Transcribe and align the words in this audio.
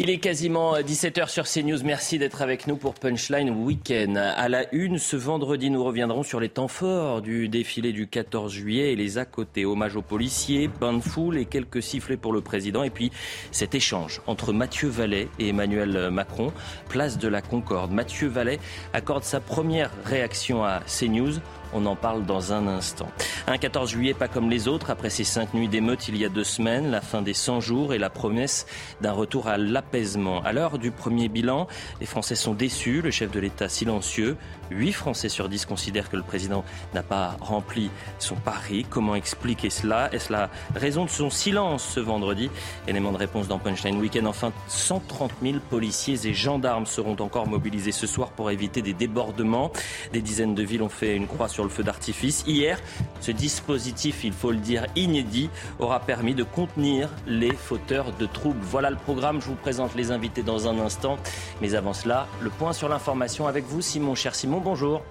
Il 0.00 0.10
est 0.10 0.18
quasiment 0.18 0.78
17h 0.78 1.28
sur 1.28 1.42
CNews. 1.48 1.82
Merci 1.82 2.20
d'être 2.20 2.40
avec 2.40 2.68
nous 2.68 2.76
pour 2.76 2.94
Punchline 2.94 3.50
Weekend. 3.50 4.16
À 4.16 4.48
la 4.48 4.72
une, 4.72 4.96
ce 4.96 5.16
vendredi, 5.16 5.70
nous 5.70 5.82
reviendrons 5.82 6.22
sur 6.22 6.38
les 6.38 6.48
temps 6.48 6.68
forts 6.68 7.20
du 7.20 7.48
défilé 7.48 7.92
du 7.92 8.06
14 8.06 8.52
juillet 8.52 8.92
et 8.92 8.96
les 8.96 9.18
à 9.18 9.24
côté. 9.24 9.66
Hommage 9.66 9.96
aux 9.96 10.02
policiers, 10.02 10.68
bain 10.68 11.00
foule 11.00 11.36
et 11.36 11.46
quelques 11.46 11.82
sifflets 11.82 12.16
pour 12.16 12.32
le 12.32 12.40
président. 12.40 12.84
Et 12.84 12.90
puis 12.90 13.10
cet 13.50 13.74
échange 13.74 14.22
entre 14.28 14.52
Mathieu 14.52 14.88
Vallet 14.88 15.26
et 15.40 15.48
Emmanuel 15.48 16.10
Macron, 16.12 16.52
place 16.88 17.18
de 17.18 17.26
la 17.26 17.42
Concorde. 17.42 17.90
Mathieu 17.90 18.28
Vallet 18.28 18.60
accorde 18.92 19.24
sa 19.24 19.40
première 19.40 19.90
réaction 20.04 20.62
à 20.62 20.78
CNews. 20.86 21.40
On 21.72 21.84
en 21.86 21.96
parle 21.96 22.24
dans 22.24 22.52
un 22.52 22.66
instant. 22.66 23.08
Un 23.46 23.58
14 23.58 23.90
juillet 23.90 24.14
pas 24.14 24.28
comme 24.28 24.50
les 24.50 24.68
autres, 24.68 24.90
après 24.90 25.10
ces 25.10 25.24
cinq 25.24 25.54
nuits 25.54 25.68
d'émeutes 25.68 26.08
il 26.08 26.16
y 26.16 26.24
a 26.24 26.28
deux 26.28 26.44
semaines, 26.44 26.90
la 26.90 27.00
fin 27.00 27.22
des 27.22 27.34
100 27.34 27.60
jours 27.60 27.94
et 27.94 27.98
la 27.98 28.10
promesse 28.10 28.66
d'un 29.00 29.12
retour 29.12 29.48
à 29.48 29.58
l'apaisement. 29.58 30.42
À 30.42 30.52
l'heure 30.52 30.78
du 30.78 30.90
premier 30.90 31.28
bilan, 31.28 31.66
les 32.00 32.06
Français 32.06 32.34
sont 32.34 32.54
déçus, 32.54 33.02
le 33.02 33.10
chef 33.10 33.30
de 33.30 33.40
l'État 33.40 33.68
silencieux. 33.68 34.36
8 34.70 34.92
Français 34.92 35.28
sur 35.28 35.48
10 35.48 35.66
considèrent 35.66 36.10
que 36.10 36.16
le 36.16 36.22
président 36.22 36.64
n'a 36.94 37.02
pas 37.02 37.36
rempli 37.40 37.90
son 38.18 38.36
pari. 38.36 38.84
Comment 38.88 39.14
expliquer 39.14 39.70
cela? 39.70 40.12
Est-ce 40.12 40.32
la 40.32 40.50
raison 40.74 41.04
de 41.04 41.10
son 41.10 41.30
silence 41.30 41.84
ce 41.84 42.00
vendredi? 42.00 42.50
Élément 42.86 43.12
de 43.12 43.16
réponse 43.16 43.48
dans 43.48 43.58
Punchline 43.58 44.00
Weekend. 44.00 44.26
Enfin, 44.26 44.52
130 44.68 45.32
000 45.42 45.58
policiers 45.70 46.26
et 46.26 46.34
gendarmes 46.34 46.86
seront 46.86 47.16
encore 47.20 47.46
mobilisés 47.46 47.92
ce 47.92 48.06
soir 48.06 48.30
pour 48.30 48.50
éviter 48.50 48.82
des 48.82 48.92
débordements. 48.92 49.72
Des 50.12 50.20
dizaines 50.20 50.54
de 50.54 50.62
villes 50.62 50.82
ont 50.82 50.88
fait 50.88 51.16
une 51.16 51.26
croix 51.26 51.48
sur 51.48 51.64
le 51.64 51.70
feu 51.70 51.82
d'artifice. 51.82 52.44
Hier, 52.46 52.78
ce 53.20 53.30
dispositif, 53.30 54.24
il 54.24 54.32
faut 54.32 54.50
le 54.50 54.58
dire, 54.58 54.86
inédit, 54.96 55.50
aura 55.78 56.00
permis 56.00 56.34
de 56.34 56.44
contenir 56.44 57.08
les 57.26 57.52
fauteurs 57.52 58.12
de 58.12 58.26
troubles. 58.26 58.60
Voilà 58.62 58.90
le 58.90 58.96
programme. 58.96 59.40
Je 59.40 59.46
vous 59.46 59.54
présente 59.54 59.94
les 59.94 60.10
invités 60.10 60.42
dans 60.42 60.68
un 60.68 60.78
instant. 60.78 61.18
Mais 61.60 61.74
avant 61.74 61.92
cela, 61.92 62.26
le 62.40 62.50
point 62.50 62.72
sur 62.72 62.88
l'information 62.88 63.46
avec 63.46 63.64
vous, 63.64 63.80
Simon. 63.80 64.14
Cher 64.14 64.34
Simon, 64.34 64.57
bonjour. 64.60 65.02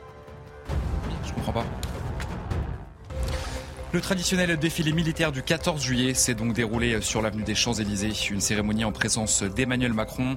Je 1.26 1.34
comprends 1.34 1.54
pas. 1.54 1.66
Le 3.94 4.02
traditionnel 4.02 4.58
défilé 4.58 4.92
militaire 4.92 5.32
du 5.32 5.42
14 5.42 5.82
juillet 5.82 6.14
s'est 6.14 6.36
donc 6.36 6.54
déroulé 6.54 7.02
sur 7.02 7.22
l'avenue 7.22 7.44
des 7.44 7.56
Champs-Élysées. 7.56 8.12
Une 8.30 8.42
cérémonie 8.42 8.84
en 8.84 8.92
présence 8.92 9.44
d'Emmanuel 9.44 9.94
Macron 9.94 10.36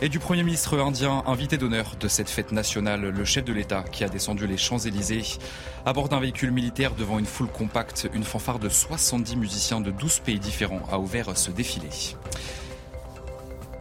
et 0.00 0.08
du 0.08 0.20
Premier 0.20 0.44
ministre 0.44 0.78
indien, 0.78 1.24
invité 1.26 1.58
d'honneur 1.58 1.96
de 1.98 2.06
cette 2.06 2.30
fête 2.30 2.52
nationale. 2.52 3.00
Le 3.00 3.24
chef 3.24 3.44
de 3.44 3.52
l'État, 3.52 3.82
qui 3.82 4.04
a 4.04 4.08
descendu 4.08 4.46
les 4.46 4.56
Champs-Élysées, 4.56 5.38
à 5.84 5.92
bord 5.92 6.08
d'un 6.08 6.20
véhicule 6.20 6.52
militaire 6.52 6.94
devant 6.94 7.18
une 7.18 7.26
foule 7.26 7.48
compacte, 7.48 8.08
une 8.14 8.24
fanfare 8.24 8.60
de 8.60 8.68
70 8.68 9.36
musiciens 9.36 9.80
de 9.80 9.90
12 9.90 10.20
pays 10.20 10.38
différents 10.38 10.86
a 10.90 10.98
ouvert 11.00 11.36
ce 11.36 11.50
défilé. 11.50 11.88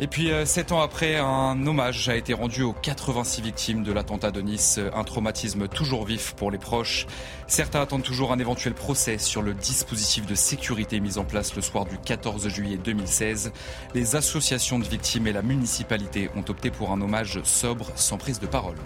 Et 0.04 0.08
puis, 0.08 0.32
euh, 0.32 0.46
sept 0.46 0.72
ans 0.72 0.82
après, 0.82 1.18
un 1.18 1.68
hommage 1.68 2.10
a 2.10 2.16
été 2.16 2.34
rendu 2.34 2.64
aux 2.64 2.74
86 2.74 3.44
victimes 3.44 3.84
de 3.84 3.92
l'attentat 3.94 4.32
de 4.32 4.42
Nice. 4.42 4.80
Un 4.96 5.04
traumatisme 5.04 5.68
toujours 5.68 6.06
vif 6.06 6.34
pour 6.34 6.50
les 6.50 6.58
proches. 6.58 7.06
Certains 7.46 7.82
attendent 7.82 8.02
toujours 8.02 8.32
un 8.32 8.40
éventuel 8.40 8.74
procès 8.74 9.20
sur 9.20 9.44
le 9.44 9.54
dispositif 9.54 10.26
de 10.26 10.34
sécurité 10.34 11.00
mis 11.00 11.20
en 11.20 11.24
place 11.24 11.56
le 11.56 11.62
soir 11.62 11.86
du 11.86 12.00
14 12.00 12.48
juillet 12.48 12.80
2016. 12.84 13.52
Les 13.94 14.16
associations 14.16 14.80
de 14.80 14.86
victimes 14.86 15.28
et 15.28 15.34
la 15.34 15.44
municipalité 15.44 16.32
ont 16.36 16.46
opté 16.50 16.72
pour 16.72 16.92
un 16.92 17.00
hommage 17.00 17.40
sobre, 17.44 17.92
sans 17.94 18.18
prise 18.18 18.40
de 18.40 18.48
parole. 18.48 18.78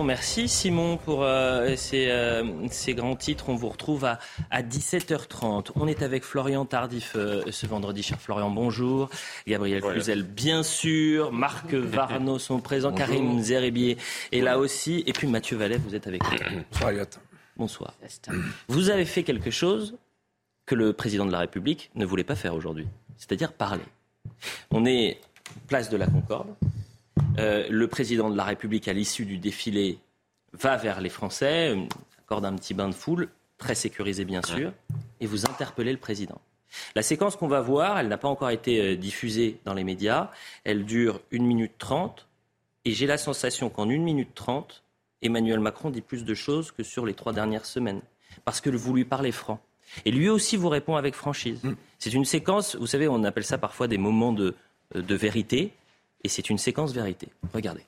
Merci 0.00 0.48
Simon 0.48 0.96
pour 0.96 1.22
euh, 1.22 1.76
ces, 1.76 2.08
euh, 2.08 2.44
ces, 2.70 2.94
grands 2.94 3.14
titres. 3.14 3.50
On 3.50 3.56
vous 3.56 3.68
retrouve 3.68 4.06
à, 4.06 4.18
à 4.50 4.62
17h30. 4.62 5.72
On 5.74 5.86
est 5.86 6.02
avec 6.02 6.24
Florian 6.24 6.64
Tardif 6.64 7.12
euh, 7.14 7.42
ce 7.50 7.66
vendredi. 7.66 8.02
Cher 8.02 8.18
Florian, 8.18 8.50
bonjour. 8.50 9.10
Gabriel 9.46 9.82
Cluzel, 9.82 10.22
bien 10.22 10.62
sûr. 10.62 11.30
Marc 11.30 11.74
Varno 11.74 12.38
sont 12.38 12.60
présents. 12.60 12.92
Karim 12.92 13.40
Zeribier 13.40 13.98
est 14.32 14.40
là 14.40 14.58
aussi. 14.58 15.04
Et 15.06 15.12
puis 15.12 15.26
Mathieu 15.26 15.58
Vallet, 15.58 15.76
vous 15.76 15.94
êtes 15.94 16.06
avec 16.06 16.22
nous. 16.22 16.62
Bonsoir 17.56 17.92
Bonsoir. 17.92 17.94
Vous 18.68 18.88
avez 18.88 19.04
fait 19.04 19.24
quelque 19.24 19.50
chose 19.50 19.96
que 20.64 20.74
le 20.74 20.94
président 20.94 21.26
de 21.26 21.32
la 21.32 21.40
République 21.40 21.90
ne 21.96 22.06
voulait 22.06 22.24
pas 22.24 22.36
faire 22.36 22.54
aujourd'hui, 22.54 22.86
c'est-à-dire 23.18 23.52
parler. 23.52 23.84
On 24.70 24.86
est 24.86 25.20
place 25.68 25.90
de 25.90 25.98
la 25.98 26.06
Concorde. 26.06 26.54
Euh, 27.38 27.66
le 27.68 27.88
président 27.88 28.30
de 28.30 28.36
la 28.36 28.44
République, 28.44 28.88
à 28.88 28.92
l'issue 28.92 29.24
du 29.24 29.38
défilé, 29.38 29.98
va 30.52 30.76
vers 30.76 31.00
les 31.00 31.08
Français, 31.08 31.74
euh, 31.74 31.84
accorde 32.20 32.44
un 32.44 32.54
petit 32.56 32.74
bain 32.74 32.88
de 32.88 32.94
foule, 32.94 33.28
très 33.58 33.74
sécurisé 33.74 34.24
bien 34.24 34.42
sûr, 34.42 34.72
et 35.20 35.26
vous 35.26 35.46
interpellez 35.46 35.92
le 35.92 35.98
président. 35.98 36.40
La 36.96 37.02
séquence 37.02 37.36
qu'on 37.36 37.48
va 37.48 37.60
voir, 37.60 37.98
elle 37.98 38.08
n'a 38.08 38.16
pas 38.16 38.28
encore 38.28 38.50
été 38.50 38.80
euh, 38.80 38.96
diffusée 38.96 39.60
dans 39.64 39.74
les 39.74 39.84
médias, 39.84 40.30
elle 40.64 40.84
dure 40.84 41.20
1 41.32 41.42
minute 41.42 41.72
30, 41.78 42.28
et 42.84 42.92
j'ai 42.92 43.06
la 43.06 43.18
sensation 43.18 43.70
qu'en 43.70 43.88
1 43.88 43.98
minute 43.98 44.34
30, 44.34 44.82
Emmanuel 45.22 45.60
Macron 45.60 45.90
dit 45.90 46.00
plus 46.00 46.24
de 46.24 46.34
choses 46.34 46.72
que 46.72 46.82
sur 46.82 47.06
les 47.06 47.14
trois 47.14 47.32
dernières 47.32 47.66
semaines, 47.66 48.00
parce 48.44 48.60
que 48.60 48.70
vous 48.70 48.94
lui 48.94 49.04
parlez 49.04 49.32
franc. 49.32 49.60
Et 50.04 50.10
lui 50.10 50.28
aussi 50.28 50.56
vous 50.56 50.70
répond 50.70 50.96
avec 50.96 51.14
franchise. 51.14 51.62
Mm. 51.62 51.74
C'est 51.98 52.14
une 52.14 52.24
séquence, 52.24 52.76
vous 52.76 52.86
savez, 52.86 53.06
on 53.06 53.22
appelle 53.24 53.44
ça 53.44 53.58
parfois 53.58 53.86
des 53.86 53.98
moments 53.98 54.32
de, 54.32 54.54
de 54.94 55.14
vérité. 55.14 55.72
Et 56.24 56.28
c'est 56.28 56.50
une 56.50 56.58
séquence 56.58 56.92
vérité. 56.92 57.28
Regardez. 57.52 57.84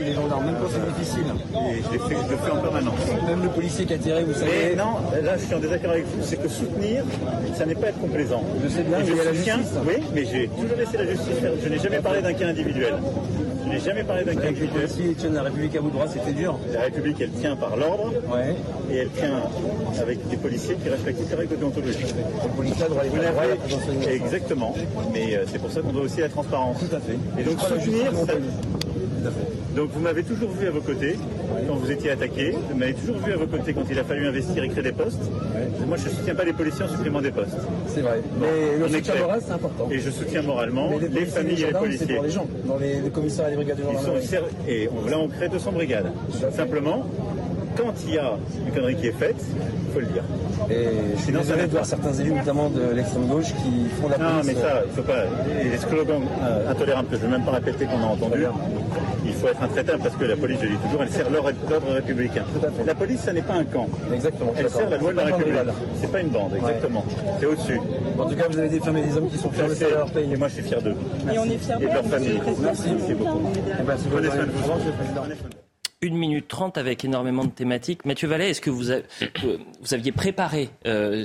Les 0.00 0.12
gendarmes, 0.14 0.46
même 0.46 0.56
quand 0.60 0.68
c'est 0.70 1.00
difficile. 1.00 1.24
Et 1.70 1.82
je, 1.82 2.30
le 2.30 2.36
fais 2.36 2.50
en 2.50 2.60
permanence. 2.60 3.00
Même 3.28 3.42
le 3.42 3.48
policier 3.48 3.86
qui 3.86 3.94
a 3.94 3.98
tiré, 3.98 4.24
vous 4.24 4.34
savez. 4.34 4.50
Mais 4.70 4.76
non, 4.76 4.96
là 5.22 5.36
je 5.36 5.44
suis 5.44 5.54
en 5.54 5.58
désaccord 5.60 5.90
avec 5.92 6.04
vous, 6.06 6.22
c'est 6.22 6.36
que 6.36 6.48
soutenir, 6.48 7.04
ça 7.54 7.66
n'est 7.66 7.74
pas 7.74 7.88
être 7.88 8.00
complaisant. 8.00 8.42
Je 8.62 8.68
sais 8.68 8.82
bien, 8.82 8.98
mais 8.98 9.06
je 9.06 9.36
soutiens, 9.36 9.58
justice. 9.58 9.78
oui, 9.86 9.94
mais 10.14 10.24
j'ai 10.24 10.48
toujours 10.48 10.76
laissé 10.76 10.96
la 10.96 11.06
justice 11.06 11.38
faire. 11.40 11.52
Je 11.62 11.68
n'ai 11.68 11.78
jamais 11.78 12.00
parlé 12.00 12.22
d'un 12.22 12.32
cas 12.32 12.48
individuel. 12.48 12.94
Je 13.64 13.68
n'ai 13.70 13.80
jamais 13.80 14.04
parlé 14.04 14.24
d'un 14.24 14.34
cas 14.34 14.48
individuel. 14.48 14.88
ils 15.00 15.14
tiennent 15.14 15.34
la 15.34 15.42
République 15.42 15.76
à 15.76 15.80
bout 15.80 15.90
de 15.90 15.94
bras, 15.96 16.06
c'était 16.06 16.32
dur. 16.32 16.58
La 16.72 16.82
République, 16.82 17.16
elle 17.20 17.30
tient 17.30 17.56
par 17.56 17.76
l'ordre 17.76 18.12
Ouais. 18.32 18.54
et 18.90 18.96
elle 18.96 19.10
tient 19.10 19.42
avec 20.00 20.26
des 20.28 20.36
policiers 20.36 20.76
qui 20.76 20.88
respectent 20.88 21.20
toutes 21.20 21.30
les 21.30 21.36
règles 21.36 21.54
l'enseignement. 23.70 24.08
Exactement, 24.08 24.74
mais 25.12 25.36
euh, 25.36 25.44
c'est 25.50 25.58
pour 25.58 25.70
ça 25.70 25.80
qu'on 25.80 25.92
doit 25.92 26.02
aussi 26.02 26.20
la 26.20 26.28
transparence. 26.28 26.78
Tout 26.78 26.96
à 26.96 27.00
fait. 27.00 27.18
Et 27.38 27.44
donc 27.44 27.60
soutenir, 27.60 28.12
à 29.26 29.30
fait. 29.30 29.74
Donc 29.76 29.90
vous 29.92 30.00
m'avez 30.00 30.22
toujours 30.22 30.50
vu 30.50 30.66
à 30.66 30.70
vos 30.70 30.80
côtés 30.80 31.16
quand 31.68 31.74
vous 31.74 31.90
étiez 31.90 32.10
attaqué. 32.10 32.54
Vous 32.70 32.76
m'avez 32.76 32.94
toujours 32.94 33.16
vu 33.18 33.32
à 33.32 33.36
vos 33.36 33.46
côtés 33.46 33.72
quand 33.74 33.84
il 33.90 33.98
a 33.98 34.04
fallu 34.04 34.26
investir 34.26 34.62
et 34.64 34.68
créer 34.68 34.82
des 34.82 34.92
postes. 34.92 35.22
Moi, 35.86 35.96
je 35.96 36.04
ne 36.08 36.14
soutiens 36.14 36.34
pas 36.34 36.44
les 36.44 36.52
policiers 36.52 36.84
en 36.84 36.88
supprimant 36.88 37.20
des 37.20 37.30
postes. 37.30 37.56
C'est 37.88 38.00
vrai. 38.00 38.20
Mais 38.40 38.78
le 38.78 38.88
soutien 38.88 39.14
moral, 39.16 39.40
c'est 39.44 39.52
important. 39.52 39.88
Et 39.90 39.98
je 39.98 40.10
soutiens 40.10 40.42
moralement 40.42 40.90
les, 40.98 41.26
familles 41.26 41.62
et 41.62 41.66
les 41.66 41.72
C'est 41.72 41.78
policiers. 41.78 42.14
pour 42.14 42.24
les 42.24 42.30
gens. 42.30 42.46
Dans 42.64 42.76
les, 42.78 43.00
les 43.00 43.10
commissariats 43.10 43.48
et 43.48 43.56
les 43.56 43.56
brigades 43.56 43.78
de 43.78 43.82
Ils 43.82 43.96
sont 43.98 44.02
gendarmerie. 44.16 44.54
et 44.68 44.88
on- 44.88 45.10
là, 45.10 45.18
on 45.18 45.28
crée 45.28 45.48
200 45.48 45.72
brigades. 45.72 46.06
Simplement, 46.52 47.06
quand 47.76 47.92
il 48.06 48.14
y 48.14 48.18
a 48.18 48.32
une 48.66 48.72
connerie 48.72 48.96
qui 48.96 49.06
est 49.08 49.12
faite, 49.18 49.36
il 49.38 49.92
faut 49.92 50.00
le 50.00 50.06
dire. 50.06 50.22
Et 50.70 50.86
je 51.16 51.22
suis 51.22 51.32
désolé 51.32 51.62
de 51.66 51.72
voir 51.72 51.84
certains 51.86 52.12
élus, 52.14 52.32
notamment 52.32 52.68
de 52.70 52.94
l'extrême 52.94 53.26
gauche, 53.26 53.48
qui 53.62 53.88
font 54.00 54.08
la 54.08 54.18
Non, 54.18 54.42
mais 54.44 54.54
ça, 54.54 54.82
il 54.86 54.92
faut 54.94 55.02
pas. 55.02 55.24
et 55.60 55.68
Les 55.68 55.78
slogans 55.78 56.22
euh, 56.42 56.70
intolérables 56.70 57.08
que 57.08 57.16
je 57.16 57.22
ne 57.22 57.26
vais 57.26 57.36
même 57.38 57.44
pas 57.44 57.52
répéter 57.52 57.84
qu'on 57.86 58.02
a 58.02 58.06
entendus, 58.06 58.46
il 59.24 59.32
faut 59.32 59.48
être 59.48 59.62
intraitable 59.62 60.02
parce 60.02 60.16
que 60.16 60.24
la 60.24 60.36
police, 60.36 60.58
je 60.62 60.68
dis 60.68 60.76
toujours, 60.76 61.02
elle 61.02 61.10
sert 61.10 61.30
l'ordre 61.30 61.52
républicain. 61.94 62.44
La 62.86 62.94
police, 62.94 63.20
ça 63.20 63.32
n'est 63.32 63.42
pas 63.42 63.54
un 63.54 63.64
camp. 63.64 63.88
Exactement. 64.12 64.52
Elle 64.56 64.70
sert 64.70 64.88
la 64.90 64.98
loi 64.98 65.12
de 65.12 65.16
la 65.16 65.24
République. 65.24 65.54
C'est 66.00 66.10
pas 66.12 66.20
une 66.20 66.28
bande, 66.28 66.54
exactement. 66.56 67.04
C'est 67.40 67.46
au-dessus. 67.46 67.80
En 68.18 68.24
tout 68.26 68.36
cas, 68.36 68.44
vous 68.50 68.58
avez 68.58 68.68
défamé 68.68 69.02
des 69.02 69.16
hommes 69.16 69.28
qui 69.28 69.38
sont 69.38 69.50
fiers 69.50 69.64
de 69.64 69.94
leur 69.94 70.10
pays. 70.10 70.32
et 70.32 70.36
moi 70.36 70.48
je 70.48 70.54
suis 70.54 70.62
fier 70.62 70.80
d'eux. 70.82 70.94
Et 71.32 71.38
on 71.38 71.44
est 71.44 71.58
fiers 71.58 71.74
Et 71.80 71.86
de 71.86 71.92
leur 71.92 72.04
famille. 72.04 72.40
Merci, 72.62 72.88
merci 72.98 73.14
beaucoup. 73.14 73.40
Prenez 74.10 74.28
votre- 74.28 74.64
soin 74.64 75.63
de 76.08 76.14
vous. 76.14 76.16
Au 76.16 76.16
revoir, 76.16 76.16
monsieur 76.16 76.16
le 76.16 76.16
Président. 76.16 76.16
1 76.16 76.18
minute 76.18 76.48
30 76.48 76.78
avec 76.78 77.04
énormément 77.04 77.44
de 77.44 77.50
thématiques. 77.50 78.04
Mathieu 78.04 78.28
Vallet, 78.28 78.50
est-ce 78.50 78.60
que 78.60 78.70
vous, 78.70 78.84
vous 79.80 79.94
aviez 79.94 80.12
préparé, 80.12 80.70
euh, 80.86 81.24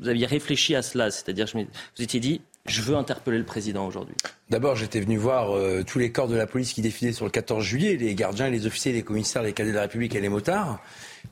vous 0.00 0.08
aviez 0.08 0.26
réfléchi 0.26 0.74
à 0.74 0.82
cela? 0.82 1.10
C'est-à-dire, 1.10 1.46
vous 1.54 2.02
étiez 2.02 2.20
dit, 2.20 2.40
je 2.66 2.82
veux 2.82 2.96
interpeller 2.96 3.38
le 3.38 3.44
président 3.44 3.86
aujourd'hui. 3.86 4.14
D'abord, 4.50 4.76
j'étais 4.76 5.00
venu 5.00 5.16
voir 5.16 5.56
euh, 5.56 5.82
tous 5.86 5.98
les 5.98 6.12
corps 6.12 6.28
de 6.28 6.36
la 6.36 6.46
police 6.46 6.72
qui 6.72 6.82
défilaient 6.82 7.12
sur 7.12 7.24
le 7.24 7.30
14 7.30 7.64
juillet, 7.64 7.96
les 7.96 8.14
gardiens, 8.14 8.50
les 8.50 8.66
officiers, 8.66 8.92
les 8.92 9.02
commissaires, 9.02 9.42
les 9.42 9.52
cadets 9.52 9.70
de 9.70 9.76
la 9.76 9.82
République 9.82 10.14
et 10.14 10.20
les 10.20 10.28
motards. 10.28 10.80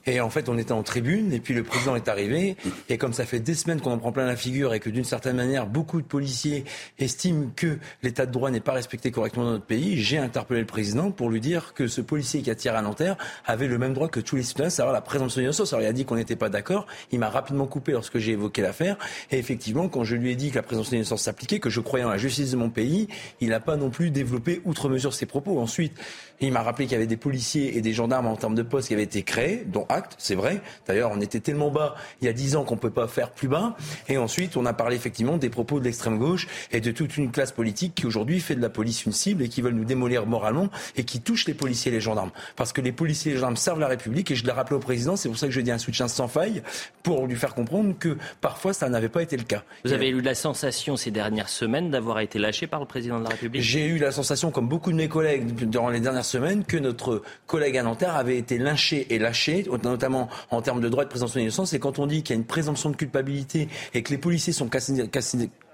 Et 0.06 0.20
en 0.20 0.30
fait, 0.30 0.48
on 0.48 0.58
était 0.58 0.72
en 0.72 0.82
tribune, 0.82 1.32
et 1.32 1.40
puis 1.40 1.54
le 1.54 1.62
président 1.62 1.96
est 1.96 2.08
arrivé. 2.08 2.56
Et 2.88 2.98
comme 2.98 3.12
ça 3.12 3.24
fait 3.24 3.40
des 3.40 3.54
semaines 3.54 3.80
qu'on 3.80 3.92
en 3.92 3.98
prend 3.98 4.12
plein 4.12 4.26
la 4.26 4.36
figure, 4.36 4.74
et 4.74 4.80
que 4.80 4.90
d'une 4.90 5.04
certaine 5.04 5.36
manière, 5.36 5.66
beaucoup 5.66 6.00
de 6.00 6.06
policiers 6.06 6.64
estiment 6.98 7.50
que 7.56 7.78
l'état 8.02 8.26
de 8.26 8.32
droit 8.32 8.50
n'est 8.50 8.60
pas 8.60 8.72
respecté 8.72 9.10
correctement 9.10 9.44
dans 9.44 9.52
notre 9.52 9.64
pays, 9.64 9.96
j'ai 9.96 10.18
interpellé 10.18 10.60
le 10.60 10.66
président 10.66 11.10
pour 11.10 11.30
lui 11.30 11.40
dire 11.40 11.74
que 11.74 11.88
ce 11.88 12.00
policier 12.00 12.42
qui 12.42 12.50
a 12.50 12.54
tiré 12.54 12.76
à 12.76 12.82
Nanterre 12.82 13.16
avait 13.46 13.66
le 13.66 13.78
même 13.78 13.94
droit 13.94 14.08
que 14.08 14.20
tous 14.20 14.36
les 14.36 14.42
citoyens, 14.42 14.70
c'est-à-dire 14.70 14.92
la 14.92 15.00
présomption 15.00 15.40
d'innocence. 15.40 15.72
Alors 15.72 15.82
il 15.82 15.86
a 15.86 15.92
dit 15.92 16.04
qu'on 16.04 16.16
n'était 16.16 16.36
pas 16.36 16.48
d'accord. 16.48 16.86
Il 17.12 17.18
m'a 17.18 17.30
rapidement 17.30 17.66
coupé 17.66 17.92
lorsque 17.92 18.18
j'ai 18.18 18.32
évoqué 18.32 18.62
l'affaire. 18.62 18.96
Et 19.30 19.38
effectivement, 19.38 19.88
quand 19.88 20.04
je 20.04 20.16
lui 20.16 20.30
ai 20.30 20.36
dit 20.36 20.50
que 20.50 20.56
la 20.56 20.62
présomption 20.62 20.92
d'innocence 20.92 21.22
s'appliquait, 21.22 21.58
que 21.58 21.70
je 21.70 21.80
croyais 21.80 22.04
en 22.04 22.10
la 22.10 22.18
justice 22.18 22.50
de 22.50 22.56
mon 22.56 22.70
pays, 22.70 23.08
il 23.40 23.50
n'a 23.50 23.60
pas 23.60 23.76
non 23.76 23.90
plus 23.90 24.10
développé 24.10 24.60
outre 24.64 24.88
mesure 24.88 25.14
ses 25.14 25.26
propos. 25.26 25.58
Ensuite, 25.58 25.98
il 26.40 26.52
m'a 26.52 26.62
rappelé 26.62 26.86
qu'il 26.86 26.92
y 26.92 26.96
avait 26.96 27.06
des 27.06 27.16
policiers 27.16 27.76
et 27.76 27.80
des 27.80 27.92
gendarmes 27.92 28.26
en 28.26 28.36
termes 28.36 28.54
de 28.54 28.62
poste 28.62 28.88
qui 28.88 28.94
avaient 28.94 29.02
été 29.02 29.22
créés, 29.22 29.64
dont 29.66 29.86
acte, 29.88 30.14
c'est 30.18 30.34
vrai. 30.34 30.60
D'ailleurs, 30.86 31.10
on 31.12 31.20
était 31.20 31.40
tellement 31.40 31.70
bas 31.70 31.94
il 32.20 32.26
y 32.26 32.28
a 32.28 32.32
dix 32.32 32.56
ans 32.56 32.64
qu'on 32.64 32.74
ne 32.74 32.80
peut 32.80 32.90
pas 32.90 33.08
faire 33.08 33.30
plus 33.30 33.48
bas. 33.48 33.76
Et 34.08 34.18
ensuite, 34.18 34.56
on 34.56 34.66
a 34.66 34.72
parlé 34.72 34.96
effectivement 34.96 35.36
des 35.36 35.50
propos 35.50 35.80
de 35.80 35.84
l'extrême 35.84 36.18
gauche 36.18 36.46
et 36.72 36.80
de 36.80 36.90
toute 36.90 37.16
une 37.16 37.30
classe 37.30 37.52
politique 37.52 37.94
qui 37.94 38.06
aujourd'hui 38.06 38.40
fait 38.40 38.54
de 38.54 38.62
la 38.62 38.68
police 38.68 39.04
une 39.04 39.12
cible 39.12 39.42
et 39.42 39.48
qui 39.48 39.62
veulent 39.62 39.74
nous 39.74 39.84
démolir 39.84 40.26
moralement 40.26 40.68
et 40.96 41.04
qui 41.04 41.20
touche 41.20 41.46
les 41.46 41.54
policiers 41.54 41.92
et 41.92 41.94
les 41.94 42.00
gendarmes. 42.00 42.30
Parce 42.56 42.72
que 42.72 42.80
les 42.80 42.92
policiers 42.92 43.32
et 43.32 43.34
les 43.34 43.40
gendarmes 43.40 43.56
servent 43.56 43.80
la 43.80 43.88
République 43.88 44.30
et 44.30 44.34
je 44.34 44.44
l'ai 44.44 44.52
rappelé 44.52 44.76
au 44.76 44.80
président, 44.80 45.16
c'est 45.16 45.28
pour 45.28 45.38
ça 45.38 45.46
que 45.46 45.52
je 45.52 45.60
dis 45.60 45.70
un 45.70 45.78
soutien 45.78 46.08
sans 46.08 46.28
faille 46.28 46.62
pour 47.02 47.26
lui 47.26 47.36
faire 47.36 47.54
comprendre 47.54 47.94
que 47.98 48.16
parfois 48.40 48.72
ça 48.72 48.88
n'avait 48.88 49.08
pas 49.08 49.22
été 49.22 49.36
le 49.36 49.44
cas. 49.44 49.62
Vous 49.84 49.92
avez 49.92 50.08
eu 50.08 50.20
la 50.20 50.34
sensation 50.34 50.96
ces 50.96 51.10
dernières 51.10 51.48
semaines 51.48 51.90
d'avoir 51.90 52.20
été 52.20 52.38
lâché 52.38 52.66
par 52.66 52.80
le 52.80 52.86
président 52.86 53.18
de 53.18 53.24
la 53.24 53.30
République? 53.30 53.62
J'ai 53.62 53.86
eu 53.86 53.98
la 53.98 54.12
sensation, 54.12 54.50
comme 54.50 54.68
beaucoup 54.68 54.90
de 54.90 54.96
mes 54.96 55.08
collègues 55.08 55.68
durant 55.68 55.88
les 55.90 56.00
dernières 56.00 56.23
semaines, 56.24 56.64
que 56.64 56.76
notre 56.76 57.22
collègue 57.46 57.76
à 57.76 57.82
Nanterre 57.82 58.16
avait 58.16 58.38
été 58.38 58.58
lynché 58.58 59.06
et 59.10 59.18
lâché, 59.18 59.64
notamment 59.84 60.28
en 60.50 60.60
termes 60.62 60.80
de 60.80 60.88
droit 60.88 61.04
de 61.04 61.08
présomption 61.08 61.38
d'innocence. 61.38 61.72
Et 61.72 61.78
quand 61.78 62.00
on 62.00 62.06
dit 62.06 62.22
qu'il 62.22 62.34
y 62.34 62.38
a 62.38 62.40
une 62.40 62.46
présomption 62.46 62.90
de 62.90 62.96
culpabilité 62.96 63.68
et 63.92 64.02
que 64.02 64.10
les 64.10 64.18
policiers 64.18 64.52
sont 64.52 64.68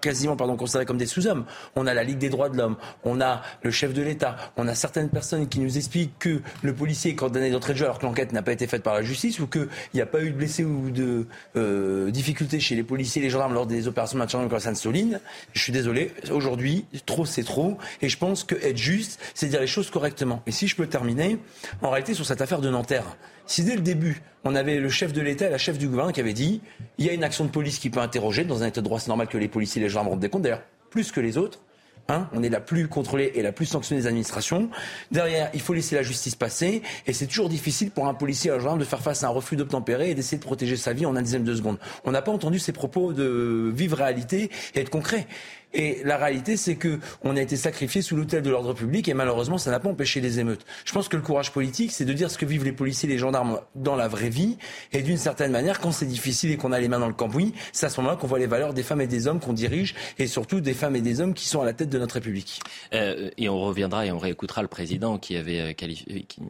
quasiment 0.00 0.37
pardon, 0.37 0.56
considérés 0.56 0.87
comme 0.87 0.99
des 0.99 1.06
sous-hommes. 1.06 1.44
On 1.76 1.87
a 1.87 1.94
la 1.94 2.05
Ligue 2.05 2.19
des 2.19 2.29
droits 2.29 2.49
de 2.49 2.56
l'homme, 2.56 2.76
on 3.05 3.20
a 3.20 3.43
le 3.62 3.70
chef 3.70 3.94
de 3.94 4.02
l'État, 4.02 4.37
on 4.56 4.69
a 4.69 4.75
certaines 4.75 5.08
personnes 5.08 5.49
qui 5.49 5.61
nous 5.61 5.76
expliquent 5.76 6.19
que 6.19 6.41
le 6.62 6.75
policier 6.75 7.12
est 7.12 7.14
condamné 7.17 7.50
d'entrée 7.50 7.73
de 7.73 7.79
jeu 7.79 7.85
alors 7.85 7.99
que 7.99 8.06
l'enquête 8.06 8.32
n'a 8.32 8.43
pas 8.43 8.52
été 8.52 8.67
faite 8.67 8.82
par 8.82 8.94
la 8.94 9.02
justice 9.02 9.38
ou 9.41 9.47
qu'il 9.47 9.69
n'y 9.94 10.00
a 10.00 10.06
pas 10.06 10.23
eu 10.23 10.31
de 10.31 10.37
blessés 10.37 10.64
ou 10.64 10.91
de 10.91 11.26
euh, 11.56 12.11
difficultés 12.11 12.61
chez 12.61 12.75
les 12.75 12.82
policiers 12.82 13.23
et 13.23 13.25
les 13.25 13.31
gendarmes 13.31 13.55
lors 13.55 13.67
des 13.67 13.88
opérations 13.88 14.17
de 14.17 14.23
maintien 14.23 14.44
de 14.44 14.50
la 14.50 14.61
Sainte-Soline. 14.61 15.20
Je 15.52 15.62
suis 15.62 15.73
désolé, 15.73 16.12
aujourd'hui, 16.31 16.87
trop 17.06 17.25
c'est 17.25 17.44
trop. 17.44 17.79
Et 18.02 18.08
je 18.08 18.19
pense 18.19 18.44
que 18.44 18.55
être 18.55 18.76
juste, 18.76 19.20
c'est 19.35 19.49
dire 19.49 19.61
les 19.61 19.67
choses 19.67 19.91
correctement. 19.91 20.43
Et 20.47 20.52
si 20.52 20.69
je 20.69 20.76
peux 20.76 20.87
terminer, 20.87 21.38
en 21.82 21.91
réalité, 21.91 22.14
sur 22.14 22.26
cette 22.26 22.41
affaire 22.41 22.61
de 22.61 22.70
Nanterre, 22.70 23.17
si 23.50 23.64
dès 23.64 23.75
le 23.75 23.82
début, 23.82 24.23
on 24.44 24.55
avait 24.55 24.79
le 24.79 24.88
chef 24.88 25.12
de 25.12 25.20
l'État 25.20 25.49
et 25.49 25.50
la 25.50 25.58
chef 25.58 25.76
du 25.76 25.88
gouvernement 25.88 26.12
qui 26.12 26.20
avaient 26.20 26.32
dit 26.32 26.62
il 26.99 27.06
y 27.06 27.11
a 27.11 27.12
une 27.12 27.25
action 27.25 27.44
de 27.44 27.50
police 27.50 27.81
qui 27.81 27.91
peut 27.91 27.99
interroger, 27.99 28.44
dans 28.44 28.62
un 28.62 28.69
état 28.69 28.81
de 28.81 28.85
droit, 28.85 29.00
c'est 29.00 29.08
normal 29.08 29.26
que 29.26 29.38
les 29.38 29.49
policiers 29.49 29.82
et 29.82 29.85
les 29.85 29.88
gendarmes 29.88 30.11
rendent 30.11 30.20
des 30.20 30.29
comptes, 30.29 30.43
d'ailleurs, 30.43 30.62
plus 30.88 31.11
que 31.11 31.20
les 31.20 31.37
autres. 31.37 31.61
Hein, 32.08 32.29
on 32.32 32.43
est 32.43 32.49
la 32.49 32.61
plus 32.61 32.88
contrôlée 32.88 33.32
et 33.35 33.43
la 33.43 33.52
plus 33.52 33.67
sanctionnée 33.67 34.02
des 34.02 34.06
administrations. 34.06 34.69
Derrière, 35.12 35.50
il 35.55 35.61
faut 35.61 35.75
laisser 35.75 35.94
la 35.94 36.02
justice 36.02 36.35
passer. 36.35 36.82
Et 37.06 37.12
c'est 37.12 37.26
toujours 37.26 37.49
difficile 37.49 37.91
pour 37.91 38.06
un 38.08 38.14
policier 38.14 38.50
ou 38.50 38.55
un 38.55 38.58
gendarme 38.58 38.81
de 38.81 38.85
faire 38.85 39.00
face 39.00 39.23
à 39.23 39.29
un 39.29 39.31
refus 39.31 39.55
d'obtempérer 39.55 40.11
et 40.11 40.14
d'essayer 40.14 40.38
de 40.38 40.43
protéger 40.43 40.76
sa 40.76 40.93
vie 40.93 41.06
en 41.06 41.14
un 41.14 41.23
dixième 41.23 41.44
de 41.44 41.55
seconde. 41.55 41.79
On 42.05 42.11
n'a 42.11 42.23
pas 42.23 42.32
entendu 42.32 42.58
ces 42.58 42.73
propos 42.73 43.12
de 43.12 43.70
vive 43.73 43.94
réalité 43.94 44.50
et 44.75 44.81
être 44.81 44.91
concret. 44.91 45.26
Et 45.72 46.00
la 46.05 46.17
réalité, 46.17 46.56
c'est 46.56 46.76
que 46.76 46.99
on 47.22 47.37
a 47.37 47.40
été 47.40 47.56
sacrifié 47.56 48.02
sous 48.02 48.17
l'autel 48.17 48.43
de 48.43 48.50
l'ordre 48.50 48.75
public 48.75 49.08
et 49.08 49.14
malheureusement, 49.14 49.58
ça 49.58 49.70
n'a 49.70 49.81
pas 49.81 49.88
empêché 49.88 50.20
les 50.20 50.40
émeutes. 50.40 50.64
Je 50.84 50.93
pense 50.93 51.08
que 51.08 51.17
le 51.17 51.22
courage 51.22 51.52
politique, 51.52 51.93
c'est 51.93 52.05
de 52.05 52.12
dire 52.12 52.31
ce 52.31 52.38
que 52.38 52.46
vivent 52.46 52.64
les 52.64 52.72
policiers 52.72 53.08
et 53.08 53.12
les 53.12 53.19
gendarmes 53.19 53.61
dans 53.75 53.96
la 53.96 54.08
vraie 54.08 54.31
vie. 54.31 54.56
Et 54.93 55.02
d'une 55.02 55.17
certaine 55.17 55.52
manière, 55.52 55.81
quand 55.81 55.93
c'est 55.93 56.06
difficile 56.06 56.50
et 56.50 56.56
qu'on 56.56 56.72
a 56.72 56.81
les 56.81 56.88
mains 56.88 56.99
dans 56.99 57.08
le 57.08 57.14
cambouis, 57.14 57.55
c'est 57.72 57.87
à 57.87 57.88
ce 57.88 58.00
moment-là 58.00 58.17
qu'on 58.17 58.26
voit 58.26 58.38
les 58.38 58.46
valeurs 58.46 58.75
des 58.75 58.82
femmes 58.82 59.00
et 59.00 59.06
des 59.06 59.26
hommes 59.26 59.40
qu'on 59.40 59.52
dirige 59.52 59.94
et 60.19 60.26
surtout 60.26 60.61
des 60.61 60.75
femmes 60.75 60.96
et 60.96 61.00
des 61.00 61.20
hommes 61.20 61.34
qui 61.34 61.46
sont 61.46 61.61
à 61.61 61.64
la 61.64 61.73
tête 61.73 61.88
de 61.88 61.99
notre 61.99 62.14
République. 62.14 62.61
Euh, 62.93 63.31
et 63.37 63.49
on 63.49 63.61
reviendra 63.61 64.06
et 64.06 64.12
on 64.12 64.19
réécoutera 64.19 64.62
le 64.62 64.69
président 64.69 65.19
qui 65.19 65.37
avait 65.37 65.61
euh, 65.61 65.73
qualifié, 65.73 66.23
qui 66.23 66.40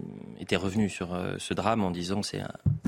était 0.41 0.57
revenu 0.57 0.89
sur 0.89 1.15
euh, 1.15 1.35
ce 1.39 1.55
drame 1.55 1.85
en 1.85 1.91
disant 1.91 2.23
c'est 2.23 2.41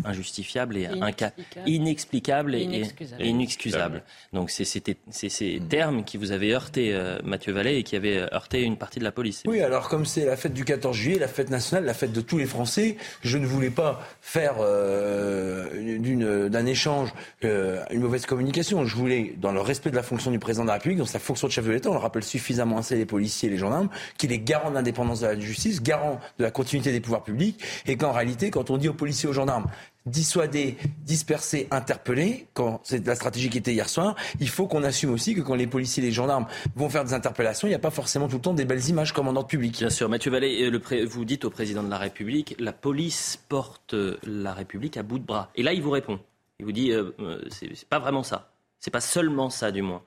injustifiable 0.04 0.76
et 0.76 0.86
un 0.86 1.12
cas 1.12 1.32
inexplicable 1.66 2.54
et, 2.54 2.62
inexcusable. 2.62 3.22
Et, 3.22 3.28
inexcusable. 3.28 4.02
Donc 4.32 4.50
c'est 4.50 4.64
ces 4.64 5.62
termes 5.68 6.04
qui 6.04 6.18
vous 6.22 6.30
avez 6.30 6.52
heurté 6.54 6.94
euh, 6.94 7.18
Mathieu 7.24 7.52
Vallet 7.52 7.80
et 7.80 7.82
qui 7.82 7.96
avait 7.96 8.32
heurté 8.32 8.62
une 8.62 8.76
partie 8.76 9.00
de 9.00 9.04
la 9.04 9.10
police. 9.10 9.42
Oui, 9.46 9.60
alors 9.60 9.88
comme 9.88 10.06
c'est 10.06 10.24
la 10.24 10.36
fête 10.36 10.54
du 10.54 10.64
14 10.64 10.96
juillet, 10.96 11.18
la 11.18 11.26
fête 11.26 11.50
nationale, 11.50 11.84
la 11.84 11.94
fête 11.94 12.12
de 12.12 12.20
tous 12.20 12.38
les 12.38 12.46
Français, 12.46 12.96
je 13.22 13.38
ne 13.38 13.44
voulais 13.44 13.70
pas 13.70 14.00
faire 14.20 14.54
euh, 14.60 16.48
d'un 16.48 16.66
échange 16.66 17.12
euh, 17.44 17.82
une 17.90 18.02
mauvaise 18.02 18.24
communication. 18.24 18.84
Je 18.84 18.94
voulais, 18.94 19.34
dans 19.36 19.50
le 19.50 19.60
respect 19.60 19.90
de 19.90 19.96
la 19.96 20.04
fonction 20.04 20.30
du 20.30 20.38
président 20.38 20.62
de 20.62 20.68
la 20.68 20.74
République, 20.74 20.98
dans 20.98 21.06
sa 21.06 21.18
fonction 21.18 21.48
de 21.48 21.52
chef 21.52 21.66
de 21.66 21.72
l'État, 21.72 21.90
on 21.90 21.94
le 21.94 21.98
rappelle 21.98 22.22
suffisamment 22.22 22.78
assez 22.78 22.94
les 22.94 23.06
policiers 23.06 23.48
et 23.48 23.52
les 23.52 23.58
gendarmes, 23.58 23.88
qu'il 24.16 24.30
est 24.30 24.38
garant 24.38 24.70
de 24.70 24.76
l'indépendance 24.76 25.20
de 25.20 25.26
la 25.26 25.40
justice, 25.40 25.82
garant 25.82 26.20
de 26.38 26.44
la 26.44 26.52
continuité 26.52 26.92
des 26.92 27.00
pouvoirs 27.00 27.24
publics, 27.24 27.60
et 27.86 27.96
qu'en 27.96 28.12
réalité, 28.12 28.50
quand 28.50 28.70
on 28.70 28.76
dit 28.76 28.88
aux 28.88 28.94
policiers 28.94 29.26
et 29.26 29.30
aux 29.30 29.34
gendarmes, 29.34 29.66
dissuader, 30.06 30.76
disperser, 31.04 31.68
interpeller, 31.70 32.46
quand 32.54 32.80
c'est 32.84 33.06
la 33.06 33.14
stratégie 33.14 33.50
qui 33.50 33.58
était 33.58 33.72
hier 33.72 33.88
soir, 33.88 34.16
il 34.40 34.48
faut 34.48 34.66
qu'on 34.66 34.82
assume 34.82 35.12
aussi 35.12 35.34
que 35.34 35.40
quand 35.40 35.54
les 35.54 35.66
policiers 35.66 36.02
et 36.02 36.06
les 36.06 36.12
gendarmes 36.12 36.46
vont 36.74 36.88
faire 36.88 37.04
des 37.04 37.14
interpellations, 37.14 37.68
il 37.68 37.70
n'y 37.70 37.76
a 37.76 37.80
pas 37.80 37.90
forcément 37.90 38.28
tout 38.28 38.36
le 38.36 38.42
temps 38.42 38.54
des 38.54 38.64
belles 38.64 38.88
images 38.88 39.12
comme 39.12 39.28
en 39.28 39.36
ordre 39.36 39.48
public. 39.48 39.78
Bien 39.78 39.90
sûr, 39.90 40.08
Mathieu 40.08 40.30
Vallée, 40.30 40.70
euh, 40.70 41.04
vous 41.04 41.24
dites 41.24 41.44
au 41.44 41.50
président 41.50 41.82
de 41.82 41.90
la 41.90 41.98
République, 41.98 42.56
la 42.58 42.72
police 42.72 43.38
porte 43.48 43.94
la 44.24 44.52
République 44.52 44.96
à 44.96 45.02
bout 45.02 45.18
de 45.18 45.24
bras. 45.24 45.50
Et 45.54 45.62
là, 45.62 45.72
il 45.72 45.82
vous 45.82 45.90
répond. 45.90 46.18
Il 46.58 46.66
vous 46.66 46.72
dit, 46.72 46.92
euh, 46.92 47.10
euh, 47.20 47.42
c'est 47.50 47.88
pas 47.88 47.98
vraiment 47.98 48.22
ça. 48.22 48.48
C'est 48.78 48.90
pas 48.90 49.00
seulement 49.00 49.48
ça, 49.48 49.70
du 49.70 49.80
moins. 49.80 50.02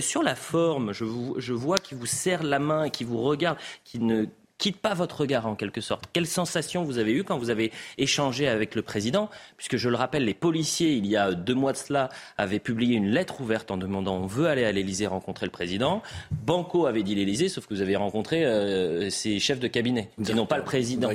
sur 0.00 0.22
la 0.22 0.34
forme, 0.34 0.92
je, 0.92 1.06
je 1.38 1.54
vois 1.54 1.78
qu'il 1.78 1.96
vous 1.96 2.04
serre 2.04 2.42
la 2.42 2.58
main, 2.58 2.90
qu'il 2.90 3.06
vous 3.06 3.22
regarde, 3.22 3.56
qu'il 3.82 4.04
ne 4.04 4.26
quitte 4.60 4.76
pas 4.76 4.94
votre 4.94 5.22
regard 5.22 5.46
en 5.46 5.56
quelque 5.56 5.80
sorte. 5.80 6.04
Quelle 6.12 6.26
sensation 6.26 6.84
vous 6.84 6.98
avez 6.98 7.12
eue 7.12 7.24
quand 7.24 7.38
vous 7.38 7.50
avez 7.50 7.72
échangé 7.98 8.46
avec 8.46 8.76
le 8.76 8.82
président? 8.82 9.28
Puisque 9.56 9.78
je 9.78 9.88
le 9.88 9.96
rappelle, 9.96 10.24
les 10.24 10.34
policiers, 10.34 10.92
il 10.92 11.06
y 11.06 11.16
a 11.16 11.32
deux 11.32 11.54
mois 11.54 11.72
de 11.72 11.78
cela, 11.78 12.10
avaient 12.36 12.58
publié 12.60 12.96
une 12.96 13.08
lettre 13.08 13.40
ouverte 13.40 13.70
en 13.70 13.78
demandant 13.78 14.16
on 14.18 14.26
veut 14.26 14.46
aller 14.46 14.64
à 14.64 14.70
l'Elysée 14.70 15.06
rencontrer 15.06 15.46
le 15.46 15.50
président. 15.50 16.02
Banco 16.30 16.86
avait 16.86 17.02
dit 17.02 17.14
l'Elysée, 17.14 17.48
sauf 17.48 17.66
que 17.66 17.74
vous 17.74 17.80
avez 17.80 17.96
rencontré 17.96 18.44
euh, 18.44 19.08
ses 19.08 19.38
chefs 19.38 19.60
de 19.60 19.66
cabinet, 19.66 20.10
qui 20.22 20.34
n'ont 20.34 20.46
pas 20.46 20.58
le 20.58 20.64
président. 20.64 21.10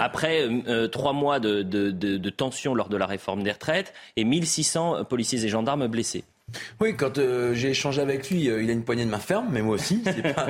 Après 0.00 0.42
euh, 0.42 0.60
euh, 0.66 0.88
trois 0.88 1.12
mois 1.12 1.38
de, 1.38 1.62
de, 1.62 1.92
de, 1.92 2.16
de 2.16 2.30
tension 2.30 2.74
lors 2.74 2.88
de 2.88 2.96
la 2.96 3.06
réforme 3.06 3.44
des 3.44 3.52
retraites 3.52 3.94
et 4.16 4.24
1600 4.24 5.04
policiers 5.04 5.44
et 5.44 5.48
gendarmes 5.48 5.86
blessés. 5.86 6.24
Oui, 6.80 6.94
quand 6.96 7.18
euh, 7.18 7.54
j'ai 7.54 7.70
échangé 7.70 8.00
avec 8.00 8.30
lui, 8.30 8.48
euh, 8.48 8.62
il 8.62 8.70
a 8.70 8.72
une 8.72 8.82
poignée 8.82 9.04
de 9.04 9.10
main 9.10 9.18
ferme, 9.18 9.48
mais 9.50 9.60
moi 9.60 9.74
aussi, 9.74 10.02
c'est 10.04 10.34
pas, 10.34 10.46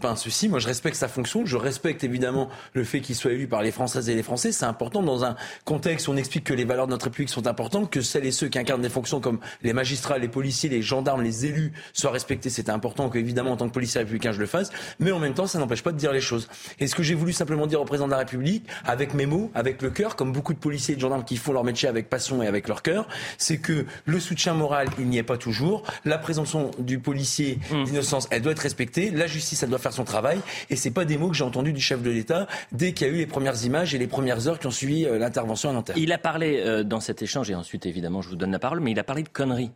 pas 0.00 0.10
un 0.10 0.16
souci. 0.16 0.48
Moi, 0.48 0.58
je 0.58 0.68
respecte 0.68 0.96
sa 0.96 1.08
fonction, 1.08 1.44
je 1.44 1.56
respecte 1.56 2.04
évidemment 2.04 2.48
le 2.72 2.84
fait 2.84 3.00
qu'il 3.00 3.16
soit 3.16 3.32
élu 3.32 3.48
par 3.48 3.62
les 3.62 3.72
Françaises 3.72 4.08
et 4.08 4.14
les 4.14 4.22
Français. 4.22 4.52
C'est 4.52 4.64
important 4.64 5.02
dans 5.02 5.24
un 5.24 5.36
contexte 5.64 6.08
où 6.08 6.12
on 6.12 6.16
explique 6.16 6.44
que 6.44 6.54
les 6.54 6.64
valeurs 6.64 6.86
de 6.86 6.92
notre 6.92 7.06
République 7.06 7.30
sont 7.30 7.46
importantes, 7.46 7.90
que 7.90 8.00
celles 8.00 8.26
et 8.26 8.30
ceux 8.30 8.48
qui 8.48 8.58
incarnent 8.58 8.82
des 8.82 8.88
fonctions 8.88 9.20
comme 9.20 9.40
les 9.62 9.72
magistrats, 9.72 10.18
les 10.18 10.28
policiers, 10.28 10.68
les 10.68 10.82
gendarmes, 10.82 11.22
les 11.22 11.46
élus 11.46 11.72
soient 11.92 12.12
respectés. 12.12 12.50
C'est 12.50 12.68
important 12.68 13.08
que, 13.08 13.18
évidemment, 13.18 13.52
en 13.52 13.56
tant 13.56 13.68
que 13.68 13.74
policier 13.74 14.00
républicain, 14.00 14.32
je 14.32 14.40
le 14.40 14.46
fasse. 14.46 14.70
Mais 15.00 15.10
en 15.10 15.18
même 15.18 15.34
temps, 15.34 15.46
ça 15.46 15.58
n'empêche 15.58 15.82
pas 15.82 15.92
de 15.92 15.98
dire 15.98 16.12
les 16.12 16.20
choses. 16.20 16.48
Et 16.78 16.86
ce 16.86 16.94
que 16.94 17.02
j'ai 17.02 17.14
voulu 17.14 17.32
simplement 17.32 17.66
dire 17.66 17.80
au 17.80 17.84
président 17.84 18.06
de 18.06 18.12
la 18.12 18.18
République, 18.18 18.66
avec 18.84 19.14
mes 19.14 19.26
mots, 19.26 19.50
avec 19.54 19.82
le 19.82 19.90
cœur, 19.90 20.14
comme 20.14 20.32
beaucoup 20.32 20.54
de 20.54 20.58
policiers 20.58 20.94
et 20.94 20.96
de 20.96 21.00
gendarmes 21.00 21.24
qui 21.24 21.36
font 21.36 21.52
leur 21.52 21.64
métier 21.64 21.88
avec 21.88 22.08
passion 22.08 22.42
et 22.42 22.46
avec 22.46 22.68
leur 22.68 22.82
cœur, 22.82 23.08
c'est 23.36 23.58
que 23.58 23.84
le 24.04 24.20
soutien 24.20 24.54
moral, 24.54 24.88
il 24.98 25.08
n'y 25.08 25.18
est 25.18 25.24
pas 25.24 25.38
toujours. 25.40 25.82
La 26.04 26.18
présomption 26.18 26.70
du 26.78 26.98
policier 26.98 27.58
mmh. 27.70 27.84
d'innocence, 27.84 28.28
elle 28.30 28.42
doit 28.42 28.52
être 28.52 28.60
respectée. 28.60 29.10
La 29.10 29.26
justice, 29.26 29.62
elle 29.62 29.70
doit 29.70 29.78
faire 29.78 29.92
son 29.92 30.04
travail. 30.04 30.38
Et 30.70 30.76
c'est 30.76 30.92
pas 30.92 31.04
des 31.04 31.18
mots 31.18 31.28
que 31.28 31.36
j'ai 31.36 31.44
entendus 31.44 31.72
du 31.72 31.80
chef 31.80 32.02
de 32.02 32.10
l'État 32.10 32.46
dès 32.70 32.92
qu'il 32.92 33.06
y 33.06 33.10
a 33.10 33.12
eu 33.12 33.16
les 33.16 33.26
premières 33.26 33.64
images 33.64 33.94
et 33.94 33.98
les 33.98 34.06
premières 34.06 34.46
heures 34.46 34.58
qui 34.58 34.66
ont 34.66 34.70
suivi 34.70 35.06
euh, 35.06 35.18
l'intervention 35.18 35.70
à 35.70 35.72
Nanterre. 35.72 35.96
Il 35.98 36.12
a 36.12 36.18
parlé 36.18 36.60
euh, 36.60 36.84
dans 36.84 37.00
cet 37.00 37.22
échange, 37.22 37.50
et 37.50 37.54
ensuite, 37.54 37.86
évidemment, 37.86 38.22
je 38.22 38.28
vous 38.28 38.36
donne 38.36 38.52
la 38.52 38.58
parole, 38.58 38.80
mais 38.80 38.92
il 38.92 38.98
a 38.98 39.04
parlé 39.04 39.22
de 39.22 39.28
conneries. 39.28 39.72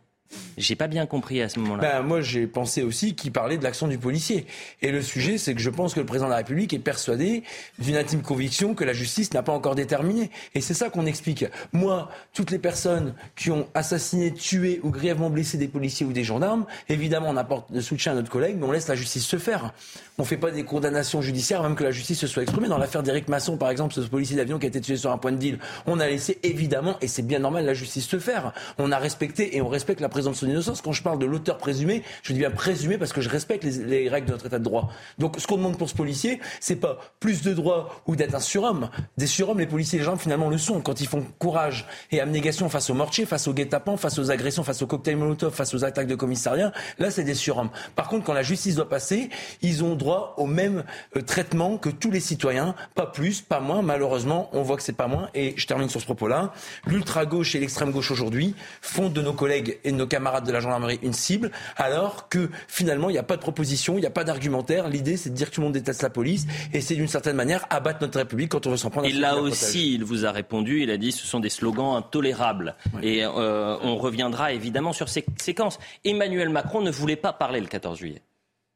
J'ai 0.57 0.75
pas 0.75 0.87
bien 0.87 1.05
compris 1.05 1.41
à 1.41 1.49
ce 1.49 1.59
moment-là. 1.59 1.81
Ben, 1.81 2.01
moi, 2.01 2.21
j'ai 2.21 2.47
pensé 2.47 2.81
aussi 2.81 3.13
qu'il 3.15 3.31
parlait 3.31 3.57
de 3.57 3.63
l'action 3.63 3.87
du 3.87 3.97
policier. 3.97 4.45
Et 4.81 4.91
le 4.91 5.01
sujet, 5.01 5.37
c'est 5.37 5.53
que 5.53 5.61
je 5.61 5.69
pense 5.69 5.93
que 5.93 5.99
le 5.99 6.05
président 6.05 6.27
de 6.27 6.31
la 6.31 6.37
République 6.37 6.73
est 6.73 6.79
persuadé 6.79 7.43
d'une 7.77 7.97
intime 7.97 8.21
conviction 8.21 8.73
que 8.73 8.83
la 8.83 8.93
justice 8.93 9.33
n'a 9.33 9.43
pas 9.43 9.51
encore 9.51 9.75
déterminé. 9.75 10.31
Et 10.53 10.61
c'est 10.61 10.73
ça 10.73 10.89
qu'on 10.89 11.05
explique. 11.05 11.45
Moi, 11.73 12.09
toutes 12.33 12.51
les 12.51 12.59
personnes 12.59 13.13
qui 13.35 13.51
ont 13.51 13.67
assassiné, 13.73 14.33
tué 14.33 14.79
ou 14.83 14.91
grièvement 14.91 15.29
blessé 15.29 15.57
des 15.57 15.67
policiers 15.67 16.05
ou 16.05 16.13
des 16.13 16.23
gendarmes, 16.23 16.65
évidemment, 16.89 17.29
on 17.29 17.37
apporte 17.37 17.69
le 17.71 17.81
soutien 17.81 18.13
à 18.13 18.15
notre 18.15 18.31
collègue, 18.31 18.55
mais 18.59 18.65
on 18.65 18.71
laisse 18.71 18.87
la 18.87 18.95
justice 18.95 19.25
se 19.25 19.37
faire. 19.37 19.73
On 20.17 20.23
ne 20.23 20.27
fait 20.27 20.37
pas 20.37 20.51
des 20.51 20.63
condamnations 20.63 21.21
judiciaires, 21.21 21.61
même 21.63 21.75
que 21.75 21.83
la 21.83 21.91
justice 21.91 22.19
se 22.19 22.27
soit 22.27 22.43
exprimée. 22.43 22.69
Dans 22.69 22.77
l'affaire 22.77 23.03
d'Éric 23.03 23.27
Masson, 23.27 23.57
par 23.57 23.69
exemple, 23.69 23.93
ce 23.93 24.01
policier 24.01 24.37
d'avion 24.37 24.59
qui 24.59 24.65
a 24.65 24.69
été 24.69 24.79
tué 24.79 24.95
sur 24.95 25.11
un 25.11 25.17
point 25.17 25.33
de 25.33 25.37
deal, 25.37 25.59
on 25.85 25.99
a 25.99 26.07
laissé 26.07 26.39
évidemment, 26.43 26.95
et 27.01 27.07
c'est 27.07 27.21
bien 27.21 27.39
normal, 27.39 27.65
la 27.65 27.73
justice 27.73 28.07
se 28.07 28.19
faire. 28.19 28.53
On 28.77 28.93
a 28.93 28.97
respecté 28.97 29.57
et 29.57 29.61
on 29.61 29.67
respecte 29.67 29.99
la 29.99 30.09
présomption 30.15 30.47
son 30.47 30.49
innocence. 30.49 30.81
Quand 30.81 30.93
je 30.93 31.03
parle 31.03 31.19
de 31.19 31.25
l'auteur 31.25 31.57
présumé, 31.57 32.01
je 32.23 32.31
dis 32.31 32.39
bien 32.39 32.51
présumé 32.51 32.97
parce 32.97 33.11
que 33.11 33.19
je 33.19 33.27
respecte 33.27 33.65
les, 33.65 34.07
règles 34.07 34.27
de 34.27 34.31
notre 34.31 34.45
état 34.45 34.59
de 34.59 34.63
droit. 34.63 34.89
Donc 35.17 35.35
ce 35.39 35.45
qu'on 35.45 35.57
demande 35.57 35.77
pour 35.77 35.89
ce 35.89 35.95
policier, 35.95 36.39
c'est 36.61 36.77
pas 36.77 36.99
plus 37.19 37.41
de 37.41 37.53
droits 37.53 38.01
ou 38.07 38.15
d'être 38.15 38.33
un 38.33 38.39
surhomme. 38.39 38.89
Des 39.17 39.27
surhommes, 39.27 39.59
les 39.59 39.67
policiers 39.67 39.97
et 39.97 39.99
les 39.99 40.05
gendarmes 40.05 40.21
finalement 40.21 40.49
le 40.49 40.57
sont 40.57 40.79
quand 40.79 41.01
ils 41.01 41.07
font 41.07 41.25
courage 41.37 41.85
et 42.11 42.21
abnégation 42.21 42.69
face 42.69 42.89
aux 42.89 42.93
mortiers, 42.93 43.25
face 43.25 43.47
aux 43.49 43.53
guet-apens, 43.53 43.97
face 43.97 44.17
aux 44.17 44.31
agressions, 44.31 44.63
face 44.63 44.81
aux 44.81 44.87
cocktails 44.87 45.17
Molotov, 45.17 45.53
face 45.53 45.73
aux 45.73 45.83
attaques 45.83 46.07
de 46.07 46.15
commissariat. 46.15 46.71
Là, 46.97 47.11
c'est 47.11 47.25
des 47.25 47.33
surhommes. 47.33 47.69
Par 47.97 48.07
contre, 48.07 48.23
quand 48.23 48.33
la 48.33 48.43
justice 48.43 48.75
doit 48.75 48.87
passer, 48.87 49.29
ils 49.61 49.83
ont 49.83 49.95
droit 49.95 50.35
au 50.37 50.45
même 50.45 50.85
euh, 51.17 51.21
traitement 51.21 51.77
que 51.77 51.89
tous 51.89 52.11
les 52.11 52.21
citoyens, 52.21 52.73
pas 52.93 53.05
plus, 53.05 53.41
pas 53.41 53.59
moins. 53.59 53.81
Malheureusement, 53.81 54.49
on 54.53 54.61
voit 54.61 54.77
que 54.77 54.83
c'est 54.83 54.93
pas 54.93 55.07
moins. 55.07 55.29
Et 55.33 55.53
je 55.57 55.67
termine 55.67 55.89
sur 55.89 55.99
ce 55.99 56.05
propos-là. 56.05 56.53
L'ultra 56.87 57.25
gauche 57.25 57.55
et 57.55 57.59
l'extrême 57.59 57.91
gauche 57.91 58.11
aujourd'hui 58.11 58.55
font 58.81 59.09
de 59.09 59.21
nos 59.21 59.33
collègues 59.33 59.79
et 59.83 59.91
de 59.91 59.97
nos 59.97 60.04
camarades 60.05 60.45
de 60.45 60.51
la 60.51 60.59
gendarmerie 60.59 60.99
une 61.03 61.13
cible, 61.13 61.51
alors 61.77 62.29
que 62.29 62.49
finalement, 62.67 63.09
il 63.09 63.13
n'y 63.13 63.19
a 63.19 63.23
pas 63.23 63.35
de 63.35 63.41
proposition, 63.41 63.97
il 63.97 64.01
n'y 64.01 64.07
a 64.07 64.11
pas 64.11 64.23
d'argumentaire. 64.23 64.89
L'idée, 64.89 65.17
c'est 65.17 65.29
de 65.29 65.35
dire 65.35 65.49
que 65.49 65.55
tout 65.55 65.61
le 65.61 65.65
monde 65.65 65.73
déteste 65.73 66.01
la 66.01 66.09
police 66.09 66.47
et 66.73 66.81
c'est 66.81 66.95
d'une 66.95 67.07
certaine 67.07 67.35
manière 67.35 67.65
abattre 67.69 67.99
notre 68.01 68.17
République 68.19 68.51
quand 68.51 68.67
on 68.67 68.71
veut 68.71 68.77
s'en 68.77 68.89
prendre. 68.89 69.07
Et 69.07 69.11
là 69.11 69.37
aussi, 69.37 69.93
il 69.93 70.03
vous 70.03 70.25
a 70.25 70.31
répondu. 70.31 70.81
Il 70.81 70.91
a 70.91 70.97
dit 70.97 71.11
ce 71.11 71.25
sont 71.25 71.39
des 71.39 71.49
slogans 71.49 71.95
intolérables. 71.95 72.75
Et 73.01 73.23
euh, 73.23 73.77
on 73.81 73.97
reviendra 73.97 74.53
évidemment 74.53 74.93
sur 74.93 75.09
ces 75.09 75.25
séquences. 75.37 75.79
Emmanuel 76.03 76.49
Macron 76.49 76.81
ne 76.81 76.91
voulait 76.91 77.15
pas 77.15 77.33
parler 77.33 77.59
le 77.59 77.67
14 77.67 77.97
juillet. 77.97 78.21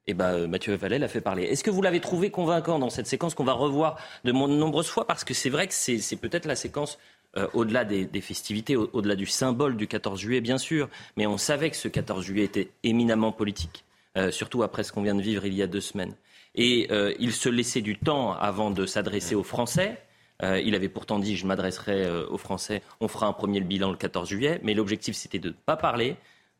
Eh 0.07 0.15
ben, 0.15 0.33
euh, 0.33 0.47
Mathieu 0.47 0.73
Vallet 0.75 0.97
l'a 0.97 1.07
fait 1.07 1.21
parler. 1.21 1.43
Est-ce 1.43 1.63
que 1.63 1.69
vous 1.69 1.83
l'avez 1.83 1.99
trouvé 1.99 2.31
convaincant 2.31 2.79
dans 2.79 2.89
cette 2.89 3.05
séquence 3.05 3.35
qu'on 3.35 3.43
va 3.43 3.53
revoir 3.53 3.97
de 4.23 4.31
nombreuses 4.31 4.87
fois? 4.87 5.05
Parce 5.05 5.23
que 5.23 5.35
c'est 5.35 5.51
vrai 5.51 5.67
que 5.67 5.73
c'est 5.73 6.15
peut-être 6.15 6.45
la 6.45 6.55
séquence 6.55 6.97
euh, 7.37 7.47
au-delà 7.53 7.85
des, 7.85 8.21
festivités, 8.21 8.75
au-delà 8.75 9.15
du 9.15 9.25
symbole 9.25 9.77
du 9.77 9.87
14 9.87 10.19
juillet, 10.19 10.41
bien 10.41 10.57
sûr. 10.57 10.89
Mais 11.17 11.27
on 11.27 11.37
savait 11.37 11.69
que 11.69 11.75
ce 11.75 11.87
14 11.87 12.25
juillet 12.25 12.45
était 12.45 12.71
éminemment 12.83 13.31
politique, 13.31 13.85
euh, 14.17 14.31
surtout 14.31 14.63
après 14.63 14.83
ce 14.83 14.91
qu'on 14.91 15.03
vient 15.03 15.15
de 15.15 15.21
vivre 15.21 15.45
il 15.45 15.53
y 15.53 15.61
a 15.61 15.67
deux 15.67 15.81
semaines. 15.81 16.15
Et 16.55 16.89
il 17.19 17.31
se 17.31 17.47
laissait 17.47 17.81
du 17.81 17.97
temps 17.97 18.33
avant 18.33 18.71
de 18.71 18.85
s'adresser 18.87 19.35
aux 19.35 19.43
Français. 19.43 20.01
il 20.41 20.73
avait 20.75 20.89
pourtant 20.89 21.19
dit, 21.19 21.37
je 21.37 21.45
m'adresserai 21.45 22.09
aux 22.23 22.39
Français, 22.39 22.81
on 22.99 23.07
fera 23.07 23.27
un 23.27 23.33
premier 23.33 23.61
bilan 23.61 23.91
le 23.91 23.97
14 23.97 24.27
juillet. 24.27 24.59
Mais 24.63 24.73
l'objectif, 24.73 25.15
c'était 25.15 25.39
de 25.39 25.49
ne 25.49 25.53
pas 25.53 25.77
parler. 25.77 26.17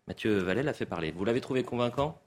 Mathieu 0.07 0.37
Vallet 0.37 0.63
l'a 0.63 0.73
fait 0.73 0.85
parler. 0.85 1.11
Vous 1.11 1.25
l'avez 1.25 1.41
trouvé 1.41 1.63
convaincant? 1.63 2.21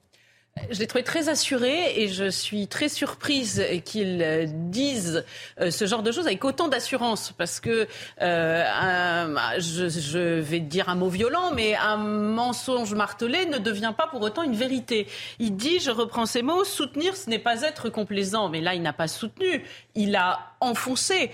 Je 0.69 0.79
l'ai 0.79 0.87
trouvé 0.87 1.03
très 1.03 1.29
assuré 1.29 1.99
et 2.01 2.07
je 2.07 2.29
suis 2.29 2.67
très 2.67 2.87
surprise 2.87 3.63
qu'ils 3.85 4.21
euh, 4.21 4.45
disent 4.47 5.25
euh, 5.59 5.71
ce 5.71 5.85
genre 5.85 6.03
de 6.03 6.11
choses 6.11 6.27
avec 6.27 6.45
autant 6.45 6.67
d'assurance. 6.67 7.33
Parce 7.35 7.59
que 7.59 7.87
euh, 8.21 9.35
je, 9.57 9.89
je, 9.89 10.39
vais 10.39 10.59
dire 10.59 10.89
un 10.89 10.95
mot 10.95 11.09
violent, 11.09 11.51
mais 11.55 11.75
un 11.75 11.97
mensonge 11.97 12.93
martelé 12.93 13.45
ne 13.47 13.57
devient 13.57 13.93
pas 13.97 14.07
pour 14.07 14.21
autant 14.21 14.43
une 14.43 14.55
vérité. 14.55 15.07
Il 15.39 15.55
dit, 15.55 15.79
je 15.79 15.89
reprends 15.89 16.27
ces 16.27 16.43
mots, 16.43 16.63
soutenir 16.63 17.15
ce 17.17 17.29
n'est 17.29 17.39
pas 17.39 17.63
être 17.63 17.89
complaisant, 17.89 18.49
mais 18.49 18.61
là 18.61 18.75
il 18.75 18.81
n'a 18.83 18.93
pas 18.93 19.07
soutenu, 19.07 19.63
il 19.95 20.15
a 20.15 20.55
enfoncé. 20.59 21.31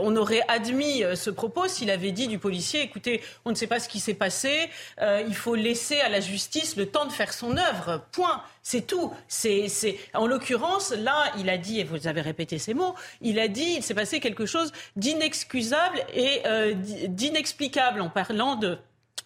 On 0.00 0.16
aurait 0.16 0.42
admis 0.48 1.02
ce 1.14 1.30
propos 1.30 1.68
s'il 1.68 1.90
avait 1.90 2.12
dit 2.12 2.28
du 2.28 2.38
policier, 2.38 2.82
écoutez, 2.82 3.22
on 3.44 3.50
ne 3.50 3.54
sait 3.54 3.66
pas 3.66 3.80
ce 3.80 3.88
qui 3.88 4.00
s'est 4.00 4.14
passé, 4.14 4.70
il 5.00 5.34
faut 5.34 5.54
laisser 5.54 6.00
à 6.00 6.08
la 6.08 6.20
justice 6.20 6.76
le 6.76 6.86
temps 6.86 7.06
de 7.06 7.12
faire 7.12 7.32
son 7.32 7.56
œuvre 7.56 8.04
Point. 8.12 8.42
C'est 8.62 8.86
tout. 8.86 9.12
C'est, 9.26 9.68
En 10.14 10.26
l'occurrence, 10.26 10.90
là, 10.92 11.32
il 11.38 11.48
a 11.48 11.56
dit, 11.56 11.80
et 11.80 11.84
vous 11.84 12.06
avez 12.06 12.20
répété 12.20 12.58
ces 12.58 12.74
mots, 12.74 12.94
il 13.20 13.38
a 13.38 13.48
dit, 13.48 13.74
il 13.78 13.82
s'est 13.82 13.94
passé 13.94 14.20
quelque 14.20 14.46
chose 14.46 14.72
d'inexcusable 14.96 16.04
et 16.14 16.42
euh, 16.46 16.74
d'inexplicable 16.74 18.00
en 18.00 18.10
parlant 18.10 18.56
de 18.56 18.78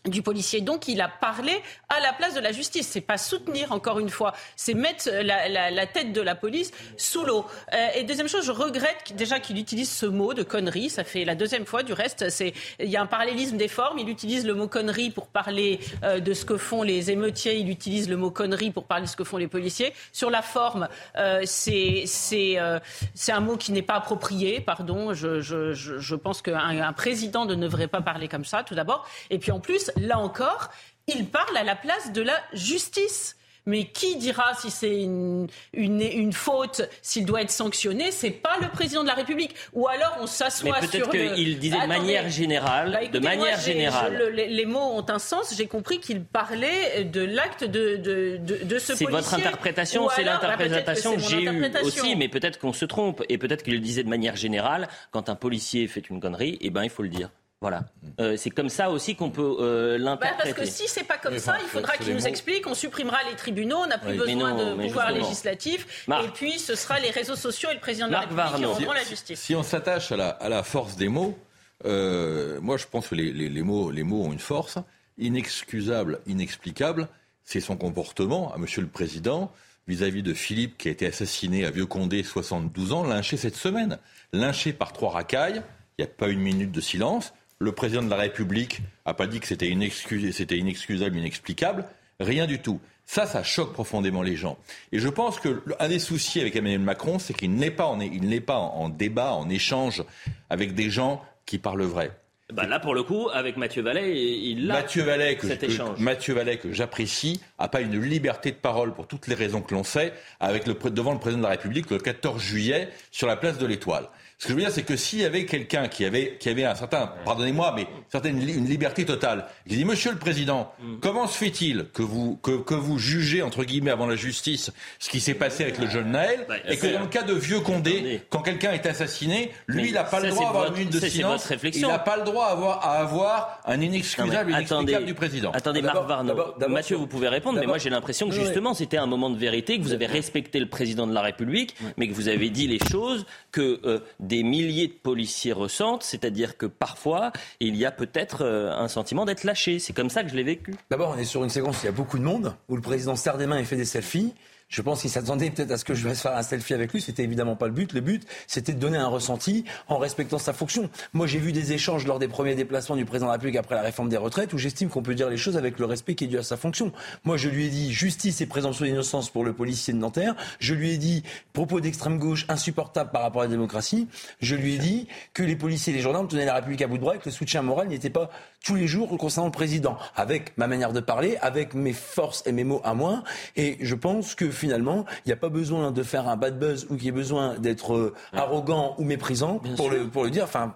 du 0.07 0.23
policier. 0.23 0.61
Donc, 0.61 0.89
il 0.89 1.01
a 1.01 1.09
parlé 1.09 1.53
à 1.89 2.01
la 2.01 2.13
place 2.13 2.35
de 2.35 2.41
la 2.41 2.53
justice. 2.53 2.89
C'est 2.89 3.01
pas 3.01 3.17
soutenir, 3.17 3.73
encore 3.73 3.99
une 3.99 4.11
fois, 4.11 4.35
c'est 4.57 4.75
mettre 4.75 5.09
la, 5.11 5.87
tête 5.87 6.13
de 6.13 6.21
la 6.21 6.35
police 6.35 6.73
sous 6.97 7.25
l'eau. 7.25 7.47
Euh, 7.73 7.89
et 7.95 8.05
deuxième 8.05 8.29
chose, 8.29 8.45
je 8.45 8.53
regrette 8.53 9.15
déjà 9.17 9.41
qu'il 9.41 9.59
utilise 9.59 9.91
ce 9.91 10.07
mot 10.07 10.35
de 10.35 10.43
connerie. 10.43 10.91
Ça 10.91 11.05
fait 11.05 11.25
la 11.25 11.35
deuxième 11.35 11.65
fois. 11.65 11.83
Du 11.83 11.93
reste, 11.93 12.29
c'est 12.29 12.53
il 12.81 12.89
y 12.89 12.97
a 12.97 13.03
un 13.03 13.07
parallélisme 13.07 13.57
des 13.57 13.69
formes. 13.69 13.99
Il 13.99 14.09
utilise 14.09 14.47
le 14.47 14.55
mot 14.55 14.69
connerie 14.69 15.11
pour 15.11 15.27
parler 15.27 15.81
euh, 16.03 16.21
de 16.21 16.35
ce 16.35 16.45
que 16.45 16.59
font 16.59 16.83
les 16.83 17.11
émeutiers. 17.11 17.57
Il 17.57 17.71
utilise 17.71 18.09
le 18.09 18.17
mot 18.17 18.31
connerie 18.31 18.71
pour 18.71 18.85
parler 18.85 19.07
de 19.07 19.11
ce 19.11 19.17
que 19.17 19.25
font 19.25 19.39
les 19.39 19.49
policiers. 19.49 19.95
Sur 20.13 20.31
la 20.31 20.43
forme, 20.43 20.89
euh, 21.17 21.43
c'est 21.47 22.59
un 22.59 23.41
mot 23.41 23.57
qui 23.57 23.73
n'est 23.73 23.83
pas 23.83 23.95
approprié. 23.95 24.61
Pardon. 24.61 25.15
Je, 25.15 26.15
pense 26.15 26.43
qu'un 26.43 26.57
un 26.59 26.93
président 26.93 27.47
ne 27.47 27.55
devrait 27.55 27.89
pas 27.89 28.03
parler 28.03 28.29
comme 28.29 28.45
ça, 28.45 28.63
tout 28.63 28.75
d'abord. 28.75 29.07
Et 29.31 29.39
puis 29.39 29.51
en 29.51 29.61
plus, 29.61 29.91
là 29.97 30.19
encore, 30.19 30.71
il 31.07 31.27
parle 31.27 31.57
à 31.57 31.65
la 31.65 31.77
place 31.77 32.13
de 32.13 32.23
la 32.23 32.37
justice. 32.53 33.37
Mais 33.67 33.87
qui 33.87 34.17
dira 34.17 34.53
si 34.61 34.71
c'est 34.71 35.01
une, 35.01 35.49
une, 35.73 36.33
faute, 36.35 36.83
s'il 37.01 37.25
doit 37.25 37.41
être 37.41 37.51
sanctionné 37.51 38.11
C'est 38.11 38.31
pas 38.31 38.59
le 38.61 38.69
président 38.69 39.03
de 39.03 39.09
la 39.09 39.15
République. 39.15 39.55
Ou 39.73 39.89
alors 39.89 40.19
on 40.21 40.27
s'assoit 40.27 40.83
sur. 40.83 40.91
Peut-être 40.91 41.11
qu'il 41.11 41.59
disait 41.59 41.81
de 41.81 41.87
manière 41.87 42.29
générale. 42.29 42.93
Bah, 42.93 43.07
de 43.07 43.19
manière 43.21 43.59
générale. 43.59 44.33
les, 44.35 44.67
mots 44.67 44.99
ont 44.99 45.07
un 45.09 45.19
sens. 45.19 45.55
J'ai 45.57 45.67
compris 45.67 45.99
qu'il 45.99 46.23
parlait 46.25 47.05
de 47.05 47.23
l'acte 47.23 47.65
de, 47.65 47.97
de, 47.97 48.37
de, 48.37 48.79
ce 48.79 48.93
policier. 48.93 49.07
C'est 49.07 49.07
votre 49.07 49.33
interprétation, 49.33 50.09
c'est 50.15 50.25
bah, 50.25 50.33
l'interprétation 50.33 51.15
que, 51.15 51.23
j'ai 51.23 51.45
eue 51.45 51.73
aussi, 51.85 52.17
mais 52.17 52.29
peut-être 52.29 52.59
qu'on 52.59 52.75
se 52.75 52.85
trompe. 52.85 53.23
Et 53.31 53.39
peut-être 53.39 53.63
qu'il 53.63 53.81
disait 53.81 54.03
de 54.03 54.11
manière 54.11 54.37
générale, 54.37 54.89
quand 55.11 55.31
un 55.31 55.37
policier 55.37 55.89
fait 55.89 56.11
une 56.11 56.21
connerie, 56.21 56.59
eh 56.61 56.69
ben, 56.69 56.83
il 56.83 56.91
faut 56.91 57.03
le 57.03 57.09
dire. 57.09 57.31
Voilà. 57.61 57.85
Euh, 58.21 58.37
c'est 58.37 58.51
comme 58.51 58.69
ça 58.69 58.91
aussi 58.91 59.17
qu'on 59.17 59.31
peut 59.31 59.57
euh, 59.59 59.97
l'interpréter. 59.97 60.53
parce 60.53 60.53
que 60.53 60.67
si 60.67 60.87
c'est 60.87 61.05
pas 61.05 61.17
comme 61.17 61.39
ça, 61.39 61.57
il 61.63 61.67
faudra 61.67 61.97
qu'il 61.97 62.15
nous 62.15 62.27
explique. 62.27 62.67
On 62.67 62.75
supprimera 62.75 63.17
les 63.31 63.37
tribunaux, 63.37 63.79
on 63.79 63.87
n'a 63.87 63.97
plus 63.97 64.19
besoin 64.19 64.55
de 64.55 64.87
pouvoir 64.87 65.13
législatif. 65.13 66.07
et 66.09 66.29
puis 66.35 66.59
ce 66.59 66.75
sera 66.75 67.01
les 67.01 67.11
réseaux 67.11 67.37
sociaux 67.37 67.71
et 67.71 67.75
le 67.75 67.81
président 67.81 68.07
de 68.07 68.13
la 68.13 68.21
République 68.21 68.45
qui 68.57 68.65
rendront 68.67 68.93
la 68.93 69.05
justice. 69.05 69.41
Si 69.41 69.55
on 69.55 69.63
s'attache 69.63 70.13
à 70.13 70.49
la, 70.49 70.63
force 70.63 70.97
des 70.97 71.09
mots, 71.09 71.39
euh, 71.87 72.61
moi 72.61 72.77
je 72.77 72.85
pense 72.87 73.09
que 73.09 73.15
les, 73.15 73.63
mots, 73.63 73.91
les 73.91 74.03
mots 74.03 74.25
ont 74.25 74.33
une 74.33 74.39
force. 74.39 74.79
Inexcusable, 75.17 76.21
inexplicable, 76.27 77.09
c'est 77.45 77.61
son 77.61 77.77
comportement 77.77 78.53
à 78.53 78.59
Monsieur 78.59 78.83
le 78.83 78.89
Président 78.89 79.51
vis-à-vis 79.87 80.23
de 80.23 80.35
Philippe 80.35 80.77
qui 80.77 80.89
a 80.89 80.91
été 80.91 81.07
assassiné 81.07 81.65
à 81.65 81.71
Vieux-Condé, 81.71 82.23
72 82.23 82.93
ans, 82.93 83.05
lynché 83.05 83.37
cette 83.37 83.57
semaine. 83.57 83.99
Lynché 84.33 84.73
par 84.73 84.93
trois 84.93 85.11
racailles, 85.11 85.63
il 85.97 86.05
n'y 86.05 86.11
a 86.11 86.13
pas 86.13 86.29
une 86.29 86.41
minute 86.41 86.73
de 86.73 86.81
silence 86.81 87.33
le 87.59 87.73
président 87.73 88.03
de 88.03 88.11
la 88.11 88.17
République 88.17 88.81
n'a 89.07 89.15
pas 89.15 89.27
dit 89.27 89.41
que 89.41 89.47
c'était 89.47 89.69
inexcusable, 89.69 91.17
inexplicable. 91.17 91.85
Rien 92.21 92.47
du 92.47 92.61
tout. 92.61 92.81
Ça, 93.07 93.27
ça 93.27 93.43
choque 93.43 93.73
profondément 93.73 94.23
les 94.23 94.37
gens. 94.37 94.57
Et 94.93 94.99
je 94.99 95.09
pense 95.09 95.39
que 95.39 95.63
un 95.79 95.89
des 95.89 95.99
soucis 95.99 96.41
avec 96.41 96.57
Emmanuel 96.57 96.81
Macron, 96.81 97.19
c'est 97.19 97.35
qu'il 97.35 97.55
n'est 97.55 97.71
pas, 97.71 97.87
en, 97.87 97.99
pas 98.47 98.57
en, 98.57 98.89
débat, 98.89 99.33
en 99.33 99.49
échange 99.51 100.05
avec 100.49 100.75
des 100.75 100.91
gens 100.91 101.23
qui 101.45 101.59
parlent 101.59 101.83
vrai. 101.83 102.13
Bah 102.53 102.67
là, 102.67 102.79
pour 102.79 102.95
le 102.95 103.03
coup, 103.03 103.29
avec 103.33 103.57
Mathieu 103.57 103.83
Vallet, 103.83 104.17
il 104.17 104.71
a 104.71 104.75
Mathieu 104.75 105.03
Vallet, 105.03 105.37
que, 105.37 105.49
cet 105.49 105.63
échange. 105.63 105.99
Mathieu 105.99 106.35
Vallet, 106.35 106.59
que 106.59 106.73
j'apprécie, 106.73 107.41
n'a 107.59 107.69
pas 107.69 107.81
une 107.81 107.99
liberté 107.99 108.51
de 108.51 108.57
parole 108.57 108.93
pour 108.95 109.07
toutes 109.07 109.29
les 109.29 109.35
raisons 109.35 109.63
que 109.63 109.75
l'on 109.75 109.83
sait, 109.83 110.13
avec 110.41 110.67
le, 110.67 110.75
devant 110.91 111.13
le 111.13 111.19
président 111.19 111.41
de 111.41 111.45
la 111.45 111.51
République 111.51 111.91
le 111.91 111.99
14 111.99 112.41
juillet 112.41 112.91
sur 113.11 113.27
la 113.27 113.37
place 113.37 113.59
de 113.59 113.67
l'Étoile. 113.67 114.09
Ce 114.39 114.47
que 114.47 114.51
je 114.51 114.55
veux 114.55 114.61
dire, 114.61 114.73
c'est 114.73 114.83
que 114.83 114.97
s'il 114.97 115.21
y 115.21 115.25
avait 115.25 115.47
quelqu'un 115.47 115.89
qui 115.89 116.05
avait, 116.05 116.37
qui 116.39 116.49
avait 116.49 116.65
un 116.65 116.75
certain, 116.75 117.13
pardonnez-moi, 117.25 117.73
mais 117.77 117.87
certaine 118.11 118.41
une 118.43 118.67
liberté 118.67 119.05
totale, 119.05 119.47
il 119.67 119.77
dit 119.77 119.85
Monsieur 119.85 120.11
le 120.13 120.19
Président, 120.19 120.73
mm. 120.81 120.97
comment 121.01 121.27
se 121.27 121.39
fait-il 121.39 121.87
que 121.93 122.03
vous 122.03 122.37
que, 122.43 122.59
que, 122.63 122.75
vous 122.75 122.99
jugez 122.99 123.43
entre 123.43 123.65
guillemets 123.65 123.93
avant 123.93 124.07
la 124.07 124.17
justice 124.17 124.71
ce 124.99 125.09
qui 125.09 125.21
s'est 125.21 125.35
passé 125.35 125.63
avec 125.63 125.79
le 125.79 125.89
jeune 125.89 126.11
Naël 126.11 126.45
bah, 126.49 126.57
et 126.69 126.77
que 126.77 126.87
dans 126.89 127.01
le 127.01 127.07
cas 127.07 127.23
de 127.23 127.33
vieux 127.33 127.61
Condé, 127.61 128.23
quand 128.29 128.43
quelqu'un 128.43 128.73
est 128.73 128.87
assassiné, 128.87 129.53
lui, 129.67 129.89
il 129.89 129.95
n'a 129.95 130.05
pas 130.05 130.21
le 130.21 130.31
droit 130.31 130.47
à 130.47 130.49
avoir 130.49 130.67
une 130.67 130.75
minute 130.75 130.93
de 130.93 131.01
silence. 131.01 131.49
Il 131.63 131.87
n'a 131.87 131.99
pas 131.99 132.17
le 132.17 132.25
droit 132.25 132.47
à 132.83 133.01
avoir, 133.01 133.61
un 133.65 133.81
inexcusable, 133.81 134.51
inexplicable 134.51 135.07
du 135.07 135.15
président. 135.15 135.53
Attendez, 135.53 135.83
Marc 135.83 136.07
Varno. 136.07 136.35
Mathieu, 136.69 136.97
vous 136.97 137.07
pouvez 137.07 137.29
répondre, 137.29 137.61
mais 137.61 137.67
moi 137.67 137.79
j'ai 137.79 137.91
l'impression 137.91 138.29
que 138.29 138.35
justement 138.35 138.75
c'était 138.75 138.97
un 138.97 139.07
moment 139.07 139.31
de 139.31 139.39
vérité, 139.39 139.79
que 139.79 139.83
vous 139.83 139.93
avez 139.93 140.07
respecté 140.07 140.59
le 140.61 140.69
président 140.69 141.07
de 141.07 141.15
la 141.15 141.23
République, 141.23 141.75
mais 141.97 142.09
que 142.09 142.15
vous 142.15 142.29
avez 142.29 142.51
dit 142.51 142.67
les 142.67 142.81
choses 142.91 143.25
que 143.53 143.81
euh, 143.85 144.01
des 144.21 144.34
milliers 144.43 144.89
de 144.89 144.93
policiers 144.93 145.53
ressentent, 145.53 146.03
c'est-à-dire 146.03 146.57
que 146.57 146.67
parfois, 146.67 147.33
il 147.61 147.77
y 147.77 147.85
a 147.85 147.91
peut-être 147.91 148.45
euh, 148.45 148.73
un 148.73 148.89
sentiment 148.89 149.25
d'être 149.25 149.45
lâché. 149.45 149.79
C'est 149.79 149.93
comme 149.93 150.11
ça 150.11 150.23
que 150.23 150.31
je 150.31 150.35
l'ai 150.35 150.43
vécu. 150.43 150.75
D'abord, 150.91 151.15
on 151.17 151.19
est 151.19 151.25
sur 151.25 151.45
une 151.45 151.51
séquence 151.51 151.79
où 151.79 151.83
il 151.83 151.87
y 151.87 151.89
a 151.89 151.93
beaucoup 151.93 152.19
de 152.19 152.25
monde, 152.25 152.55
où 152.69 152.77
le 152.77 152.83
président 152.83 153.17
serre 153.17 153.39
des 153.39 153.47
mains 153.47 153.59
et 153.59 153.65
fait 153.65 153.77
des 153.77 153.85
selfies. 153.85 154.35
Je 154.69 154.83
pense 154.83 155.03
qu'il 155.03 155.11
s'attendait 155.11 155.51
peut-être 155.51 155.71
à 155.71 155.79
ce 155.79 155.85
que 155.85 155.95
je 155.95 156.09
vais 156.09 156.15
faire 156.15 156.37
un 156.37 156.43
selfie 156.43 156.75
avec 156.75 156.93
lui. 156.93 157.01
C'était 157.01 157.23
évidemment 157.23 157.57
pas 157.57 157.67
le 157.67 157.73
but. 157.73 157.93
Le 157.93 158.01
but, 158.01 158.27
c'était 158.47 158.73
de 158.73 158.79
donner 158.79 158.99
un 158.99 159.07
ressenti 159.07 159.65
en 159.89 159.99
respectant 159.99 160.39
sa 160.39 160.53
fonction. 160.53 160.91
Moi, 161.13 161.27
j'ai 161.27 161.39
vu 161.39 161.53
des 161.53 161.73
échanges 161.73 162.07
lors 162.07 162.19
des 162.19 162.29
premiers 162.29 162.55
déplacements 162.55 162.97
du 162.97 163.05
président 163.05 163.27
de 163.27 163.31
la 163.31 163.35
République 163.35 163.57
après 163.57 163.75
la 163.75 163.83
réforme 163.83 164.09
des 164.09 164.17
retraites 164.17 164.53
où 164.53 164.59
j'estime 164.59 164.89
qu'on 164.89 165.03
peut 165.03 165.15
dire 165.15 165.29
les 165.29 165.37
choses 165.37 165.57
avec 165.57 165.79
le 165.79 165.85
respect 165.85 166.15
qui 166.15 166.25
est 166.25 166.29
dû 166.29 166.39
à 166.39 166.43
sa 166.43 166.57
fonction. 166.57 166.93
Moi, 167.25 167.37
je 167.37 167.49
lui 167.49 167.67
ai 167.67 167.69
dit 167.69 167.93
justice 167.93 168.41
et 168.41 168.47
présomption 168.47 168.85
d'innocence 168.85 169.31
pour 169.31 169.45
le 169.45 169.53
policier 169.53 169.93
de 169.93 169.99
Nanterre. 169.99 170.35
Je 170.59 170.75
lui 170.75 170.91
ai 170.91 170.97
dit 170.97 171.23
propos 171.53 171.81
d'extrême 171.81 172.19
gauche 172.19 172.47
insupportables 172.49 173.11
par 173.11 173.23
rapport 173.23 173.43
à 173.43 173.45
la 173.45 173.51
démocratie. 173.51 174.09
Je 174.41 174.57
lui 174.57 174.75
ai 174.75 174.79
dit 174.79 175.09
que 175.35 175.43
les 175.43 175.57
policiers 175.57 175.93
et 175.93 175.97
les 175.97 176.03
gendarmes 176.03 176.27
tenaient 176.27 176.47
la 176.47 176.55
République 176.55 176.83
à 176.83 176.87
bout 176.87 176.97
de 176.97 177.03
bras 177.03 177.17
et 177.17 177.19
que 177.19 177.27
le 177.27 177.33
soutien 177.33 177.63
moral 177.63 177.89
n'était 177.89 178.11
pas 178.11 178.31
tous 178.65 178.75
les 178.75 178.87
jours 178.87 179.17
concernant 179.19 179.49
le 179.49 179.53
président, 179.53 179.99
avec 180.17 180.57
ma 180.57 180.67
manière 180.67 180.93
de 180.93 181.01
parler, 181.01 181.37
avec 181.43 181.75
mes 181.75 181.93
forces 181.93 182.43
et 182.47 182.53
mes 182.53 182.65
mots 182.65 182.81
à 182.83 182.95
moi. 182.95 183.23
Et 183.57 183.77
je 183.81 183.95
pense 183.95 184.35
que 184.35 184.51
finalement, 184.55 185.05
il 185.25 185.29
n'y 185.29 185.33
a 185.33 185.37
pas 185.37 185.49
besoin 185.49 185.91
de 185.91 186.03
faire 186.03 186.29
un 186.29 186.37
bad 186.37 186.59
buzz 186.59 186.87
ou 186.91 186.97
qu'il 186.97 187.07
y 187.07 187.09
ait 187.09 187.13
besoin 187.13 187.59
d'être 187.59 187.95
euh, 187.95 188.15
arrogant 188.33 188.95
ou 188.99 189.05
méprisant 189.05 189.59
pour 189.77 189.91
le, 189.91 190.09
pour 190.09 190.25
le 190.25 190.31
dire. 190.31 190.45
Enfin, 190.45 190.75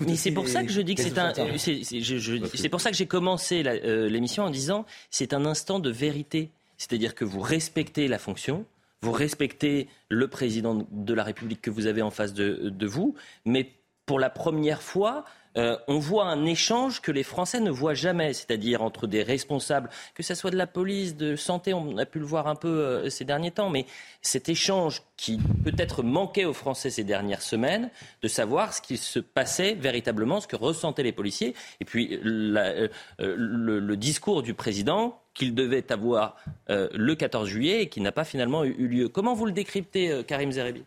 Mais 0.00 0.16
c'est 0.16 0.32
pour 0.32 0.48
ça 0.48 0.64
que 0.64 0.72
je 0.72 0.80
dis 0.80 0.94
que 0.94 1.02
c'est 1.02 1.18
un. 1.18 1.32
C'est 1.34 2.68
pour 2.68 2.80
ça 2.80 2.90
que 2.90 2.96
j'ai 2.96 3.06
commencé 3.06 3.62
euh, 3.64 4.08
l'émission 4.08 4.44
en 4.44 4.50
disant 4.50 4.84
c'est 5.10 5.32
un 5.32 5.44
instant 5.44 5.78
de 5.78 5.90
vérité. 5.90 6.50
C'est-à-dire 6.76 7.14
que 7.14 7.24
vous 7.24 7.40
respectez 7.40 8.06
la 8.06 8.18
fonction, 8.18 8.64
vous 9.02 9.10
respectez 9.10 9.88
le 10.08 10.28
président 10.28 10.86
de 10.92 11.14
la 11.14 11.24
République 11.24 11.60
que 11.60 11.70
vous 11.70 11.86
avez 11.86 12.02
en 12.02 12.10
face 12.10 12.34
de, 12.34 12.68
de 12.70 12.86
vous, 12.86 13.16
mais 13.44 13.72
pour 14.06 14.18
la 14.20 14.30
première 14.30 14.80
fois, 14.80 15.24
euh, 15.58 15.76
on 15.88 15.98
voit 15.98 16.26
un 16.26 16.44
échange 16.44 17.00
que 17.00 17.10
les 17.10 17.24
Français 17.24 17.58
ne 17.58 17.70
voient 17.70 17.94
jamais, 17.94 18.32
c'est-à-dire 18.32 18.80
entre 18.80 19.08
des 19.08 19.24
responsables, 19.24 19.90
que 20.14 20.22
ce 20.22 20.34
soit 20.34 20.50
de 20.50 20.56
la 20.56 20.68
police, 20.68 21.16
de 21.16 21.34
santé, 21.34 21.74
on 21.74 21.98
a 21.98 22.06
pu 22.06 22.20
le 22.20 22.24
voir 22.24 22.46
un 22.46 22.54
peu 22.54 22.68
euh, 22.68 23.10
ces 23.10 23.24
derniers 23.24 23.50
temps, 23.50 23.68
mais 23.68 23.84
cet 24.22 24.48
échange 24.48 25.02
qui 25.16 25.38
peut-être 25.64 26.04
manquait 26.04 26.44
aux 26.44 26.52
Français 26.52 26.90
ces 26.90 27.02
dernières 27.02 27.42
semaines, 27.42 27.90
de 28.22 28.28
savoir 28.28 28.72
ce 28.72 28.80
qui 28.80 28.96
se 28.96 29.18
passait 29.18 29.74
véritablement, 29.74 30.40
ce 30.40 30.46
que 30.46 30.56
ressentaient 30.56 31.02
les 31.02 31.12
policiers, 31.12 31.54
et 31.80 31.84
puis 31.84 32.20
euh, 32.24 32.88
le, 33.18 33.96
discours 33.96 34.42
du 34.42 34.54
président 34.54 35.20
qu'il 35.34 35.54
devait 35.54 35.90
avoir 35.92 36.36
le 36.68 37.14
14 37.14 37.48
juillet 37.48 37.82
et 37.82 37.88
qui 37.88 38.00
n'a 38.00 38.12
pas 38.12 38.24
finalement 38.24 38.64
eu, 38.64 38.86
lieu. 38.86 39.08
Comment 39.08 39.34
vous 39.34 39.46
le 39.46 39.52
décryptez, 39.52 40.22
Karim 40.26 40.52
Zerebi 40.52 40.84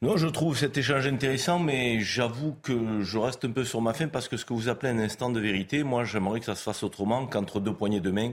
non, 0.00 0.16
je 0.16 0.28
trouve 0.28 0.56
cet 0.56 0.78
échange 0.78 1.08
intéressant, 1.08 1.58
mais 1.58 1.98
j'avoue 1.98 2.54
que 2.62 3.02
je 3.02 3.18
reste 3.18 3.44
un 3.44 3.50
peu 3.50 3.64
sur 3.64 3.80
ma 3.80 3.92
faim 3.92 4.06
parce 4.06 4.28
que 4.28 4.36
ce 4.36 4.44
que 4.44 4.52
vous 4.52 4.68
appelez 4.68 4.92
un 4.92 4.98
instant 5.00 5.28
de 5.28 5.40
vérité, 5.40 5.82
moi 5.82 6.04
j'aimerais 6.04 6.38
que 6.38 6.46
ça 6.46 6.54
se 6.54 6.62
fasse 6.62 6.84
autrement 6.84 7.26
qu'entre 7.26 7.58
deux 7.58 7.72
poignées 7.72 7.98
de 7.98 8.12
main 8.12 8.32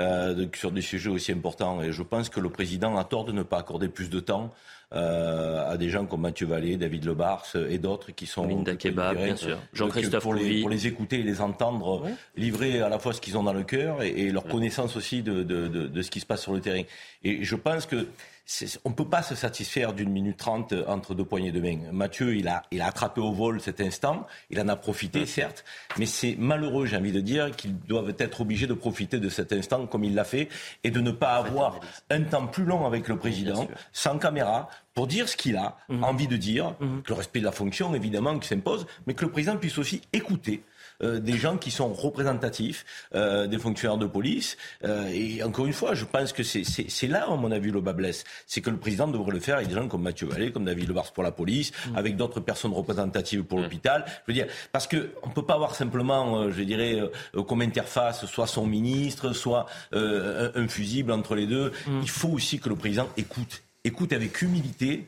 euh, 0.00 0.46
sur 0.54 0.72
des 0.72 0.80
sujets 0.80 1.10
aussi 1.10 1.30
importants. 1.30 1.80
Et 1.82 1.92
je 1.92 2.02
pense 2.02 2.30
que 2.30 2.40
le 2.40 2.50
président 2.50 2.96
a 2.96 3.04
tort 3.04 3.24
de 3.24 3.30
ne 3.30 3.44
pas 3.44 3.58
accorder 3.58 3.86
plus 3.86 4.10
de 4.10 4.18
temps 4.18 4.52
euh, 4.92 5.70
à 5.70 5.76
des 5.76 5.88
gens 5.88 6.04
comme 6.04 6.22
Mathieu 6.22 6.48
Vallée, 6.48 6.76
David 6.76 7.04
Lebars 7.04 7.46
et 7.68 7.78
d'autres 7.78 8.10
qui 8.10 8.26
sont... 8.26 8.48
Linda 8.48 8.74
Kebab, 8.74 9.16
bien 9.16 9.36
sûr. 9.36 9.58
Jean-Christophe 9.72 10.24
pour, 10.24 10.34
pour 10.34 10.68
les 10.68 10.86
écouter 10.88 11.20
et 11.20 11.22
les 11.22 11.40
entendre 11.40 12.08
livrer 12.36 12.80
à 12.80 12.88
la 12.88 12.98
fois 12.98 13.12
ce 13.12 13.20
qu'ils 13.20 13.38
ont 13.38 13.44
dans 13.44 13.52
le 13.52 13.62
cœur 13.62 14.02
et, 14.02 14.30
leur 14.32 14.44
connaissance 14.44 14.96
aussi 14.96 15.22
de, 15.22 15.44
de, 15.44 15.68
de, 15.68 15.86
de 15.86 16.02
ce 16.02 16.10
qui 16.10 16.18
se 16.18 16.26
passe 16.26 16.42
sur 16.42 16.52
le 16.52 16.60
terrain. 16.60 16.82
Et 17.22 17.44
je 17.44 17.54
pense 17.54 17.86
que 17.86 18.08
on 18.84 18.90
ne 18.90 18.94
peut 18.94 19.08
pas 19.08 19.22
se 19.22 19.34
satisfaire 19.34 19.94
d'une 19.94 20.10
minute 20.10 20.36
trente 20.36 20.74
entre 20.86 21.14
deux 21.14 21.24
poignées 21.24 21.52
de 21.52 21.60
main. 21.60 21.78
Mathieu, 21.92 22.36
il 22.36 22.46
a, 22.48 22.62
il 22.70 22.82
a 22.82 22.86
attrapé 22.86 23.20
au 23.20 23.32
vol 23.32 23.60
cet 23.60 23.80
instant, 23.80 24.26
il 24.50 24.60
en 24.60 24.68
a 24.68 24.76
profité, 24.76 25.24
certes, 25.24 25.64
mais 25.98 26.04
c'est 26.04 26.36
malheureux, 26.38 26.84
j'ai 26.84 26.96
envie 26.96 27.12
de 27.12 27.20
dire, 27.20 27.50
qu'ils 27.56 27.78
doivent 27.78 28.14
être 28.18 28.42
obligés 28.42 28.66
de 28.66 28.74
profiter 28.74 29.18
de 29.18 29.28
cet 29.30 29.52
instant 29.52 29.86
comme 29.86 30.04
il 30.04 30.14
l'a 30.14 30.24
fait 30.24 30.48
et 30.82 30.90
de 30.90 31.00
ne 31.00 31.10
pas 31.10 31.36
avoir 31.36 31.80
un 32.10 32.22
temps 32.22 32.46
plus 32.46 32.64
long 32.64 32.86
avec 32.86 33.08
le 33.08 33.16
président, 33.16 33.66
sans 33.92 34.18
caméra, 34.18 34.68
pour 34.92 35.06
dire 35.06 35.28
ce 35.28 35.36
qu'il 35.36 35.56
a 35.56 35.76
mhm. 35.88 36.04
envie 36.04 36.28
de 36.28 36.36
dire, 36.36 36.74
mhm. 36.80 37.02
que 37.02 37.12
le 37.12 37.14
respect 37.14 37.40
de 37.40 37.44
la 37.46 37.52
fonction, 37.52 37.94
évidemment, 37.94 38.38
qui 38.38 38.48
s'impose, 38.48 38.86
mais 39.06 39.14
que 39.14 39.24
le 39.24 39.30
président 39.30 39.56
puisse 39.56 39.78
aussi 39.78 40.02
écouter 40.12 40.62
euh, 40.62 40.73
des 41.02 41.36
gens 41.36 41.56
qui 41.56 41.70
sont 41.70 41.92
représentatifs 41.92 42.84
euh, 43.14 43.46
des 43.46 43.58
fonctionnaires 43.58 43.98
de 43.98 44.06
police. 44.06 44.56
Euh, 44.84 45.08
et 45.12 45.42
encore 45.42 45.66
une 45.66 45.72
fois, 45.72 45.94
je 45.94 46.04
pense 46.04 46.32
que 46.32 46.42
c'est 46.42 47.06
là, 47.06 47.26
à 47.28 47.36
mon 47.36 47.50
avis, 47.50 47.70
le 47.70 47.80
bas 47.80 47.92
blesse. 47.92 48.24
C'est 48.46 48.60
que 48.60 48.70
le 48.70 48.76
président 48.76 49.08
devrait 49.08 49.32
le 49.32 49.40
faire 49.40 49.56
avec 49.56 49.68
des 49.68 49.74
gens 49.74 49.88
comme 49.88 50.02
Mathieu 50.02 50.26
Vallée, 50.26 50.52
comme 50.52 50.64
David 50.64 50.88
Lebars 50.88 51.12
pour 51.12 51.22
la 51.22 51.32
police, 51.32 51.72
mm. 51.72 51.96
avec 51.96 52.16
d'autres 52.16 52.40
personnes 52.40 52.72
représentatives 52.72 53.44
pour 53.44 53.58
mm. 53.58 53.62
l'hôpital. 53.62 54.04
Je 54.06 54.32
veux 54.32 54.34
dire, 54.34 54.46
parce 54.72 54.86
que 54.86 55.10
on 55.22 55.30
peut 55.30 55.44
pas 55.44 55.54
avoir 55.54 55.74
simplement, 55.74 56.50
je 56.50 56.62
dirais, 56.62 57.00
comme 57.46 57.62
interface, 57.62 58.26
soit 58.26 58.46
son 58.46 58.66
ministre, 58.66 59.32
soit 59.32 59.66
un, 59.92 60.68
fusible 60.68 61.12
entre 61.12 61.34
les 61.34 61.46
deux. 61.46 61.72
Mm. 61.86 62.00
Il 62.02 62.10
faut 62.10 62.30
aussi 62.30 62.58
que 62.58 62.68
le 62.68 62.76
président 62.76 63.08
écoute 63.16 63.62
écoute 63.84 64.14
avec 64.14 64.40
humilité 64.40 65.06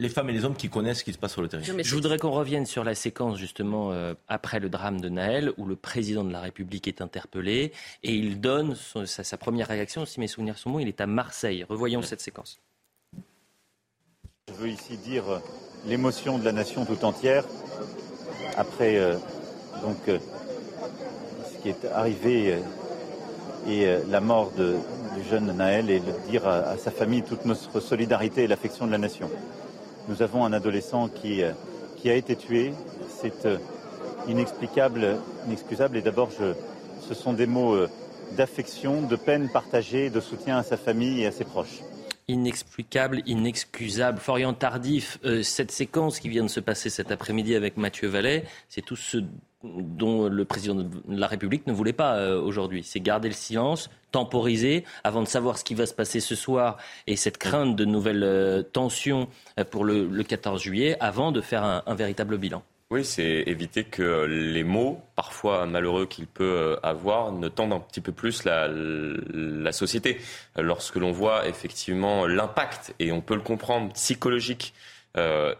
les 0.00 0.08
femmes 0.08 0.28
et 0.30 0.32
les 0.32 0.44
hommes 0.44 0.56
qui 0.56 0.68
connaissent 0.68 0.98
ce 0.98 1.04
qui 1.04 1.12
se 1.12 1.18
passe 1.18 1.32
sur 1.32 1.42
le 1.42 1.48
terrain. 1.48 1.62
Je 1.62 1.94
voudrais 1.94 2.18
qu'on 2.18 2.32
revienne 2.32 2.66
sur 2.66 2.82
la 2.82 2.94
séquence 2.94 3.38
justement 3.38 3.92
euh, 3.92 4.14
après 4.26 4.58
le 4.58 4.68
drame 4.68 5.00
de 5.00 5.08
Naël 5.08 5.52
où 5.56 5.66
le 5.66 5.76
président 5.76 6.24
de 6.24 6.32
la 6.32 6.40
République 6.40 6.88
est 6.88 7.00
interpellé 7.00 7.72
et 8.02 8.14
il 8.14 8.40
donne 8.40 8.74
sa, 8.74 9.36
première 9.36 9.68
réaction, 9.68 10.04
si 10.04 10.18
mes 10.18 10.26
souvenirs 10.26 10.58
sont 10.58 10.70
bons, 10.70 10.80
il 10.80 10.88
est 10.88 11.00
à 11.00 11.06
Marseille. 11.06 11.64
Revoyons 11.68 12.02
cette 12.02 12.20
séquence. 12.20 12.60
Je 14.48 14.54
veux 14.54 14.68
ici 14.68 14.96
dire 14.96 15.24
l'émotion 15.86 16.38
de 16.38 16.44
la 16.44 16.52
nation 16.52 16.84
tout 16.84 17.04
entière 17.04 17.44
après 18.56 18.98
euh, 18.98 19.16
donc 19.80 19.96
euh, 20.08 20.18
ce 21.52 21.62
qui 21.62 21.68
est 21.68 21.84
arrivé 21.86 22.58
et 23.68 23.86
la 24.08 24.20
mort 24.20 24.52
du 24.52 25.24
jeune 25.30 25.56
Naël 25.56 25.88
et 25.88 26.02
dire 26.28 26.46
à, 26.46 26.56
à 26.56 26.76
sa 26.76 26.90
famille 26.90 27.22
toute 27.22 27.46
notre 27.46 27.80
solidarité 27.80 28.42
et 28.42 28.46
l'affection 28.46 28.86
de 28.86 28.90
la 28.90 28.98
nation. 28.98 29.30
Nous 30.06 30.20
avons 30.20 30.44
un 30.44 30.52
adolescent 30.52 31.08
qui, 31.08 31.42
euh, 31.42 31.52
a 32.04 32.12
été 32.12 32.36
tué. 32.36 32.72
C'est 33.08 33.46
euh, 33.46 33.56
inexplicable, 34.28 35.16
inexcusable. 35.46 35.96
Et 35.96 36.02
d'abord, 36.02 36.28
ce 36.30 37.14
sont 37.14 37.32
des 37.32 37.46
mots 37.46 37.74
euh, 37.74 37.88
d'affection, 38.36 39.00
de 39.00 39.16
peine 39.16 39.48
partagée, 39.48 40.10
de 40.10 40.20
soutien 40.20 40.58
à 40.58 40.62
sa 40.62 40.76
famille 40.76 41.22
et 41.22 41.26
à 41.26 41.32
ses 41.32 41.44
proches 41.44 41.80
inexplicable, 42.26 43.20
inexcusable. 43.26 44.18
Florian 44.18 44.54
Tardif, 44.54 45.18
cette 45.42 45.70
séquence 45.70 46.18
qui 46.18 46.30
vient 46.30 46.42
de 46.42 46.48
se 46.48 46.58
passer 46.58 46.88
cet 46.88 47.12
après-midi 47.12 47.54
avec 47.54 47.76
Mathieu 47.76 48.08
Vallet, 48.08 48.46
c'est 48.70 48.80
tout 48.80 48.96
ce 48.96 49.18
dont 49.64 50.28
le 50.28 50.44
président 50.44 50.74
de 50.74 50.88
la 51.08 51.26
République 51.26 51.66
ne 51.66 51.72
voulait 51.72 51.92
pas 51.92 52.16
euh, 52.16 52.40
aujourd'hui. 52.40 52.82
C'est 52.84 53.00
garder 53.00 53.28
le 53.28 53.34
silence, 53.34 53.90
temporiser 54.12 54.84
avant 55.02 55.22
de 55.22 55.28
savoir 55.28 55.58
ce 55.58 55.64
qui 55.64 55.74
va 55.74 55.86
se 55.86 55.94
passer 55.94 56.20
ce 56.20 56.34
soir 56.34 56.76
et 57.06 57.16
cette 57.16 57.38
crainte 57.38 57.74
de 57.74 57.84
nouvelles 57.84 58.24
euh, 58.24 58.62
tensions 58.62 59.28
euh, 59.58 59.64
pour 59.64 59.84
le, 59.84 60.22
14 60.22 60.62
juillet 60.62 60.96
avant 61.00 61.32
de 61.32 61.40
faire 61.40 61.64
un, 61.64 61.94
véritable 61.94 62.38
bilan. 62.38 62.62
Oui, 62.90 63.04
c'est 63.04 63.44
éviter 63.46 63.84
que 63.84 64.24
les 64.24 64.62
mots, 64.62 65.00
parfois 65.16 65.66
malheureux 65.66 66.06
qu'il 66.06 66.26
peut 66.26 66.78
avoir, 66.82 67.32
ne 67.32 67.48
tendent 67.48 67.72
un 67.72 67.80
petit 67.80 68.00
peu 68.00 68.12
plus 68.12 68.44
la, 68.44 68.68
la 68.68 69.72
société. 69.72 70.18
Lorsque 70.56 70.96
l'on 70.96 71.10
voit 71.10 71.48
effectivement 71.48 72.26
l'impact, 72.26 72.94
et 72.98 73.10
on 73.10 73.20
peut 73.20 73.34
le 73.34 73.40
comprendre, 73.40 73.92
psychologique 73.94 74.74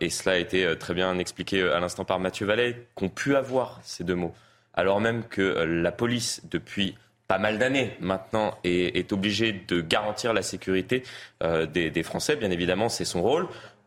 et 0.00 0.10
cela 0.10 0.36
a 0.36 0.38
été 0.38 0.64
euh, 0.64 0.74
très 0.74 0.94
bien 0.94 1.18
expliqué 1.18 1.60
euh, 1.60 1.76
à 1.76 1.80
l'instant 1.80 2.04
par 2.04 2.18
Mathieu 2.18 2.46
Vallet, 2.46 2.86
qu'ont 2.94 3.08
pu 3.08 3.36
avoir 3.36 3.80
ces 3.82 4.04
deux 4.04 4.14
mots. 4.14 4.34
Alors 4.74 5.00
même 5.00 5.24
que 5.24 5.42
la 5.42 5.92
police, 5.92 6.42
depuis 6.50 6.96
pas 7.28 7.38
mal 7.38 7.58
d'années 7.58 7.96
maintenant, 8.00 8.58
est, 8.64 9.12
obligée 9.12 9.52
de 9.52 9.80
garantir 9.80 10.32
la 10.32 10.42
sécurité 10.42 11.04
des, 11.40 12.02
Français, 12.02 12.34
bien 12.34 12.50
évidemment, 12.50 12.88
c'est 12.88 13.04
son 13.04 13.22
rôle 13.22 13.46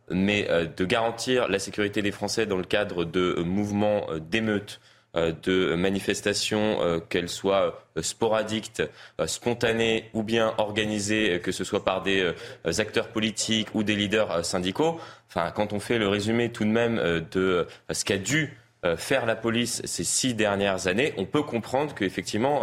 mais 0.10 0.48
de 0.78 0.86
garantir 0.86 1.50
la 1.50 1.60
sécurité 1.60 2.02
des 2.02 2.14
Français 2.14 2.46
dans 2.46 2.56
le 2.56 2.64
cadre 2.64 3.04
de 3.04 3.44
mouvements 3.46 4.08
d'émeutes, 4.18 4.80
de 5.16 5.76
manifestations, 5.76 7.02
qu'elles 7.10 7.30
soient 7.30 7.84
sporadiques, 8.02 8.82
spontanées 9.26 10.10
ou 10.14 10.22
bien 10.22 10.54
organisées, 10.58 11.40
que 11.40 11.52
ce 11.52 11.64
soit 11.64 11.84
par 11.84 12.04
des 12.04 12.34
acteurs 12.78 13.10
politiques 13.10 13.70
ou 13.74 13.84
des 13.84 13.96
leaders 13.96 14.46
syndicaux, 14.46 15.00
enfin, 15.30 15.52
quand 15.52 15.74
on 15.74 15.80
fait 15.80 15.98
le 15.98 16.08
résumé 16.08 16.52
tout 16.52 16.64
de 16.64 16.70
même 16.70 16.98
euh, 17.00 17.22
de 17.32 17.40
euh, 17.40 17.94
ce 17.94 18.06
qu'a 18.06 18.18
dû 18.18 18.58
euh, 18.86 18.96
faire 18.96 19.26
la 19.26 19.36
police 19.36 19.82
ces 19.86 20.04
six 20.04 20.34
dernières 20.34 20.88
années, 20.88 21.14
on 21.18 21.26
peut 21.26 21.44
comprendre 21.44 21.96
qu'effectivement, 21.96 22.62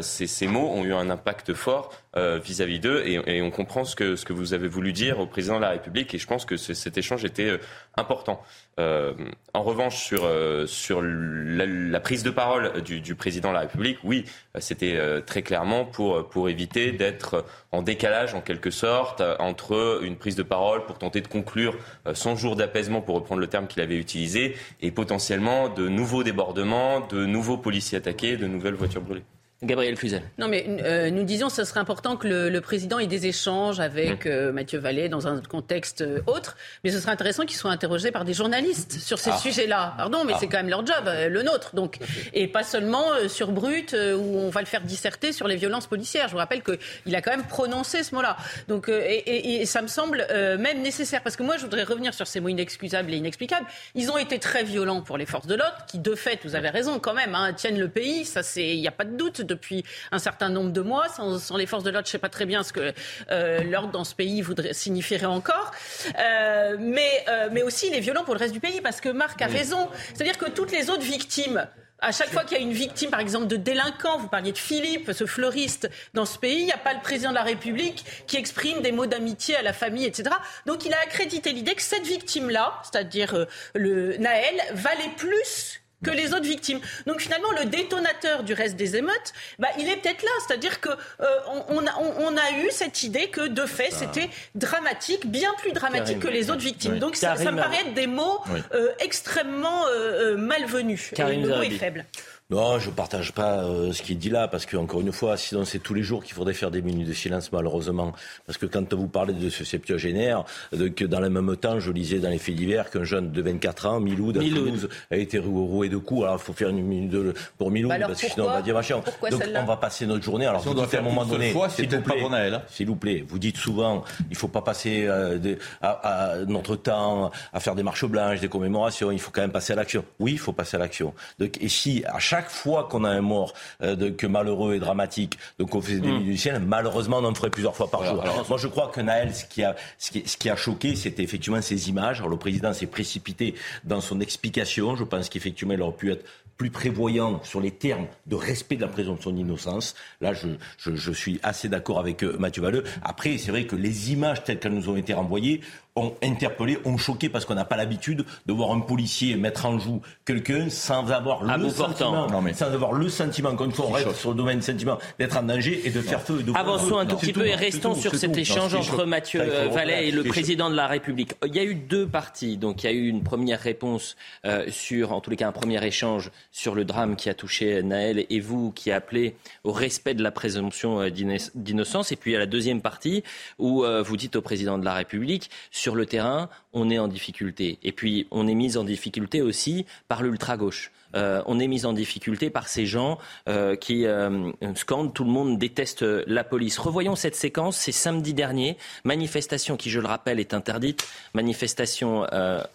ces, 0.00 0.46
mots 0.46 0.70
ont 0.70 0.82
eu 0.84 0.94
un 0.94 1.10
impact 1.10 1.52
fort 1.52 1.92
vis-à-vis 2.14 2.78
d'eux 2.78 3.02
et, 3.06 3.36
et, 3.36 3.42
on 3.42 3.50
comprend 3.50 3.84
ce 3.84 3.96
que, 3.96 4.16
ce 4.16 4.24
que 4.26 4.34
vous 4.34 4.52
avez 4.52 4.68
voulu 4.68 4.92
dire 4.92 5.18
au 5.18 5.26
président 5.26 5.56
de 5.56 5.62
la 5.62 5.70
République 5.70 6.12
et 6.14 6.18
je 6.18 6.26
pense 6.26 6.44
que 6.44 6.56
cet 6.56 6.98
échange 6.98 7.24
était 7.24 7.58
important. 7.96 8.42
Euh, 8.80 9.12
en 9.52 9.62
revanche, 9.62 10.02
sur, 10.02 10.24
euh, 10.24 10.66
sur 10.66 11.02
la, 11.02 12.00
prise 12.00 12.22
de 12.22 12.30
parole 12.30 12.82
du, 12.82 13.00
du, 13.00 13.14
président 13.14 13.50
de 13.50 13.54
la 13.54 13.60
République, 13.60 13.98
oui, 14.02 14.24
c'était 14.58 14.96
euh, 14.96 15.20
très 15.20 15.42
clairement 15.42 15.84
pour, 15.84 16.28
pour 16.28 16.48
éviter 16.48 16.92
d'être 16.92 17.44
en 17.70 17.82
décalage, 17.82 18.34
en 18.34 18.40
quelque 18.40 18.70
sorte, 18.70 19.22
entre 19.38 20.00
une 20.02 20.16
prise 20.16 20.36
de 20.36 20.42
parole 20.42 20.86
pour 20.86 20.98
tenter 20.98 21.20
de 21.20 21.28
conclure 21.28 21.76
son 22.14 22.34
jour 22.36 22.56
d'apaisement, 22.56 23.02
pour 23.02 23.16
reprendre 23.16 23.40
le 23.40 23.46
terme 23.46 23.66
qu'il 23.66 23.82
avait 23.82 23.98
utilisé, 23.98 24.56
et 24.80 24.90
potentiellement 24.90 25.68
de 25.68 25.88
nouveaux 25.88 26.22
débordements, 26.22 27.00
de 27.00 27.26
nouveaux 27.26 27.58
policiers 27.58 27.98
attaqués, 27.98 28.36
de 28.36 28.46
nouvelles 28.46 28.74
voitures 28.74 29.02
brûlées. 29.02 29.24
Gabriel 29.62 29.96
Fuzel. 29.96 30.22
Non, 30.38 30.48
mais 30.48 30.66
euh, 30.68 31.10
nous 31.10 31.22
disions 31.22 31.46
que 31.46 31.52
ce 31.52 31.64
serait 31.64 31.78
important 31.78 32.16
que 32.16 32.26
le, 32.26 32.60
président 32.60 32.98
ait 32.98 33.06
des 33.06 33.26
échanges 33.26 33.80
avec 33.80 34.24
mmh. 34.24 34.28
euh, 34.28 34.52
Mathieu 34.52 34.78
Vallée 34.78 35.08
dans 35.08 35.28
un 35.28 35.40
contexte 35.40 36.02
euh, 36.02 36.20
autre, 36.26 36.56
mais 36.82 36.90
ce 36.90 36.98
serait 36.98 37.12
intéressant 37.12 37.44
qu'il 37.44 37.56
soit 37.56 37.70
interrogé 37.70 38.10
par 38.10 38.24
des 38.24 38.34
journalistes 38.34 38.98
sur 39.00 39.18
ces 39.18 39.30
ah. 39.30 39.38
sujets-là. 39.38 39.94
Pardon, 39.96 40.24
mais 40.24 40.32
ah. 40.34 40.38
c'est 40.40 40.48
quand 40.48 40.58
même 40.58 40.68
leur 40.68 40.84
job, 40.84 41.04
le 41.06 41.42
nôtre. 41.42 41.74
Donc, 41.74 41.98
et 42.32 42.48
pas 42.48 42.64
seulement 42.64 43.04
sur 43.28 43.52
Brut 43.52 43.92
où 43.92 44.38
on 44.38 44.48
va 44.50 44.60
le 44.60 44.66
faire 44.66 44.82
disserter 44.82 45.32
sur 45.32 45.46
les 45.46 45.56
violences 45.56 45.86
policières. 45.86 46.26
Je 46.26 46.32
vous 46.32 46.38
rappelle 46.38 46.62
qu'il 46.62 47.14
a 47.14 47.22
quand 47.22 47.30
même 47.30 47.46
prononcé 47.46 48.02
ce 48.02 48.14
mot-là. 48.14 48.36
Donc, 48.68 48.88
et, 48.88 49.60
et, 49.60 49.66
ça 49.66 49.82
me 49.82 49.88
semble 49.88 50.26
même 50.30 50.82
nécessaire 50.82 51.22
parce 51.22 51.36
que 51.36 51.42
moi, 51.42 51.56
je 51.56 51.62
voudrais 51.62 51.84
revenir 51.84 52.14
sur 52.14 52.26
ces 52.26 52.40
mots 52.40 52.48
inexcusables 52.48 53.12
et 53.12 53.16
inexplicables. 53.16 53.66
Ils 53.94 54.10
ont 54.10 54.18
été 54.18 54.38
très 54.38 54.64
violents 54.64 55.02
pour 55.02 55.18
les 55.18 55.26
forces 55.26 55.46
de 55.46 55.54
l'ordre, 55.54 55.84
qui 55.86 55.98
de 55.98 56.14
fait, 56.14 56.40
vous 56.44 56.54
avez 56.54 56.70
raison 56.70 56.98
quand 56.98 57.14
même, 57.14 57.34
hein, 57.34 57.52
tiennent 57.52 57.78
le 57.78 57.88
pays. 57.88 58.24
Ça, 58.24 58.42
c'est, 58.42 58.68
il 58.68 58.80
n'y 58.80 58.88
a 58.88 58.92
pas 58.92 59.04
de 59.04 59.16
doute 59.16 59.42
depuis 59.52 59.84
un 60.10 60.18
certain 60.18 60.48
nombre 60.48 60.70
de 60.70 60.80
mois. 60.80 61.08
Sans, 61.08 61.56
les 61.56 61.66
forces 61.66 61.84
de 61.84 61.90
l'ordre, 61.90 62.06
je 62.06 62.10
ne 62.10 62.12
sais 62.12 62.18
pas 62.18 62.28
très 62.28 62.46
bien 62.46 62.62
ce 62.62 62.72
que 62.72 62.92
euh, 63.30 63.62
l'ordre 63.64 63.92
dans 63.92 64.04
ce 64.04 64.14
pays 64.14 64.40
voudrait, 64.42 64.72
signifierait 64.72 65.26
encore. 65.26 65.70
Euh, 66.18 66.76
mais, 66.78 67.24
euh, 67.28 67.48
mais 67.52 67.62
aussi, 67.62 67.88
il 67.88 67.94
est 67.94 68.00
violent 68.00 68.24
pour 68.24 68.34
le 68.34 68.40
reste 68.40 68.54
du 68.54 68.60
pays 68.60 68.80
parce 68.80 69.00
que 69.00 69.08
Marc 69.08 69.40
a 69.42 69.46
raison. 69.46 69.88
C'est-à-dire 70.14 70.38
que 70.38 70.50
toutes 70.50 70.72
les 70.72 70.90
autres 70.90 71.02
victimes 71.02 71.66
à 72.02 72.10
chaque 72.10 72.30
fois 72.30 72.42
qu'il 72.42 72.58
y 72.58 72.60
a 72.60 72.62
une 72.62 72.72
victime, 72.72 73.10
par 73.10 73.20
exemple, 73.20 73.46
de 73.46 73.54
délinquant, 73.56 74.18
vous 74.18 74.26
parliez 74.26 74.50
de 74.50 74.58
Philippe, 74.58 75.12
ce 75.12 75.24
fleuriste 75.24 75.88
dans 76.14 76.24
ce 76.24 76.36
pays, 76.36 76.58
il 76.58 76.64
n'y 76.66 76.72
a 76.72 76.78
pas 76.78 76.94
le 76.94 77.00
président 77.00 77.30
de 77.30 77.36
la 77.36 77.44
République 77.44 78.04
qui 78.26 78.36
exprime 78.36 78.82
des 78.82 78.90
mots 78.90 79.06
d'amitié 79.06 79.54
à 79.54 79.62
la 79.62 79.72
famille, 79.72 80.04
etc. 80.04 80.34
Donc 80.66 80.84
il 80.84 80.92
a 80.92 80.98
accrédité 80.98 81.52
l'idée 81.52 81.76
que 81.76 81.82
cette 81.82 82.04
victime-là, 82.04 82.82
c'est-à-dire 82.82 83.46
le 83.74 84.16
Naël, 84.16 84.60
valait 84.74 85.12
plus 85.16 85.81
que 86.02 86.10
les 86.10 86.32
autres 86.32 86.46
victimes. 86.46 86.80
Donc 87.06 87.20
finalement, 87.20 87.50
le 87.58 87.66
détonateur 87.66 88.42
du 88.42 88.54
reste 88.54 88.76
des 88.76 88.96
émeutes, 88.96 89.32
bah, 89.58 89.68
il 89.78 89.88
est 89.88 89.96
peut-être 89.96 90.22
là. 90.22 90.30
C'est-à-dire 90.46 90.80
qu'on 90.80 90.90
euh, 90.90 91.26
on, 91.68 91.86
a, 91.86 91.92
on, 92.20 92.36
a, 92.36 92.50
eu 92.64 92.70
cette 92.70 93.02
idée 93.02 93.28
que 93.28 93.48
de 93.48 93.66
fait, 93.66 93.90
c'était 93.90 94.30
dramatique, 94.54 95.26
bien 95.26 95.52
plus 95.58 95.72
dramatique 95.72 96.20
que 96.20 96.28
les 96.28 96.50
autres 96.50 96.62
victimes. 96.62 96.98
Donc 96.98 97.16
ça, 97.16 97.34
me 97.34 97.56
paraît 97.56 97.80
être 97.86 97.94
des 97.94 98.06
mots 98.06 98.40
euh, 98.74 98.88
extrêmement 98.98 99.86
euh, 99.88 100.36
malvenus. 100.36 101.12
Et 101.16 101.36
le 101.36 101.48
mot 101.48 101.62
est 101.62 101.70
faible. 101.70 102.04
Non, 102.50 102.78
je 102.78 102.90
ne 102.90 102.94
partage 102.94 103.32
pas 103.32 103.64
euh, 103.64 103.92
ce 103.92 104.02
qu'il 104.02 104.18
dit 104.18 104.28
là, 104.28 104.46
parce 104.46 104.66
qu'encore 104.66 105.00
une 105.00 105.12
fois, 105.12 105.38
sinon 105.38 105.64
c'est 105.64 105.78
tous 105.78 105.94
les 105.94 106.02
jours 106.02 106.22
qu'il 106.22 106.34
faudrait 106.34 106.52
faire 106.52 106.70
des 106.70 106.82
minutes 106.82 107.08
de 107.08 107.12
silence, 107.14 107.50
malheureusement. 107.50 108.12
Parce 108.46 108.58
que 108.58 108.66
quand 108.66 108.92
vous 108.92 109.08
parlez 109.08 109.32
de 109.32 109.48
ce 109.48 109.64
septuagénaire, 109.64 110.44
de, 110.72 110.88
que 110.88 111.06
dans 111.06 111.20
le 111.20 111.30
même 111.30 111.56
temps, 111.56 111.80
je 111.80 111.90
lisais 111.90 112.18
dans 112.18 112.28
les 112.28 112.38
faits 112.38 112.54
divers 112.54 112.90
qu'un 112.90 113.04
jeune 113.04 113.32
de 113.32 113.40
24 113.40 113.86
ans, 113.86 114.00
Miloud, 114.00 114.36
à 114.36 114.40
Toulouse, 114.40 114.88
a 115.10 115.16
été 115.16 115.38
roué 115.38 115.88
de 115.88 115.96
coups. 115.96 116.24
Alors 116.24 116.36
il 116.36 116.44
faut 116.44 116.52
faire 116.52 116.68
une 116.68 116.82
minute 116.82 117.10
de, 117.10 117.32
pour 117.56 117.70
Miloud, 117.70 117.90
bah 117.90 118.06
parce 118.06 118.20
que 118.20 118.28
sinon 118.28 118.46
on 118.46 118.50
va 118.50 118.62
dire 118.62 118.74
machin. 118.74 119.00
Donc 119.30 119.42
on 119.56 119.64
va 119.64 119.76
passer 119.76 120.06
notre 120.06 120.24
journée. 120.24 120.44
Alors 120.46 120.62
si 120.62 120.68
vous 120.68 120.74
dites 120.74 120.94
à 120.94 120.98
un 120.98 121.02
moment 121.02 121.24
donné, 121.24 121.54
s'il 121.70 121.88
vous, 121.88 122.02
plaît, 122.02 122.22
hein. 122.22 122.62
s'il 122.68 122.86
vous 122.86 122.96
plaît, 122.96 123.24
vous 123.26 123.38
dites 123.38 123.56
souvent, 123.56 124.04
il 124.28 124.32
ne 124.32 124.36
faut 124.36 124.48
pas 124.48 124.62
passer 124.62 125.06
euh, 125.06 125.56
à, 125.80 126.34
notre 126.46 126.76
temps 126.76 127.30
à 127.52 127.60
faire 127.60 127.74
des 127.74 127.82
marches 127.82 128.04
blanches, 128.04 128.40
des 128.40 128.48
commémorations, 128.48 129.10
il 129.10 129.18
faut 129.18 129.30
quand 129.30 129.40
même 129.40 129.52
passer 129.52 129.72
à 129.72 129.76
l'action. 129.76 130.04
Oui, 130.18 130.32
il 130.32 130.38
faut 130.38 130.52
passer 130.52 130.76
à 130.76 130.80
l'action. 130.80 131.14
Et 131.40 131.68
si 131.68 132.04
à 132.06 132.18
chaque 132.18 132.41
chaque 132.42 132.50
fois 132.50 132.88
qu'on 132.90 133.04
a 133.04 133.10
un 133.10 133.20
mort 133.20 133.52
euh, 133.82 133.94
de, 133.94 134.10
que 134.10 134.26
malheureux 134.26 134.74
et 134.74 134.80
dramatique, 134.80 135.38
donc 135.58 135.74
on 135.74 135.80
faisait 135.80 136.00
des 136.00 136.10
mmh. 136.10 136.24
du 136.24 136.36
ciel, 136.36 136.60
malheureusement 136.60 137.18
on 137.18 137.24
en 137.24 137.34
ferait 137.34 137.50
plusieurs 137.50 137.76
fois 137.76 137.88
par 137.88 138.04
jour. 138.04 138.24
Moi 138.48 138.58
je 138.58 138.66
crois 138.66 138.88
que 138.88 139.00
Naël, 139.00 139.34
ce 139.34 139.44
qui 139.44 139.62
a, 139.62 139.76
ce 139.98 140.10
qui, 140.10 140.22
ce 140.26 140.36
qui 140.36 140.50
a 140.50 140.56
choqué, 140.56 140.96
c'était 140.96 141.22
effectivement 141.22 141.62
ces 141.62 141.88
images. 141.88 142.18
Alors 142.18 142.30
le 142.30 142.36
président 142.36 142.72
s'est 142.72 142.86
précipité 142.86 143.54
dans 143.84 144.00
son 144.00 144.20
explication. 144.20 144.96
Je 144.96 145.04
pense 145.04 145.28
qu'effectivement 145.28 145.74
il 145.74 145.82
aurait 145.82 145.96
pu 145.96 146.10
être 146.10 146.24
plus 146.56 146.70
prévoyant 146.70 147.40
sur 147.42 147.60
les 147.60 147.70
termes 147.70 148.06
de 148.26 148.36
respect 148.36 148.76
de 148.76 148.82
la 148.82 148.88
présomption 148.88 149.32
d'innocence. 149.32 149.94
Là, 150.20 150.32
je, 150.32 150.48
je, 150.78 150.94
je, 150.94 151.12
suis 151.12 151.40
assez 151.42 151.68
d'accord 151.68 151.98
avec 151.98 152.22
euh, 152.22 152.36
Mathieu 152.38 152.62
Valleux. 152.62 152.84
Après, 153.02 153.38
c'est 153.38 153.50
vrai 153.50 153.66
que 153.66 153.74
les 153.74 154.12
images 154.12 154.44
telles 154.44 154.60
qu'elles 154.60 154.74
nous 154.74 154.88
ont 154.88 154.96
été 154.96 155.12
renvoyées 155.14 155.60
ont 155.96 156.14
interpellé, 156.22 156.78
ont 156.84 156.96
choqué 156.96 157.28
parce 157.28 157.44
qu'on 157.44 157.54
n'a 157.54 157.64
pas 157.64 157.76
l'habitude 157.76 158.24
de 158.46 158.52
voir 158.52 158.72
un 158.72 158.80
policier 158.80 159.36
mettre 159.36 159.66
en 159.66 159.78
joue 159.78 160.00
quelqu'un 160.24 160.70
sans 160.70 161.10
avoir 161.10 161.44
le 161.44 161.68
sentiment, 161.68 162.28
sans 162.54 162.72
avoir 162.72 162.92
le 162.92 163.08
sentiment, 163.08 163.54
quand 163.54 163.78
on 163.80 163.90
reste 163.90 164.14
sur 164.14 164.30
le 164.30 164.36
domaine 164.36 164.62
sentiment, 164.62 164.98
d'être 165.18 165.36
en 165.36 165.42
danger 165.42 165.82
et 165.84 165.90
de 165.90 166.00
faire 166.00 166.22
feu. 166.22 166.42
De 166.42 166.52
Avançons 166.54 166.98
un 166.98 167.06
tout 167.06 167.16
petit 167.16 167.32
peu 167.32 167.46
et 167.46 167.54
restons 167.54 167.94
sur 167.94 168.14
cet 168.14 168.36
échange 168.36 168.74
entre 168.74 169.04
Mathieu 169.04 169.42
Vallet 169.70 170.08
et 170.08 170.10
le 170.10 170.24
président 170.24 170.70
de 170.70 170.76
la 170.76 170.86
République. 170.86 171.32
Il 171.46 171.54
y 171.54 171.58
a 171.58 171.64
eu 171.64 171.74
deux 171.74 172.06
parties. 172.06 172.56
Donc 172.56 172.84
il 172.84 172.86
y 172.86 172.88
a 172.88 172.92
eu 172.92 173.08
une 173.08 173.22
première 173.22 173.60
réponse 173.60 174.16
euh, 174.44 174.64
sur, 174.70 175.12
en 175.12 175.20
tous 175.20 175.30
les 175.30 175.36
cas, 175.36 175.48
un 175.48 175.52
premier 175.52 175.84
échange 175.84 176.30
sur 176.50 176.74
le 176.74 176.84
drame 176.84 177.16
qui 177.16 177.28
a 177.28 177.34
touché 177.34 177.82
Naël 177.82 178.24
et 178.30 178.40
vous 178.40 178.72
qui 178.72 178.90
appelez 178.90 179.36
au 179.64 179.72
respect 179.72 180.14
de 180.14 180.22
la 180.22 180.30
présomption 180.30 181.02
euh, 181.02 181.10
d'innocence. 181.54 182.12
Et 182.12 182.16
puis 182.16 182.30
il 182.30 182.34
y 182.34 182.36
a 182.36 182.40
la 182.40 182.46
deuxième 182.46 182.80
partie 182.80 183.22
où 183.58 183.84
euh, 183.84 184.02
vous 184.02 184.16
dites 184.16 184.36
au 184.36 184.42
président 184.42 184.78
de 184.78 184.84
la 184.84 184.94
République 184.94 185.50
sur 185.82 185.96
le 185.96 186.06
terrain, 186.06 186.48
on 186.72 186.90
est 186.90 186.98
en 187.00 187.08
difficulté. 187.08 187.80
Et 187.82 187.90
puis, 187.90 188.28
on 188.30 188.46
est 188.46 188.54
mis 188.54 188.76
en 188.76 188.84
difficulté 188.84 189.42
aussi 189.42 189.84
par 190.06 190.22
l'ultra-gauche. 190.22 190.92
Euh, 191.16 191.42
on 191.46 191.58
est 191.58 191.66
mis 191.66 191.84
en 191.84 191.92
difficulté 191.92 192.50
par 192.50 192.68
ces 192.68 192.86
gens 192.86 193.18
euh, 193.48 193.74
qui 193.74 194.06
euh, 194.06 194.52
scandent 194.76 195.12
tout 195.12 195.24
le 195.24 195.30
monde 195.30 195.58
déteste 195.58 196.02
la 196.02 196.44
police. 196.44 196.78
Revoyons 196.78 197.16
cette 197.16 197.34
séquence, 197.34 197.76
c'est 197.76 197.90
samedi 197.90 198.32
dernier, 198.32 198.78
manifestation 199.02 199.76
qui, 199.76 199.90
je 199.90 199.98
le 199.98 200.06
rappelle, 200.06 200.38
est 200.38 200.54
interdite, 200.54 201.06
manifestation 201.34 202.26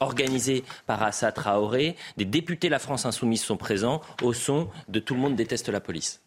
organisée 0.01 0.65
par 0.85 1.01
Assa 1.01 1.31
Traoré. 1.31 1.95
Des 2.17 2.25
députés 2.25 2.67
La 2.67 2.79
France 2.79 3.05
Insoumise 3.05 3.41
sont 3.41 3.57
présents 3.57 4.01
au 4.21 4.33
son 4.33 4.67
de 4.89 4.99
Tout 4.99 5.15
le 5.15 5.21
monde 5.21 5.35
déteste 5.35 5.69
la 5.69 5.79
police. 5.79 6.26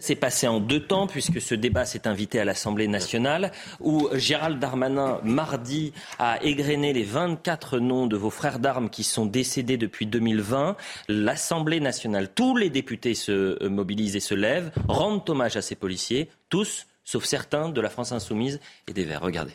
S'est 0.00 0.14
passé 0.14 0.46
en 0.48 0.60
deux 0.60 0.80
temps, 0.80 1.06
puisque 1.06 1.40
ce 1.40 1.54
débat 1.54 1.84
s'est 1.84 2.06
invité 2.06 2.40
à 2.40 2.44
l'Assemblée 2.44 2.88
nationale, 2.88 3.52
où 3.80 4.08
Gérald 4.12 4.58
Darmanin, 4.58 5.20
mardi, 5.22 5.92
a 6.18 6.42
égrené 6.42 6.92
les 6.92 7.04
24 7.04 7.78
noms 7.78 8.06
de 8.06 8.16
vos 8.16 8.30
frères 8.30 8.58
d'armes 8.58 8.90
qui 8.90 9.04
sont 9.04 9.26
décédés 9.26 9.76
depuis 9.76 10.06
2020. 10.06 10.76
L'Assemblée 11.08 11.80
nationale, 11.80 12.28
tous 12.34 12.56
les 12.56 12.70
députés 12.70 13.14
se 13.14 13.66
mobilisent 13.66 14.16
et 14.16 14.20
se 14.20 14.34
lèvent, 14.34 14.70
rendent 14.88 15.28
hommage 15.28 15.56
à 15.56 15.62
ces 15.62 15.74
policiers, 15.74 16.28
tous, 16.48 16.86
sauf 17.04 17.24
certains 17.24 17.68
de 17.68 17.80
la 17.80 17.90
France 17.90 18.12
insoumise 18.12 18.60
et 18.86 18.92
des 18.92 19.04
Verts. 19.04 19.22
Regardez. 19.22 19.54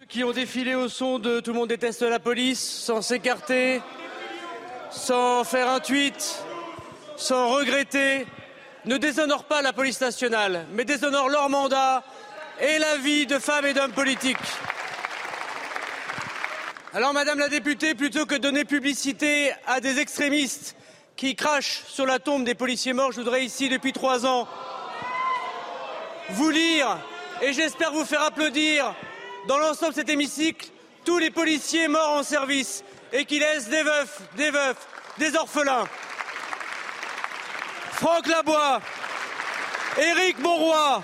Ceux 0.00 0.06
qui 0.06 0.24
ont 0.24 0.32
défilé 0.32 0.74
au 0.74 0.88
son 0.88 1.18
de 1.18 1.40
Tout 1.40 1.52
le 1.52 1.58
monde 1.58 1.68
déteste 1.68 2.02
la 2.02 2.18
police, 2.18 2.60
sans 2.60 3.02
s'écarter, 3.02 3.80
sans 4.90 5.44
faire 5.44 5.68
un 5.68 5.80
tweet, 5.80 6.44
sans 7.16 7.54
regretter, 7.54 8.26
ne 8.84 8.96
déshonore 8.96 9.44
pas 9.44 9.62
la 9.62 9.72
police 9.72 10.00
nationale, 10.00 10.66
mais 10.72 10.84
déshonore 10.84 11.28
leur 11.28 11.48
mandat 11.48 12.02
et 12.60 12.78
la 12.78 12.96
vie 12.96 13.26
de 13.26 13.38
femmes 13.38 13.66
et 13.66 13.74
d'hommes 13.74 13.92
politiques. 13.92 14.36
Alors, 16.94 17.12
Madame 17.14 17.38
la 17.38 17.48
députée, 17.48 17.94
plutôt 17.94 18.26
que 18.26 18.34
de 18.34 18.40
donner 18.40 18.64
publicité 18.64 19.52
à 19.66 19.80
des 19.80 19.98
extrémistes 19.98 20.76
qui 21.16 21.36
crachent 21.36 21.84
sur 21.86 22.04
la 22.04 22.18
tombe 22.18 22.44
des 22.44 22.54
policiers 22.54 22.92
morts, 22.92 23.12
je 23.12 23.20
voudrais 23.20 23.44
ici, 23.44 23.68
depuis 23.68 23.92
trois 23.92 24.26
ans, 24.26 24.46
vous 26.30 26.50
lire 26.50 26.98
et 27.40 27.52
j'espère 27.52 27.92
vous 27.92 28.04
faire 28.04 28.22
applaudir 28.22 28.94
dans 29.48 29.58
l'ensemble 29.58 29.92
de 29.92 30.00
cet 30.00 30.08
hémicycle 30.08 30.68
tous 31.04 31.18
les 31.18 31.30
policiers 31.30 31.88
morts 31.88 32.18
en 32.18 32.22
service 32.22 32.84
et 33.12 33.24
qui 33.24 33.38
laissent 33.38 33.68
des 33.68 33.82
veufs, 33.82 34.20
des 34.36 34.50
veufs, 34.50 34.86
des 35.18 35.34
orphelins. 35.36 35.84
Franck 38.02 38.26
Labois, 38.26 38.80
Éric 39.96 40.36
Monroy, 40.40 41.00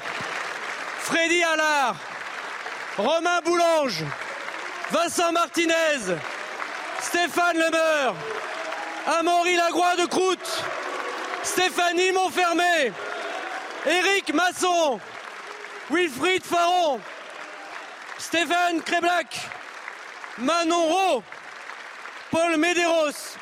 Freddy 0.98 1.44
Allard, 1.44 1.94
Romain 2.96 3.40
Boulange, 3.44 4.02
Vincent 4.90 5.30
Martinez, 5.30 6.16
Stéphane 7.00 7.56
Lemeur, 7.56 8.16
Amaury 9.16 9.54
Lagroix 9.54 9.94
de 9.94 10.06
Croûte, 10.06 10.64
Stéphanie 11.44 12.10
Montfermé, 12.10 12.92
Éric 13.86 14.34
Masson, 14.34 14.98
Wilfried 15.90 16.42
Faron, 16.42 16.98
Stéphane 18.18 18.82
Créblac, 18.82 19.48
Manon 20.38 20.82
Rowe, 20.82 21.22
Paul 22.32 22.56
Médéros, 22.56 23.38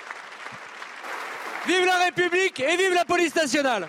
Vive 1.67 1.85
la 1.85 2.05
République 2.05 2.61
et 2.61 2.77
vive 2.77 2.95
la 2.95 3.05
police 3.05 3.35
nationale 3.35 3.89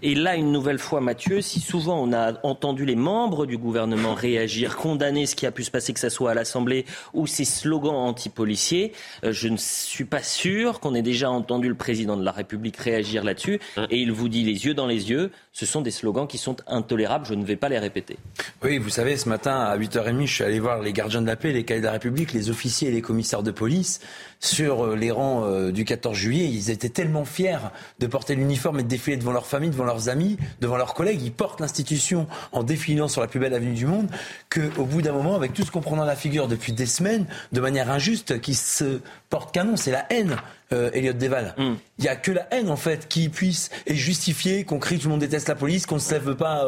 Et 0.00 0.14
là, 0.14 0.36
une 0.36 0.52
nouvelle 0.52 0.78
fois, 0.78 1.00
Mathieu, 1.00 1.40
si 1.40 1.58
souvent 1.58 2.00
on 2.00 2.12
a 2.12 2.34
entendu 2.44 2.84
les 2.84 2.94
membres 2.94 3.46
du 3.46 3.58
gouvernement 3.58 4.14
réagir, 4.14 4.76
condamner 4.76 5.26
ce 5.26 5.34
qui 5.34 5.44
a 5.44 5.50
pu 5.50 5.64
se 5.64 5.72
passer, 5.72 5.92
que 5.92 5.98
ce 5.98 6.08
soit 6.08 6.30
à 6.30 6.34
l'Assemblée 6.34 6.86
ou 7.12 7.26
ces 7.26 7.44
slogans 7.44 7.96
anti-policiers, 7.96 8.92
euh, 9.24 9.32
je 9.32 9.48
ne 9.48 9.56
suis 9.56 10.04
pas 10.04 10.22
sûr 10.22 10.78
qu'on 10.78 10.94
ait 10.94 11.02
déjà 11.02 11.30
entendu 11.30 11.68
le 11.68 11.74
président 11.74 12.16
de 12.16 12.24
la 12.24 12.30
République 12.30 12.76
réagir 12.76 13.24
là-dessus. 13.24 13.58
Et 13.90 13.98
il 13.98 14.12
vous 14.12 14.28
dit 14.28 14.44
les 14.44 14.66
yeux 14.66 14.74
dans 14.74 14.86
les 14.86 15.10
yeux, 15.10 15.32
ce 15.52 15.66
sont 15.66 15.80
des 15.80 15.90
slogans 15.90 16.28
qui 16.28 16.38
sont 16.38 16.56
intolérables, 16.68 17.26
je 17.26 17.34
ne 17.34 17.44
vais 17.44 17.56
pas 17.56 17.68
les 17.68 17.78
répéter. 17.78 18.18
Oui, 18.62 18.78
vous 18.78 18.90
savez, 18.90 19.16
ce 19.16 19.28
matin 19.28 19.58
à 19.58 19.76
8h30, 19.76 20.26
je 20.26 20.34
suis 20.34 20.44
allé 20.44 20.60
voir 20.60 20.80
les 20.80 20.92
gardiens 20.92 21.22
de 21.22 21.26
la 21.26 21.36
paix, 21.36 21.52
les 21.52 21.64
cahiers 21.64 21.80
de 21.80 21.86
la 21.86 21.92
République, 21.92 22.32
les 22.32 22.50
officiers 22.50 22.88
et 22.88 22.92
les 22.92 23.02
commissaires 23.02 23.42
de 23.42 23.50
police 23.50 24.00
sur 24.40 24.86
euh, 24.86 24.96
les 24.96 25.10
rangs 25.10 25.44
euh, 25.44 25.70
du 25.70 25.84
14 25.84 26.16
juillet. 26.16 26.46
Ils 26.46 26.70
étaient 26.70 26.88
tellement 26.88 27.24
fiers 27.24 27.58
de 27.98 28.06
porter 28.06 28.34
l'uniforme 28.34 28.80
et 28.80 28.82
de 28.82 28.88
défiler 28.88 29.16
devant 29.16 29.32
leur 29.32 29.46
famille, 29.46 29.70
devant 29.70 29.84
leurs 29.84 30.08
amis, 30.08 30.38
devant 30.60 30.76
leurs 30.76 30.94
collègues. 30.94 31.22
Ils 31.22 31.32
portent 31.32 31.60
l'institution 31.60 32.26
en 32.52 32.62
défilant 32.62 33.06
sur 33.06 33.20
la 33.20 33.28
plus 33.28 33.38
belle 33.38 33.54
avenue 33.54 33.74
du 33.74 33.86
monde 33.86 34.08
qu'au 34.50 34.84
bout 34.84 35.02
d'un 35.02 35.12
moment, 35.12 35.36
avec 35.36 35.52
tout 35.52 35.62
ce 35.62 35.70
qu'on 35.70 35.82
prend 35.82 35.96
dans 35.96 36.04
la 36.04 36.16
figure 36.16 36.48
depuis 36.48 36.72
des 36.72 36.86
semaines, 36.86 37.26
de 37.52 37.60
manière 37.60 37.90
injuste, 37.90 38.40
qui 38.40 38.54
se 38.54 39.00
porte 39.28 39.52
qu'un 39.54 39.64
nom, 39.64 39.76
c'est 39.76 39.92
la 39.92 40.06
haine. 40.10 40.36
Euh, 40.72 40.88
Elliot 40.94 41.14
Deval. 41.14 41.52
Mm. 41.58 41.74
Il 41.98 42.02
n'y 42.02 42.08
a 42.08 42.14
que 42.14 42.30
la 42.30 42.46
haine 42.52 42.70
en 42.70 42.76
fait 42.76 43.08
qui 43.08 43.28
puisse 43.28 43.70
et 43.88 43.96
justifier 43.96 44.62
qu'on 44.62 44.78
crie 44.78 45.00
tout 45.00 45.08
le 45.08 45.10
monde 45.10 45.20
déteste 45.20 45.48
la 45.48 45.56
police, 45.56 45.84
qu'on 45.84 45.96
ne 45.96 46.00
se 46.00 46.14
lève 46.14 46.36
pas 46.36 46.62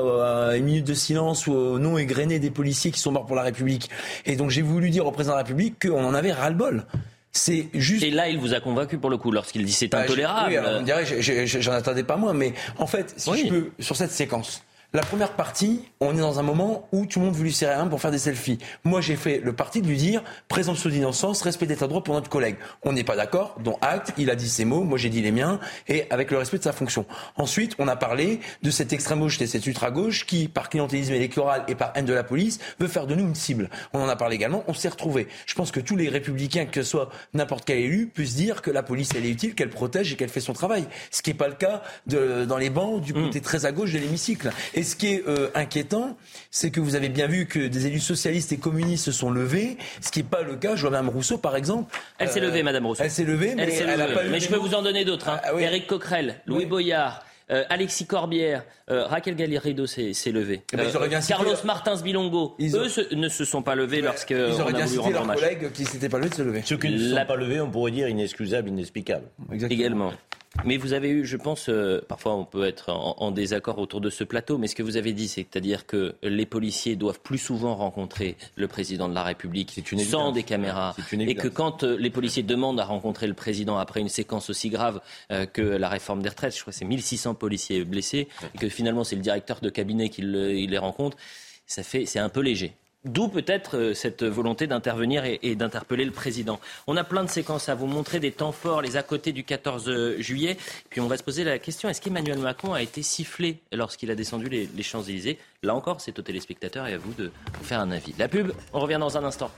à 0.50 0.56
une 0.56 0.64
minute 0.64 0.84
de 0.84 0.94
silence 0.94 1.46
ou 1.46 1.52
au 1.52 1.78
nom 1.78 1.98
égrené 1.98 2.40
des 2.40 2.50
policiers 2.50 2.90
qui 2.90 2.98
sont 2.98 3.12
morts 3.12 3.26
pour 3.26 3.36
la 3.36 3.42
République. 3.42 3.90
Et 4.26 4.34
donc 4.34 4.50
j'ai 4.50 4.62
voulu 4.62 4.90
dire 4.90 5.06
au 5.06 5.12
président 5.12 5.34
de 5.34 5.38
la 5.38 5.44
République 5.44 5.86
qu'on 5.86 6.04
en 6.04 6.14
avait 6.14 6.32
ras-le-bol. 6.32 6.84
C'est 7.32 7.68
juste. 7.72 8.02
Et 8.02 8.10
là, 8.10 8.28
il 8.28 8.38
vous 8.38 8.52
a 8.52 8.60
convaincu 8.60 8.98
pour 8.98 9.08
le 9.08 9.16
coup 9.16 9.30
lorsqu'il 9.30 9.64
dit 9.64 9.72
c'est 9.72 9.88
bah, 9.88 10.00
intolérable. 10.00 10.50
Oui, 10.50 10.70
on 10.80 10.82
dirait, 10.82 11.06
j'en 11.46 11.72
attendais 11.72 12.04
pas 12.04 12.16
moins, 12.16 12.34
mais 12.34 12.52
en 12.78 12.86
fait, 12.86 13.14
si 13.16 13.30
je 13.34 13.48
peux, 13.48 13.70
sur 13.78 13.96
cette 13.96 14.10
séquence, 14.10 14.62
la 14.94 15.02
première 15.02 15.32
partie, 15.32 15.80
on 16.00 16.14
est 16.14 16.20
dans 16.20 16.38
un 16.38 16.42
moment 16.42 16.86
où 16.92 17.06
tout 17.06 17.18
le 17.18 17.26
monde 17.26 17.34
veut 17.34 17.44
lui 17.44 17.52
serrer 17.52 17.74
un 17.74 17.86
pour 17.86 18.00
faire 18.00 18.10
des 18.10 18.18
selfies. 18.18 18.58
Moi, 18.84 19.00
j'ai 19.00 19.16
fait 19.16 19.40
le 19.42 19.54
parti 19.54 19.80
de 19.80 19.86
lui 19.86 19.96
dire 19.96 20.22
présomption 20.48 20.90
d'innocence, 20.90 21.40
respect 21.40 21.64
d'état 21.64 21.86
de 21.86 21.90
droit 21.90 22.04
pour 22.04 22.14
notre 22.14 22.28
collègue. 22.28 22.56
On 22.82 22.92
n'est 22.92 23.04
pas 23.04 23.16
d'accord, 23.16 23.56
dont 23.64 23.78
acte, 23.80 24.12
il 24.18 24.28
a 24.28 24.34
dit 24.34 24.50
ses 24.50 24.66
mots, 24.66 24.84
moi 24.84 24.98
j'ai 24.98 25.08
dit 25.08 25.22
les 25.22 25.32
miens, 25.32 25.60
et 25.88 26.04
avec 26.10 26.30
le 26.30 26.36
respect 26.36 26.58
de 26.58 26.64
sa 26.64 26.72
fonction. 26.72 27.06
Ensuite, 27.36 27.74
on 27.78 27.88
a 27.88 27.96
parlé 27.96 28.40
de 28.62 28.70
cette 28.70 28.92
extrême 28.92 29.20
gauche 29.20 29.40
et 29.40 29.46
cette 29.46 29.66
ultra 29.66 29.90
gauche 29.90 30.26
qui, 30.26 30.48
par 30.48 30.68
clientélisme 30.68 31.14
électoral 31.14 31.64
et 31.68 31.74
par 31.74 31.92
haine 31.94 32.04
de 32.04 32.12
la 32.12 32.24
police, 32.24 32.58
veut 32.78 32.88
faire 32.88 33.06
de 33.06 33.14
nous 33.14 33.24
une 33.24 33.34
cible. 33.34 33.70
On 33.94 34.00
en 34.00 34.08
a 34.08 34.16
parlé 34.16 34.36
également, 34.36 34.62
on 34.68 34.74
s'est 34.74 34.88
retrouvés. 34.88 35.26
Je 35.46 35.54
pense 35.54 35.70
que 35.70 35.80
tous 35.80 35.96
les 35.96 36.10
républicains, 36.10 36.66
que 36.66 36.82
ce 36.82 36.90
soit 36.90 37.08
n'importe 37.32 37.64
quel 37.64 37.78
élu, 37.78 38.08
puissent 38.08 38.34
dire 38.34 38.60
que 38.60 38.70
la 38.70 38.82
police, 38.82 39.10
elle 39.16 39.24
est 39.24 39.30
utile, 39.30 39.54
qu'elle 39.54 39.70
protège 39.70 40.12
et 40.12 40.16
qu'elle 40.16 40.28
fait 40.28 40.40
son 40.40 40.52
travail. 40.52 40.84
Ce 41.10 41.22
qui 41.22 41.30
n'est 41.30 41.36
pas 41.36 41.48
le 41.48 41.54
cas 41.54 41.82
de, 42.06 42.44
dans 42.44 42.58
les 42.58 42.68
bancs 42.68 43.00
du 43.00 43.14
côté 43.14 43.38
mm. 43.38 43.42
très 43.42 43.64
à 43.64 43.72
gauche 43.72 43.92
de 43.92 43.98
l'hémicycle. 43.98 44.50
Et 44.74 44.81
ce 44.84 44.96
qui 44.96 45.14
est 45.14 45.24
euh, 45.26 45.50
inquiétant, 45.54 46.16
c'est 46.50 46.70
que 46.70 46.80
vous 46.80 46.94
avez 46.94 47.08
bien 47.08 47.26
vu 47.26 47.46
que 47.46 47.66
des 47.66 47.86
élus 47.86 48.00
socialistes 48.00 48.52
et 48.52 48.58
communistes 48.58 49.04
se 49.04 49.12
sont 49.12 49.30
levés, 49.30 49.76
ce 50.00 50.10
qui 50.10 50.20
n'est 50.20 50.28
pas 50.28 50.42
le 50.42 50.56
cas. 50.56 50.76
Je 50.76 50.82
vois 50.82 50.90
Mme 50.90 51.08
Rousseau, 51.08 51.38
par 51.38 51.56
exemple. 51.56 51.94
Elle 52.18 52.28
s'est 52.28 52.40
levée, 52.40 52.62
Mme 52.62 52.86
Rousseau. 52.86 53.02
Elle 53.04 53.10
s'est 53.10 53.24
levée, 53.24 53.54
mais 53.54 53.72
elle, 53.74 53.98
n'a 53.98 54.06
pas 54.08 54.22
Mais 54.24 54.40
je 54.40 54.48
peux 54.48 54.56
vous 54.56 54.74
en 54.74 54.82
donner 54.82 55.04
d'autres. 55.04 55.28
Hein. 55.28 55.40
Ah, 55.44 55.58
Éric 55.58 55.86
Coquerel, 55.86 56.36
Louis 56.46 56.66
Boyard. 56.66 57.24
Euh, 57.50 57.64
Alexis 57.68 58.06
Corbière, 58.06 58.64
euh, 58.90 59.04
Raquel 59.04 59.34
Galerido 59.34 59.86
s'est 59.86 60.12
levé. 60.26 60.62
Eh 60.72 60.76
ben, 60.76 60.86
Carlos 61.26 61.56
Martins 61.64 62.00
Bilongo, 62.00 62.56
eux 62.58 63.14
ne 63.14 63.28
se 63.28 63.44
sont 63.44 63.62
pas 63.62 63.74
levés 63.74 64.00
lorsque 64.00 64.30
ils 64.30 64.60
auraient 64.60 64.72
bien 64.72 64.86
cité 64.86 65.10
leurs 65.10 65.26
collègues 65.26 65.72
qui 65.72 65.84
s'étaient 65.84 66.08
pas 66.08 66.18
levés 66.18 66.30
de 66.30 66.34
se 66.34 66.42
lever. 66.42 66.62
Ceux 66.64 66.78
qui 66.78 66.90
ne 66.90 66.98
se 66.98 67.10
sont 67.10 67.26
pas 67.26 67.36
levés, 67.36 67.60
on 67.60 67.70
pourrait 67.70 67.90
dire 67.90 68.08
inexcusable, 68.08 68.68
inexplicable. 68.68 69.26
Également. 69.68 70.12
Mais 70.64 70.76
vous 70.76 70.92
avez 70.92 71.08
eu, 71.08 71.24
je 71.24 71.36
pense, 71.36 71.68
euh, 71.68 72.00
parfois 72.06 72.34
on 72.34 72.44
peut 72.44 72.66
être 72.66 72.90
en, 72.90 73.30
désaccord 73.30 73.78
autour 73.78 74.00
de 74.00 74.10
ce 74.10 74.22
plateau, 74.22 74.58
mais 74.58 74.66
ce 74.66 74.74
que 74.74 74.82
vous 74.82 74.98
avez 74.98 75.12
dit, 75.12 75.26
c'est-à-dire 75.26 75.86
que 75.86 76.14
les 76.22 76.44
policiers 76.44 76.94
doivent 76.94 77.20
plus 77.20 77.38
souvent 77.38 77.74
rencontrer 77.74 78.36
le 78.56 78.68
président 78.68 79.08
de 79.08 79.14
la 79.14 79.22
République 79.22 79.80
sans 79.98 80.32
des 80.32 80.42
caméras, 80.42 80.94
et 81.12 81.34
que 81.34 81.48
quand 81.48 81.84
euh, 81.84 81.96
les 81.96 82.10
policiers 82.10 82.42
demandent 82.42 82.80
à 82.80 82.84
rencontrer 82.84 83.26
le 83.26 83.34
président 83.34 83.78
après 83.78 84.00
une 84.00 84.10
séquence 84.10 84.50
aussi 84.50 84.68
grave 84.68 85.00
euh, 85.30 85.46
que 85.46 85.62
la 85.62 85.88
réforme 85.88 86.22
des 86.22 86.28
retraites, 86.28 86.54
je 86.54 86.60
crois 86.60 86.72
que 86.72 86.78
c'est 86.78 86.84
1600 86.84 87.34
policiers 87.34 87.84
blessés, 87.84 88.28
et 88.54 88.58
que 88.58 88.68
finalement 88.68 89.04
c'est 89.04 89.16
le 89.16 89.22
directeur 89.22 89.60
de 89.60 89.70
cabinet 89.70 90.10
qui 90.10 90.22
les 90.22 90.78
rencontre, 90.78 91.16
ça 91.66 91.82
fait, 91.82 92.04
c'est 92.04 92.18
un 92.18 92.28
peu 92.28 92.40
léger. 92.40 92.74
D'où 93.04 93.28
peut-être 93.28 93.76
euh, 93.76 93.94
cette 93.94 94.22
volonté 94.22 94.66
d'intervenir 94.66 95.24
et, 95.24 95.54
d'interpeller 95.56 96.04
le 96.04 96.12
président. 96.12 96.60
On 96.86 96.96
a 96.96 97.04
plein 97.04 97.24
de 97.24 97.28
séquences 97.28 97.68
à 97.68 97.74
vous 97.74 97.86
montrer, 97.86 98.20
des 98.20 98.30
temps 98.30 98.52
forts, 98.52 98.80
les 98.80 98.96
à 98.96 99.02
côté 99.02 99.32
du 99.32 99.42
14 99.42 100.18
juillet. 100.18 100.56
Puis 100.88 101.00
on 101.00 101.08
va 101.08 101.16
se 101.16 101.22
poser 101.22 101.42
la 101.42 101.58
question 101.58 101.88
est-ce 101.88 102.00
qu'Emmanuel 102.00 102.38
Macron 102.38 102.74
a 102.74 102.82
été 102.82 103.02
sifflé 103.02 103.58
lorsqu'il 103.72 104.10
a 104.10 104.14
descendu 104.14 104.48
les, 104.48 104.68
les 104.74 104.82
Champs-Élysées? 104.82 105.38
Là 105.62 105.74
encore, 105.74 106.00
c'est 106.00 106.18
aux 106.18 106.22
téléspectateurs 106.22 106.86
et 106.86 106.94
à 106.94 106.98
vous 106.98 107.12
de 107.14 107.32
faire 107.62 107.80
un 107.80 107.90
avis. 107.90 108.14
La 108.18 108.28
pub, 108.28 108.52
on 108.72 108.80
revient 108.80 108.98
dans 109.00 109.16
un 109.18 109.24
instant. 109.24 109.50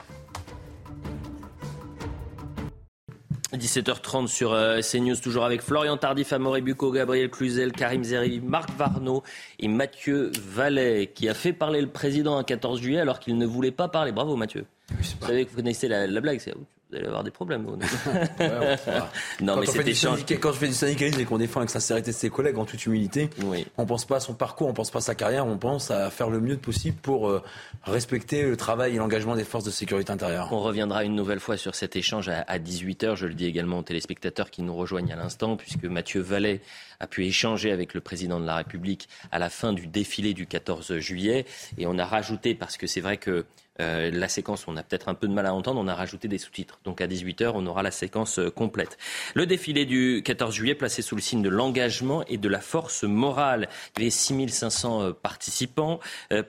17h30 3.75 4.27
sur 4.27 4.53
euh, 4.53 4.79
CNews, 4.79 5.17
toujours 5.17 5.43
avec 5.43 5.61
Florian 5.61 5.97
Tardif, 5.97 6.31
Amaury 6.31 6.61
Bucco, 6.61 6.91
Gabriel 6.91 7.29
Cluzel, 7.29 7.73
Karim 7.73 8.05
Zeri, 8.05 8.39
Marc 8.39 8.69
Varno 8.77 9.21
et 9.59 9.67
Mathieu 9.67 10.31
Vallet, 10.41 11.11
qui 11.13 11.27
a 11.27 11.33
fait 11.33 11.51
parler 11.51 11.81
le 11.81 11.87
président 11.87 12.37
un 12.37 12.43
14 12.43 12.79
juillet 12.79 13.01
alors 13.01 13.19
qu'il 13.19 13.37
ne 13.37 13.45
voulait 13.45 13.71
pas 13.71 13.89
parler. 13.89 14.13
Bravo 14.13 14.37
Mathieu. 14.37 14.65
vous 14.91 15.03
savez 15.03 15.43
que 15.45 15.49
vous 15.49 15.57
connaissez 15.57 15.89
la, 15.89 16.07
la 16.07 16.21
blague, 16.21 16.39
c'est 16.39 16.53
vous 16.95 16.99
allez 16.99 17.07
avoir 17.07 17.23
des 17.23 17.31
problèmes. 17.31 17.63
non, 19.41 19.57
mais 19.57 19.65
c'est 19.65 20.37
Quand 20.39 20.51
je 20.51 20.57
fais 20.57 20.67
du 20.67 20.73
syndicalisme 20.73 21.19
et 21.19 21.25
qu'on 21.25 21.37
défend 21.37 21.59
avec 21.59 21.69
sincérité 21.69 22.11
ses 22.11 22.29
collègues 22.29 22.57
en 22.57 22.65
toute 22.65 22.85
humilité, 22.85 23.29
oui. 23.43 23.67
on 23.77 23.85
pense 23.85 24.05
pas 24.05 24.17
à 24.17 24.19
son 24.19 24.33
parcours, 24.33 24.67
on 24.67 24.73
pense 24.73 24.91
pas 24.91 24.99
à 24.99 25.01
sa 25.01 25.15
carrière, 25.15 25.45
on 25.45 25.57
pense 25.57 25.91
à 25.91 26.09
faire 26.09 26.29
le 26.29 26.39
mieux 26.39 26.57
possible 26.57 26.97
pour 27.01 27.27
euh, 27.29 27.43
respecter 27.83 28.43
le 28.43 28.55
travail 28.55 28.95
et 28.95 28.97
l'engagement 28.97 29.35
des 29.35 29.43
forces 29.43 29.65
de 29.65 29.71
sécurité 29.71 30.11
intérieure. 30.11 30.49
On 30.51 30.59
reviendra 30.59 31.03
une 31.03 31.15
nouvelle 31.15 31.39
fois 31.39 31.57
sur 31.57 31.75
cet 31.75 31.95
échange 31.95 32.29
à, 32.29 32.57
18h. 32.57 33.15
Je 33.15 33.27
le 33.27 33.33
dis 33.33 33.45
également 33.45 33.79
aux 33.79 33.83
téléspectateurs 33.83 34.49
qui 34.49 34.61
nous 34.61 34.75
rejoignent 34.75 35.11
à 35.11 35.17
l'instant, 35.17 35.57
puisque 35.57 35.85
Mathieu 35.85 36.21
Vallet 36.21 36.61
a 36.99 37.07
pu 37.07 37.25
échanger 37.25 37.71
avec 37.71 37.93
le 37.93 38.01
président 38.01 38.39
de 38.39 38.45
la 38.45 38.55
République 38.55 39.07
à 39.31 39.39
la 39.39 39.49
fin 39.49 39.73
du 39.73 39.87
défilé 39.87 40.33
du 40.33 40.47
14 40.47 40.97
juillet. 40.99 41.45
Et 41.77 41.87
on 41.87 41.97
a 41.97 42.05
rajouté, 42.05 42.55
parce 42.55 42.77
que 42.77 42.87
c'est 42.87 43.01
vrai 43.01 43.17
que 43.17 43.45
euh, 43.81 44.09
la 44.11 44.27
séquence, 44.29 44.67
on 44.67 44.77
a 44.77 44.83
peut-être 44.83 45.09
un 45.09 45.15
peu 45.15 45.27
de 45.27 45.33
mal 45.33 45.45
à 45.45 45.53
entendre, 45.53 45.81
on 45.81 45.87
a 45.87 45.95
rajouté 45.95 46.27
des 46.27 46.37
sous-titres. 46.37 46.79
Donc 46.85 47.01
à 47.01 47.07
18h, 47.07 47.51
on 47.53 47.65
aura 47.65 47.83
la 47.83 47.91
séquence 47.91 48.39
euh, 48.39 48.49
complète. 48.49 48.97
Le 49.33 49.45
défilé 49.45 49.85
du 49.85 50.21
14 50.23 50.53
juillet, 50.53 50.75
placé 50.75 51.01
sous 51.01 51.15
le 51.15 51.21
signe 51.21 51.41
de 51.41 51.49
l'engagement 51.49 52.23
et 52.27 52.37
de 52.37 52.47
la 52.47 52.61
force 52.61 53.03
morale. 53.03 53.67
Avait 53.97 54.09
6500 54.09 55.01
euh, 55.01 55.11
participants. 55.11 55.99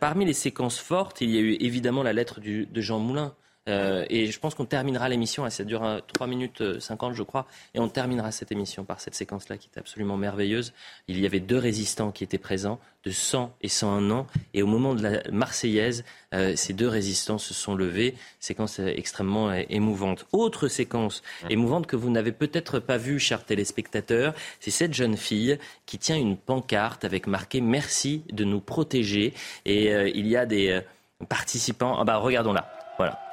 parmi 0.01 0.25
les 0.25 0.33
séquences 0.33 0.79
fortes, 0.79 1.21
il 1.21 1.31
y 1.31 1.39
a 1.39 1.41
eu 1.41 1.57
évidemment 1.61 2.03
la 2.03 2.13
lettre 2.13 2.41
de 2.41 2.81
Jean 2.81 2.99
Moulin. 2.99 3.35
Euh, 3.69 4.05
et 4.09 4.27
je 4.27 4.39
pense 4.39 4.55
qu'on 4.55 4.65
terminera 4.65 5.09
l'émission, 5.09 5.49
ça 5.51 5.65
dure 5.65 6.01
3 6.13 6.27
minutes 6.27 6.81
50 6.81 7.15
je 7.15 7.23
crois, 7.23 7.47
et 7.75 7.81
on 7.81 7.89
terminera 7.89 8.31
cette 8.31 8.53
émission 8.53 8.85
par 8.85 9.01
cette 9.01 9.15
séquence-là 9.15 9.57
qui 9.57 9.69
est 9.75 9.79
absolument 9.79 10.17
merveilleuse. 10.17 10.73
Il 11.09 11.21
y 11.21 11.27
avait 11.27 11.41
deux 11.41 11.59
résistants 11.59 12.13
qui 12.13 12.25
étaient 12.25 12.39
présents, 12.39 12.79
de 13.05 13.11
100 13.13 13.55
et 13.63 13.69
101 13.69 14.11
ans, 14.11 14.27
et 14.53 14.63
au 14.63 14.67
moment 14.67 14.95
de 14.95 15.03
la 15.03 15.23
Marseillaise, 15.31 16.05
euh, 16.35 16.55
ces 16.57 16.73
deux 16.73 16.89
résistants 16.89 17.39
se 17.39 17.55
sont 17.55 17.75
levés, 17.75 18.15
séquence 18.41 18.81
extrêmement 18.81 19.53
émouvante. 19.53 20.27
Autre 20.33 20.67
séquence 20.67 21.23
émouvante 21.49 21.87
que 21.87 21.95
vous 21.95 22.11
n'avez 22.11 22.33
peut-être 22.33 22.81
pas 22.81 22.99
vue, 22.99 23.21
chers 23.21 23.45
téléspectateurs, 23.45 24.35
c'est 24.59 24.73
cette 24.73 24.93
jeune 24.93 25.17
fille 25.17 25.59
qui 25.87 25.99
tient 25.99 26.17
une 26.17 26.37
pancarte 26.37 27.05
avec 27.05 27.27
marqué 27.27 27.61
Merci 27.61 28.23
de 28.33 28.45
nous 28.45 28.61
protéger, 28.61 29.35
et 29.65 29.93
euh, 29.93 30.11
il 30.13 30.27
y 30.27 30.37
a 30.37 30.47
des 30.47 30.81
participants, 31.29 31.97
ah 31.99 32.05
bah 32.05 32.17
regardons 32.17 32.53
là, 32.53 32.71
voilà. 32.99 33.26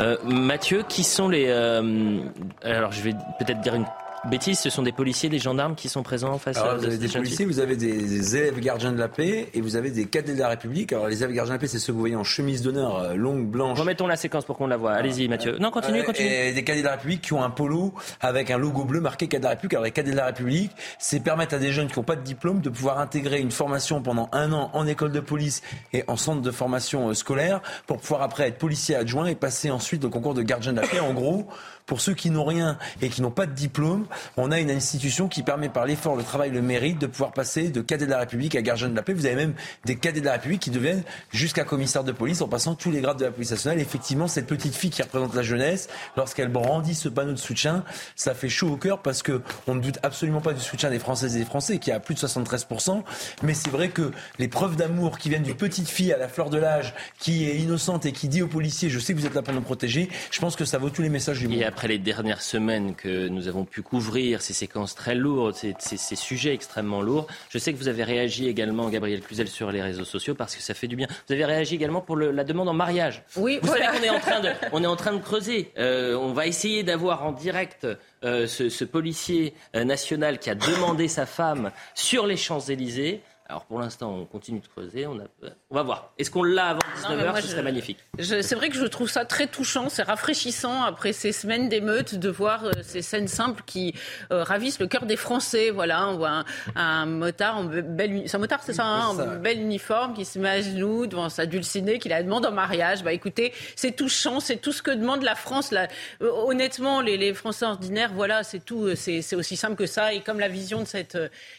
Euh, 0.00 0.16
Mathieu, 0.24 0.84
qui 0.88 1.02
sont 1.02 1.28
les... 1.28 1.46
Euh, 1.48 2.20
alors 2.62 2.92
je 2.92 3.02
vais 3.02 3.12
peut-être 3.38 3.60
dire 3.60 3.74
une 3.74 3.86
Bêtise, 4.24 4.58
ce 4.58 4.70
sont 4.70 4.82
des 4.82 4.92
policiers, 4.92 5.28
des 5.28 5.38
gendarmes 5.38 5.74
qui 5.74 5.88
sont 5.88 6.02
présents 6.02 6.38
face 6.38 6.56
à 6.56 6.74
Vous 6.74 6.84
avez 6.84 6.98
des 6.98 7.08
policiers, 7.08 7.44
vous 7.44 7.60
avez 7.60 7.76
des, 7.76 8.36
élèves 8.36 8.58
gardiens 8.60 8.92
de 8.92 8.98
la 8.98 9.08
paix 9.08 9.48
et 9.54 9.60
vous 9.60 9.76
avez 9.76 9.90
des 9.90 10.06
cadets 10.06 10.34
de 10.34 10.38
la 10.38 10.48
République. 10.48 10.92
Alors 10.92 11.06
les 11.06 11.22
élèves 11.22 11.34
gardiens 11.34 11.54
de 11.54 11.58
la 11.58 11.60
paix, 11.60 11.66
c'est 11.68 11.78
ceux 11.78 11.92
que 11.92 11.94
vous 11.94 12.00
voyez 12.00 12.16
en 12.16 12.24
chemise 12.24 12.62
d'honneur 12.62 12.98
euh, 12.98 13.14
longue, 13.14 13.46
blanche. 13.46 13.78
Remettons 13.78 14.06
la 14.06 14.16
séquence 14.16 14.44
pour 14.44 14.56
qu'on 14.56 14.66
la 14.66 14.76
voit. 14.76 14.92
Allez-y, 14.92 15.28
Mathieu. 15.28 15.56
Non, 15.58 15.70
continue, 15.70 16.02
continue. 16.02 16.28
Et 16.28 16.52
des 16.52 16.64
cadets 16.64 16.80
de 16.80 16.86
la 16.86 16.92
République 16.92 17.22
qui 17.22 17.32
ont 17.32 17.42
un 17.42 17.50
polo 17.50 17.94
avec 18.20 18.50
un 18.50 18.58
logo 18.58 18.84
bleu 18.84 19.00
marqué 19.00 19.28
cadets 19.28 19.40
de 19.40 19.44
la 19.44 19.50
République. 19.50 19.74
Alors 19.74 19.84
les 19.84 19.92
cadets 19.92 20.10
de 20.10 20.16
la 20.16 20.26
République, 20.26 20.72
c'est 20.98 21.20
permettre 21.20 21.54
à 21.54 21.58
des 21.58 21.72
jeunes 21.72 21.88
qui 21.88 21.98
n'ont 21.98 22.04
pas 22.04 22.16
de 22.16 22.22
diplôme 22.22 22.60
de 22.60 22.70
pouvoir 22.70 22.98
intégrer 22.98 23.40
une 23.40 23.52
formation 23.52 24.02
pendant 24.02 24.28
un 24.32 24.52
an 24.52 24.70
en 24.72 24.86
école 24.86 25.12
de 25.12 25.20
police 25.20 25.62
et 25.92 26.04
en 26.08 26.16
centre 26.16 26.42
de 26.42 26.50
formation 26.50 27.08
euh, 27.08 27.14
scolaire 27.14 27.60
pour 27.86 27.98
pouvoir 27.98 28.22
après 28.22 28.48
être 28.48 28.58
policier 28.58 28.96
adjoint 28.96 29.26
et 29.26 29.34
passer 29.34 29.70
ensuite 29.70 30.04
au 30.04 30.10
concours 30.10 30.34
de 30.34 30.42
gardien 30.42 30.72
de 30.72 30.80
la 30.80 30.86
paix. 30.86 31.00
En 31.00 31.14
gros, 31.14 31.46
pour 31.88 32.02
ceux 32.02 32.14
qui 32.14 32.30
n'ont 32.30 32.44
rien 32.44 32.78
et 33.00 33.08
qui 33.08 33.22
n'ont 33.22 33.30
pas 33.30 33.46
de 33.46 33.52
diplôme, 33.52 34.06
on 34.36 34.52
a 34.52 34.60
une 34.60 34.70
institution 34.70 35.26
qui 35.26 35.42
permet 35.42 35.70
par 35.70 35.86
l'effort, 35.86 36.16
le 36.16 36.22
travail, 36.22 36.50
le 36.50 36.60
mérite 36.60 37.00
de 37.00 37.06
pouvoir 37.06 37.32
passer 37.32 37.70
de 37.70 37.80
cadet 37.80 38.04
de 38.04 38.10
la 38.10 38.18
République 38.18 38.54
à 38.54 38.62
gardien 38.62 38.90
de 38.90 38.94
la 38.94 39.02
paix. 39.02 39.14
Vous 39.14 39.24
avez 39.24 39.34
même 39.34 39.54
des 39.86 39.96
cadets 39.96 40.20
de 40.20 40.26
la 40.26 40.32
République 40.32 40.60
qui 40.60 40.70
deviennent 40.70 41.02
jusqu'à 41.32 41.64
commissaire 41.64 42.04
de 42.04 42.12
police 42.12 42.42
en 42.42 42.48
passant 42.48 42.74
tous 42.74 42.90
les 42.90 43.00
grades 43.00 43.18
de 43.18 43.24
la 43.24 43.30
police 43.30 43.50
nationale. 43.50 43.80
Effectivement, 43.80 44.28
cette 44.28 44.46
petite 44.46 44.74
fille 44.74 44.90
qui 44.90 45.00
représente 45.00 45.34
la 45.34 45.42
jeunesse, 45.42 45.88
lorsqu'elle 46.18 46.48
brandit 46.48 46.94
ce 46.94 47.08
panneau 47.08 47.32
de 47.32 47.38
soutien, 47.38 47.84
ça 48.16 48.34
fait 48.34 48.50
chaud 48.50 48.68
au 48.68 48.76
cœur 48.76 49.00
parce 49.00 49.22
que 49.22 49.40
on 49.66 49.74
ne 49.74 49.80
doute 49.80 49.98
absolument 50.02 50.42
pas 50.42 50.52
du 50.52 50.60
soutien 50.60 50.90
des 50.90 50.98
Françaises 50.98 51.36
et 51.36 51.38
des 51.38 51.46
Français 51.46 51.78
qui 51.78 51.90
a 51.90 52.00
plus 52.00 52.14
de 52.14 52.20
73%. 52.20 53.02
Mais 53.42 53.54
c'est 53.54 53.70
vrai 53.70 53.88
que 53.88 54.10
les 54.38 54.48
preuves 54.48 54.76
d'amour 54.76 55.18
qui 55.18 55.30
viennent 55.30 55.42
d'une 55.42 55.56
petite 55.56 55.88
fille 55.88 56.12
à 56.12 56.18
la 56.18 56.28
fleur 56.28 56.50
de 56.50 56.58
l'âge, 56.58 56.92
qui 57.18 57.48
est 57.48 57.56
innocente 57.56 58.04
et 58.04 58.12
qui 58.12 58.28
dit 58.28 58.42
aux 58.42 58.46
policiers, 58.46 58.90
je 58.90 58.98
sais 58.98 59.14
que 59.14 59.18
vous 59.18 59.26
êtes 59.26 59.34
là 59.34 59.40
pour 59.40 59.54
nous 59.54 59.62
protéger, 59.62 60.10
je 60.30 60.38
pense 60.38 60.54
que 60.54 60.66
ça 60.66 60.76
vaut 60.76 60.90
tous 60.90 61.00
les 61.00 61.08
messages 61.08 61.38
du 61.38 61.48
monde. 61.48 61.77
Après 61.78 61.86
les 61.86 61.98
dernières 61.98 62.42
semaines 62.42 62.96
que 62.96 63.28
nous 63.28 63.46
avons 63.46 63.64
pu 63.64 63.82
couvrir, 63.82 64.42
ces 64.42 64.52
séquences 64.52 64.96
très 64.96 65.14
lourdes, 65.14 65.54
ces, 65.54 65.76
ces, 65.78 66.16
sujets 66.16 66.52
extrêmement 66.52 67.02
lourds, 67.02 67.28
je 67.50 67.58
sais 67.58 67.72
que 67.72 67.78
vous 67.78 67.86
avez 67.86 68.02
réagi 68.02 68.48
également, 68.48 68.88
Gabriel 68.88 69.20
Cluzel, 69.20 69.46
sur 69.46 69.70
les 69.70 69.80
réseaux 69.80 70.04
sociaux 70.04 70.34
parce 70.34 70.56
que 70.56 70.60
ça 70.60 70.74
fait 70.74 70.88
du 70.88 70.96
bien. 70.96 71.06
Vous 71.28 71.34
avez 71.34 71.44
réagi 71.44 71.76
également 71.76 72.00
pour 72.00 72.16
le, 72.16 72.32
la 72.32 72.42
demande 72.42 72.68
en 72.68 72.74
mariage. 72.74 73.22
Oui, 73.36 73.60
vous 73.62 73.68
savez 73.68 73.86
qu'on 73.96 74.02
est 74.02 74.10
en 74.10 74.18
train 74.18 74.40
de, 74.40 74.48
on 74.72 74.82
est 74.82 74.88
en 74.88 74.96
train 74.96 75.12
de 75.12 75.22
creuser. 75.22 75.70
Euh, 75.78 76.16
on 76.16 76.32
va 76.32 76.48
essayer 76.48 76.82
d'avoir 76.82 77.24
en 77.24 77.30
direct 77.30 77.86
euh, 78.24 78.48
ce, 78.48 78.70
ce, 78.70 78.84
policier 78.84 79.54
euh, 79.76 79.84
national 79.84 80.40
qui 80.40 80.50
a 80.50 80.56
demandé 80.56 81.06
sa 81.06 81.26
femme 81.26 81.70
sur 81.94 82.26
les 82.26 82.36
Champs-Élysées. 82.36 83.22
Alors 83.50 83.64
pour 83.64 83.80
l'instant, 83.80 84.14
on 84.14 84.26
continue 84.26 84.60
de 84.60 84.66
creuser. 84.66 85.06
On, 85.06 85.18
a... 85.18 85.24
on 85.70 85.74
va 85.74 85.82
voir. 85.82 86.12
Est-ce 86.18 86.30
qu'on 86.30 86.42
l'a 86.42 86.66
avant 86.66 86.80
19h 86.96 87.40
Ce 87.40 87.48
serait 87.48 87.62
magnifique. 87.62 87.96
C'est 88.18 88.54
vrai 88.54 88.68
que 88.68 88.76
je 88.76 88.84
trouve 88.84 89.08
ça 89.08 89.24
très 89.24 89.46
touchant. 89.46 89.88
C'est 89.88 90.02
rafraîchissant 90.02 90.82
après 90.82 91.14
ces 91.14 91.32
semaines 91.32 91.70
d'émeutes 91.70 92.14
de 92.14 92.28
voir 92.28 92.66
euh, 92.66 92.72
ces 92.82 93.00
scènes 93.00 93.26
simples 93.26 93.62
qui 93.64 93.94
euh, 94.32 94.44
ravissent 94.44 94.80
le 94.80 94.86
cœur 94.86 95.06
des 95.06 95.16
Français. 95.16 95.70
Voilà, 95.70 96.08
on 96.08 96.18
voit 96.18 96.28
un, 96.28 96.44
un 96.76 97.06
motard 97.06 97.56
en 97.56 97.64
belle, 97.64 98.24
c'est 98.26 98.36
un 98.36 98.38
motard, 98.40 98.60
c'est 98.62 98.74
ça, 98.74 98.84
hein, 98.84 99.06
en 99.08 99.36
bel 99.40 99.58
uniforme 99.58 100.12
qui 100.12 100.26
se 100.26 100.38
met 100.38 100.50
à 100.50 100.60
genoux 100.60 101.06
devant 101.06 101.30
sa 101.30 101.46
dulcinée, 101.46 101.98
qui 101.98 102.10
la 102.10 102.22
demande 102.22 102.44
en 102.44 102.52
mariage. 102.52 103.02
Bah 103.02 103.14
écoutez, 103.14 103.54
c'est 103.76 103.92
touchant, 103.92 104.40
c'est 104.40 104.58
tout 104.58 104.72
ce 104.72 104.82
que 104.82 104.90
demande 104.90 105.22
la 105.22 105.34
France. 105.34 105.70
Là. 105.70 105.88
Euh, 106.20 106.30
honnêtement, 106.30 107.00
les, 107.00 107.16
les, 107.16 107.32
Français 107.32 107.64
ordinaires, 107.64 108.12
voilà, 108.14 108.42
c'est 108.42 108.62
tout. 108.62 108.94
C'est 108.94 109.34
aussi 109.36 109.56
simple 109.56 109.76
que 109.76 109.86
ça. 109.86 110.12
Et 110.12 110.20
comme 110.20 110.38
la 110.38 110.48
vision 110.48 110.80
de 110.80 110.86
cette 110.86 111.16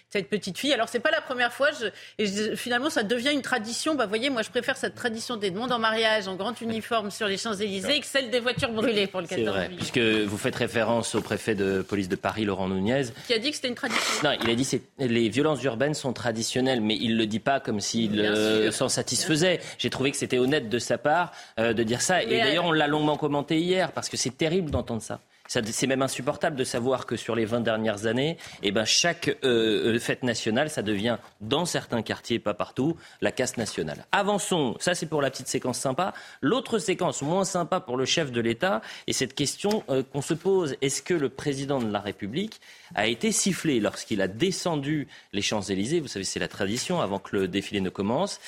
cette 0.09 0.29
petite 0.29 0.57
fille. 0.57 0.73
Alors 0.73 0.89
c'est 0.89 0.99
pas 0.99 1.11
la 1.11 1.21
première 1.21 1.53
fois. 1.53 1.69
Je, 1.71 1.87
et 2.17 2.55
finalement, 2.55 2.89
ça 2.89 3.03
devient 3.03 3.31
une 3.31 3.41
tradition. 3.41 3.95
Bah, 3.95 4.05
voyez, 4.05 4.29
moi, 4.29 4.41
je 4.41 4.49
préfère 4.49 4.77
cette 4.77 4.95
tradition 4.95 5.37
des 5.37 5.51
demandes 5.51 5.71
en 5.71 5.79
mariage 5.79 6.27
en 6.27 6.35
grand 6.35 6.59
uniforme 6.61 7.11
sur 7.11 7.27
les 7.27 7.37
Champs-Élysées 7.37 7.99
que 7.99 8.05
celle 8.05 8.29
des 8.29 8.39
voitures 8.39 8.71
brûlées 8.71 9.07
pour 9.07 9.21
le 9.21 9.27
14 9.27 9.45
C'est 9.45 9.51
vrai, 9.51 9.69
puisque 9.75 9.99
vous 9.99 10.37
faites 10.37 10.55
référence 10.55 11.15
au 11.15 11.21
préfet 11.21 11.55
de 11.55 11.81
police 11.81 12.09
de 12.09 12.15
Paris, 12.15 12.45
Laurent 12.45 12.67
Nunez. 12.67 13.03
Qui 13.27 13.33
a 13.33 13.39
dit 13.39 13.49
que 13.49 13.55
c'était 13.55 13.67
une 13.67 13.75
tradition. 13.75 14.01
Non, 14.23 14.31
il 14.41 14.49
a 14.49 14.55
dit 14.55 14.65
que 14.67 15.03
les 15.03 15.29
violences 15.29 15.63
urbaines 15.63 15.93
sont 15.93 16.13
traditionnelles, 16.13 16.81
mais 16.81 16.95
il 16.95 17.17
le 17.17 17.25
dit 17.25 17.39
pas 17.39 17.59
comme 17.59 17.79
s'il 17.79 18.19
euh, 18.19 18.71
s'en 18.71 18.89
satisfaisait. 18.89 19.59
J'ai 19.77 19.89
trouvé 19.89 20.11
que 20.11 20.17
c'était 20.17 20.39
honnête 20.39 20.69
de 20.69 20.79
sa 20.79 20.97
part 20.97 21.31
euh, 21.59 21.73
de 21.73 21.83
dire 21.83 22.01
ça. 22.01 22.23
et 22.23 22.27
d'ailleurs, 22.27 22.65
on 22.65 22.71
l'a 22.71 22.87
longuement 22.87 23.17
commenté 23.17 23.59
hier, 23.59 23.91
parce 23.91 24.09
que 24.09 24.17
c'est 24.17 24.35
terrible 24.35 24.71
d'entendre 24.71 25.01
ça. 25.01 25.21
C'est 25.49 25.87
même 25.87 26.03
insupportable 26.03 26.55
de 26.55 26.63
savoir 26.63 27.07
que 27.07 27.15
sur 27.15 27.35
les 27.35 27.45
20 27.45 27.61
dernières 27.61 28.05
années, 28.05 28.37
eh 28.61 28.71
ben, 28.71 28.85
chaque 28.85 29.29
euh, 29.43 29.95
euh, 29.95 29.99
fête 29.99 30.21
nationale, 30.21 30.69
ça 30.69 30.83
devient, 30.83 31.17
dans 31.41 31.65
certains 31.65 32.03
quartiers, 32.03 32.37
pas 32.37 32.53
partout, 32.53 32.95
la 33.19 33.31
casse 33.31 33.57
nationale. 33.57 34.05
Avançons, 34.11 34.75
ça 34.79 34.93
c'est 34.93 35.07
pour 35.07 35.23
la 35.23 35.31
petite 35.31 35.47
séquence 35.47 35.79
sympa. 35.79 36.13
L'autre 36.41 36.77
séquence 36.77 37.23
moins 37.23 37.45
sympa 37.45 37.79
pour 37.79 37.97
le 37.97 38.05
chef 38.05 38.31
de 38.31 38.41
l'État, 38.41 38.83
et 39.07 39.13
cette 39.13 39.33
question 39.33 39.83
euh, 39.89 40.03
qu'on 40.03 40.21
se 40.21 40.35
pose, 40.35 40.75
est-ce 40.83 41.01
que 41.01 41.15
le 41.15 41.29
président 41.29 41.79
de 41.79 41.91
la 41.91 41.99
République 41.99 42.61
a 42.93 43.07
été 43.07 43.31
sifflé 43.31 43.79
lorsqu'il 43.79 44.21
a 44.21 44.27
descendu 44.27 45.07
les 45.33 45.41
Champs-Élysées? 45.41 45.99
Vous 45.99 46.07
savez, 46.07 46.25
c'est 46.25 46.39
la 46.39 46.47
tradition, 46.47 47.01
avant 47.01 47.17
que 47.17 47.35
le 47.35 47.47
défilé 47.47 47.81
ne 47.81 47.89
commence. 47.89 48.39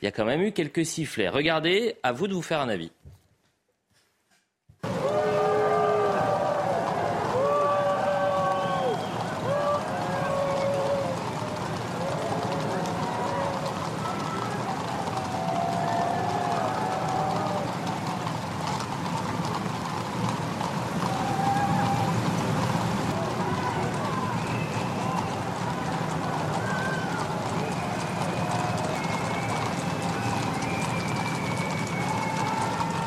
Il 0.00 0.06
y 0.06 0.08
a 0.08 0.10
quand 0.10 0.24
même 0.24 0.40
eu 0.40 0.52
quelques 0.52 0.86
sifflets. 0.86 1.28
Regardez, 1.28 1.96
à 2.02 2.12
vous 2.12 2.28
de 2.28 2.32
vous 2.32 2.40
faire 2.40 2.60
un 2.60 2.70
avis. 2.70 2.90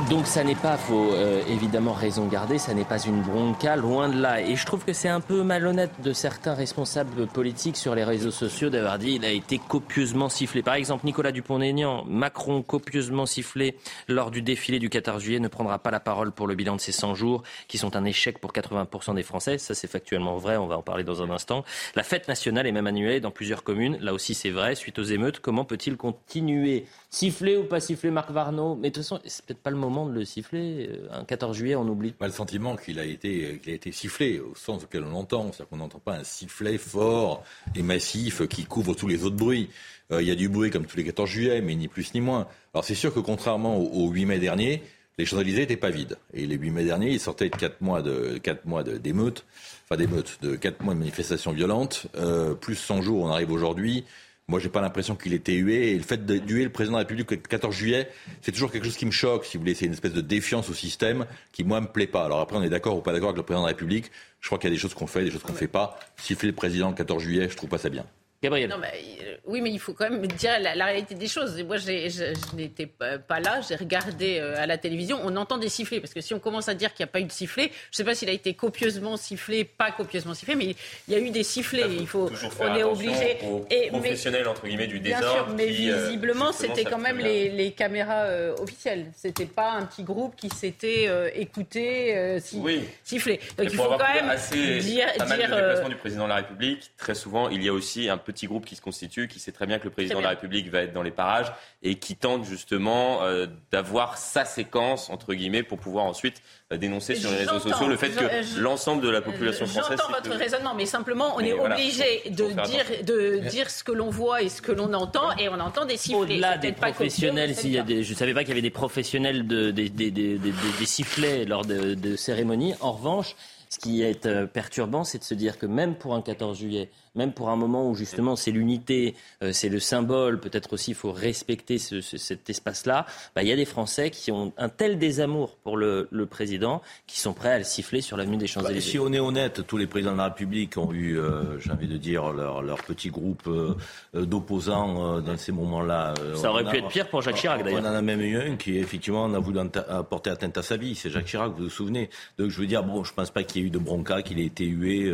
Donc 0.10 0.19
ça 0.30 0.44
n'est 0.44 0.54
pas, 0.54 0.78
faut 0.78 1.12
euh, 1.14 1.42
évidemment 1.50 1.92
raison 1.92 2.28
garder, 2.28 2.60
ça 2.60 2.76
n'est 2.76 2.86
pas 2.86 3.00
une 3.00 3.20
bronca, 3.20 3.76
loin 3.76 4.10
de 4.10 4.22
là. 4.22 4.40
Et 4.42 4.56
je 4.56 4.64
trouve 4.64 4.86
que 4.86 4.94
c'est 4.94 5.10
un 5.10 5.22
peu 5.22 5.42
malhonnête 5.42 5.90
de 6.04 6.14
certains 6.14 6.54
responsables 6.54 7.26
politiques 7.26 7.78
sur 7.78 7.96
les 7.96 8.04
réseaux 8.04 8.30
sociaux 8.30 8.70
d'avoir 8.70 9.00
dit 9.00 9.14
il 9.14 9.26
a 9.26 9.32
été 9.32 9.58
copieusement 9.58 10.30
sifflé. 10.30 10.62
Par 10.62 10.76
exemple, 10.76 11.08
Nicolas 11.08 11.32
Dupont-Aignan, 11.32 12.06
Macron 12.06 12.62
copieusement 12.62 13.26
sifflé 13.26 13.76
lors 14.08 14.30
du 14.30 14.44
défilé 14.44 14.78
du 14.78 14.88
14 14.88 15.24
juillet 15.24 15.40
ne 15.40 15.48
prendra 15.48 15.80
pas 15.80 15.90
la 15.90 16.00
parole 16.00 16.32
pour 16.32 16.46
le 16.46 16.54
bilan 16.54 16.76
de 16.76 16.82
ces 16.82 16.92
100 16.92 17.16
jours 17.16 17.42
qui 17.68 17.80
sont 17.80 17.96
un 17.96 18.06
échec 18.06 18.38
pour 18.38 18.54
80% 18.54 19.16
des 19.16 19.24
Français. 19.24 19.58
Ça 19.58 19.74
c'est 19.74 19.88
factuellement 19.90 20.38
vrai, 20.38 20.58
on 20.58 20.68
va 20.68 20.78
en 20.78 20.84
parler 20.84 21.04
dans 21.04 21.24
un 21.24 21.32
instant. 21.32 21.64
La 21.96 22.04
fête 22.04 22.28
nationale 22.28 22.68
est 22.68 22.72
même 22.72 22.86
annulée 22.86 23.20
dans 23.20 23.32
plusieurs 23.32 23.64
communes. 23.64 23.98
Là 24.00 24.14
aussi 24.14 24.36
c'est 24.36 24.52
vrai, 24.52 24.76
suite 24.76 25.00
aux 25.00 25.04
émeutes. 25.04 25.40
Comment 25.40 25.66
peut-il 25.66 25.98
continuer? 25.98 26.86
Siffler 27.10 27.58
ou 27.58 27.64
pas 27.64 27.80
siffler 27.80 28.12
Marc 28.12 28.30
Varnaud? 28.30 28.76
Mais 28.76 28.92
de 28.92 28.94
toute 28.94 29.04
façon, 29.04 29.20
c'est 29.26 29.44
peut-être 29.44 29.64
pas 29.64 29.72
le 29.72 29.78
moment 29.78 30.06
de 30.06 30.19
le 30.19 30.19
siffler. 30.24 30.90
Euh, 30.90 31.08
un 31.12 31.24
14 31.24 31.58
juillet, 31.58 31.76
on 31.76 31.88
oublie. 31.88 32.12
Pas 32.12 32.28
le 32.28 32.34
sentiment 32.34 32.76
qu'il 32.76 33.00
a 33.00 33.06
été, 33.06 33.60
qu'il 33.62 33.72
a 33.72 33.76
été 33.76 33.92
sifflé, 33.92 34.40
au 34.40 34.56
sens 34.56 34.84
auquel 34.84 35.04
on 35.04 35.12
l'entend. 35.12 35.52
C'est-à-dire 35.52 35.70
qu'on 35.70 35.78
n'entend 35.78 36.00
pas 36.00 36.16
un 36.16 36.24
sifflet 36.24 36.78
fort 36.78 37.44
et 37.76 37.82
massif 37.82 38.48
qui 38.48 38.66
couvre 38.66 38.96
tous 38.96 39.08
les 39.08 39.24
autres 39.24 39.36
bruits. 39.36 39.70
Euh, 40.12 40.22
il 40.22 40.28
y 40.28 40.32
a 40.32 40.36
du 40.36 40.50
bruit 40.50 40.72
comme 40.72 40.86
tous 40.86 40.98
les 40.98 41.04
14 41.04 41.30
juillet, 41.30 41.62
mais 41.62 41.76
ni 41.76 41.88
plus 41.88 42.14
ni 42.14 42.22
moins. 42.22 42.48
Alors 42.74 42.84
c'est 42.84 42.96
sûr 42.96 43.14
que 43.14 43.20
contrairement 43.20 43.78
au, 43.78 44.10
8 44.10 44.26
mai 44.26 44.40
dernier, 44.40 44.82
les 45.18 45.26
Champs-Élysées 45.26 45.62
n'étaient 45.62 45.78
pas 45.78 45.90
vides. 45.90 46.18
Et 46.34 46.46
les 46.46 46.56
8 46.56 46.72
mai 46.72 46.84
dernier, 46.86 47.12
ils 47.12 47.20
sortaient 47.20 47.50
de 47.50 47.56
4 47.56 47.82
mois 47.82 48.02
de 48.02 48.40
4 48.42 48.66
mois 48.66 48.84
d'émeutes, 48.84 49.46
enfin 49.84 49.98
d'émeutes, 49.98 50.40
de 50.42 50.56
4 50.56 50.82
mois 50.82 50.94
de 50.94 51.00
manifestations 51.00 51.52
violentes, 51.52 52.08
euh, 52.16 52.56
plus 52.56 52.76
100 52.76 53.02
jours, 53.02 53.24
on 53.24 53.30
arrive 53.30 53.52
aujourd'hui. 53.52 54.06
Moi, 54.50 54.60
j'ai 54.60 54.70
pas 54.70 54.82
l'impression 54.82 55.16
qu'il 55.16 55.34
était 55.34 55.54
hué. 55.54 55.92
Et 55.92 55.96
le 55.96 56.02
fait 56.02 56.26
de 56.26 56.34
huer 56.36 56.64
le 56.64 56.72
président 56.72 56.94
de 56.94 56.98
la 56.98 57.08
République 57.08 57.30
le 57.30 57.38
14 57.38 57.74
juillet, 57.74 58.10
c'est 58.42 58.52
toujours 58.52 58.72
quelque 58.72 58.86
chose 58.86 58.98
qui 58.98 59.06
me 59.06 59.12
choque, 59.12 59.46
si 59.46 59.58
vous 59.58 59.62
voulez. 59.62 59.76
C'est 59.76 59.86
une 59.86 59.94
espèce 59.94 60.14
de 60.14 60.22
défiance 60.22 60.72
au 60.72 60.74
système 60.74 61.28
qui, 61.52 61.64
moi, 61.64 61.80
me 61.80 61.88
plaît 61.88 62.08
pas. 62.08 62.26
Alors 62.26 62.40
après, 62.40 62.58
on 62.58 62.64
est 62.64 62.70
d'accord 62.70 62.98
ou 62.98 63.02
pas 63.02 63.14
d'accord 63.14 63.30
avec 63.30 63.38
le 63.38 63.44
président 63.44 63.62
de 63.62 63.68
la 63.68 63.74
République. 63.74 64.12
Je 64.42 64.48
crois 64.48 64.58
qu'il 64.58 64.68
y 64.70 64.74
a 64.74 64.76
des 64.76 64.82
choses 64.82 64.96
qu'on 64.96 65.06
fait, 65.06 65.24
des 65.24 65.30
choses 65.30 65.44
qu'on 65.44 65.54
fait 65.54 65.68
pas. 65.68 66.00
Siffler 66.18 66.50
le 66.50 66.56
président 66.56 66.90
le 66.90 66.96
14 66.96 67.22
juillet, 67.22 67.48
je 67.48 67.56
trouve 67.56 67.70
pas 67.70 67.78
ça 67.78 67.90
bien. 67.90 68.06
Gabriel. 68.42 68.70
Non, 68.70 68.78
euh, 68.78 69.36
oui, 69.48 69.60
mais 69.60 69.70
il 69.70 69.80
faut 69.80 69.92
quand 69.92 70.10
même 70.10 70.26
dire 70.26 70.60
la, 70.62 70.86
réalité 70.86 71.14
des 71.14 71.28
choses. 71.28 71.62
Moi, 71.64 71.76
je, 71.76 72.08
je 72.08 72.56
n'étais 72.56 72.86
pas 72.86 73.40
là, 73.42 73.60
j'ai 73.68 73.76
regardé 73.76 74.40
euh, 74.40 74.56
à 74.58 74.66
la 74.66 74.78
télévision. 74.78 75.20
On 75.26 75.36
entend 75.36 75.58
des 75.58 75.68
sifflets, 75.68 76.00
parce 76.00 76.14
que 76.14 76.22
si 76.22 76.34
on 76.34 76.40
commence 76.40 76.70
à 76.70 76.74
dire 76.74 76.94
qu'il 76.94 77.04
n'y 77.04 77.10
a 77.10 77.12
pas 77.12 77.20
eu 77.20 77.26
de 77.26 77.34
sifflet, 77.34 77.64
je 77.66 77.70
ne 77.70 77.96
sais 77.98 78.04
pas 78.06 78.16
s'il 78.16 78.30
a 78.30 78.32
été 78.32 78.54
copieusement 78.54 79.18
sifflé, 79.18 79.66
pas 79.66 79.92
copieusement 79.92 80.34
sifflé, 80.34 80.56
mais 80.56 80.74
il 81.10 81.14
y 81.14 81.18
a 81.18 81.20
eu 81.20 81.32
des 81.32 81.44
sifflets. 81.44 81.90
Il 81.90 82.08
faut, 82.08 82.32
on 82.62 82.76
est 82.76 82.84
obligé. 82.84 83.40
Et 83.70 83.90
professionnels 83.90 84.48
entre 84.48 84.66
guillemets 84.66 84.88
du 84.88 85.02
désordre. 85.02 85.54
mais 85.58 85.66
euh, 85.66 86.06
visiblement, 86.06 86.54
c'était 86.54 86.86
quand 86.86 86.98
même 86.98 87.18
les, 87.18 87.50
les, 87.50 87.72
caméras 87.72 88.26
officielles. 88.60 89.08
C'était 89.18 89.46
pas 89.46 89.72
un 89.72 89.86
petit 89.86 90.04
groupe 90.04 90.38
qui 90.38 90.50
s'était 90.50 91.10
écouté 91.36 92.40
oui. 92.54 92.86
siffler. 93.04 93.42
Donc 93.58 93.68
il 93.70 93.76
faut 93.76 93.84
quand 93.84 94.14
même 94.14 94.30
assez, 94.30 94.80
dire, 94.80 95.08
pas 95.18 95.26
mal 95.26 95.40
dire, 95.40 95.50
de 95.50 95.56
déplacements 95.56 95.90
du 95.90 95.96
président 95.96 96.24
de 96.24 96.30
la 96.30 96.36
République. 96.38 96.92
Très 96.98 97.16
souvent, 97.16 97.50
il 97.50 97.64
y 97.64 97.68
a 97.68 97.74
aussi 97.74 98.08
un 98.08 98.18
petit 98.30 98.46
groupe 98.46 98.66
qui 98.66 98.76
se 98.76 98.82
constitue, 98.82 99.28
qui 99.28 99.40
sait 99.40 99.52
très 99.52 99.66
bien 99.66 99.80
que 99.80 99.86
le 99.86 99.90
président 99.90 100.20
de 100.20 100.24
la 100.24 100.30
République 100.30 100.70
va 100.70 100.82
être 100.82 100.94
dans 100.94 101.02
les 101.02 101.12
parages 101.12 101.52
et 101.82 101.96
qui 101.96 102.16
tente 102.16 102.46
justement 102.46 103.24
euh, 103.24 103.48
d'avoir 103.72 104.18
sa 104.18 104.46
séquence, 104.46 105.10
entre 105.10 105.34
guillemets, 105.34 105.64
pour 105.64 105.80
pouvoir 105.80 106.06
ensuite 106.06 106.44
euh, 106.72 106.78
dénoncer 106.78 107.16
sur 107.16 107.32
les 107.32 107.38
réseaux 107.38 107.60
sociaux 107.60 107.88
le 107.88 107.98
fait 107.98 108.10
que 108.10 108.60
l'ensemble 108.60 109.02
de 109.02 109.10
la 109.10 109.22
population 109.22 109.66
française. 109.66 109.98
J'entends 109.98 110.14
votre 110.14 110.38
raisonnement, 110.38 110.76
mais 110.76 110.86
simplement, 110.86 111.34
on 111.36 111.40
est 111.40 111.54
obligé 111.54 112.30
de, 112.30 112.52
dire, 112.66 112.86
de 113.04 113.50
dire 113.50 113.70
ce 113.70 113.84
que 113.84 113.92
l'on 113.92 114.10
voit 114.10 114.44
et 114.44 114.50
ce 114.50 114.62
que 114.62 114.72
l'on 114.72 114.94
entend, 114.94 115.36
et 115.38 115.50
on 115.50 115.60
entend 115.60 115.86
des 115.86 115.98
sifflets. 115.98 116.20
Au-delà 116.20 116.58
des 116.58 116.72
professionnels, 116.74 117.56
s'il 117.56 117.72
y 117.72 117.80
a 117.80 117.84
des, 117.84 118.04
je 118.04 118.12
ne 118.12 118.18
savais 118.18 118.34
pas 118.34 118.42
qu'il 118.42 118.50
y 118.50 118.54
avait 118.54 118.62
des 118.62 118.70
professionnels 118.70 119.48
de, 119.48 119.72
des, 119.72 119.90
des, 119.90 120.12
des, 120.12 120.38
des 120.38 120.86
sifflets 120.86 121.46
lors 121.46 121.66
de, 121.66 121.96
de 121.96 122.16
cérémonies. 122.16 122.76
En 122.82 122.92
revanche, 122.92 123.36
ce 123.70 123.78
qui 123.78 124.02
est 124.02 124.26
euh, 124.26 124.48
perturbant, 124.48 125.04
c'est 125.04 125.20
de 125.20 125.24
se 125.24 125.36
dire 125.36 125.60
que 125.60 125.68
même 125.68 125.96
pour 125.96 126.16
un 126.16 126.22
14 126.22 126.58
juillet, 126.58 126.90
même 127.16 127.34
pour 127.34 127.50
un 127.50 127.56
moment 127.56 127.90
où 127.90 127.96
justement 127.96 128.36
c'est 128.36 128.52
l'unité, 128.52 129.16
euh, 129.44 129.52
c'est 129.52 129.70
le 129.70 129.80
symbole, 129.80 130.40
peut-être 130.40 130.74
aussi 130.74 130.92
il 130.92 130.96
faut 130.96 131.12
respecter 131.12 131.78
cet 131.78 132.50
espace-là, 132.50 133.06
bah, 133.36 133.44
il 133.44 133.50
y 133.50 133.52
a 133.52 133.56
des 133.56 133.66
Français 133.66 134.10
qui 134.10 134.32
ont 134.32 134.54
un 134.58 134.70
tel 134.70 134.98
désamour 135.00 135.58
pour 135.64 135.78
le, 135.78 136.08
président 136.30 136.82
qui 137.08 137.20
sont 137.20 137.34
prêts 137.34 137.52
à 137.52 137.58
le 137.58 137.64
siffler 137.64 138.02
sur 138.02 138.16
l'avenue 138.16 138.38
des 138.38 138.46
bah, 138.46 138.52
Champs-Élysées. 138.52 138.92
si 138.92 139.00
on 139.00 139.12
est 139.14 139.20
honnête, 139.20 139.66
tous 139.66 139.78
les 139.78 139.88
présidents 139.88 140.12
de 140.12 140.18
la 140.18 140.26
République 140.26 140.78
ont 140.78 140.94
eu, 140.94 141.18
euh, 141.18 141.60
j'ai 141.60 141.72
envie 141.72 141.88
de 141.88 141.98
dire, 141.98 142.32
leur, 142.32 142.62
leur 142.62 142.84
petit 142.84 143.10
groupe 143.10 143.48
euh, 143.48 143.76
d'opposants 144.14 145.22
dans 145.22 145.38
ces 145.38 145.52
moments-là. 145.52 146.14
Ça 146.36 146.52
aurait 146.52 146.66
pu 146.66 146.78
être 146.78 146.90
pire 146.90 147.10
pour 147.10 147.22
Jacques 147.22 147.38
Chirac 147.38 147.64
d'ailleurs. 147.64 147.82
On 147.84 147.88
en 147.88 147.94
a 147.94 148.02
même 148.02 148.22
eu 148.22 148.38
un 148.38 148.56
qui 148.58 148.78
effectivement 148.78 149.34
a 149.34 149.40
voulu 149.40 149.60
apporter 149.88 150.30
atteinte 150.30 150.58
à 150.58 150.62
sa 150.62 150.78
vie, 150.78 150.96
c'est 150.96 151.10
Jacques 151.10 151.26
Chirac, 151.26 151.52
vous 151.52 151.64
vous 151.64 151.70
souvenez. 151.70 152.10
Donc 152.38 152.50
je 152.50 152.60
veux 152.60 152.68
dire, 152.68 152.84
bon, 152.84 153.04
je 153.04 153.14
pense 153.14 153.32
pas 153.32 153.44
qu'il 153.44 153.62
y 153.62 153.66
ait 153.66 153.68
eu 153.68 153.72
de 153.72 153.80
bronca, 153.80 154.22
qu'il 154.22 154.40
ait 154.40 154.46
été 154.46 154.66
hué. 154.66 155.08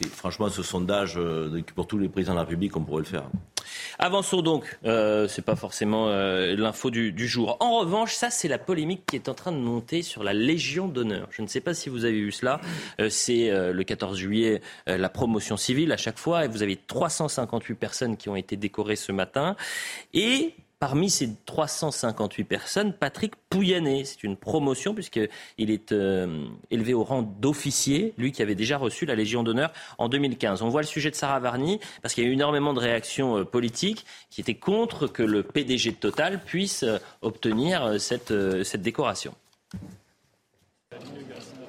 et 0.00 0.06
franchement, 0.06 0.48
ce 0.48 0.62
sondage 0.62 1.18
pour 1.74 1.86
tous 1.86 1.98
les 1.98 2.08
présidents 2.08 2.32
de 2.32 2.38
la 2.38 2.44
République, 2.44 2.76
on 2.76 2.84
pourrait 2.84 3.02
le 3.02 3.06
faire. 3.06 3.24
Avançons 3.98 4.42
donc. 4.42 4.78
Euh, 4.84 5.28
c'est 5.28 5.42
pas 5.42 5.56
forcément 5.56 6.08
euh, 6.08 6.56
l'info 6.56 6.90
du, 6.90 7.28
jour. 7.28 7.56
En 7.60 7.78
revanche, 7.78 8.14
ça, 8.14 8.30
c'est 8.30 8.48
la 8.48 8.58
polémique 8.58 9.04
qui 9.06 9.16
est 9.16 9.28
en 9.28 9.34
train 9.34 9.52
de 9.52 9.58
monter 9.58 10.02
sur 10.02 10.22
la 10.22 10.32
Légion 10.32 10.88
d'honneur. 10.88 11.28
Je 11.30 11.42
ne 11.42 11.46
sais 11.46 11.60
pas 11.60 11.74
si 11.74 11.88
vous 11.88 12.04
avez 12.04 12.20
vu 12.20 12.32
cela. 12.32 12.60
Euh, 13.00 13.08
c'est 13.08 13.50
euh, 13.50 13.72
le 13.72 13.84
14 13.84 14.18
juillet 14.18 14.60
la 14.86 15.08
promotion 15.08 15.56
civile 15.56 15.92
à 15.92 15.96
chaque 15.96 16.18
fois. 16.18 16.44
Et 16.44 16.48
vous 16.48 16.62
avez 16.62 16.76
358 16.76 17.74
personnes 17.74 18.16
qui 18.16 18.28
ont 18.28 18.36
été 18.36 18.56
décorées 18.56 18.96
ce 18.96 19.12
matin. 19.12 19.56
Et 20.14 20.54
Parmi 20.82 21.10
ces 21.10 21.30
358 21.46 22.42
personnes, 22.42 22.92
Patrick 22.92 23.34
Pouyanné, 23.48 24.04
c'est 24.04 24.24
une 24.24 24.36
promotion 24.36 24.94
puisqu'il 24.94 25.70
est 25.70 25.92
euh, 25.92 26.44
élevé 26.72 26.92
au 26.92 27.04
rang 27.04 27.22
d'officier, 27.22 28.14
lui 28.18 28.32
qui 28.32 28.42
avait 28.42 28.56
déjà 28.56 28.78
reçu 28.78 29.06
la 29.06 29.14
Légion 29.14 29.44
d'honneur 29.44 29.72
en 29.98 30.08
2015. 30.08 30.60
On 30.60 30.70
voit 30.70 30.80
le 30.80 30.88
sujet 30.88 31.12
de 31.12 31.14
Sarah 31.14 31.38
Varny 31.38 31.78
parce 32.02 32.14
qu'il 32.14 32.24
y 32.24 32.26
a 32.26 32.30
eu 32.30 32.32
énormément 32.32 32.74
de 32.74 32.80
réactions 32.80 33.38
euh, 33.38 33.44
politiques 33.44 34.04
qui 34.28 34.40
étaient 34.40 34.56
contre 34.56 35.06
que 35.06 35.22
le 35.22 35.44
PDG 35.44 35.92
de 35.92 35.96
Total 35.98 36.42
puisse 36.42 36.82
euh, 36.82 36.98
obtenir 37.20 38.00
cette 38.00 38.32
décoration. 38.82 39.36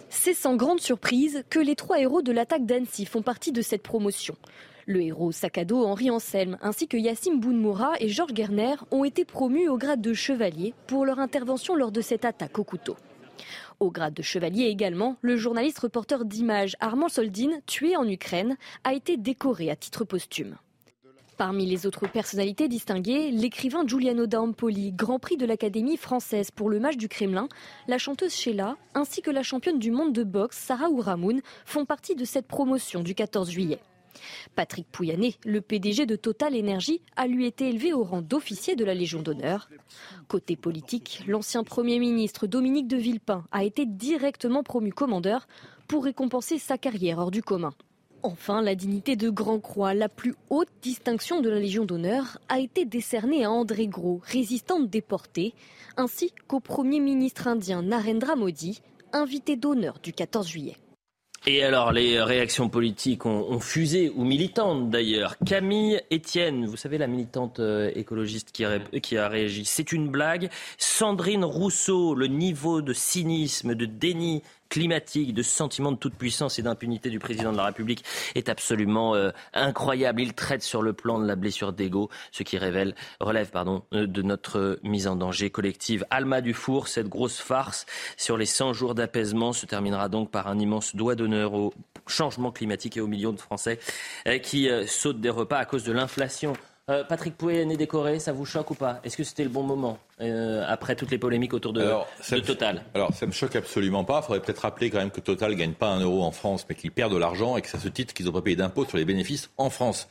C'est 0.09 0.33
sans 0.33 0.55
grande 0.55 0.79
surprise 0.79 1.43
que 1.51 1.59
les 1.59 1.75
trois 1.75 1.99
héros 1.99 2.23
de 2.23 2.31
l'attaque 2.31 2.65
d'Annecy 2.65 3.05
font 3.05 3.21
partie 3.21 3.51
de 3.51 3.61
cette 3.61 3.83
promotion. 3.83 4.35
Le 4.85 5.01
héros 5.01 5.31
sac 5.31 5.57
à 5.57 5.65
dos 5.65 5.85
Henri 5.85 6.09
Anselme 6.09 6.57
ainsi 6.61 6.87
que 6.87 6.97
Yassim 6.97 7.39
Bounmoura 7.39 7.93
et 7.99 8.09
Georges 8.09 8.35
Gerner 8.35 8.75
ont 8.91 9.05
été 9.05 9.23
promus 9.23 9.69
au 9.69 9.77
grade 9.77 10.01
de 10.01 10.13
chevalier 10.13 10.73
pour 10.87 11.05
leur 11.05 11.19
intervention 11.19 11.75
lors 11.75 11.91
de 11.91 12.01
cette 12.01 12.25
attaque 12.25 12.59
au 12.59 12.65
couteau. 12.65 12.97
Au 13.79 13.91
grade 13.91 14.13
de 14.13 14.21
chevalier 14.21 14.65
également, 14.65 15.15
le 15.21 15.37
journaliste 15.37 15.79
reporter 15.79 16.25
d'images 16.25 16.75
Armand 16.81 17.09
Soldin, 17.09 17.59
tué 17.65 17.95
en 17.95 18.07
Ukraine, 18.07 18.57
a 18.83 18.93
été 18.93 19.15
décoré 19.15 19.69
à 19.69 19.75
titre 19.75 20.03
posthume. 20.03 20.57
Parmi 21.37 21.65
les 21.65 21.87
autres 21.87 22.07
personnalités 22.07 22.67
distinguées, 22.67 23.31
l'écrivain 23.31 23.87
Giuliano 23.87 24.27
D'Ampoli, 24.27 24.91
Grand 24.91 25.17
Prix 25.17 25.37
de 25.37 25.45
l'Académie 25.45 25.97
française 25.97 26.51
pour 26.51 26.69
le 26.69 26.79
match 26.79 26.97
du 26.97 27.07
Kremlin, 27.07 27.47
la 27.87 27.97
chanteuse 27.97 28.33
Sheila, 28.33 28.77
ainsi 28.93 29.21
que 29.21 29.31
la 29.31 29.43
championne 29.43 29.79
du 29.79 29.91
monde 29.91 30.13
de 30.13 30.23
boxe 30.23 30.57
Sarah 30.57 30.89
Ouramoun 30.89 31.41
font 31.65 31.85
partie 31.85 32.15
de 32.15 32.25
cette 32.25 32.47
promotion 32.47 33.01
du 33.01 33.15
14 33.15 33.49
juillet. 33.49 33.79
Patrick 34.55 34.87
Pouyanné, 34.91 35.35
le 35.45 35.61
PDG 35.61 36.05
de 36.05 36.15
Total 36.15 36.57
Energy, 36.57 37.01
a 37.15 37.27
lui 37.27 37.45
été 37.45 37.69
élevé 37.69 37.93
au 37.93 38.03
rang 38.03 38.21
d'officier 38.21 38.75
de 38.75 38.85
la 38.85 38.93
Légion 38.93 39.21
d'honneur. 39.21 39.69
Côté 40.27 40.55
politique, 40.55 41.23
l'ancien 41.27 41.63
Premier 41.63 41.99
ministre 41.99 42.47
Dominique 42.47 42.87
de 42.87 42.97
Villepin 42.97 43.43
a 43.51 43.63
été 43.63 43.85
directement 43.85 44.63
promu 44.63 44.91
commandeur 44.91 45.47
pour 45.87 46.05
récompenser 46.05 46.59
sa 46.59 46.77
carrière 46.77 47.19
hors 47.19 47.31
du 47.31 47.43
commun. 47.43 47.73
Enfin, 48.25 48.61
la 48.61 48.73
dignité 48.73 49.17
de 49.17 49.29
Grand 49.29 49.59
Croix, 49.59 49.93
la 49.93 50.07
plus 50.07 50.33
haute 50.49 50.69
distinction 50.81 51.41
de 51.41 51.49
la 51.49 51.59
Légion 51.59 51.83
d'honneur, 51.83 52.39
a 52.47 52.59
été 52.59 52.85
décernée 52.85 53.43
à 53.43 53.51
André 53.51 53.87
Gros, 53.87 54.21
résistant 54.23 54.79
déporté, 54.79 55.53
ainsi 55.97 56.31
qu'au 56.47 56.61
Premier 56.61 57.01
ministre 57.01 57.47
indien 57.47 57.81
Narendra 57.81 58.37
Modi, 58.37 58.81
invité 59.11 59.57
d'honneur 59.57 59.99
du 60.01 60.13
14 60.13 60.47
juillet. 60.47 60.77
Et 61.45 61.61
alors, 61.61 61.91
les 61.91 62.21
réactions 62.21 62.69
politiques 62.69 63.25
ont, 63.25 63.59
fusé, 63.59 64.09
ou 64.15 64.23
militantes 64.23 64.89
d'ailleurs. 64.89 65.35
Camille 65.45 65.99
Etienne, 66.09 66.65
vous 66.65 66.77
savez, 66.77 66.97
la 66.97 67.07
militante 67.07 67.59
euh, 67.59 67.91
écologiste 67.95 68.61
a, 68.61 68.79
qui 68.99 69.17
a 69.17 69.27
réagi, 69.27 69.65
c'est 69.65 69.91
une 69.91 70.07
blague. 70.07 70.49
Sandrine 70.77 71.43
Rousseau, 71.43 72.15
le 72.15 72.27
niveau 72.27 72.81
de 72.81 72.93
cynisme, 72.93 73.75
de 73.75 73.85
déni 73.85 74.41
climatique, 74.73 75.35
de 75.35 75.43
sentiment 75.43 75.91
de 75.91 75.97
toute 75.97 76.15
puissance 76.15 76.57
et 76.57 76.63
d'impunité 76.63 77.11
du 77.11 77.19
président 77.19 77.51
de 77.51 77.57
la 77.57 77.65
République 77.65 78.03
est 78.33 78.49
absolument 78.49 79.13
euh, 79.13 79.29
incroyable. 79.53 80.19
Il 80.19 80.33
traite 80.33 80.63
sur 80.63 80.81
le 80.81 80.93
plan 80.93 81.19
de 81.19 81.27
la 81.27 81.35
blessure 81.35 81.73
d'ego, 81.73 82.09
ce 82.31 82.41
qui 82.41 82.57
révèle, 82.57 82.95
relève 83.19 83.51
pardon, 83.51 83.83
euh, 83.93 84.07
de 84.07 84.23
notre 84.23 84.79
mise 84.81 85.05
en 85.05 85.15
danger 85.15 85.51
collective. 85.51 86.07
Alma 86.09 86.41
Dufour, 86.41 86.87
cette 86.87 87.07
grosse 87.07 87.37
farce 87.37 87.85
sur 88.17 88.35
les 88.35 88.47
100 88.47 88.73
jours 88.73 88.95
d'apaisement 88.95 89.53
se 89.53 89.67
terminera 89.67 90.09
donc 90.09 90.31
par 90.31 90.47
un 90.47 90.57
immense 90.57 90.95
doigt 90.95 91.13
d'honneur 91.13 91.53
au 91.53 91.71
changement 92.07 92.51
climatique 92.51 92.97
et 92.97 93.01
aux 93.01 93.05
millions 93.05 93.31
de 93.31 93.39
Français 93.39 93.77
euh, 94.27 94.39
qui 94.39 94.67
sautent 94.87 95.21
des 95.21 95.29
repas 95.29 95.59
à 95.59 95.65
cause 95.65 95.83
de 95.83 95.91
l'inflation. 95.91 96.53
Euh, 96.89 97.05
Patrick 97.05 97.37
Pouet 97.37 97.65
décoré, 97.77 98.19
ça 98.19 98.33
vous 98.33 98.45
choque 98.45 98.71
ou 98.71 98.75
pas? 98.75 98.99
Est-ce 99.05 99.15
que 99.15 99.23
c'était 99.23 99.43
le 99.43 99.49
bon 99.49 99.63
moment 99.63 99.99
euh, 100.19 100.65
après 100.67 100.97
toutes 100.97 101.11
les 101.11 101.17
polémiques 101.17 101.53
autour 101.53 101.71
de, 101.71 101.81
Total? 102.41 102.83
Alors, 102.93 103.13
ça 103.13 103.25
me 103.25 103.31
choque 103.31 103.55
absolument 103.55 104.03
pas. 104.03 104.19
Il 104.21 104.25
faudrait 104.25 104.41
peut-être 104.41 104.59
rappeler 104.59 104.89
quand 104.89 104.97
même 104.97 105.11
que 105.11 105.21
Total 105.21 105.51
ne 105.51 105.55
gagne 105.55 105.71
pas 105.71 105.87
un 105.87 106.01
euro 106.01 106.23
en 106.23 106.31
France, 106.31 106.65
mais 106.67 106.75
qu'il 106.75 106.91
perd 106.91 107.13
de 107.13 107.17
l'argent 107.17 107.55
et 107.55 107.61
que 107.61 107.69
ça 107.69 107.79
se 107.79 107.87
titre 107.87 108.13
qu'ils 108.13 108.25
n'ont 108.25 108.33
pas 108.33 108.41
payé 108.41 108.57
d'impôts 108.57 108.83
sur 108.83 108.97
les 108.97 109.05
bénéfices 109.05 109.49
en 109.55 109.69
France. 109.69 110.09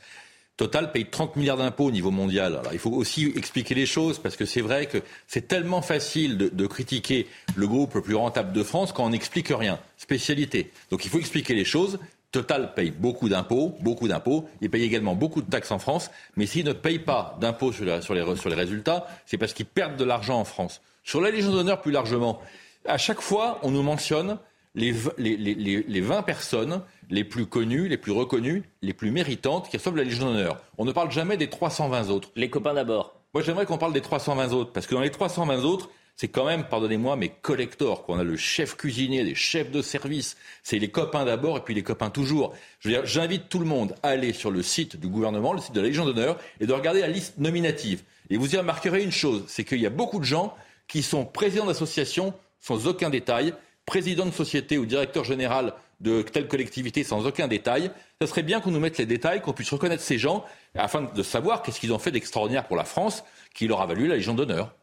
Total 0.57 0.93
paye 0.93 1.05
30 1.05 1.37
milliards 1.37 1.59
d'impôts 1.59 1.87
au 1.87 1.91
niveau 1.91 2.11
mondial. 2.11 2.57
Alors, 2.57 2.73
il 2.73 2.79
faut 2.79 2.91
aussi 2.91 3.31
expliquer 3.37 3.75
les 3.75 3.87
choses 3.87 4.19
parce 4.19 4.37
que 4.37 4.47
c'est 4.47 4.61
vrai 4.63 4.87
que 4.87 4.99
c'est 5.27 5.49
tellement 5.49 5.83
facile 5.83 6.39
de, 6.39 6.49
de, 6.49 6.67
critiquer 6.67 7.27
le 7.55 7.67
groupe 7.67 7.95
le 7.97 8.03
plus 8.03 8.15
rentable 8.15 8.55
de 8.55 8.63
France 8.63 8.93
quand 8.93 9.05
on 9.05 9.11
n'explique 9.11 9.49
rien. 9.49 9.79
Spécialité. 9.99 10.71
Donc 10.91 11.05
il 11.05 11.11
faut 11.11 11.19
expliquer 11.19 11.55
les 11.55 11.67
choses. 11.67 11.99
Total 12.33 12.73
paye 12.73 12.91
beaucoup 12.91 13.29
d'impôts, 13.29 13.77
beaucoup 13.81 14.09
d'impôts. 14.09 14.49
Il 14.63 14.71
paye 14.71 14.83
également 14.85 15.15
beaucoup 15.15 15.43
de 15.43 15.51
taxes 15.51 15.71
en 15.71 15.79
France. 15.79 16.11
Mais 16.37 16.47
s'il 16.47 16.65
ne 16.65 16.73
paye 16.73 16.99
pas 16.99 17.37
d'impôts 17.41 17.73
sur, 17.73 18.03
sur, 18.03 18.15
les, 18.15 18.37
sur 18.37 18.49
les 18.49 18.57
résultats, 18.57 19.07
c'est 19.27 19.37
parce 19.37 19.53
qu'ils 19.53 19.67
perdent 19.67 19.97
de 19.97 20.05
l'argent 20.05 20.41
en 20.41 20.45
France. 20.45 20.81
Sur 21.05 21.21
la 21.21 21.31
Légion 21.31 21.53
d'honneur, 21.53 21.83
plus 21.83 21.93
largement, 21.93 22.41
à 22.87 22.97
chaque 22.97 23.21
fois, 23.21 23.59
on 23.63 23.71
nous 23.71 23.83
mentionne 23.83 24.39
les, 24.75 24.95
les, 25.19 25.37
les, 25.37 25.55
les 25.87 26.01
20 26.01 26.23
personnes 26.23 26.81
les 27.11 27.25
plus 27.25 27.45
connues, 27.45 27.89
les 27.89 27.99
plus 27.99 28.13
reconnues, 28.13 28.63
les 28.81 28.95
plus 28.95 29.11
méritantes 29.11 29.69
qui 29.69 29.77
reçoivent 29.77 29.97
la 29.97 30.05
Légion 30.05 30.25
d'honneur. 30.25 30.63
On 30.79 30.87
ne 30.87 30.93
parle 30.93 31.11
jamais 31.11 31.37
des 31.37 31.51
320 31.51 32.09
autres. 32.09 32.31
Les 32.35 32.49
copains 32.49 32.73
d'abord. 32.73 33.15
Moi, 33.35 33.43
j'aimerais 33.43 33.67
qu'on 33.67 33.79
parle 33.79 33.93
des 33.93 34.01
320 34.01 34.53
autres, 34.53 34.73
parce 34.73 34.87
que 34.87 34.95
dans 34.95 35.01
les 35.03 35.11
320 35.11 35.65
autres, 35.65 35.91
c'est 36.17 36.29
quand 36.29 36.45
même, 36.45 36.65
pardonnez-moi, 36.65 37.17
mais 37.17 37.29
collector. 37.29 38.05
qu'on 38.05 38.19
a 38.19 38.25
le 38.25 38.37
chef 38.37 38.77
cuisinier, 38.77 39.25
des 39.25 39.35
chefs 39.35 39.71
de 39.71 39.83
service. 39.83 40.37
C'est 40.63 40.79
les 40.79 40.89
copains 40.89 41.25
d'abord 41.25 41.57
et 41.57 41.61
puis 41.61 41.75
les 41.75 41.83
copains 41.83 42.11
toujours. 42.11 42.55
J'invite 42.81 43.49
tout 43.49 43.59
le 43.59 43.65
monde 43.65 43.95
à 44.03 44.09
aller 44.11 44.33
sur 44.33 44.51
le 44.51 44.63
site 44.63 44.97
du 44.97 45.09
gouvernement, 45.09 45.53
le 45.53 45.61
site 45.61 45.75
de 45.75 45.81
la 45.81 45.89
Légion 45.89 46.05
d'honneur, 46.05 46.39
et 46.61 46.67
de 46.67 46.73
regarder 46.73 47.01
la 47.01 47.09
liste 47.09 47.39
nominative. 47.39 48.03
Et 48.31 48.37
vous 48.37 48.55
y 48.55 48.57
remarquerez 48.57 49.03
une 49.03 49.13
chose, 49.13 49.45
c'est 49.49 49.65
qu'il 49.65 49.81
y 49.81 49.87
a 49.87 49.91
beaucoup 49.91 50.19
de 50.19 50.25
gens 50.25 50.55
qui 50.87 51.03
sont 51.03 51.25
présidents 51.25 51.67
d'associations 51.67 52.35
sans 52.61 52.87
aucun 52.87 53.11
détail, 53.11 53.55
président 53.87 54.27
de 54.27 54.31
société 54.31 54.79
ou 54.79 54.87
directeur 54.87 55.25
général 55.25 55.75
de 56.01 56.23
telle 56.23 56.49
collectivité 56.49 57.05
sans 57.05 57.27
aucun 57.27 57.49
détail. 57.49 57.91
Ce 58.21 58.27
serait 58.27 58.43
bien 58.43 58.61
qu'on 58.61 58.71
nous 58.71 58.81
mette 58.81 58.99
les 58.99 59.07
détails, 59.07 59.41
qu'on 59.41 59.53
puisse 59.53 59.71
reconnaître 59.71 60.03
ces 60.03 60.19
gens, 60.19 60.45
afin 60.75 61.03
de 61.03 61.23
savoir 61.23 61.63
qu'est-ce 61.63 61.81
qu'ils 61.81 61.93
ont 61.93 61.99
fait 61.99 62.11
d'extraordinaire 62.11 62.67
pour 62.67 62.77
la 62.77 62.85
France, 62.85 63.25
qui 63.55 63.67
leur 63.67 63.81
a 63.81 63.87
valu 63.87 64.07
la 64.07 64.17
Légion 64.17 64.35
d'honneur. 64.35 64.75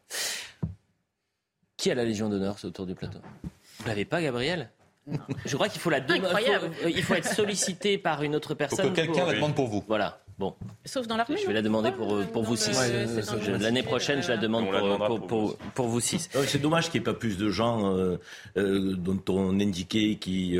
Qui 1.80 1.90
a 1.90 1.94
la 1.94 2.04
Légion 2.04 2.28
d'honneur 2.28 2.56
autour 2.62 2.84
du 2.84 2.94
plateau 2.94 3.20
Vous 3.78 3.88
l'avez 3.88 4.04
pas, 4.04 4.20
Gabriel 4.20 4.68
Je 5.46 5.56
crois 5.56 5.70
qu'il 5.70 5.80
faut 5.80 5.88
la 5.88 6.00
demander. 6.00 6.44
Euh, 6.84 6.90
il 6.90 7.02
faut 7.02 7.14
être 7.14 7.32
sollicité 7.32 7.96
par 7.96 8.22
une 8.22 8.36
autre 8.36 8.52
personne. 8.52 8.84
Faut 8.84 8.90
que 8.90 8.96
quelqu'un 8.96 9.24
la 9.24 9.32
demande 9.32 9.54
pour 9.54 9.66
vous. 9.66 9.82
Voilà. 9.88 10.20
Bon. 10.38 10.54
Sauf 10.84 11.06
dans 11.06 11.16
l'armée. 11.16 11.38
Je 11.38 11.46
vais 11.46 11.54
la 11.54 11.62
demander 11.62 11.90
pour, 11.90 12.16
euh, 12.16 12.24
pour 12.24 12.42
vous 12.42 12.54
six. 12.54 12.78
L'année 13.60 13.82
prochaine, 13.82 14.22
je 14.22 14.28
la 14.28 14.36
demande 14.36 14.66
pour, 14.98 15.26
pour, 15.26 15.56
pour, 15.56 15.86
vous 15.86 16.00
six. 16.00 16.28
C'est 16.46 16.60
dommage 16.60 16.90
qu'il 16.90 17.00
n'y 17.00 17.04
ait 17.04 17.12
pas 17.12 17.18
plus 17.18 17.38
de 17.38 17.48
gens 17.48 17.96
euh, 17.96 18.18
dont 18.54 19.22
on 19.30 19.58
indiquait 19.58 20.16
qui 20.16 20.58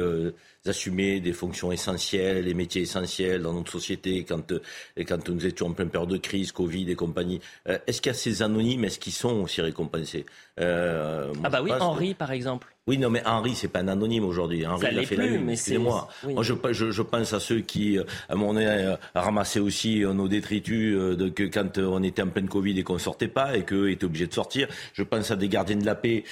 assumer 0.66 1.20
des 1.20 1.32
fonctions 1.32 1.72
essentielles, 1.72 2.44
les 2.44 2.54
métiers 2.54 2.82
essentiels 2.82 3.42
dans 3.42 3.54
notre 3.54 3.72
société 3.72 4.24
quand, 4.24 4.52
euh, 4.52 4.60
quand 5.06 5.28
nous 5.28 5.46
étions 5.46 5.68
en 5.68 5.72
pleine 5.72 5.88
période 5.88 6.10
de 6.10 6.18
crise, 6.18 6.52
Covid 6.52 6.90
et 6.90 6.94
compagnie. 6.94 7.40
Euh, 7.68 7.78
est-ce 7.86 8.02
qu'il 8.02 8.10
y 8.10 8.14
a 8.14 8.18
ces 8.18 8.42
anonymes 8.42 8.84
Est-ce 8.84 8.98
qu'ils 8.98 9.12
sont 9.12 9.40
aussi 9.40 9.62
récompensés 9.62 10.26
euh, 10.60 11.32
Ah 11.42 11.48
bah 11.48 11.62
oui, 11.62 11.72
Henri 11.72 12.14
par 12.14 12.30
exemple. 12.32 12.68
Oui, 12.86 12.98
non, 12.98 13.10
mais 13.10 13.22
Henri, 13.24 13.54
c'est 13.54 13.68
pas 13.68 13.80
un 13.80 13.88
anonyme 13.88 14.24
aujourd'hui. 14.24 14.66
Henri, 14.66 14.88
il 14.90 14.98
a 14.98 15.02
fait 15.04 15.14
la 15.14 15.26
Excusez-moi. 15.26 16.08
Moi, 16.24 16.42
je, 16.42 16.54
je, 16.72 16.90
je, 16.90 17.02
pense 17.02 17.32
à 17.32 17.38
ceux 17.38 17.60
qui, 17.60 17.98
à 18.28 18.34
mon 18.34 18.56
avis, 18.56 18.96
ramassé 19.14 19.60
aussi 19.60 20.00
nos 20.00 20.26
détritus 20.26 20.96
de, 20.96 21.28
que 21.28 21.44
quand 21.44 21.78
on 21.78 22.02
était 22.02 22.22
en 22.22 22.28
pleine 22.28 22.48
Covid 22.48 22.76
et 22.80 22.82
qu'on 22.82 22.98
sortait 22.98 23.28
pas 23.28 23.56
et 23.56 23.64
qu'eux 23.64 23.90
étaient 23.90 24.06
obligés 24.06 24.26
de 24.26 24.34
sortir. 24.34 24.66
Je 24.92 25.04
pense 25.04 25.30
à 25.30 25.36
des 25.36 25.48
gardiens 25.48 25.76
de 25.76 25.86
la 25.86 25.94
paix 25.94 26.24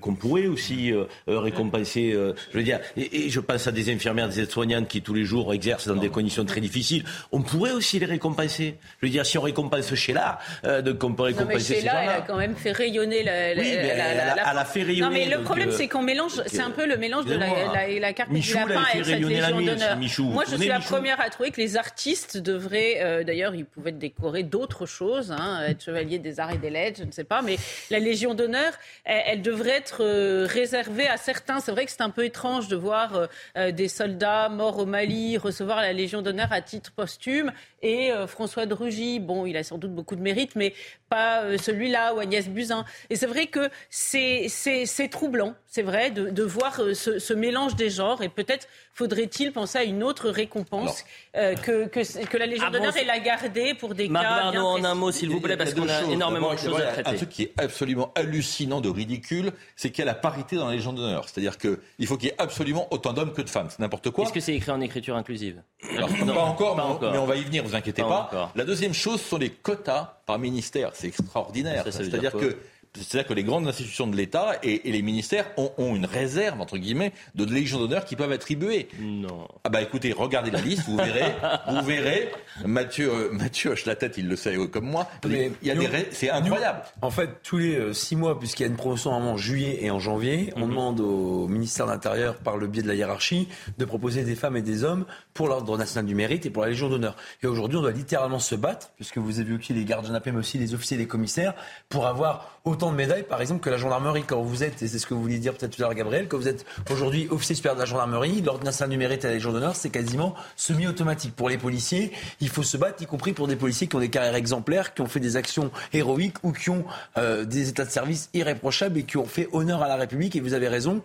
qu'on 0.00 0.14
pourrait 0.14 0.46
aussi 0.46 0.94
récompenser. 1.26 2.12
je 2.12 2.56
veux 2.56 2.64
dire, 2.64 2.80
et, 2.96 3.28
je 3.28 3.40
pense 3.44 3.66
à 3.66 3.72
des 3.72 3.92
infirmières, 3.92 4.28
des 4.28 4.40
aides-soignantes 4.40 4.88
qui 4.88 5.02
tous 5.02 5.14
les 5.14 5.24
jours 5.24 5.52
exercent 5.54 5.88
dans 5.88 5.96
des 5.96 6.10
conditions 6.10 6.44
très 6.44 6.60
difficiles. 6.60 7.04
On 7.32 7.42
pourrait 7.42 7.72
aussi 7.72 7.98
les 7.98 8.06
récompenser. 8.06 8.76
Je 9.00 9.06
veux 9.06 9.12
dire, 9.12 9.26
si 9.26 9.38
on 9.38 9.42
récompense 9.42 9.94
Sheila, 9.94 10.38
donc 10.82 11.02
on 11.04 11.12
peut 11.12 11.24
récompenser 11.24 11.44
non, 11.44 11.58
mais 11.58 11.80
Sheila, 11.80 12.02
elle 12.02 12.08
a 12.08 12.20
quand 12.22 12.36
même 12.36 12.56
fait 12.56 12.72
rayonner 12.72 13.22
la. 13.22 13.52
oui, 13.52 13.56
mais 13.56 13.88
elle, 13.88 14.38
a, 14.38 14.64
fait 14.64 14.82
rayonner. 14.82 15.00
Non, 15.00 15.10
mais 15.10 15.28
le 15.28 15.42
problème, 15.42 15.70
c'est 15.70 15.88
qu'on 15.88 16.02
mélange. 16.02 16.42
C'est 16.46 16.62
un 16.62 16.70
peu 16.70 16.86
le 16.86 16.96
mélange 16.96 17.26
de 17.26 17.34
la, 17.34 17.88
la, 17.88 18.12
carte 18.12 18.30
Michou, 18.30 18.58
du 18.58 18.68
lapin 18.68 18.84
avec 18.92 19.04
cette 19.04 19.20
Légion 19.20 19.60
d'honneur. 19.60 19.98
Moi, 20.20 20.44
je 20.50 20.56
suis 20.56 20.68
la 20.68 20.80
première 20.80 21.20
à 21.20 21.30
trouver 21.30 21.50
que 21.50 21.60
les 21.60 21.76
artistes 21.76 22.36
devraient. 22.36 22.98
Euh, 23.00 23.24
d'ailleurs, 23.24 23.54
ils 23.54 23.64
pouvaient 23.64 23.92
décorer 23.92 24.42
d'autres 24.42 24.86
choses, 24.86 25.32
hein, 25.32 25.62
être 25.66 25.82
chevalier 25.84 26.18
des 26.18 26.40
arts 26.40 26.52
et 26.52 26.58
des 26.58 26.70
lettres, 26.70 27.00
je 27.00 27.04
ne 27.04 27.12
sais 27.12 27.24
pas. 27.24 27.42
Mais 27.42 27.56
la 27.90 27.98
Légion 27.98 28.34
d'honneur, 28.34 28.72
elle, 29.04 29.42
devrait 29.42 29.70
être 29.70 30.02
euh, 30.02 30.46
réservée 30.48 31.06
à 31.06 31.16
certains. 31.16 31.60
C'est 31.60 31.72
vrai 31.72 31.84
que 31.84 31.90
c'est 31.90 32.02
un 32.02 32.10
peu 32.10 32.24
étrange 32.24 32.68
de 32.68 32.76
voir 32.76 33.14
euh, 33.14 33.26
des 33.56 33.88
soldats 33.88 34.48
morts 34.48 34.78
au 34.78 34.86
Mali 34.86 35.36
recevoir 35.38 35.80
la 35.80 35.92
Légion 35.92 36.22
d'honneur 36.22 36.52
à 36.52 36.60
titre 36.60 36.92
posthume. 36.92 37.52
Et 37.84 38.10
François 38.26 38.66
de 38.66 38.74
Rugy, 38.74 39.20
bon, 39.20 39.44
il 39.46 39.56
a 39.56 39.62
sans 39.62 39.78
doute 39.78 39.94
beaucoup 39.94 40.16
de 40.16 40.22
mérite, 40.22 40.56
mais 40.56 40.72
pas 41.08 41.58
celui-là, 41.58 42.14
ou 42.14 42.18
Agnès 42.18 42.48
Buzyn. 42.48 42.84
Et 43.10 43.16
c'est 43.16 43.26
vrai 43.26 43.46
que 43.46 43.68
c'est 43.90 45.08
troublant, 45.10 45.54
c'est 45.66 45.82
vrai, 45.82 46.10
de, 46.10 46.30
de 46.30 46.42
voir 46.42 46.80
ce, 46.94 47.18
ce 47.18 47.34
mélange 47.34 47.76
des 47.76 47.90
genres. 47.90 48.22
Et 48.22 48.28
peut-être 48.30 48.66
faudrait-il 48.94 49.52
penser 49.52 49.78
à 49.78 49.84
une 49.84 50.02
autre 50.02 50.30
récompense 50.30 51.04
euh, 51.36 51.54
que, 51.54 51.86
que, 51.86 52.36
la 52.36 52.46
Légion 52.46 52.70
d'honneur 52.70 52.96
et 52.96 53.04
la 53.04 53.18
garder 53.18 53.74
pour 53.74 53.94
des 53.94 54.08
Marc 54.08 54.24
cas. 54.24 54.52
Marc 54.52 54.56
en 54.56 54.84
un 54.84 54.94
mot, 54.94 55.10
s'il 55.10 55.30
vous 55.30 55.40
plaît, 55.40 55.56
parce 55.56 55.74
qu'on 55.74 55.88
a 55.88 56.02
énormément 56.04 56.54
de 56.54 56.58
choses 56.58 56.80
à 56.80 56.92
traiter. 56.92 57.10
Un 57.10 57.14
truc 57.14 57.28
qui 57.28 57.42
est 57.42 57.52
absolument 57.58 58.12
hallucinant 58.14 58.80
de 58.80 58.88
ridicule, 58.88 59.52
c'est 59.76 59.90
qu'il 59.90 60.04
y 60.04 60.08
a 60.08 60.10
la 60.10 60.14
parité 60.14 60.56
dans 60.56 60.68
la 60.68 60.74
Légion 60.74 60.92
d'honneur. 60.92 61.28
C'est-à-dire 61.28 61.58
qu'il 61.58 62.06
faut 62.06 62.16
qu'il 62.16 62.28
y 62.28 62.32
ait 62.32 62.36
absolument 62.38 62.86
autant 62.92 63.12
d'hommes 63.12 63.32
que 63.32 63.42
de 63.42 63.50
femmes. 63.50 63.68
C'est 63.68 63.80
n'importe 63.80 64.10
quoi. 64.10 64.24
Est-ce 64.24 64.32
que 64.32 64.40
c'est 64.40 64.54
écrit 64.54 64.70
en 64.70 64.80
écriture 64.80 65.16
inclusive? 65.16 65.60
Pas 65.82 66.42
encore, 66.42 66.76
mais, 67.02 67.18
on 67.18 67.26
va 67.26 67.36
y 67.36 67.42
venir, 67.42 67.64
vous 67.64 67.73
inquiétez 67.74 68.02
pas. 68.02 68.52
La 68.54 68.64
deuxième 68.64 68.94
chose 68.94 69.20
sont 69.20 69.38
les 69.38 69.50
quotas 69.50 70.18
par 70.26 70.38
ministère. 70.38 70.90
C'est 70.94 71.08
extraordinaire. 71.08 71.84
C'est-à-dire 71.90 72.32
que 72.32 72.56
c'est-à-dire 72.96 73.26
que 73.26 73.34
les 73.34 73.42
grandes 73.42 73.66
institutions 73.66 74.06
de 74.06 74.16
l'État 74.16 74.52
et, 74.62 74.80
les 74.84 75.02
ministères 75.02 75.46
ont, 75.56 75.72
une 75.94 76.06
réserve, 76.06 76.60
entre 76.60 76.78
guillemets, 76.78 77.12
de 77.34 77.44
légions 77.44 77.78
d'honneur 77.78 78.04
qui 78.04 78.14
peuvent 78.14 78.30
attribuer. 78.30 78.88
Non. 79.00 79.48
Ah 79.64 79.68
bah 79.68 79.82
écoutez, 79.82 80.12
regardez 80.12 80.50
la 80.50 80.60
liste, 80.60 80.84
vous 80.86 80.96
verrez, 80.96 81.34
vous 81.68 81.82
verrez. 81.84 82.30
Mathieu, 82.64 83.10
euh, 83.12 83.32
Mathieu 83.32 83.72
hoche 83.72 83.86
la 83.86 83.96
tête, 83.96 84.14
il 84.16 84.28
le 84.28 84.36
sait 84.36 84.56
comme 84.68 84.86
moi. 84.86 85.08
Mais 85.28 85.50
il 85.62 85.68
y 85.68 85.70
a 85.70 85.74
des, 85.74 85.88
c'est 86.12 86.30
incroyable. 86.30 86.82
en 87.02 87.10
fait, 87.10 87.42
tous 87.42 87.58
les 87.58 87.76
euh, 87.76 87.92
six 87.92 88.14
mois, 88.14 88.38
puisqu'il 88.38 88.62
y 88.62 88.66
a 88.66 88.68
une 88.68 88.76
promotion 88.76 89.10
en 89.10 89.36
juillet 89.36 89.78
et 89.82 89.90
en 89.90 89.98
janvier, 89.98 90.52
on 90.56 90.60
mhm. 90.60 90.68
demande 90.68 91.00
au 91.00 91.48
ministère 91.48 91.86
de 91.86 91.92
l'Intérieur, 91.92 92.36
par 92.36 92.56
le 92.56 92.68
biais 92.68 92.82
de 92.82 92.88
la 92.88 92.94
hiérarchie, 92.94 93.48
de 93.78 93.84
proposer 93.84 94.22
des 94.22 94.36
femmes 94.36 94.56
et 94.56 94.62
des 94.62 94.84
hommes 94.84 95.04
pour 95.32 95.48
l'ordre 95.48 95.76
national 95.76 96.06
du 96.06 96.14
mérite 96.14 96.46
et 96.46 96.50
pour 96.50 96.62
la 96.62 96.68
Légion 96.68 96.88
d'honneur. 96.88 97.16
Et 97.42 97.46
aujourd'hui, 97.46 97.78
on 97.78 97.82
doit 97.82 97.92
littéralement 97.92 98.38
se 98.38 98.54
battre, 98.54 98.90
puisque 98.96 99.18
vous 99.18 99.40
avez 99.40 99.56
vu 99.56 99.60
les 99.70 99.84
gardes 99.84 100.06
de 100.06 100.30
mais 100.30 100.38
aussi 100.38 100.58
les 100.58 100.74
officiers 100.74 100.96
et 100.96 101.00
les 101.00 101.06
commissaires, 101.06 101.54
pour 101.88 102.06
avoir 102.06 102.53
autant 102.64 102.90
de 102.90 102.96
médailles, 102.96 103.24
par 103.24 103.40
exemple, 103.40 103.60
que 103.60 103.70
la 103.70 103.76
gendarmerie. 103.76 104.24
Quand 104.24 104.40
vous 104.42 104.62
êtes, 104.62 104.82
et 104.82 104.88
c'est 104.88 104.98
ce 104.98 105.06
que 105.06 105.14
vous 105.14 105.20
vouliez 105.20 105.38
dire 105.38 105.54
peut-être 105.54 105.76
tout 105.76 105.82
à 105.82 105.86
l'heure, 105.86 105.94
Gabriel, 105.94 106.28
quand 106.28 106.38
vous 106.38 106.48
êtes 106.48 106.64
aujourd'hui 106.90 107.28
officier 107.30 107.54
supérieur 107.54 107.76
de 107.76 107.80
la 107.80 107.86
gendarmerie, 107.86 108.40
l'ordre 108.40 108.64
national 108.64 109.02
et 109.02 109.16
la 109.22 109.30
Légion 109.32 109.52
d'honneur, 109.52 109.76
c'est 109.76 109.90
quasiment 109.90 110.34
semi-automatique. 110.56 111.36
Pour 111.36 111.48
les 111.48 111.58
policiers, 111.58 112.12
il 112.40 112.48
faut 112.48 112.62
se 112.62 112.76
battre, 112.76 113.02
y 113.02 113.06
compris 113.06 113.32
pour 113.32 113.48
des 113.48 113.56
policiers 113.56 113.86
qui 113.86 113.96
ont 113.96 114.00
des 114.00 114.08
carrières 114.08 114.34
exemplaires, 114.34 114.94
qui 114.94 115.02
ont 115.02 115.06
fait 115.06 115.20
des 115.20 115.36
actions 115.36 115.70
héroïques 115.92 116.42
ou 116.42 116.52
qui 116.52 116.70
ont 116.70 116.84
euh, 117.18 117.44
des 117.44 117.68
états 117.68 117.84
de 117.84 117.90
service 117.90 118.30
irréprochables 118.32 118.98
et 118.98 119.02
qui 119.02 119.18
ont 119.18 119.26
fait 119.26 119.48
honneur 119.52 119.82
à 119.82 119.88
la 119.88 119.96
République. 119.96 120.34
Et 120.36 120.40
vous 120.40 120.54
avez 120.54 120.68
raison, 120.68 121.02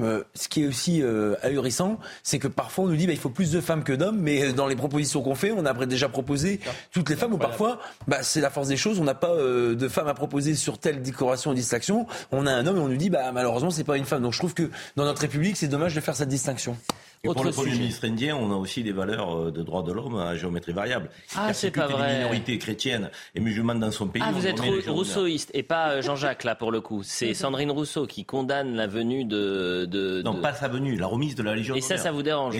euh, 0.00 0.22
ce 0.34 0.48
qui 0.48 0.62
est 0.62 0.66
aussi 0.66 1.02
euh, 1.02 1.34
ahurissant, 1.42 1.98
c'est 2.22 2.38
que 2.38 2.48
parfois 2.48 2.84
on 2.84 2.88
nous 2.88 2.96
dit 2.96 3.06
bah, 3.06 3.12
il 3.12 3.18
faut 3.18 3.30
plus 3.30 3.50
de 3.50 3.60
femmes 3.60 3.84
que 3.84 3.92
d'hommes, 3.92 4.18
mais 4.18 4.52
dans 4.52 4.66
les 4.66 4.76
propositions 4.76 5.22
qu'on 5.22 5.34
fait, 5.34 5.52
on 5.52 5.64
a 5.64 5.86
déjà 5.86 6.08
proposé 6.08 6.60
toutes 6.92 7.10
les 7.10 7.16
femmes, 7.16 7.32
ou 7.32 7.38
parfois 7.38 7.78
bah, 8.06 8.22
c'est 8.22 8.40
la 8.40 8.50
force 8.50 8.68
des 8.68 8.76
choses, 8.76 9.00
on 9.00 9.04
n'a 9.04 9.14
pas 9.14 9.30
euh, 9.30 9.74
de 9.74 9.88
femmes 9.88 10.08
à 10.08 10.14
proposer 10.14 10.54
sur 10.54 10.78
telle 10.78 11.02
décoration 11.02 11.50
ou 11.50 11.54
distinction, 11.54 12.06
on 12.32 12.46
a 12.46 12.52
un 12.52 12.66
homme 12.66 12.76
et 12.76 12.80
on 12.80 12.88
nous 12.88 12.96
dit 12.96 13.10
bah, 13.10 13.30
malheureusement 13.32 13.70
c'est 13.70 13.84
pas 13.84 13.96
une 13.96 14.04
femme. 14.04 14.22
Donc 14.22 14.32
je 14.32 14.38
trouve 14.38 14.54
que 14.54 14.70
dans 14.96 15.04
notre 15.04 15.22
République 15.22 15.56
c'est 15.56 15.68
dommage 15.68 15.94
de 15.94 16.00
faire 16.00 16.16
cette 16.16 16.28
distinction. 16.28 16.76
Et 17.24 17.28
pour 17.28 17.44
le 17.44 17.50
Premier 17.50 17.72
ministre 17.72 18.06
indien, 18.06 18.36
on 18.36 18.52
a 18.52 18.56
aussi 18.56 18.82
des 18.82 18.92
valeurs 18.92 19.36
euh, 19.36 19.50
de 19.50 19.62
droits 19.62 19.82
de 19.82 19.92
l'homme 19.92 20.16
à 20.16 20.36
géométrie 20.36 20.72
variable. 20.72 21.10
Ah, 21.36 21.52
c'est 21.52 21.70
pas 21.70 21.86
vrai. 21.86 22.12
Les 22.12 22.18
minorités 22.18 22.58
chrétiennes 22.58 23.10
et 23.34 23.40
musulmanes 23.40 23.80
dans 23.80 23.90
son 23.90 24.06
pays. 24.06 24.22
Ah, 24.24 24.30
vous 24.32 24.46
êtes 24.46 24.60
rousseauiste 24.88 25.50
et 25.54 25.62
pas 25.62 25.90
euh, 25.90 26.02
Jean-Jacques 26.02 26.44
là 26.44 26.54
pour 26.54 26.70
le 26.70 26.80
coup. 26.80 27.02
C'est 27.02 27.34
Sandrine 27.34 27.70
Rousseau 27.70 28.06
qui 28.06 28.24
condamne 28.24 28.74
la 28.74 28.86
venue 28.86 29.24
de. 29.24 29.86
de 29.86 30.22
non, 30.22 30.40
pas 30.40 30.54
sa 30.54 30.68
venue, 30.68 30.96
la 30.96 31.06
remise 31.06 31.34
de 31.34 31.42
la 31.42 31.54
Légion 31.54 31.74
Et 31.74 31.80
ça, 31.80 31.96
ça 31.96 32.12
vous 32.12 32.22
dérange 32.22 32.54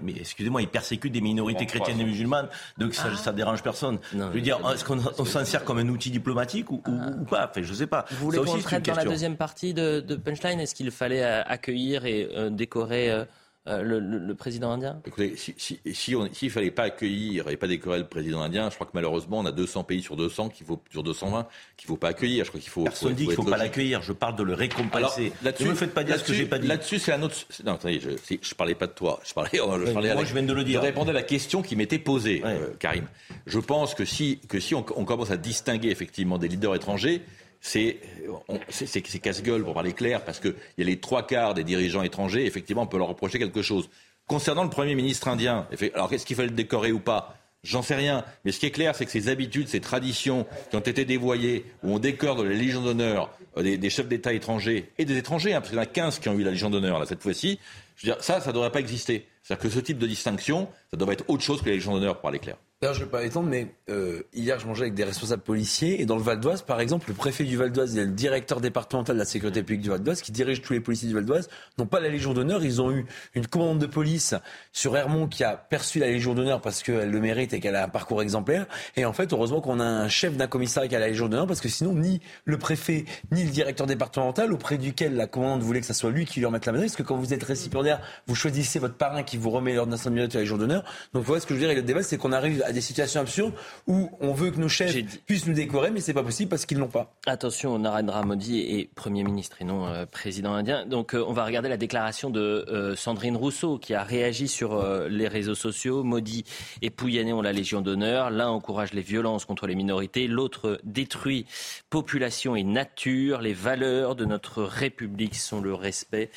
Mais 0.00 0.12
excusez-moi, 0.16 0.62
il 0.62 0.68
persécute 0.68 1.12
des 1.12 1.20
minorités 1.20 1.66
chrétiennes 1.66 2.00
et 2.00 2.04
musulmanes, 2.04 2.48
donc 2.78 2.94
ça, 2.94 3.08
ah. 3.12 3.16
ça 3.16 3.32
dérange 3.32 3.62
personne. 3.62 3.98
je 4.12 4.18
veux 4.18 4.40
dire, 4.40 4.58
est-ce 4.72 4.84
qu'on 4.84 5.00
s'en 5.00 5.44
sert 5.44 5.64
comme 5.64 5.78
un 5.78 5.88
outil 5.88 6.10
diplomatique 6.10 6.70
ou, 6.70 6.82
ou, 6.86 7.24
pas? 7.24 7.48
Enfin, 7.50 7.62
je 7.62 7.72
sais 7.72 7.86
pas. 7.86 8.04
Vous 8.10 8.26
voulez 8.26 8.38
qu'on 8.38 8.58
traite 8.58 8.84
dans 8.84 8.94
la 8.94 9.04
deuxième 9.04 9.36
partie 9.36 9.74
de, 9.74 10.00
de 10.00 10.16
Punchline? 10.16 10.60
Est-ce 10.60 10.74
qu'il 10.74 10.90
fallait 10.90 11.24
euh, 11.24 11.42
accueillir 11.44 12.04
et 12.04 12.28
décorer 12.50 13.10
euh, 13.10 13.24
le, 13.66 14.34
président 14.34 14.70
indien 14.70 15.00
Écoutez, 15.06 15.34
s'il 15.36 15.54
si, 15.56 15.80
si, 15.92 16.14
ne 16.14 16.50
fallait 16.50 16.70
pas 16.70 16.84
accueillir 16.84 17.48
et 17.48 17.56
pas 17.56 17.66
décorer 17.66 17.98
le 17.98 18.06
président 18.06 18.40
indien, 18.40 18.70
je 18.70 18.74
crois 18.74 18.86
que 18.86 18.92
malheureusement, 18.94 19.40
on 19.40 19.46
a 19.46 19.52
200 19.52 19.84
pays 19.84 20.02
sur 20.02 20.16
200, 20.16 20.50
qui 20.50 20.64
vaut, 20.64 20.80
sur 20.90 21.02
220, 21.02 21.46
qu'il 21.76 21.86
ne 21.86 21.88
faut 21.88 21.96
pas 21.96 22.08
accueillir. 22.08 22.44
Je 22.44 22.50
crois 22.50 22.60
qu'il 22.60 22.70
faut. 22.70 22.84
Personne 22.84 23.10
ne 23.10 23.14
dit 23.14 23.24
qu'il 23.24 23.30
ne 23.30 23.36
faut 23.36 23.42
pas 23.44 23.56
l'accueillir, 23.56 24.02
je 24.02 24.12
parle 24.12 24.36
de 24.36 24.42
le 24.42 24.54
récompenser. 24.54 25.32
ne 25.42 25.68
me 25.68 25.74
faites 25.74 25.94
pas 25.94 26.04
dire 26.04 26.18
ce 26.18 26.24
que 26.24 26.32
j'ai 26.32 26.46
pas 26.46 26.58
dit. 26.58 26.68
Là-dessus, 26.68 26.98
c'est 26.98 27.12
un 27.12 27.22
autre. 27.22 27.34
Non, 27.64 27.74
attendez, 27.74 28.00
je 28.00 28.10
ne 28.10 28.54
parlais 28.56 28.74
pas 28.74 28.86
de 28.86 28.92
toi. 28.92 29.20
Je 29.24 29.34
parlais, 29.34 29.50
je 29.54 29.92
parlais 29.92 30.14
moi, 30.14 30.24
je 30.24 30.32
viens 30.32 30.42
de 30.42 30.52
le 30.52 30.64
dire. 30.64 30.80
Je 30.80 30.86
répondais 30.86 31.10
à 31.10 31.14
la 31.14 31.22
question 31.22 31.62
qui 31.62 31.76
m'était 31.76 31.98
posée, 31.98 32.42
euh, 32.44 32.68
Karim. 32.78 33.06
Je 33.46 33.58
pense 33.58 33.94
que 33.94 34.04
si, 34.04 34.38
que 34.48 34.60
si 34.60 34.74
on 34.74 34.82
commence 34.82 35.30
à 35.30 35.36
distinguer 35.36 35.90
effectivement 35.90 36.38
des 36.38 36.48
leaders 36.48 36.74
étrangers, 36.74 37.22
c'est 37.66 39.20
casse-gueule 39.20 39.64
pour 39.64 39.74
parler 39.74 39.92
clair, 39.92 40.24
parce 40.24 40.40
qu'il 40.40 40.54
y 40.78 40.82
a 40.82 40.84
les 40.84 40.98
trois 40.98 41.26
quarts 41.26 41.54
des 41.54 41.64
dirigeants 41.64 42.02
étrangers, 42.02 42.46
effectivement, 42.46 42.82
on 42.82 42.86
peut 42.86 42.98
leur 42.98 43.08
reprocher 43.08 43.38
quelque 43.38 43.62
chose. 43.62 43.88
Concernant 44.26 44.64
le 44.64 44.70
Premier 44.70 44.94
ministre 44.94 45.28
indien, 45.28 45.68
alors 45.94 46.12
est-ce 46.12 46.26
qu'il 46.26 46.36
fallait 46.36 46.48
le 46.48 46.54
décorer 46.54 46.92
ou 46.92 47.00
pas? 47.00 47.36
J'en 47.62 47.82
sais 47.82 47.96
rien. 47.96 48.24
Mais 48.44 48.52
ce 48.52 48.60
qui 48.60 48.66
est 48.66 48.70
clair, 48.70 48.94
c'est 48.94 49.04
que 49.04 49.10
ces 49.10 49.28
habitudes, 49.28 49.68
ces 49.68 49.80
traditions 49.80 50.46
qui 50.70 50.76
ont 50.76 50.80
été 50.80 51.04
dévoyées, 51.04 51.64
où 51.82 51.94
on 51.94 51.98
décore 51.98 52.36
de 52.36 52.44
la 52.44 52.54
Légion 52.54 52.80
d'honneur 52.80 53.36
euh, 53.56 53.76
des, 53.76 53.90
chefs 53.90 54.06
d'État 54.06 54.32
étrangers 54.32 54.92
et 54.98 55.04
des 55.04 55.16
étrangers, 55.16 55.52
hein, 55.52 55.60
parce 55.60 55.70
qu'il 55.70 55.76
y 55.76 55.80
en 55.80 55.84
a 55.84 55.86
15 55.86 56.20
qui 56.20 56.28
ont 56.28 56.38
eu 56.38 56.44
la 56.44 56.52
Légion 56.52 56.70
d'honneur 56.70 57.04
cette 57.08 57.22
fois-ci, 57.22 57.58
je 57.96 58.06
veux 58.06 58.12
dire, 58.12 58.22
ça, 58.22 58.40
ça 58.40 58.50
ne 58.50 58.54
devrait 58.54 58.70
pas 58.70 58.78
exister. 58.78 59.26
C'est-à-dire 59.42 59.62
que 59.64 59.70
ce 59.70 59.80
type 59.80 59.98
de 59.98 60.06
distinction, 60.06 60.68
ça 60.92 60.96
devrait 60.96 61.14
être 61.14 61.24
autre 61.28 61.42
chose 61.42 61.60
que 61.60 61.66
la 61.66 61.74
Légion 61.74 61.92
d'honneur, 61.94 62.14
pour 62.14 62.22
parler 62.22 62.38
clair. 62.38 62.56
D'ailleurs, 62.82 62.94
je 62.94 63.00
ne 63.00 63.04
vais 63.06 63.10
pas 63.10 63.24
étendre, 63.24 63.48
mais 63.48 63.74
euh, 63.88 64.20
hier, 64.34 64.58
je 64.60 64.66
mangeais 64.66 64.82
avec 64.82 64.92
des 64.92 65.04
responsables 65.04 65.42
policiers. 65.42 66.02
Et 66.02 66.04
dans 66.04 66.16
le 66.16 66.22
Val 66.22 66.38
d'Oise, 66.38 66.60
par 66.60 66.78
exemple, 66.78 67.06
le 67.08 67.14
préfet 67.14 67.44
du 67.44 67.56
Val 67.56 67.72
d'Oise 67.72 67.96
et 67.96 68.04
le 68.04 68.10
directeur 68.10 68.60
départemental 68.60 69.16
de 69.16 69.18
la 69.18 69.24
sécurité 69.24 69.62
publique 69.62 69.80
du 69.80 69.88
Val 69.88 70.02
d'Oise, 70.02 70.20
qui 70.20 70.30
dirige 70.30 70.60
tous 70.60 70.74
les 70.74 70.80
policiers 70.80 71.08
du 71.08 71.14
Val 71.14 71.24
d'Oise, 71.24 71.48
n'ont 71.78 71.86
pas 71.86 72.00
la 72.00 72.10
Légion 72.10 72.34
d'honneur. 72.34 72.62
Ils 72.62 72.82
ont 72.82 72.92
eu 72.92 73.06
une 73.34 73.46
commande 73.46 73.78
de 73.78 73.86
police 73.86 74.34
sur 74.72 74.94
Hermont 74.94 75.26
qui 75.26 75.42
a 75.42 75.56
perçu 75.56 76.00
la 76.00 76.08
Légion 76.08 76.34
d'honneur 76.34 76.60
parce 76.60 76.82
qu'elle 76.82 77.10
le 77.10 77.18
mérite 77.18 77.54
et 77.54 77.60
qu'elle 77.60 77.76
a 77.76 77.84
un 77.84 77.88
parcours 77.88 78.20
exemplaire. 78.20 78.66
Et 78.94 79.06
en 79.06 79.14
fait, 79.14 79.32
heureusement 79.32 79.62
qu'on 79.62 79.80
a 79.80 79.86
un 79.86 80.08
chef 80.08 80.36
d'un 80.36 80.46
commissariat 80.46 80.86
qui 80.86 80.96
a 80.96 80.98
la 80.98 81.08
Légion 81.08 81.28
d'honneur 81.30 81.46
parce 81.46 81.62
que 81.62 81.70
sinon, 81.70 81.94
ni 81.94 82.20
le 82.44 82.58
préfet, 82.58 83.06
ni 83.32 83.44
le 83.44 83.50
directeur 83.50 83.86
départemental, 83.86 84.52
auprès 84.52 84.76
duquel 84.76 85.16
la 85.16 85.26
commande 85.26 85.62
voulait 85.62 85.80
que 85.80 85.86
ce 85.86 85.94
soit 85.94 86.10
lui 86.10 86.26
qui 86.26 86.40
lui 86.40 86.46
remette 86.46 86.66
la 86.66 86.72
médaille, 86.72 86.88
parce 86.88 86.96
que 86.96 87.04
quand 87.04 87.16
vous 87.16 87.32
êtes 87.32 87.42
récipiendaire, 87.42 88.02
vous 88.26 88.34
choisissez 88.34 88.78
votre 88.78 88.96
parrain 88.96 89.22
qui 89.22 89.38
vous 89.38 89.48
remet 89.48 89.72
l'ordre 89.72 89.92
national 89.92 90.28
de 90.28 90.34
la 90.34 90.40
Légion 90.40 90.58
d'honneur. 90.58 90.84
Donc, 91.14 91.24
voilà 91.24 91.40
ce 91.40 91.46
que 91.46 91.54
je 91.54 91.60
veux 91.60 91.64
dire. 91.64 91.70
Et 91.70 91.74
le 91.74 91.80
débat, 91.80 92.02
c'est 92.02 92.18
qu'on 92.18 92.32
arrive 92.32 92.62
à 92.66 92.72
des 92.72 92.80
situations 92.80 93.20
absurdes 93.20 93.54
où 93.86 94.10
on 94.20 94.32
veut 94.32 94.50
que 94.50 94.58
nos 94.58 94.68
chefs 94.68 94.96
puissent 95.26 95.46
nous 95.46 95.54
décorer, 95.54 95.90
mais 95.90 96.00
c'est 96.00 96.14
pas 96.14 96.22
possible 96.22 96.50
parce 96.50 96.66
qu'ils 96.66 96.78
l'ont 96.78 96.88
pas. 96.88 97.14
Attention, 97.26 97.78
Narendra 97.78 98.22
Modi 98.24 98.60
est 98.60 98.90
Premier 98.94 99.22
ministre 99.22 99.56
et 99.60 99.64
non 99.64 99.86
euh, 99.86 100.04
président 100.06 100.52
indien. 100.52 100.84
Donc 100.86 101.14
euh, 101.14 101.24
on 101.26 101.32
va 101.32 101.44
regarder 101.44 101.68
la 101.68 101.76
déclaration 101.76 102.30
de 102.30 102.40
euh, 102.40 102.96
Sandrine 102.96 103.36
Rousseau 103.36 103.78
qui 103.78 103.94
a 103.94 104.02
réagi 104.02 104.48
sur 104.48 104.82
les 105.08 105.28
réseaux 105.28 105.54
sociaux. 105.54 106.02
Modi 106.02 106.44
et 106.82 106.90
Pouyanné 106.90 107.32
ont 107.32 107.42
la 107.42 107.52
Légion 107.52 107.80
d'honneur. 107.80 108.30
L'un 108.30 108.48
encourage 108.48 108.92
les 108.92 109.02
violences 109.02 109.44
contre 109.44 109.66
les 109.66 109.74
minorités, 109.74 110.26
l'autre 110.26 110.80
détruit 110.84 111.46
population 111.90 112.56
et 112.56 112.64
nature. 112.64 113.40
Les 113.40 113.52
valeurs 113.52 114.16
de 114.16 114.24
notre 114.24 114.62
République 114.62 115.36
sont 115.36 115.60
le 115.60 115.74
respect 115.74 116.30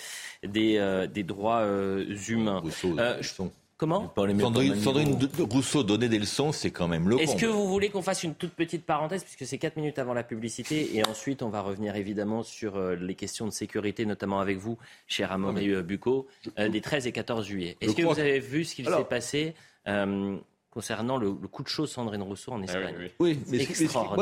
des, 0.44 1.08
des 1.12 1.24
droits 1.24 1.66
humains. 2.28 2.62
Comment 3.80 4.14
Sandrine, 4.14 5.18
Rousseau 5.50 5.84
donner 5.84 6.10
des 6.10 6.20
leçons, 6.20 6.52
c'est 6.52 6.70
quand 6.70 6.90
même 6.90 7.08
le 7.08 7.18
Est-ce 7.18 7.38
que 7.38 7.46
vous 7.46 7.66
voulez 7.66 7.88
qu'on 7.90 8.02
fasse 8.02 8.24
une 8.24 8.36
toute 8.36 8.52
petite 8.52 8.86
parenthèse, 8.86 9.24
puisque 9.24 9.46
c'est 9.46 9.58
4 9.58 9.78
minutes 9.78 10.00
avant 10.00 10.14
la 10.14 10.24
publicité, 10.24 10.98
et 10.98 11.08
ensuite 11.08 11.42
on 11.44 11.50
va 11.50 11.62
revenir 11.62 11.96
évidemment 11.96 12.44
sur 12.44 12.76
euh, 12.76 12.98
les 12.98 13.16
questions 13.16 13.46
de 13.46 13.52
sécurité, 13.52 14.06
notamment 14.06 14.42
avec 14.42 14.58
vous, 14.58 14.78
cher 15.08 15.32
Amaury 15.32 15.74
euh, 15.74 15.82
Bucco, 15.82 16.28
euh, 16.60 16.68
des 16.68 16.82
13 16.82 17.08
et 17.08 17.14
14 17.14 17.46
juillet. 17.46 17.78
Est-ce 17.80 17.96
que 17.96 18.02
vous 18.02 18.20
avez 18.20 18.42
vu 18.42 18.66
ce 18.66 18.76
qu'il 18.76 18.86
s'est 18.86 19.06
passé 19.10 19.56
concernant 20.72 21.18
le, 21.18 21.32
coup 21.32 21.64
de 21.64 21.68
chaud 21.68 21.88
Sandrine 21.88 22.22
Rousseau 22.22 22.52
en 22.52 22.62
ah 22.62 22.66
Espagne. 22.66 23.10
oui, 23.20 23.40
mais 23.48 23.58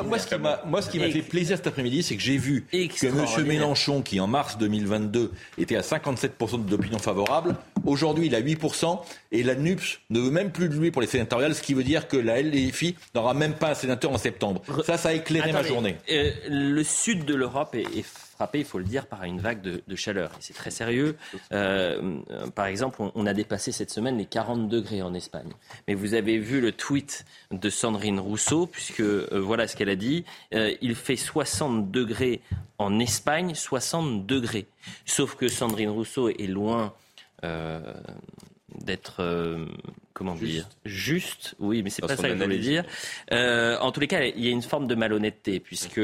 moi, 0.06 0.18
ce 0.18 0.28
qui 0.28 0.36
m'a, 0.38 0.62
moi, 0.66 0.82
ce 0.82 0.90
qui 0.90 1.00
m'a 1.00 1.10
fait 1.10 1.22
plaisir 1.22 1.58
cet 1.58 1.68
après-midi, 1.68 2.04
c'est 2.04 2.16
que 2.16 2.22
j'ai 2.22 2.38
vu 2.38 2.66
que 2.72 3.06
M. 3.06 3.46
Mélenchon, 3.46 4.02
qui 4.02 4.20
en 4.20 4.28
mars 4.28 4.58
2022 4.58 5.32
était 5.58 5.76
à 5.76 5.82
57% 5.82 6.66
d'opinion 6.66 7.00
favorable, 7.00 7.56
aujourd'hui 7.86 8.28
il 8.28 8.36
a 8.36 8.42
8% 8.42 9.00
et 9.32 9.44
la 9.44 9.56
NUPS 9.56 10.00
ne 10.10 10.22
veut 10.22 10.32
même 10.32 10.52
plus 10.52 10.70
de 10.70 10.76
lui 10.76 10.92
pour 10.92 11.02
les 11.02 11.08
sénatoriales, 11.08 11.54
ce 11.54 11.62
qui 11.62 11.74
veut 11.74 11.84
dire 11.84 12.08
que 12.08 12.18
la 12.18 12.42
LFI 12.42 12.96
n'aura 13.14 13.34
même 13.34 13.54
pas 13.54 13.72
un 13.72 13.76
sénateur 13.76 14.12
en 14.12 14.18
septembre. 14.18 14.62
Ça, 14.86 14.98
ça 14.98 15.10
a 15.10 15.14
éclairé 15.14 15.52
ma 15.52 15.64
journée. 15.64 15.98
Euh, 16.10 16.32
le 16.50 16.84
sud 16.84 17.26
de 17.26 17.36
l'Europe 17.36 17.76
est, 17.76 17.98
est 17.98 18.06
frappé, 18.38 18.60
il 18.60 18.66
faut 18.66 18.78
le 18.78 18.86
dire, 18.86 19.08
par 19.08 19.24
une 19.24 19.40
vague 19.40 19.62
de, 19.62 19.96
chaleur. 19.96 20.30
Et 20.34 20.42
c'est 20.42 20.54
très 20.54 20.70
sérieux. 20.70 21.18
Euh, 21.52 22.20
par 22.54 22.68
exemple, 22.68 23.02
on, 23.16 23.26
a 23.26 23.34
dépassé 23.34 23.72
cette 23.72 23.90
semaine 23.90 24.20
les 24.20 24.28
40 24.28 24.70
degrés 24.70 25.02
en 25.02 25.16
Espagne. 25.16 25.50
Mais 25.88 25.96
vous 25.96 26.14
avez 26.14 26.38
vu 26.38 26.62
le 26.62 26.72
tweet 26.72 27.26
de 27.50 27.70
Sandrine 27.72 28.20
Rousseau, 28.20 28.68
puisque 28.68 29.00
euh, 29.00 29.28
voilà 29.32 29.68
ce 29.68 29.76
qu'elle 29.76 29.90
a 29.90 29.96
dit. 29.96 30.24
Euh, 30.54 30.72
il 30.82 30.94
fait 30.94 31.16
60 31.16 31.90
degrés 31.90 32.42
en 32.78 33.00
Espagne, 33.00 33.56
60 33.56 34.28
degrés. 34.28 34.68
Sauf 35.06 35.36
que 35.36 35.48
Sandrine 35.48 35.90
Rousseau 35.90 36.30
est 36.30 36.48
loin 36.48 36.94
d'être 38.84 39.58
comment 40.14 40.34
dire 40.34 40.68
juste 40.86 41.54
oui 41.60 41.84
mais 41.84 41.92
c'est 41.92 42.02
pas 42.02 42.18
ça 42.18 42.24
que 42.24 42.36
je 42.36 42.44
voulais 42.44 42.58
dire 42.58 42.84
en 43.30 43.92
tous 43.92 44.00
les 44.00 44.08
cas 44.08 44.24
il 44.24 44.44
y 44.44 44.48
a 44.48 44.52
une 44.52 44.64
forme 44.64 44.88
de 44.88 44.96
malhonnêteté 44.96 45.60
puisque 45.60 46.02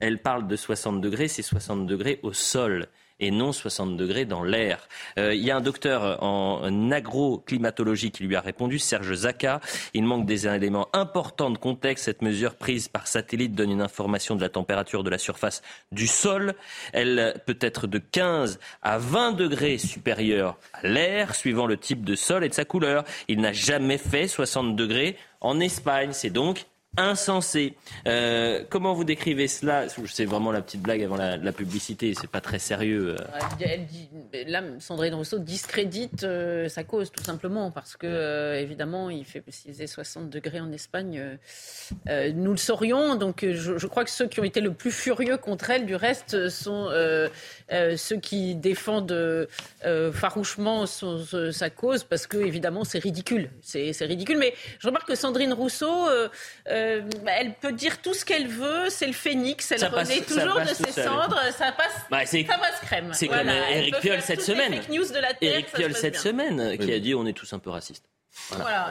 elle 0.00 0.18
parle 0.20 0.46
de 0.46 0.56
60 0.56 1.00
degrés, 1.00 1.28
c'est 1.28 1.42
60 1.42 1.86
degrés 1.86 2.20
au 2.22 2.32
sol 2.32 2.88
et 3.20 3.30
non 3.30 3.52
60 3.52 3.96
degrés 3.96 4.24
dans 4.24 4.42
l'air. 4.42 4.88
Euh, 5.18 5.34
il 5.34 5.42
y 5.42 5.50
a 5.50 5.56
un 5.56 5.60
docteur 5.60 6.22
en 6.22 6.90
agroclimatologie 6.90 8.10
qui 8.10 8.24
lui 8.24 8.36
a 8.36 8.40
répondu, 8.40 8.78
Serge 8.78 9.12
Zaka. 9.12 9.60
Il 9.94 10.04
manque 10.04 10.26
des 10.26 10.46
éléments 10.46 10.88
importants 10.92 11.50
de 11.50 11.58
contexte. 11.58 12.04
Cette 12.04 12.22
mesure 12.22 12.54
prise 12.54 12.88
par 12.88 13.06
satellite 13.06 13.54
donne 13.54 13.72
une 13.72 13.82
information 13.82 14.36
de 14.36 14.40
la 14.40 14.48
température 14.48 15.02
de 15.02 15.10
la 15.10 15.18
surface 15.18 15.62
du 15.90 16.06
sol. 16.06 16.54
Elle 16.92 17.40
peut 17.46 17.58
être 17.60 17.86
de 17.86 17.98
15 17.98 18.60
à 18.82 18.98
20 18.98 19.32
degrés 19.32 19.78
supérieure 19.78 20.56
à 20.72 20.86
l'air, 20.86 21.34
suivant 21.34 21.66
le 21.66 21.76
type 21.76 22.04
de 22.04 22.14
sol 22.14 22.44
et 22.44 22.48
de 22.48 22.54
sa 22.54 22.64
couleur. 22.64 23.04
Il 23.26 23.40
n'a 23.40 23.52
jamais 23.52 23.98
fait 23.98 24.28
60 24.28 24.76
degrés 24.76 25.16
en 25.40 25.58
Espagne. 25.60 26.10
C'est 26.12 26.30
donc 26.30 26.66
insensé. 26.98 27.76
Euh, 28.06 28.64
comment 28.68 28.92
vous 28.94 29.04
décrivez 29.04 29.48
cela? 29.48 29.86
C'est 29.88 30.24
vraiment 30.24 30.52
la 30.52 30.62
petite 30.62 30.82
blague 30.82 31.02
avant 31.02 31.16
la, 31.16 31.36
la 31.36 31.52
publicité, 31.52 32.14
c'est 32.18 32.30
pas 32.30 32.40
très 32.40 32.58
sérieux. 32.58 33.16
Euh. 33.18 33.76
Dit, 33.88 34.08
là, 34.46 34.62
Sandrine 34.80 35.14
Rousseau 35.14 35.38
discrédite 35.38 36.24
euh, 36.24 36.68
sa 36.68 36.84
cause, 36.84 37.10
tout 37.10 37.22
simplement, 37.22 37.70
parce 37.70 37.96
que, 37.96 38.56
évidemment, 38.56 39.10
il, 39.10 39.24
fait, 39.24 39.42
il 39.46 39.72
faisait 39.72 39.86
60 39.86 40.30
degrés 40.30 40.60
en 40.60 40.72
Espagne. 40.72 41.38
nous 42.34 42.50
le 42.50 42.56
saurions, 42.56 43.14
donc 43.14 43.44
je, 43.44 43.86
crois 43.86 44.04
que 44.04 44.10
ceux 44.10 44.26
qui 44.26 44.40
ont 44.40 44.44
été 44.44 44.60
le 44.60 44.72
plus 44.72 44.92
furieux 44.92 45.36
contre 45.36 45.70
elle, 45.70 45.86
du 45.86 45.94
reste, 45.94 46.48
sont 46.48 46.88
ceux 47.70 48.16
qui 48.20 48.54
défendent 48.54 49.48
farouchement 50.12 50.86
sa 50.86 51.70
cause, 51.70 52.04
parce 52.04 52.26
que, 52.26 52.38
évidemment, 52.38 52.84
c'est 52.84 52.98
ridicule. 52.98 53.50
C'est 53.62 53.92
ridicule. 54.00 54.38
Mais 54.38 54.54
je 54.78 54.88
remarque 54.88 55.08
que 55.08 55.14
Sandrine 55.14 55.52
Rousseau 55.52 56.08
euh, 56.78 57.02
elle 57.26 57.54
peut 57.54 57.72
dire 57.72 58.00
tout 58.00 58.14
ce 58.14 58.24
qu'elle 58.24 58.48
veut, 58.48 58.88
c'est 58.88 59.06
le 59.06 59.12
phénix, 59.12 59.72
elle 59.72 59.84
renaît 59.84 60.20
toujours 60.20 60.60
de 60.60 60.74
ses 60.74 60.92
cendres, 60.92 61.40
ça 61.56 61.72
passe, 61.72 62.06
bah, 62.10 62.24
ça 62.24 62.38
passe 62.44 62.80
crème. 62.82 63.10
C'est 63.12 63.28
comme 63.28 63.48
Eric 63.48 64.00
Piolle 64.00 64.22
cette 64.22 64.42
semaine. 64.42 64.80
Eric 65.40 65.72
Piolle 65.72 65.94
cette 65.94 66.18
semaine 66.18 66.76
qui 66.78 66.92
a 66.92 66.98
dit 66.98 67.14
on 67.14 67.26
est 67.26 67.32
tous 67.32 67.52
un 67.52 67.58
peu 67.58 67.70
racistes. 67.70 68.04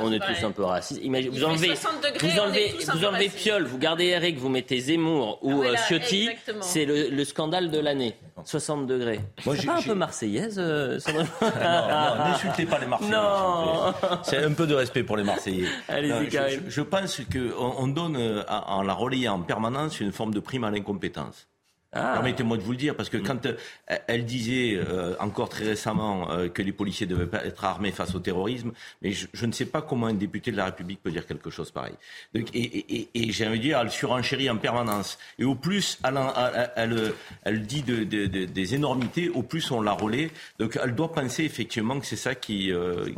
On 0.01 0.11
est 0.11 0.19
tous 0.19 0.43
un 0.45 0.51
peu 0.51 0.63
racistes. 0.63 1.01
vous 1.01 1.43
enlevez, 1.43 1.73
vous 2.19 2.39
enlevez, 2.39 2.75
vous 2.93 3.05
enlevez 3.05 3.29
Piolle, 3.29 3.65
vous 3.65 3.77
gardez 3.77 4.05
Eric, 4.05 4.37
vous 4.37 4.49
mettez 4.49 4.79
Zemmour 4.79 5.39
ou 5.41 5.63
ah 5.63 5.67
euh, 5.67 5.75
Ciotti, 5.87 6.29
c'est 6.61 6.85
le, 6.85 7.25
scandale 7.25 7.71
de 7.71 7.79
l'année. 7.79 8.15
60 8.43 8.85
degrés. 8.85 9.19
Moi, 9.45 9.55
pas 9.65 9.77
un 9.77 9.81
peu 9.81 9.95
marseillaise 9.95 10.57
euh, 10.59 10.99
Non, 11.41 12.23
n'insultez 12.23 12.65
pas 12.65 12.79
les 12.79 12.85
Marseillais. 12.85 13.11
Non. 13.11 13.93
C'est 14.23 14.43
un 14.43 14.53
peu 14.53 14.67
de 14.67 14.75
respect 14.75 15.03
pour 15.03 15.17
les 15.17 15.23
Marseillais. 15.23 15.67
Allez-y, 15.87 16.29
je, 16.29 16.69
je, 16.69 16.81
pense 16.81 17.19
qu'on 17.31 17.73
on 17.77 17.87
donne, 17.87 18.15
euh, 18.15 18.43
en 18.47 18.83
la 18.83 18.93
relayant 18.93 19.35
en 19.35 19.41
permanence, 19.41 19.99
une 19.99 20.11
forme 20.11 20.33
de 20.33 20.39
prime 20.39 20.63
à 20.63 20.71
l'incompétence. 20.71 21.47
Ah. 21.93 22.13
Permettez-moi 22.15 22.57
de 22.57 22.63
vous 22.63 22.71
le 22.71 22.77
dire, 22.77 22.95
parce 22.95 23.09
que 23.09 23.15
quand 23.15 23.45
euh, 23.45 23.55
elle 24.07 24.25
disait 24.25 24.75
euh, 24.75 25.15
encore 25.19 25.47
très 25.47 25.63
récemment 25.63 26.29
euh, 26.31 26.49
que 26.49 26.61
les 26.61 26.73
policiers 26.73 27.07
devaient 27.07 27.27
pas 27.27 27.45
être 27.45 27.63
armés 27.63 27.91
face 27.91 28.13
au 28.13 28.19
terrorisme, 28.19 28.73
mais 29.01 29.11
je, 29.11 29.45
ne 29.45 29.53
sais 29.53 29.65
pas 29.65 29.81
comment 29.81 30.07
un 30.07 30.13
député 30.13 30.51
de 30.51 30.57
la 30.57 30.65
République 30.65 31.01
peut 31.01 31.11
dire 31.11 31.25
quelque 31.25 31.49
chose 31.49 31.71
pareil. 31.71 31.93
Donc, 32.35 32.47
et, 32.53 33.07
j'ai 33.13 33.47
envie 33.47 33.59
de 33.59 33.63
dire, 33.63 33.79
elle 33.79 33.89
surenchérit 33.89 34.49
en 34.49 34.57
permanence. 34.57 35.17
Et 35.39 35.45
au 35.45 35.55
plus 35.55 35.97
elle, 36.75 37.13
elle, 37.45 37.61
dit 37.61 37.83
de, 37.83 38.03
des 38.03 38.75
énormités, 38.75 39.29
au 39.29 39.43
plus 39.43 39.71
on 39.71 39.81
la 39.81 39.93
relaie. 39.93 40.29
Donc 40.59 40.77
elle 40.81 40.93
doit 40.93 41.13
penser 41.13 41.43
effectivement 41.43 41.99
que 41.99 42.05
c'est 42.05 42.15
ça 42.17 42.35
qui, 42.35 42.71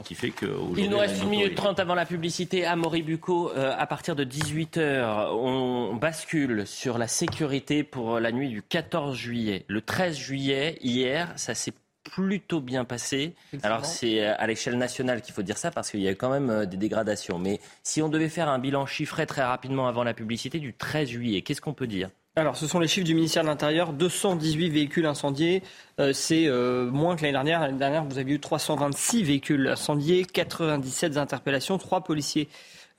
qui 0.03 0.15
fait 0.15 0.31
que... 0.31 0.45
Il 0.77 0.89
nous 0.89 0.97
reste 0.97 1.21
une 1.23 1.29
minute 1.29 1.55
trente 1.55 1.79
avant 1.79 1.95
la 1.95 2.05
publicité. 2.05 2.65
À 2.65 2.75
Moribuco, 2.75 3.51
à 3.55 3.87
partir 3.87 4.15
de 4.15 4.23
18h, 4.23 5.31
on 5.31 5.95
bascule 5.95 6.67
sur 6.67 6.97
la 6.97 7.07
sécurité 7.07 7.83
pour 7.83 8.19
la 8.19 8.31
nuit 8.31 8.49
du 8.49 8.58
14 8.61 9.15
juillet. 9.15 9.65
Le 9.67 9.81
13 9.81 10.17
juillet, 10.17 10.77
hier, 10.81 11.31
ça 11.35 11.55
s'est 11.55 11.73
plutôt 12.03 12.61
bien 12.61 12.85
passé. 12.85 13.33
Alors 13.63 13.85
c'est 13.85 14.25
euh, 14.25 14.33
à 14.37 14.47
l'échelle 14.47 14.77
nationale 14.77 15.21
qu'il 15.21 15.33
faut 15.33 15.41
dire 15.41 15.57
ça 15.57 15.71
parce 15.71 15.91
qu'il 15.91 16.01
y 16.01 16.07
a 16.07 16.15
quand 16.15 16.29
même 16.29 16.49
euh, 16.49 16.65
des 16.65 16.77
dégradations. 16.77 17.39
Mais 17.39 17.59
si 17.83 18.01
on 18.01 18.09
devait 18.09 18.29
faire 18.29 18.49
un 18.49 18.59
bilan 18.59 18.85
chiffré 18.85 19.25
très 19.25 19.43
rapidement 19.43 19.87
avant 19.87 20.03
la 20.03 20.13
publicité 20.13 20.59
du 20.59 20.73
13 20.73 21.09
juillet, 21.09 21.41
qu'est-ce 21.41 21.61
qu'on 21.61 21.73
peut 21.73 21.87
dire? 21.87 22.09
Alors, 22.35 22.55
ce 22.55 22.67
sont 22.67 22.79
les 22.79 22.87
chiffres 22.87 23.05
du 23.05 23.15
ministère 23.15 23.43
de 23.43 23.49
l'Intérieur. 23.49 23.91
218 23.91 24.69
véhicules 24.69 25.05
incendiés, 25.05 25.61
euh, 25.99 26.13
c'est 26.13 26.47
moins 26.47 27.15
que 27.15 27.23
l'année 27.23 27.33
dernière. 27.33 27.59
L'année 27.61 27.79
dernière, 27.79 28.05
vous 28.05 28.17
avez 28.17 28.31
eu 28.31 28.39
326 28.39 29.23
véhicules 29.23 29.67
incendiés, 29.67 30.23
97 30.23 31.17
interpellations, 31.17 31.77
3 31.77 32.01
policiers 32.01 32.47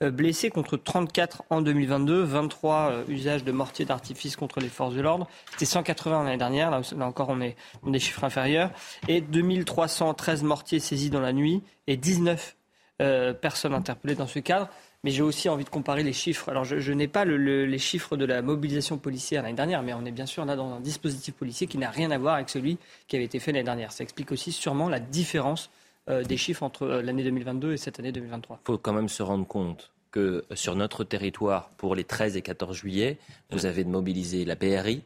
blessés 0.09 0.49
contre 0.49 0.77
34 0.77 1.43
en 1.49 1.61
2022, 1.61 2.23
23 2.23 2.75
euh, 2.75 3.03
usages 3.07 3.43
de 3.43 3.51
mortiers 3.51 3.85
d'artifice 3.85 4.35
contre 4.35 4.59
les 4.59 4.69
forces 4.69 4.95
de 4.95 5.01
l'ordre. 5.01 5.27
C'était 5.51 5.65
180 5.65 6.23
l'année 6.23 6.37
dernière, 6.37 6.71
là, 6.71 6.81
encore 7.01 7.29
on 7.29 7.41
est 7.41 7.55
des 7.85 7.99
chiffres 7.99 8.23
inférieurs. 8.23 8.71
Et 9.07 9.21
2313 9.21 10.43
mortiers 10.43 10.79
saisis 10.79 11.09
dans 11.09 11.21
la 11.21 11.33
nuit 11.33 11.61
et 11.87 11.97
19 11.97 12.55
euh, 13.01 13.33
personnes 13.33 13.73
interpellées 13.73 14.15
dans 14.15 14.27
ce 14.27 14.39
cadre. 14.39 14.69
Mais 15.03 15.11
j'ai 15.11 15.23
aussi 15.23 15.49
envie 15.49 15.63
de 15.63 15.69
comparer 15.69 16.03
les 16.03 16.13
chiffres. 16.13 16.49
Alors, 16.49 16.63
je, 16.63 16.93
n'ai 16.93 17.07
pas 17.07 17.25
les 17.25 17.77
chiffres 17.79 18.17
de 18.17 18.25
la 18.25 18.43
mobilisation 18.43 18.99
policière 18.99 19.41
l'année 19.41 19.55
dernière, 19.55 19.81
mais 19.81 19.95
on 19.95 20.05
est 20.05 20.11
bien 20.11 20.27
sûr 20.27 20.45
là 20.45 20.55
dans 20.55 20.75
un 20.75 20.79
dispositif 20.79 21.33
policier 21.33 21.65
qui 21.65 21.79
n'a 21.79 21.89
rien 21.89 22.11
à 22.11 22.19
voir 22.19 22.35
avec 22.35 22.49
celui 22.49 22.77
qui 23.07 23.15
avait 23.15 23.25
été 23.25 23.39
fait 23.39 23.51
l'année 23.51 23.63
dernière. 23.63 23.91
Ça 23.91 24.03
explique 24.03 24.31
aussi 24.31 24.51
sûrement 24.51 24.89
la 24.89 24.99
différence 24.99 25.69
euh, 25.69 25.80
des 26.07 26.37
chiffres 26.37 26.63
entre 26.63 26.83
euh, 26.83 27.01
l'année 27.01 27.23
2022 27.23 27.73
et 27.73 27.77
cette 27.77 27.99
année 27.99 28.11
2023. 28.11 28.59
Il 28.63 28.65
faut 28.65 28.77
quand 28.77 28.93
même 28.93 29.09
se 29.09 29.23
rendre 29.23 29.45
compte 29.45 29.91
que 30.11 30.43
sur 30.55 30.75
notre 30.75 31.03
territoire, 31.03 31.69
pour 31.77 31.95
les 31.95 32.03
13 32.03 32.35
et 32.35 32.41
14 32.41 32.75
juillet, 32.75 33.17
vous 33.51 33.65
avez 33.65 33.85
mobilisé 33.85 34.43
la 34.45 34.55
PRI, 34.55 35.03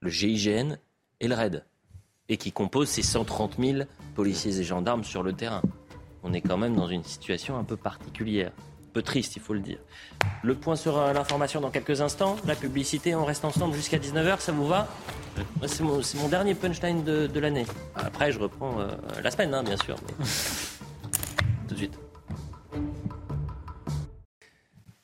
le 0.00 0.10
GIGN 0.10 0.78
et 1.20 1.28
le 1.28 1.34
RAID, 1.34 1.64
et 2.28 2.36
qui 2.38 2.52
composent 2.52 2.88
ces 2.88 3.02
130 3.02 3.56
000 3.58 3.84
policiers 4.14 4.58
et 4.58 4.64
gendarmes 4.64 5.04
sur 5.04 5.22
le 5.22 5.34
terrain. 5.34 5.62
On 6.22 6.32
est 6.32 6.40
quand 6.40 6.56
même 6.56 6.74
dans 6.74 6.88
une 6.88 7.04
situation 7.04 7.58
un 7.58 7.64
peu 7.64 7.76
particulière 7.76 8.52
peu 8.96 9.02
triste, 9.02 9.36
il 9.36 9.42
faut 9.42 9.52
le 9.52 9.60
dire. 9.60 9.76
Le 10.42 10.54
point 10.54 10.74
sur 10.74 10.98
l'information 11.12 11.60
dans 11.60 11.68
quelques 11.68 12.00
instants. 12.00 12.36
La 12.46 12.54
publicité, 12.54 13.14
on 13.14 13.26
reste 13.26 13.44
ensemble 13.44 13.74
jusqu'à 13.74 13.98
19h, 13.98 14.40
ça 14.40 14.52
vous 14.52 14.66
va 14.66 14.88
C'est 15.66 15.82
mon, 15.82 16.28
dernier 16.28 16.54
punchline 16.54 17.04
de, 17.04 17.38
l'année. 17.38 17.66
Après, 17.94 18.32
je 18.32 18.38
reprends 18.38 18.80
euh, 18.80 18.88
la 19.22 19.30
semaine, 19.30 19.52
hein, 19.52 19.62
bien 19.62 19.76
sûr. 19.76 19.96
Tout 21.68 21.74
de 21.74 21.76
suite. 21.76 21.98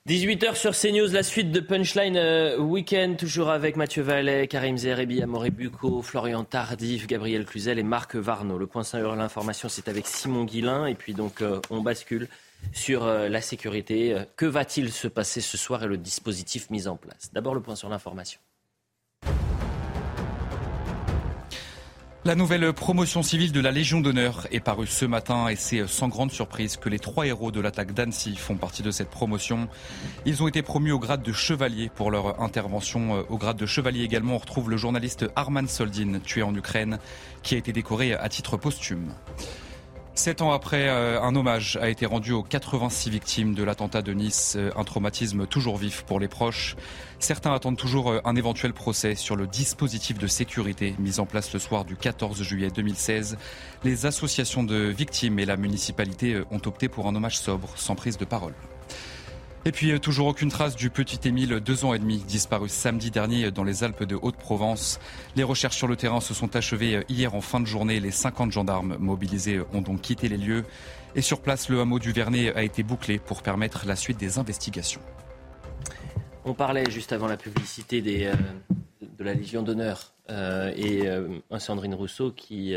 18h 0.08 0.54
sur 0.54 0.72
CNews, 0.72 1.12
la 1.12 1.22
suite 1.22 1.52
de 1.52 1.60
Punchline 1.60 2.16
euh, 2.16 2.58
Weekend, 2.58 3.18
toujours 3.18 3.50
avec 3.50 3.76
Mathieu 3.76 4.02
Vallet, 4.02 4.48
Karim 4.48 4.78
Zerebi, 4.78 5.22
Amaury 5.22 5.50
Bucco, 5.50 6.00
Florian 6.00 6.44
Tardif, 6.44 7.06
Gabriel 7.06 7.44
Cluzel 7.44 7.78
et 7.78 7.82
Marc 7.82 8.16
Varno. 8.16 8.56
Le 8.56 8.66
point 8.66 8.84
sur 8.84 9.14
l'information, 9.14 9.68
c'est 9.68 9.88
avec 9.88 10.06
Simon 10.06 10.44
Guillain. 10.44 10.86
Et 10.86 10.94
puis 10.94 11.12
donc, 11.12 11.42
euh, 11.42 11.60
on 11.68 11.82
bascule 11.82 12.28
sur 12.72 13.04
euh, 13.04 13.28
la 13.28 13.40
sécurité. 13.40 14.14
Euh, 14.14 14.24
que 14.36 14.46
va-t-il 14.46 14.92
se 14.92 15.08
passer 15.08 15.40
ce 15.40 15.56
soir 15.56 15.82
et 15.82 15.86
le 15.86 15.96
dispositif 15.96 16.70
mis 16.70 16.86
en 16.88 16.96
place? 16.96 17.30
D'abord 17.32 17.54
le 17.54 17.60
point 17.60 17.76
sur 17.76 17.88
l'information. 17.88 18.40
La 22.24 22.36
nouvelle 22.36 22.72
promotion 22.72 23.24
civile 23.24 23.50
de 23.50 23.58
la 23.58 23.72
Légion 23.72 24.00
d'honneur 24.00 24.46
est 24.52 24.60
parue 24.60 24.86
ce 24.86 25.04
matin 25.04 25.48
et 25.48 25.56
c'est 25.56 25.88
sans 25.88 26.06
grande 26.06 26.30
surprise 26.30 26.76
que 26.76 26.88
les 26.88 27.00
trois 27.00 27.26
héros 27.26 27.50
de 27.50 27.60
l'attaque 27.60 27.94
d'Annecy 27.94 28.36
font 28.36 28.54
partie 28.54 28.84
de 28.84 28.92
cette 28.92 29.10
promotion. 29.10 29.66
Ils 30.24 30.40
ont 30.40 30.46
été 30.46 30.62
promus 30.62 30.92
au 30.92 31.00
grade 31.00 31.24
de 31.24 31.32
chevalier 31.32 31.90
pour 31.92 32.12
leur 32.12 32.40
intervention. 32.40 33.16
Euh, 33.16 33.22
au 33.28 33.38
grade 33.38 33.56
de 33.56 33.66
chevalier 33.66 34.04
également, 34.04 34.36
on 34.36 34.38
retrouve 34.38 34.70
le 34.70 34.76
journaliste 34.76 35.26
Arman 35.34 35.66
Soldin, 35.66 36.20
tué 36.20 36.44
en 36.44 36.54
Ukraine, 36.54 37.00
qui 37.42 37.56
a 37.56 37.58
été 37.58 37.72
décoré 37.72 38.14
à 38.14 38.28
titre 38.28 38.56
posthume. 38.56 39.12
Sept 40.14 40.42
ans 40.42 40.52
après, 40.52 40.90
euh, 40.90 41.22
un 41.22 41.34
hommage 41.34 41.78
a 41.80 41.88
été 41.88 42.04
rendu 42.04 42.32
aux 42.32 42.42
86 42.42 43.08
victimes 43.08 43.54
de 43.54 43.64
l'attentat 43.64 44.02
de 44.02 44.12
Nice, 44.12 44.56
euh, 44.58 44.70
un 44.76 44.84
traumatisme 44.84 45.46
toujours 45.46 45.78
vif 45.78 46.02
pour 46.02 46.20
les 46.20 46.28
proches. 46.28 46.76
Certains 47.18 47.54
attendent 47.54 47.78
toujours 47.78 48.10
euh, 48.10 48.20
un 48.26 48.36
éventuel 48.36 48.74
procès 48.74 49.14
sur 49.14 49.36
le 49.36 49.46
dispositif 49.46 50.18
de 50.18 50.26
sécurité 50.26 50.94
mis 50.98 51.18
en 51.18 51.24
place 51.24 51.54
le 51.54 51.58
soir 51.58 51.86
du 51.86 51.96
14 51.96 52.42
juillet 52.42 52.68
2016. 52.68 53.38
Les 53.84 54.04
associations 54.04 54.64
de 54.64 54.76
victimes 54.76 55.38
et 55.38 55.46
la 55.46 55.56
municipalité 55.56 56.42
ont 56.50 56.60
opté 56.66 56.88
pour 56.88 57.06
un 57.06 57.16
hommage 57.16 57.38
sobre, 57.38 57.70
sans 57.76 57.94
prise 57.94 58.18
de 58.18 58.26
parole. 58.26 58.54
Et 59.64 59.70
puis 59.70 59.98
toujours 60.00 60.26
aucune 60.26 60.50
trace 60.50 60.74
du 60.74 60.90
petit 60.90 61.28
Émile, 61.28 61.60
deux 61.60 61.84
ans 61.84 61.94
et 61.94 62.00
demi, 62.00 62.18
disparu 62.18 62.68
samedi 62.68 63.12
dernier 63.12 63.52
dans 63.52 63.62
les 63.62 63.84
Alpes 63.84 64.02
de 64.02 64.18
Haute-Provence. 64.20 64.98
Les 65.36 65.44
recherches 65.44 65.76
sur 65.76 65.86
le 65.86 65.94
terrain 65.94 66.20
se 66.20 66.34
sont 66.34 66.56
achevées 66.56 67.04
hier 67.08 67.36
en 67.36 67.40
fin 67.40 67.60
de 67.60 67.66
journée. 67.66 68.00
Les 68.00 68.10
50 68.10 68.50
gendarmes 68.50 68.96
mobilisés 68.98 69.60
ont 69.72 69.80
donc 69.80 70.00
quitté 70.00 70.28
les 70.28 70.36
lieux. 70.36 70.64
Et 71.14 71.22
sur 71.22 71.40
place, 71.42 71.68
le 71.68 71.80
hameau 71.80 72.00
du 72.00 72.10
Vernet 72.10 72.56
a 72.56 72.64
été 72.64 72.82
bouclé 72.82 73.18
pour 73.18 73.42
permettre 73.42 73.86
la 73.86 73.94
suite 73.94 74.18
des 74.18 74.38
investigations. 74.38 75.00
On 76.44 76.54
parlait 76.54 76.90
juste 76.90 77.12
avant 77.12 77.28
la 77.28 77.36
publicité 77.36 78.02
euh, 78.26 78.34
de 79.00 79.24
la 79.24 79.34
Légion 79.34 79.62
d'honneur 79.62 80.12
euh, 80.28 80.72
et 80.74 81.06
euh, 81.06 81.38
un 81.50 81.60
Sandrine 81.60 81.94
Rousseau 81.94 82.32
qui 82.32 82.74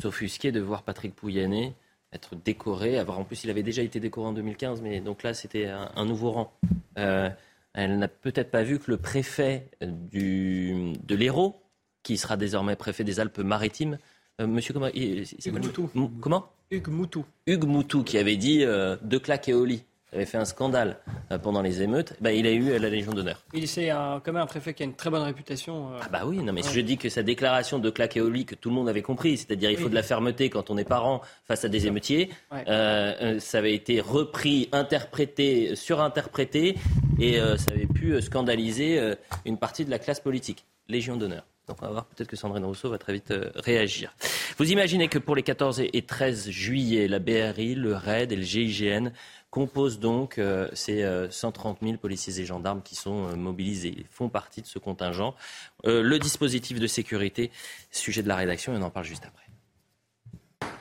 s'offusquait 0.00 0.52
de 0.52 0.60
voir 0.60 0.84
Patrick 0.84 1.14
Pouyanné 1.16 1.74
être 2.12 2.34
décoré. 2.36 2.98
Avoir, 2.98 3.18
en 3.18 3.24
plus, 3.24 3.44
il 3.44 3.50
avait 3.50 3.62
déjà 3.62 3.82
été 3.82 4.00
décoré 4.00 4.28
en 4.28 4.32
2015, 4.32 4.82
mais 4.82 5.00
donc 5.00 5.22
là, 5.22 5.34
c'était 5.34 5.66
un, 5.66 6.04
nouveau 6.04 6.30
rang. 6.30 6.52
Euh, 6.98 7.30
elle 7.74 7.98
n'a 7.98 8.08
peut-être 8.08 8.50
pas 8.50 8.62
vu 8.62 8.78
que 8.78 8.90
le 8.90 8.96
préfet 8.96 9.70
du, 9.80 10.92
de 11.04 11.14
l'Hérault, 11.14 11.62
qui 12.02 12.16
sera 12.16 12.36
désormais 12.36 12.76
préfet 12.76 13.04
des 13.04 13.20
Alpes-Maritimes, 13.20 13.98
euh, 14.40 14.46
monsieur 14.46 14.72
comment, 14.72 14.88
Hugues 14.94 15.26
Moutou. 15.46 15.90
Comment 16.20 16.50
Hugues 16.70 16.88
Moutou. 16.88 17.24
Hugues 17.46 17.64
Moutou, 17.64 18.02
qui 18.04 18.18
avait 18.18 18.36
dit 18.36 18.64
euh, 18.64 18.96
deux 19.02 19.18
claques 19.18 19.48
et 19.48 19.54
au 19.54 19.64
lit 19.64 19.84
avait 20.12 20.24
fait 20.24 20.38
un 20.38 20.44
scandale 20.44 20.98
euh, 21.32 21.38
pendant 21.38 21.62
les 21.62 21.82
émeutes, 21.82 22.14
bah, 22.20 22.32
il 22.32 22.46
a 22.46 22.50
eu 22.50 22.70
euh, 22.70 22.78
la 22.78 22.88
Légion 22.88 23.12
d'honneur. 23.12 23.42
Il 23.52 23.68
c'est 23.68 23.88
quand 23.88 24.32
même 24.32 24.36
un 24.36 24.46
préfet 24.46 24.74
qui 24.74 24.82
a 24.82 24.86
une 24.86 24.94
très 24.94 25.10
bonne 25.10 25.22
réputation. 25.22 25.92
Euh. 25.92 25.98
Ah 26.02 26.08
bah 26.10 26.22
oui, 26.24 26.38
non 26.38 26.52
mais 26.52 26.62
je 26.62 26.80
dis 26.80 26.96
que 26.96 27.08
sa 27.08 27.22
déclaration 27.22 27.78
de 27.78 27.90
claquer 27.90 28.20
au 28.20 28.30
lit 28.30 28.46
que 28.46 28.54
tout 28.54 28.70
le 28.70 28.74
monde 28.74 28.88
avait 28.88 29.02
compris, 29.02 29.36
c'est-à-dire 29.36 29.70
il 29.70 29.76
faut 29.76 29.88
de 29.88 29.94
la 29.94 30.02
fermeté 30.02 30.48
quand 30.50 30.70
on 30.70 30.78
est 30.78 30.84
parent 30.84 31.20
face 31.44 31.64
à 31.64 31.68
des 31.68 31.86
émeutiers, 31.86 32.30
ça 32.50 33.58
avait 33.58 33.74
été 33.74 34.00
repris, 34.00 34.68
interprété, 34.72 35.76
surinterprété 35.76 36.76
et 37.18 37.38
ça 37.56 37.72
avait 37.72 37.86
pu 37.86 38.20
scandaliser 38.22 39.14
une 39.44 39.58
partie 39.58 39.84
de 39.84 39.90
la 39.90 39.98
classe 39.98 40.20
politique. 40.20 40.64
Légion 40.88 41.16
d'honneur. 41.16 41.44
Donc 41.66 41.76
on 41.82 41.86
va 41.86 41.92
voir, 41.92 42.04
peut-être 42.06 42.28
que 42.28 42.36
Sandrine 42.36 42.64
Rousseau 42.64 42.88
va 42.88 42.96
très 42.96 43.12
vite 43.12 43.34
réagir. 43.56 44.14
Vous 44.56 44.72
imaginez 44.72 45.08
que 45.08 45.18
pour 45.18 45.36
les 45.36 45.42
14 45.42 45.82
et 45.92 46.02
13 46.02 46.48
juillet, 46.48 47.08
la 47.08 47.18
BRI, 47.18 47.74
le 47.74 47.94
RAID 47.94 48.32
et 48.32 48.36
le 48.36 48.42
GIGN 48.42 49.10
composent 49.50 49.98
donc 49.98 50.38
euh, 50.38 50.68
ces 50.74 51.04
130 51.30 51.78
euh, 51.82 51.86
000 51.86 51.98
policiers 51.98 52.40
et 52.40 52.44
gendarmes 52.46 52.82
qui 52.82 52.94
sont 52.94 53.28
euh, 53.28 53.36
mobilisés. 53.36 53.94
Ils 53.96 54.06
font 54.10 54.28
partie 54.28 54.62
de 54.62 54.66
ce 54.66 54.78
contingent. 54.78 55.34
le 55.84 56.18
dispositif 56.18 56.78
de 56.78 56.86
sécurité, 56.86 57.50
sujet 57.90 58.22
de 58.22 58.28
la 58.28 58.36
rédaction, 58.36 58.72
on 58.74 58.82
en 58.82 58.90
parle 58.90 59.06
juste 59.06 59.24
après. 59.24 59.47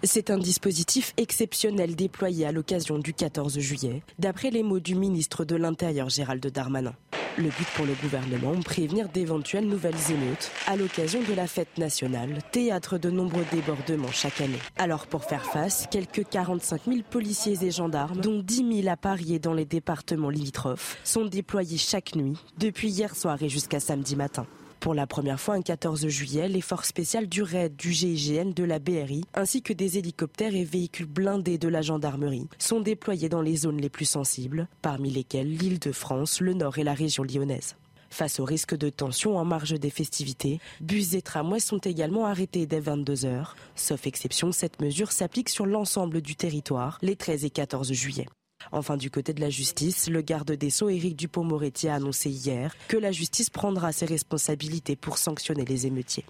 C'est 0.03 0.29
un 0.29 0.37
dispositif 0.37 1.13
exceptionnel 1.17 1.95
déployé 1.95 2.45
à 2.45 2.51
l'occasion 2.51 2.99
du 2.99 3.13
14 3.15 3.57
juillet, 3.57 4.03
d'après 4.19 4.51
les 4.51 4.61
mots 4.61 4.79
du 4.79 4.93
ministre 4.93 5.43
de 5.43 5.55
l'Intérieur 5.55 6.07
Gérald 6.09 6.45
Darmanin. 6.45 6.93
Le 7.35 7.45
but 7.45 7.67
pour 7.75 7.85
le 7.85 7.93
gouvernement, 8.01 8.53
prévenir 8.61 9.09
d'éventuelles 9.09 9.67
nouvelles 9.67 10.11
émeutes 10.11 10.51
à 10.67 10.75
l'occasion 10.75 11.19
de 11.27 11.33
la 11.33 11.47
fête 11.47 11.79
nationale, 11.79 12.43
théâtre 12.51 12.99
de 12.99 13.09
nombreux 13.09 13.45
débordements 13.51 14.11
chaque 14.11 14.39
année. 14.41 14.59
Alors 14.77 15.07
pour 15.07 15.23
faire 15.23 15.45
face, 15.45 15.87
quelques 15.89 16.27
45 16.29 16.81
000 16.85 16.97
policiers 17.09 17.57
et 17.63 17.71
gendarmes, 17.71 18.21
dont 18.21 18.39
10 18.39 18.81
000 18.83 18.87
à 18.87 18.97
Paris 18.97 19.33
et 19.33 19.39
dans 19.39 19.53
les 19.53 19.65
départements 19.65 20.29
limitrophes, 20.29 20.97
sont 21.03 21.25
déployés 21.25 21.77
chaque 21.77 22.15
nuit, 22.15 22.37
depuis 22.59 22.89
hier 22.89 23.15
soir 23.15 23.41
et 23.41 23.49
jusqu'à 23.49 23.79
samedi 23.79 24.15
matin. 24.15 24.45
Pour 24.79 24.93
la 24.93 25.07
première 25.07 25.39
fois, 25.39 25.55
un 25.55 25.61
14 25.61 26.07
juillet, 26.07 26.47
les 26.47 26.61
forces 26.61 26.89
spéciales 26.89 27.27
du 27.27 27.41
RAID, 27.41 27.75
du 27.75 27.91
GIGN, 27.91 28.53
de 28.53 28.63
la 28.63 28.79
BRI, 28.79 29.23
ainsi 29.33 29.61
que 29.61 29.73
des 29.73 29.97
hélicoptères 29.97 30.55
et 30.55 30.63
véhicules 30.63 31.07
blindés 31.07 31.57
de 31.57 31.67
la 31.67 31.81
gendarmerie 31.81 32.47
sont 32.59 32.79
déployés 32.79 33.29
dans 33.29 33.41
les 33.41 33.57
zones 33.57 33.81
les 33.81 33.89
plus 33.89 34.05
sensibles, 34.05 34.67
parmi 34.81 35.09
lesquelles 35.09 35.51
l'île 35.51 35.79
de 35.79 35.91
France, 35.91 36.41
le 36.41 36.53
Nord 36.53 36.77
et 36.77 36.83
la 36.83 36.93
région 36.93 37.23
lyonnaise. 37.23 37.75
Face 38.09 38.39
au 38.39 38.45
risque 38.45 38.77
de 38.77 38.89
tension 38.89 39.37
en 39.37 39.45
marge 39.45 39.77
des 39.77 39.89
festivités, 39.89 40.59
bus 40.79 41.13
et 41.13 41.21
tramways 41.21 41.59
sont 41.59 41.79
également 41.79 42.25
arrêtés 42.25 42.65
dès 42.65 42.79
22h. 42.79 43.53
Sauf 43.75 44.07
exception, 44.07 44.51
cette 44.51 44.81
mesure 44.81 45.11
s'applique 45.11 45.49
sur 45.49 45.65
l'ensemble 45.65 46.21
du 46.21 46.35
territoire 46.35 46.99
les 47.01 47.15
13 47.15 47.45
et 47.45 47.49
14 47.49 47.91
juillet. 47.91 48.27
Enfin, 48.71 48.97
du 48.97 49.09
côté 49.09 49.33
de 49.33 49.41
la 49.41 49.49
justice, 49.49 50.09
le 50.09 50.21
garde 50.21 50.51
des 50.51 50.69
Sceaux, 50.69 50.89
Éric 50.89 51.15
Dupont-Moretti, 51.15 51.87
a 51.87 51.95
annoncé 51.95 52.29
hier 52.29 52.75
que 52.87 52.97
la 52.97 53.11
justice 53.11 53.49
prendra 53.49 53.91
ses 53.91 54.05
responsabilités 54.05 54.95
pour 54.95 55.17
sanctionner 55.17 55.65
les 55.65 55.87
émeutiers. 55.87 56.25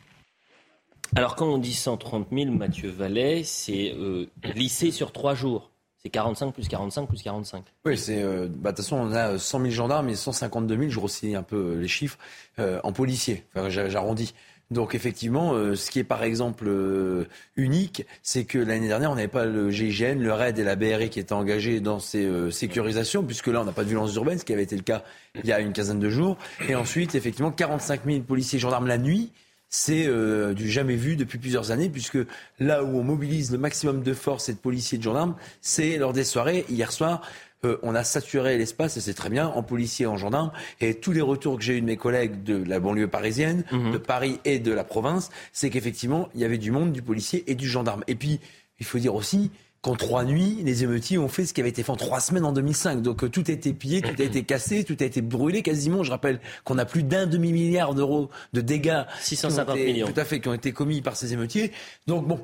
Alors, 1.16 1.36
quand 1.36 1.48
on 1.48 1.58
dit 1.58 1.74
130 1.74 2.28
000, 2.32 2.52
Mathieu 2.52 2.90
Vallet, 2.90 3.44
c'est 3.44 3.94
euh, 3.94 4.28
lycée 4.56 4.92
sur 4.92 5.12
trois 5.12 5.36
jours. 5.36 5.72
C'est 6.04 6.10
45 6.10 6.54
plus 6.54 6.68
45 6.68 7.08
plus 7.08 7.24
45. 7.24 7.64
Oui, 7.86 7.98
c'est. 7.98 8.22
Euh, 8.22 8.48
bah, 8.50 8.72
de 8.72 8.78
toute 8.78 8.86
façon, 8.86 8.98
on 8.98 9.12
a 9.14 9.38
100 9.38 9.60
000 9.60 9.72
gendarmes 9.72 10.10
et 10.10 10.16
152 10.16 10.78
000, 10.78 10.90
je 10.90 10.96
grossis 10.98 11.36
un 11.36 11.44
peu 11.44 11.76
les 11.76 11.88
chiffres, 11.88 12.18
euh, 12.60 12.80
en 12.84 12.92
policiers. 12.92 13.46
Enfin, 13.56 13.70
j'arrondis. 13.70 14.34
Donc 14.70 14.96
effectivement, 14.96 15.54
euh, 15.54 15.76
ce 15.76 15.90
qui 15.90 16.00
est 16.00 16.04
par 16.04 16.24
exemple 16.24 16.66
euh, 16.68 17.26
unique, 17.56 18.06
c'est 18.22 18.44
que 18.44 18.58
l'année 18.58 18.90
dernière, 18.90 19.12
on 19.12 19.16
n'avait 19.16 19.30
pas 19.30 19.46
le 19.46 19.70
GIGN, 19.70 20.20
le 20.20 20.34
RAID 20.34 20.60
et 20.60 20.64
la 20.64 20.76
BRI 20.76 21.10
qui 21.10 21.20
étaient 21.20 21.34
engagés 21.34 21.80
dans 21.80 22.00
ces 22.00 22.26
euh, 22.26 22.52
sécurisations, 22.52 23.24
puisque 23.24 23.48
là, 23.48 23.62
on 23.62 23.66
n'a 23.66 23.72
pas 23.72 23.84
de 23.84 23.90
violence 23.90 24.14
urbaine, 24.16 24.38
ce 24.38 24.44
qui 24.44 24.52
avait 24.52 24.64
été 24.64 24.76
le 24.76 24.84
cas 24.84 25.04
il 25.36 25.46
y 25.46 25.54
a 25.54 25.60
une 25.62 25.72
quinzaine 25.72 26.00
de 26.00 26.10
jours. 26.10 26.38
Et 26.68 26.76
ensuite, 26.76 27.16
effectivement, 27.16 27.52
45 27.52 28.02
000 28.06 28.20
policiers 28.22 28.58
et 28.58 28.60
gendarmes 28.60 28.88
la 28.88 28.98
nuit. 28.98 29.32
C'est 29.70 30.08
du 30.56 30.72
jamais 30.72 30.96
vu 30.96 31.18
depuis 31.18 31.40
plusieurs 31.40 31.72
années, 31.72 31.90
puisque 31.90 32.18
là 32.58 32.86
où 32.86 33.00
on 33.00 33.04
mobilise 33.04 33.52
le 33.52 33.58
maximum 33.58 34.02
de 34.02 34.14
forces 34.14 34.48
et 34.48 34.54
de 34.54 34.58
policiers 34.58 34.96
et 34.96 35.00
de 35.00 35.04
gendarmes, 35.04 35.36
c'est 35.60 35.98
lors 35.98 36.14
des 36.14 36.24
soirées. 36.24 36.66
Hier 36.70 36.90
soir, 36.90 37.22
euh, 37.66 37.78
on 37.82 37.96
a 37.96 38.04
saturé 38.04 38.58
l'espace, 38.58 38.98
et 38.98 39.02
c'est 39.02 39.14
très 39.14 39.30
bien, 39.30 39.48
en 39.48 39.64
policiers, 39.64 40.06
en 40.06 40.18
gendarmes. 40.18 40.52
Et 40.80 40.96
tous 40.96 41.12
les 41.12 41.22
retours 41.22 41.58
que 41.58 41.64
j'ai 41.64 41.78
eu 41.78 41.82
de 41.82 41.86
mes 41.86 41.98
collègues 41.98 42.44
de 42.44 42.64
la 42.64 42.80
banlieue 42.80 43.08
parisienne, 43.08 43.64
mhm. 43.72 43.92
de 43.92 43.98
Paris 43.98 44.40
et 44.46 44.60
de 44.60 44.72
la 44.72 44.84
province, 44.84 45.30
c'est 45.54 45.70
qu'effectivement, 45.70 46.30
il 46.36 46.42
y 46.42 46.46
avait 46.46 46.58
du 46.58 46.72
monde, 46.72 46.92
du 46.92 47.02
policier 47.02 47.44
et 47.48 47.56
du 47.56 47.68
gendarme. 47.68 48.04
Et 48.08 48.16
puis, 48.16 48.40
il 48.80 48.86
faut 48.86 49.00
dire 49.00 49.16
aussi 49.16 49.52
qu'en 49.82 49.96
trois 49.96 50.24
nuits, 50.24 50.60
les 50.64 50.84
émeutiers 50.84 51.18
ont 51.18 51.28
fait 51.28 51.46
ce 51.46 51.54
qui 51.54 51.62
avait 51.62 51.70
été 51.70 51.84
fait 51.84 51.92
en 51.92 51.96
trois 51.96 52.20
semaines 52.20 52.46
en 52.46 52.52
2005. 52.52 53.02
Donc 53.02 53.24
euh, 53.24 53.30
tout 53.30 53.44
a 53.48 53.52
été 53.52 53.74
pillé, 53.74 54.02
tout 54.02 54.16
a 54.20 54.24
été 54.24 54.44
cassé, 54.46 54.84
tout 54.84 54.98
a 55.00 55.04
été 55.04 55.22
brûlé 55.22 55.62
quasiment. 55.62 56.04
Je 56.04 56.12
rappelle 56.12 56.40
qu'on 56.64 56.78
a 56.78 56.86
plus 56.86 57.04
d'un 57.04 57.28
demi-milliard 57.28 57.94
d'euros 57.94 58.30
de 58.54 58.62
dégâts 58.62 59.04
650 59.22 59.76
millions. 59.78 60.08
tout 60.08 60.20
à 60.20 60.26
fait, 60.26 60.40
qui 60.40 60.48
ont 60.48 60.54
été 60.54 60.72
commis 60.72 61.02
par 61.02 61.16
ces 61.16 61.34
émeutiers. 61.34 61.72
Donc 62.08 62.28
bon, 62.28 62.40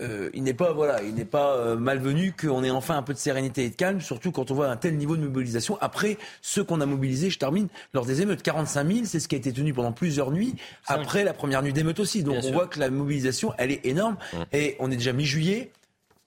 euh, 0.00 0.30
il 0.34 0.42
n'est 0.42 0.54
pas 0.54 0.72
voilà, 0.72 1.02
il 1.02 1.14
n'est 1.14 1.24
pas 1.24 1.56
euh, 1.56 1.76
malvenu 1.76 2.34
qu'on 2.38 2.62
ait 2.62 2.70
enfin 2.70 2.96
un 2.98 3.02
peu 3.02 3.14
de 3.14 3.18
sérénité 3.18 3.64
et 3.64 3.70
de 3.70 3.74
calme, 3.74 4.00
surtout 4.00 4.30
quand 4.30 4.50
on 4.50 4.54
voit 4.54 4.68
un 4.68 4.76
tel 4.76 4.96
niveau 4.96 5.16
de 5.16 5.22
mobilisation. 5.22 5.78
Après, 5.80 6.18
ceux 6.42 6.64
qu'on 6.64 6.80
a 6.82 6.86
mobilisés, 6.86 7.30
je 7.30 7.38
termine, 7.38 7.68
lors 7.94 8.04
des 8.04 8.20
émeutes, 8.20 8.42
45 8.42 8.86
000, 8.86 9.00
c'est 9.04 9.20
ce 9.20 9.28
qui 9.28 9.36
a 9.36 9.38
été 9.38 9.52
tenu 9.52 9.72
pendant 9.72 9.92
plusieurs 9.92 10.30
nuits, 10.30 10.54
après 10.86 11.24
la 11.24 11.32
première 11.32 11.62
nuit 11.62 11.72
d'émeute 11.72 11.98
aussi. 11.98 12.22
Donc 12.22 12.44
on 12.44 12.52
voit 12.52 12.66
que 12.66 12.78
la 12.78 12.90
mobilisation, 12.90 13.54
elle 13.58 13.70
est 13.70 13.86
énorme. 13.86 14.16
Et 14.52 14.76
on 14.80 14.90
est 14.90 14.96
déjà 14.96 15.12
mi-juillet. 15.12 15.70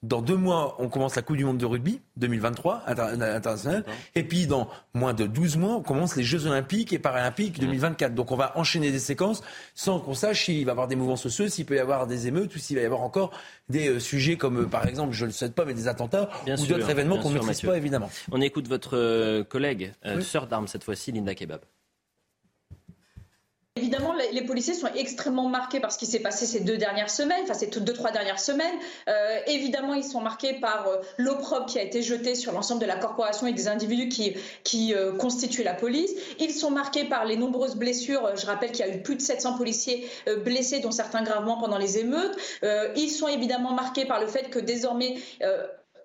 Dans 0.02 0.22
deux 0.22 0.38
mois, 0.38 0.78
on 0.80 0.88
commence 0.88 1.18
la 1.18 1.22
Coupe 1.22 1.36
du 1.36 1.43
Monde 1.43 1.58
de 1.58 1.66
rugby 1.66 2.00
2023 2.16 2.84
international. 2.88 3.84
Et 4.16 4.24
puis 4.24 4.47
dans 4.47 4.70
moins 4.93 5.14
de 5.14 5.26
12 5.26 5.58
mois, 5.58 5.76
on 5.76 5.82
commence 5.82 6.16
les 6.16 6.24
Jeux 6.24 6.45
Olympiques 6.45 6.93
et 6.93 7.00
Paralympiques 7.00 7.60
2024. 7.60 8.16
Donc 8.16 8.32
on 8.32 8.38
va 8.38 8.58
enchaîner 8.58 8.91
des 8.91 9.00
séquences 9.00 9.41
sans 9.76 10.00
qu'on 10.00 10.14
sache 10.14 10.45
s'il 10.45 10.64
va 10.64 10.70
y 10.70 10.72
avoir 10.72 10.88
des 10.88 10.95
mouvements 10.95 11.18
sociaux, 11.18 11.50
s'il 11.50 11.66
peut 11.66 11.76
y 11.76 11.80
avoir 11.80 12.08
des 12.08 12.28
émeutes 12.28 12.56
ou 12.56 12.60
s'il 12.60 12.78
va 12.78 12.84
y 12.84 12.86
avoir 12.86 13.02
encore 13.02 13.32
des 13.68 13.89
euh, 13.89 14.00
sujets 14.00 14.38
comme 14.38 14.62
euh, 14.62 14.66
par 14.68 14.88
exemple, 14.88 15.12
je 15.14 15.26
ne 15.26 15.30
le 15.30 15.34
souhaite 15.34 15.54
pas, 15.54 15.66
mais 15.66 15.74
des 15.74 15.89
attentats 15.89 16.30
ou 16.47 16.66
d'autres 16.66 16.89
événements 16.89 17.18
qu'on 17.20 17.32
ne 17.32 17.39
maîtrise 17.39 17.62
pas 17.62 17.76
évidemment. 17.76 18.10
On 18.32 18.39
écoute 18.39 18.70
votre 18.70 18.95
euh, 18.95 19.43
collègue, 19.43 19.91
sœur 20.22 20.47
d'armes 20.47 20.68
cette 20.68 20.86
fois-ci, 20.86 21.12
Linda 21.12 21.36
Kebab. 21.36 21.60
Évidemment, 23.80 24.14
les 24.34 24.42
policiers 24.42 24.74
sont 24.74 24.90
extrêmement 24.94 25.48
marqués 25.48 25.80
par 25.80 25.90
ce 25.90 25.98
qui 25.98 26.06
s'est 26.06 26.20
passé 26.20 26.46
ces 26.46 26.60
deux 26.60 26.76
dernières 26.76 27.10
semaines, 27.10 27.44
enfin 27.44 27.54
ces 27.54 27.68
deux, 27.68 27.94
trois 27.94 28.12
dernières 28.12 28.42
semaines. 28.42 28.76
Euh, 29.08 29.40
évidemment, 29.48 29.94
ils 29.94 30.04
sont 30.04 30.20
marqués 30.20 30.56
par 30.56 30.90
euh, 30.90 30.98
l'opprobre 31.18 31.66
qui 31.66 31.80
a 31.80 31.82
été 31.82 32.02
jeté 32.02 32.36
sur 32.36 32.52
l'ensemble 32.52 32.82
de 32.82 32.86
la 32.86 32.98
corporation 32.98 33.48
et 33.48 33.54
des 33.54 33.70
individus 33.70 34.10
qui, 34.10 34.36
qui 34.66 34.94
euh, 34.94 35.14
constituent 35.14 35.64
la 35.64 35.74
police. 35.74 36.12
Ils 36.40 36.52
sont 36.52 36.72
marqués 36.72 37.06
par 37.06 37.24
les 37.24 37.38
nombreuses 37.38 37.78
blessures. 37.78 38.36
Je 38.36 38.46
rappelle 38.46 38.74
qu'il 38.74 38.86
y 38.86 38.90
a 38.90 38.94
eu 38.94 39.02
plus 39.02 39.16
de 39.16 39.22
700 39.22 39.56
policiers 39.58 40.10
blessés, 40.44 40.82
dont 40.82 40.92
certains 40.92 41.24
gravement 41.24 41.58
pendant 41.58 41.78
les 41.78 42.00
émeutes. 42.00 42.36
ils 42.98 43.10
sont 43.10 43.30
évidemment 43.30 43.72
marqués 43.72 44.06
par 44.06 44.20
le 44.20 44.28
fait 44.28 44.50
que 44.50 44.60
désormais 44.60 45.16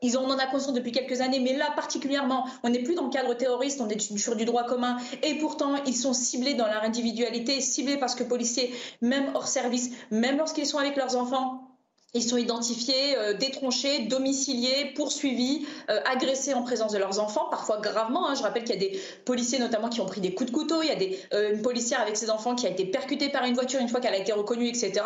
ils 0.04 0.18
en 0.18 0.30
ont 0.30 0.36
conscience 0.50 0.74
depuis 0.74 0.92
quelques 0.92 1.22
années, 1.22 1.40
mais 1.40 1.56
là 1.56 1.72
particulièrement, 1.74 2.46
on 2.62 2.68
n'est 2.68 2.82
plus 2.82 2.94
dans 2.94 3.04
le 3.04 3.10
cadre 3.10 3.32
terroriste, 3.34 3.80
on 3.80 3.88
est 3.88 4.18
sur 4.18 4.36
du 4.36 4.44
droit 4.44 4.64
commun, 4.64 4.98
et 5.22 5.38
pourtant 5.38 5.82
ils 5.86 5.96
sont 5.96 6.12
ciblés 6.12 6.54
dans 6.54 6.66
leur 6.66 6.84
individualité, 6.84 7.60
ciblés 7.62 7.96
parce 7.96 8.14
que 8.14 8.22
policiers, 8.22 8.72
même 9.00 9.30
hors 9.34 9.48
service, 9.48 9.90
même 10.10 10.36
lorsqu'ils 10.36 10.66
sont 10.66 10.78
avec 10.78 10.96
leurs 10.96 11.16
enfants, 11.16 11.70
Ils 12.16 12.22
sont 12.22 12.36
identifiés, 12.36 13.18
euh, 13.18 13.34
détronchés, 13.34 14.06
domiciliés, 14.06 14.92
poursuivis, 14.94 15.66
euh, 15.90 15.98
agressés 16.04 16.54
en 16.54 16.62
présence 16.62 16.92
de 16.92 16.98
leurs 16.98 17.18
enfants, 17.18 17.48
parfois 17.50 17.78
gravement. 17.78 18.28
Hein. 18.28 18.36
Je 18.36 18.42
rappelle 18.44 18.62
qu'il 18.62 18.76
y 18.76 18.78
a 18.78 18.88
des 18.88 19.00
policiers 19.24 19.58
notamment 19.58 19.88
qui 19.88 20.00
ont 20.00 20.06
pris 20.06 20.20
des 20.20 20.32
coups 20.32 20.48
de 20.48 20.54
couteau. 20.54 20.80
Il 20.82 20.88
y 20.88 20.92
a 20.92 21.34
euh, 21.34 21.54
une 21.54 21.62
policière 21.62 22.00
avec 22.00 22.16
ses 22.16 22.30
enfants 22.30 22.54
qui 22.54 22.68
a 22.68 22.70
été 22.70 22.84
percutée 22.84 23.30
par 23.30 23.42
une 23.44 23.54
voiture 23.54 23.80
une 23.80 23.88
fois 23.88 23.98
qu'elle 23.98 24.14
a 24.14 24.18
été 24.18 24.32
reconnue, 24.32 24.68
etc. 24.68 25.02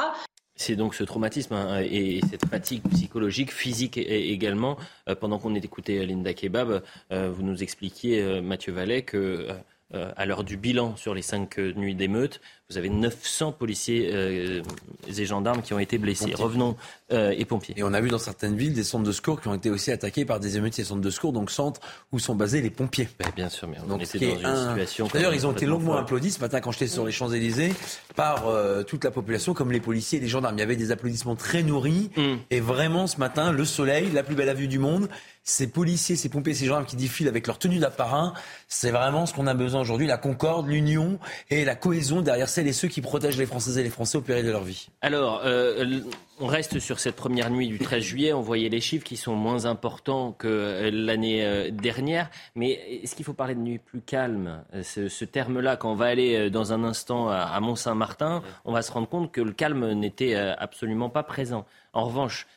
C'est 0.60 0.74
donc 0.74 0.94
ce 0.94 1.04
traumatisme 1.04 1.54
hein, 1.54 1.80
et 1.80 2.20
cette 2.28 2.44
fatigue 2.44 2.82
psychologique, 2.90 3.52
physique 3.52 3.96
également. 3.96 4.76
pendant 5.20 5.38
qu'on 5.38 5.54
écoutait 5.54 6.04
Linda 6.04 6.34
Kebab, 6.34 6.82
vous 7.10 7.42
nous 7.42 7.62
expliquiez, 7.62 8.40
Mathieu 8.40 8.72
Vallet, 8.72 9.02
que 9.02 9.48
à 9.94 10.26
l'heure 10.26 10.42
du 10.42 10.56
bilan 10.56 10.96
sur 10.96 11.14
les 11.14 11.22
cinq 11.22 11.58
nuits 11.58 11.94
d'émeute, 11.94 12.40
vous 12.70 12.76
avez 12.76 12.90
900 12.90 13.52
policiers 13.52 14.10
euh, 14.12 14.62
et 15.06 15.24
gendarmes 15.24 15.62
qui 15.62 15.72
ont 15.72 15.78
été 15.78 15.96
blessés. 15.96 16.34
Revenons, 16.34 16.76
euh, 17.10 17.34
et 17.34 17.46
pompiers. 17.46 17.74
Et 17.78 17.82
on 17.82 17.94
a 17.94 18.00
vu 18.02 18.10
dans 18.10 18.18
certaines 18.18 18.54
villes 18.54 18.74
des 18.74 18.84
centres 18.84 19.04
de 19.04 19.12
secours 19.12 19.40
qui 19.40 19.48
ont 19.48 19.54
été 19.54 19.70
aussi 19.70 19.90
attaqués 19.90 20.26
par 20.26 20.38
des 20.38 20.58
émeutiers 20.58 20.84
centres 20.84 21.00
de 21.00 21.08
secours, 21.08 21.32
donc 21.32 21.50
centres 21.50 21.80
où 22.12 22.18
sont 22.18 22.34
basés 22.34 22.60
les 22.60 22.68
pompiers. 22.68 23.08
Ben, 23.18 23.30
bien 23.34 23.48
sûr, 23.48 23.68
mais 23.68 23.78
on 23.82 23.88
donc, 23.88 24.02
était 24.02 24.18
dans 24.18 24.50
une 24.50 24.68
situation. 24.68 25.08
D'ailleurs, 25.10 25.32
ils 25.32 25.46
ont 25.46 25.52
été 25.52 25.64
longuement 25.64 25.96
applaudis 25.96 26.32
ce 26.32 26.40
matin 26.40 26.60
quand 26.60 26.72
j'étais 26.72 26.88
sur 26.88 27.06
les 27.06 27.12
Champs-Élysées 27.12 27.72
par 28.14 28.48
euh, 28.48 28.82
toute 28.82 29.02
la 29.04 29.10
population, 29.10 29.54
comme 29.54 29.72
les 29.72 29.80
policiers 29.80 30.18
et 30.18 30.20
les 30.20 30.28
gendarmes. 30.28 30.58
Il 30.58 30.60
y 30.60 30.64
avait 30.64 30.76
des 30.76 30.90
applaudissements 30.90 31.36
très 31.36 31.62
nourris. 31.62 32.10
Mm. 32.18 32.34
Et 32.50 32.60
vraiment, 32.60 33.06
ce 33.06 33.16
matin, 33.16 33.50
le 33.50 33.64
soleil, 33.64 34.10
la 34.12 34.22
plus 34.22 34.34
belle 34.34 34.54
vue 34.54 34.68
du 34.68 34.78
monde, 34.78 35.08
ces 35.42 35.66
policiers, 35.66 36.16
ces 36.16 36.28
pompiers, 36.28 36.52
ces 36.52 36.66
gendarmes 36.66 36.84
qui 36.84 36.96
défilent 36.96 37.28
avec 37.28 37.46
leur 37.46 37.58
tenue 37.58 37.78
d'apparat, 37.78 38.34
c'est 38.68 38.90
vraiment 38.90 39.24
ce 39.24 39.32
qu'on 39.32 39.46
a 39.46 39.54
besoin 39.54 39.80
aujourd'hui, 39.80 40.06
la 40.06 40.18
concorde, 40.18 40.68
l'union 40.68 41.18
et 41.48 41.64
la 41.64 41.74
cohésion 41.74 42.20
derrière 42.20 42.50
celles 42.58 42.66
et 42.66 42.72
ceux 42.72 42.88
qui 42.88 43.00
protègent 43.00 43.38
les 43.38 43.46
Françaises 43.46 43.78
et 43.78 43.84
les 43.84 43.88
Français 43.88 44.18
au 44.18 44.20
péril 44.20 44.44
de 44.44 44.50
leur 44.50 44.64
vie. 44.64 44.88
Alors, 45.00 45.42
euh, 45.44 46.00
on 46.40 46.46
reste 46.46 46.80
sur 46.80 46.98
cette 46.98 47.14
première 47.14 47.50
nuit 47.50 47.68
du 47.68 47.78
13 47.78 48.02
juillet. 48.02 48.32
On 48.32 48.40
voyait 48.40 48.68
les 48.68 48.80
chiffres 48.80 49.04
qui 49.04 49.16
sont 49.16 49.36
moins 49.36 49.66
importants 49.66 50.32
que 50.32 50.90
l'année 50.92 51.46
euh, 51.46 51.70
dernière. 51.70 52.30
Mais 52.56 52.72
est-ce 52.72 53.14
qu'il 53.14 53.24
faut 53.24 53.32
parler 53.32 53.54
de 53.54 53.60
nuit 53.60 53.78
plus 53.78 54.00
calme 54.00 54.64
Ce, 54.82 55.24
terme-là, 55.24 55.76
quand 55.76 55.92
on 55.92 55.94
va 55.94 56.06
aller 56.06 56.34
euh, 56.34 56.50
dans 56.50 56.72
un 56.72 56.82
instant 56.82 57.28
à 57.28 57.60
Mont-Saint-Martin, 57.60 58.42
on 58.64 58.72
va 58.72 58.82
se 58.82 58.90
rendre 58.90 59.08
compte 59.08 59.30
que 59.30 59.40
le 59.40 59.52
calme 59.52 59.92
n'était 59.92 60.34
absolument 60.34 61.10
pas 61.10 61.22
présent. 61.22 61.64
En 61.92 62.06
revanche, 62.06 62.48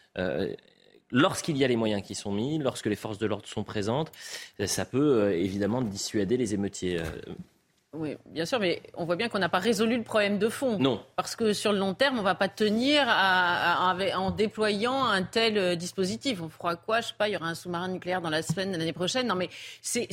lorsqu'il 1.11 1.57
y 1.57 1.63
a 1.63 1.67
les 1.67 1.75
moyens 1.75 2.01
qui 2.01 2.15
sont 2.15 2.31
mis, 2.31 2.57
lorsque 2.57 2.87
les 2.87 2.95
forces 2.95 3.19
de 3.19 3.27
l'ordre 3.27 3.47
sont 3.47 3.63
présentes, 3.63 4.11
ça 4.65 4.83
peut 4.83 5.31
évidemment 5.33 5.83
dissuader 5.83 6.37
les 6.37 6.55
émeutiers. 6.55 6.99
Oui, 7.93 8.15
bien 8.27 8.45
sûr, 8.45 8.57
mais 8.61 8.81
on 8.93 9.03
voit 9.03 9.17
bien 9.17 9.27
qu'on 9.27 9.39
n'a 9.39 9.49
pas 9.49 9.59
résolu 9.59 9.97
le 9.97 10.03
problème 10.03 10.39
de 10.39 10.47
fond. 10.47 10.79
Non. 10.79 11.03
Parce 11.17 11.35
que 11.35 11.51
sur 11.51 11.73
le 11.73 11.79
long 11.79 11.93
terme, 11.93 12.15
on 12.15 12.21
ne 12.21 12.25
va 12.25 12.35
pas 12.35 12.47
tenir 12.47 13.05
en 13.05 14.31
déployant 14.31 15.03
un 15.03 15.23
tel 15.23 15.57
euh, 15.57 15.75
dispositif. 15.75 16.41
On 16.41 16.47
fera 16.47 16.77
quoi? 16.77 17.01
Je 17.01 17.07
sais 17.07 17.13
pas, 17.17 17.27
il 17.27 17.33
y 17.33 17.35
aura 17.35 17.47
un 17.47 17.55
sous-marin 17.55 17.89
nucléaire 17.89 18.21
dans 18.21 18.29
la 18.29 18.43
semaine 18.43 18.71
de 18.71 18.77
l'année 18.77 18.93
prochaine. 18.93 19.27
Non, 19.27 19.35
mais 19.35 19.49
c'est 19.81 20.07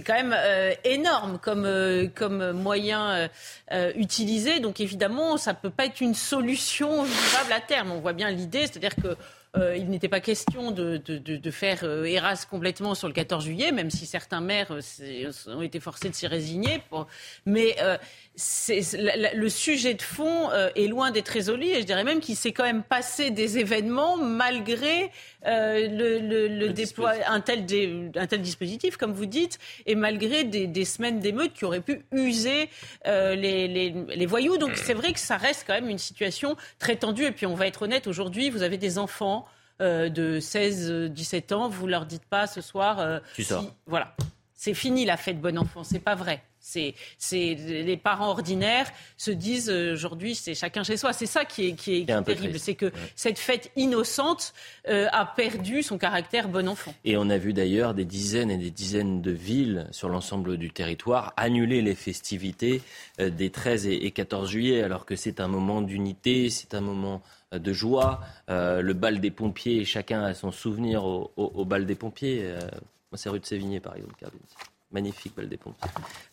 quand 0.00 0.14
même 0.14 0.34
euh, 0.34 0.72
énorme 0.84 1.38
comme, 1.38 1.66
euh, 1.66 2.08
comme 2.14 2.52
moyen 2.52 3.28
utilisé. 3.94 4.60
Donc 4.60 4.80
évidemment, 4.80 5.36
ça 5.36 5.52
ne 5.52 5.58
peut 5.58 5.70
pas 5.70 5.84
être 5.84 6.00
une 6.00 6.14
solution 6.14 7.02
vivable 7.02 7.52
à 7.52 7.60
terme. 7.60 7.92
On 7.92 8.00
voit 8.00 8.14
bien 8.14 8.30
l'idée, 8.30 8.60
c'est-à-dire 8.60 8.96
que 8.96 9.16
euh, 9.54 9.76
il 9.76 9.90
n'était 9.90 10.08
pas 10.08 10.20
question 10.20 10.70
de, 10.70 11.00
faire 11.50 11.80
euh, 11.82 12.04
Eras 12.04 12.46
complètement 12.48 12.94
sur 12.94 13.06
le 13.06 13.12
14 13.12 13.44
juillet, 13.44 13.70
même 13.70 13.90
si 13.90 14.06
certains 14.06 14.40
maires 14.40 14.72
euh, 14.72 15.32
ont 15.48 15.60
été 15.60 15.78
forcés 15.78 16.08
de 16.08 16.14
s'y 16.14 16.26
résigner. 16.26 16.82
Pour... 16.88 17.06
Mais 17.44 17.76
euh, 17.80 17.98
le 18.34 19.48
sujet 19.48 19.92
de 19.92 20.00
fond 20.00 20.50
euh, 20.50 20.70
est 20.74 20.86
loin 20.86 21.10
d'être 21.10 21.28
résolu 21.28 21.66
et 21.66 21.80
je 21.82 21.86
dirais 21.86 22.04
même 22.04 22.20
qu'il 22.20 22.34
s'est 22.34 22.52
quand 22.52 22.64
même 22.64 22.82
passé 22.82 23.30
des 23.30 23.58
événements 23.58 24.16
malgré 24.16 25.10
euh, 25.46 25.86
le, 25.88 26.18
le, 26.18 26.48
le 26.48 26.72
déploie 26.72 27.12
un 27.26 27.40
tel, 27.40 27.66
un 28.14 28.26
tel 28.26 28.40
dispositif, 28.40 28.96
comme 28.96 29.12
vous 29.12 29.26
dites, 29.26 29.58
et 29.84 29.94
malgré 29.94 30.44
des, 30.44 30.66
des 30.66 30.84
semaines 30.86 31.20
d'émeutes 31.20 31.52
qui 31.52 31.66
auraient 31.66 31.82
pu 31.82 32.06
user 32.10 32.70
euh, 33.06 33.34
les, 33.34 33.68
les, 33.68 33.90
les, 33.90 34.26
voyous. 34.26 34.56
Donc 34.56 34.76
c'est 34.76 34.94
vrai 34.94 35.12
que 35.12 35.20
ça 35.20 35.36
reste 35.36 35.64
quand 35.66 35.74
même 35.74 35.90
une 35.90 35.98
situation 35.98 36.56
très 36.78 36.96
tendue. 36.96 37.24
Et 37.24 37.32
puis 37.32 37.44
on 37.44 37.54
va 37.54 37.66
être 37.66 37.82
honnête, 37.82 38.06
aujourd'hui, 38.06 38.48
vous 38.48 38.62
avez 38.62 38.78
des 38.78 38.98
enfants 38.98 39.46
de 39.80 40.38
16-17 40.38 41.52
ans, 41.52 41.68
vous 41.68 41.88
leur 41.88 42.06
dites 42.06 42.24
pas 42.24 42.46
ce 42.46 42.60
soir. 42.60 43.20
tu 43.34 43.42
sors. 43.42 43.64
voilà. 43.86 44.14
C'est 44.54 44.74
fini 44.74 45.04
la 45.04 45.16
fête 45.16 45.40
bon 45.40 45.58
enfant, 45.58 45.82
c'est 45.82 45.98
pas 45.98 46.14
vrai. 46.14 46.40
C'est, 46.62 46.94
les 47.34 47.96
parents 47.96 48.28
ordinaires 48.28 48.86
se 49.16 49.32
disent 49.32 49.68
euh, 49.68 49.92
aujourd'hui 49.92 50.36
c'est 50.36 50.54
chacun 50.54 50.84
chez 50.84 50.96
soi. 50.96 51.12
C'est 51.12 51.26
ça 51.26 51.44
qui 51.44 51.66
est, 51.66 51.72
qui 51.72 51.96
est, 51.96 52.24
terrible, 52.24 52.58
c'est 52.58 52.76
que 52.76 52.92
cette 53.16 53.38
fête 53.38 53.72
innocente 53.74 54.54
euh, 54.88 55.08
a 55.12 55.26
perdu 55.26 55.82
son 55.82 55.98
caractère 55.98 56.48
bon 56.48 56.68
enfant. 56.68 56.94
Et 57.04 57.16
on 57.16 57.28
a 57.30 57.36
vu 57.36 57.52
d'ailleurs 57.52 57.94
des 57.94 58.04
dizaines 58.04 58.50
et 58.50 58.58
des 58.58 58.70
dizaines 58.70 59.20
de 59.20 59.32
villes 59.32 59.88
sur 59.90 60.08
l'ensemble 60.08 60.56
du 60.56 60.70
territoire 60.70 61.34
annuler 61.36 61.82
les 61.82 61.96
festivités 61.96 62.80
euh, 63.18 63.28
des 63.28 63.50
13 63.50 63.88
et 63.88 64.10
14 64.12 64.48
juillet, 64.48 64.82
alors 64.82 65.04
que 65.04 65.16
c'est 65.16 65.40
un 65.40 65.48
moment 65.48 65.82
d'unité, 65.82 66.48
c'est 66.48 66.74
un 66.74 66.80
moment 66.80 67.22
de 67.52 67.72
joie. 67.72 68.20
le 68.48 68.92
bal 68.92 69.20
des 69.20 69.30
pompiers, 69.30 69.84
chacun 69.84 70.22
a 70.22 70.32
son 70.32 70.52
souvenir 70.52 71.04
au, 71.04 71.64
bal 71.66 71.84
des 71.84 71.94
pompiers. 71.94 72.44
moi, 73.10 73.16
c'est 73.16 73.28
rue 73.28 73.40
de 73.40 73.44
Sévigné, 73.44 73.78
par 73.78 73.94
exemple, 73.94 74.14
Magnifique 74.92 75.34
balle 75.34 75.48
des 75.48 75.56
pompes. 75.56 75.76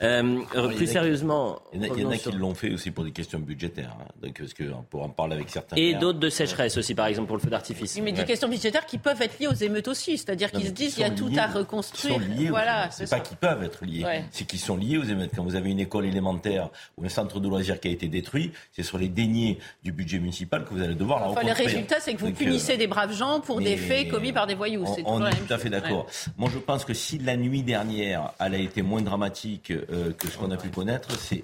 Euh, 0.01 0.41
plus 0.75 0.87
sérieusement. 0.87 1.61
Il 1.73 1.85
y 1.85 2.05
en 2.05 2.11
a, 2.11 2.17
qui 2.17 2.31
l'ont 2.31 2.53
fait 2.55 2.73
aussi 2.73 2.91
pour 2.91 3.03
des 3.03 3.11
questions 3.11 3.39
budgétaires. 3.39 3.95
Hein. 3.99 4.07
Donc, 4.21 4.37
parce 4.39 4.53
qu'on 4.53 4.83
pourra 4.83 5.05
en 5.05 5.09
parler 5.09 5.35
avec 5.35 5.49
certains. 5.49 5.75
Et 5.77 5.93
d'autres 5.95 6.19
de 6.19 6.29
sécheresse 6.29 6.77
aussi, 6.77 6.93
par 6.93 7.07
exemple, 7.07 7.27
pour 7.27 7.37
le 7.37 7.41
feu 7.41 7.49
d'artifice. 7.49 7.99
mais 8.01 8.11
des 8.11 8.25
questions 8.25 8.49
budgétaires 8.49 8.85
qui 8.85 8.97
peuvent 8.97 9.21
être 9.21 9.39
liées 9.39 9.47
aux 9.47 9.53
émeutes 9.53 9.87
aussi. 9.87 10.17
C'est-à-dire 10.17 10.51
qu'ils 10.51 10.67
se 10.67 10.71
disent 10.71 10.93
qu'il 10.95 11.03
y 11.03 11.05
a 11.05 11.11
tout 11.11 11.31
à 11.37 11.47
reconstruire. 11.47 12.19
Ils 12.37 12.45
sont 12.45 12.49
voilà, 12.49 12.91
c'est 12.91 13.09
pas 13.09 13.19
qu'ils 13.19 13.37
peuvent 13.37 13.63
être 13.63 13.85
liés. 13.85 14.05
C'est 14.31 14.45
qu'ils 14.45 14.59
sont 14.59 14.77
liés 14.77 14.97
aux 14.97 15.03
émeutes. 15.03 15.31
Quand 15.35 15.43
vous 15.43 15.55
avez 15.55 15.69
une 15.69 15.79
école 15.79 16.05
élémentaire 16.05 16.69
ou 16.97 17.05
un 17.05 17.09
centre 17.09 17.39
de 17.39 17.47
loisirs 17.47 17.79
qui 17.79 17.87
a 17.87 17.91
été 17.91 18.07
détruit, 18.07 18.51
c'est 18.71 18.83
sur 18.83 18.97
les 18.97 19.07
deniers 19.07 19.59
du 19.83 19.91
budget 19.91 20.19
municipal 20.19 20.65
que 20.65 20.73
vous 20.73 20.81
allez 20.81 20.95
devoir 20.95 21.19
la 21.19 21.27
enfin, 21.27 21.43
Le 21.43 21.53
résultat, 21.53 21.99
c'est 21.99 22.13
que 22.13 22.19
vous 22.19 22.31
punissez 22.31 22.73
euh, 22.73 22.77
des 22.77 22.87
braves 22.87 23.15
gens 23.15 23.39
pour 23.39 23.61
des 23.61 23.77
faits 23.77 24.09
commis 24.09 24.33
par 24.33 24.47
des 24.47 24.55
voyous. 24.55 24.85
On, 25.05 25.25
est 25.25 25.31
tout 25.31 25.53
à 25.53 25.57
fait 25.57 25.69
d'accord. 25.69 26.07
Moi, 26.37 26.49
je 26.53 26.59
pense 26.59 26.85
que 26.85 26.93
si 26.93 27.17
la 27.19 27.37
nuit 27.37 27.63
dernière, 27.63 28.33
elle 28.49 28.61
a 28.61 28.63
été 28.63 28.81
moins 28.81 29.01
dramatique, 29.01 29.71
euh, 29.71 30.11
que 30.13 30.27
ce 30.27 30.37
qu'on 30.37 30.51
a 30.51 30.57
pu 30.57 30.69
connaître, 30.69 31.11
c'est 31.19 31.43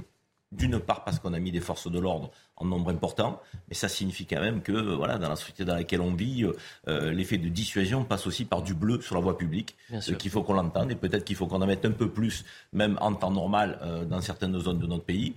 d'une 0.52 0.80
part 0.80 1.04
parce 1.04 1.20
qu'on 1.20 1.34
a 1.34 1.40
mis 1.40 1.52
des 1.52 1.60
forces 1.60 1.92
de 1.92 2.00
l'ordre 2.00 2.32
en 2.56 2.66
nombre 2.66 2.90
important, 2.90 3.42
mais 3.68 3.76
ça 3.76 3.90
signifie 3.90 4.26
quand 4.26 4.40
même 4.40 4.62
que 4.62 4.72
voilà, 4.72 5.18
dans 5.18 5.28
la 5.28 5.36
société 5.36 5.66
dans 5.66 5.76
laquelle 5.76 6.00
on 6.00 6.14
vit, 6.14 6.46
euh, 6.88 7.12
l'effet 7.12 7.38
de 7.38 7.50
dissuasion 7.50 8.06
passe 8.06 8.26
aussi 8.26 8.46
par 8.46 8.62
du 8.62 8.74
bleu 8.74 9.02
sur 9.02 9.16
la 9.16 9.22
voie 9.22 9.38
publique, 9.38 9.76
ce 10.00 10.14
qu'il 10.14 10.32
faut 10.32 10.44
qu'on 10.44 10.54
l'entende 10.54 10.92
et 10.92 10.96
peut-être 10.96 11.26
qu'il 11.26 11.36
faut 11.36 11.48
qu'on 11.48 11.62
en 11.62 11.68
mette 11.68 11.84
un 11.84 11.92
peu 11.92 12.10
plus, 12.10 12.46
même 12.72 12.98
en 13.02 13.14
temps 13.16 13.32
normal, 13.32 13.80
euh, 13.82 14.06
dans 14.06 14.22
certaines 14.22 14.58
zones 14.60 14.80
de 14.80 14.88
notre 14.88 15.04
pays. 15.04 15.34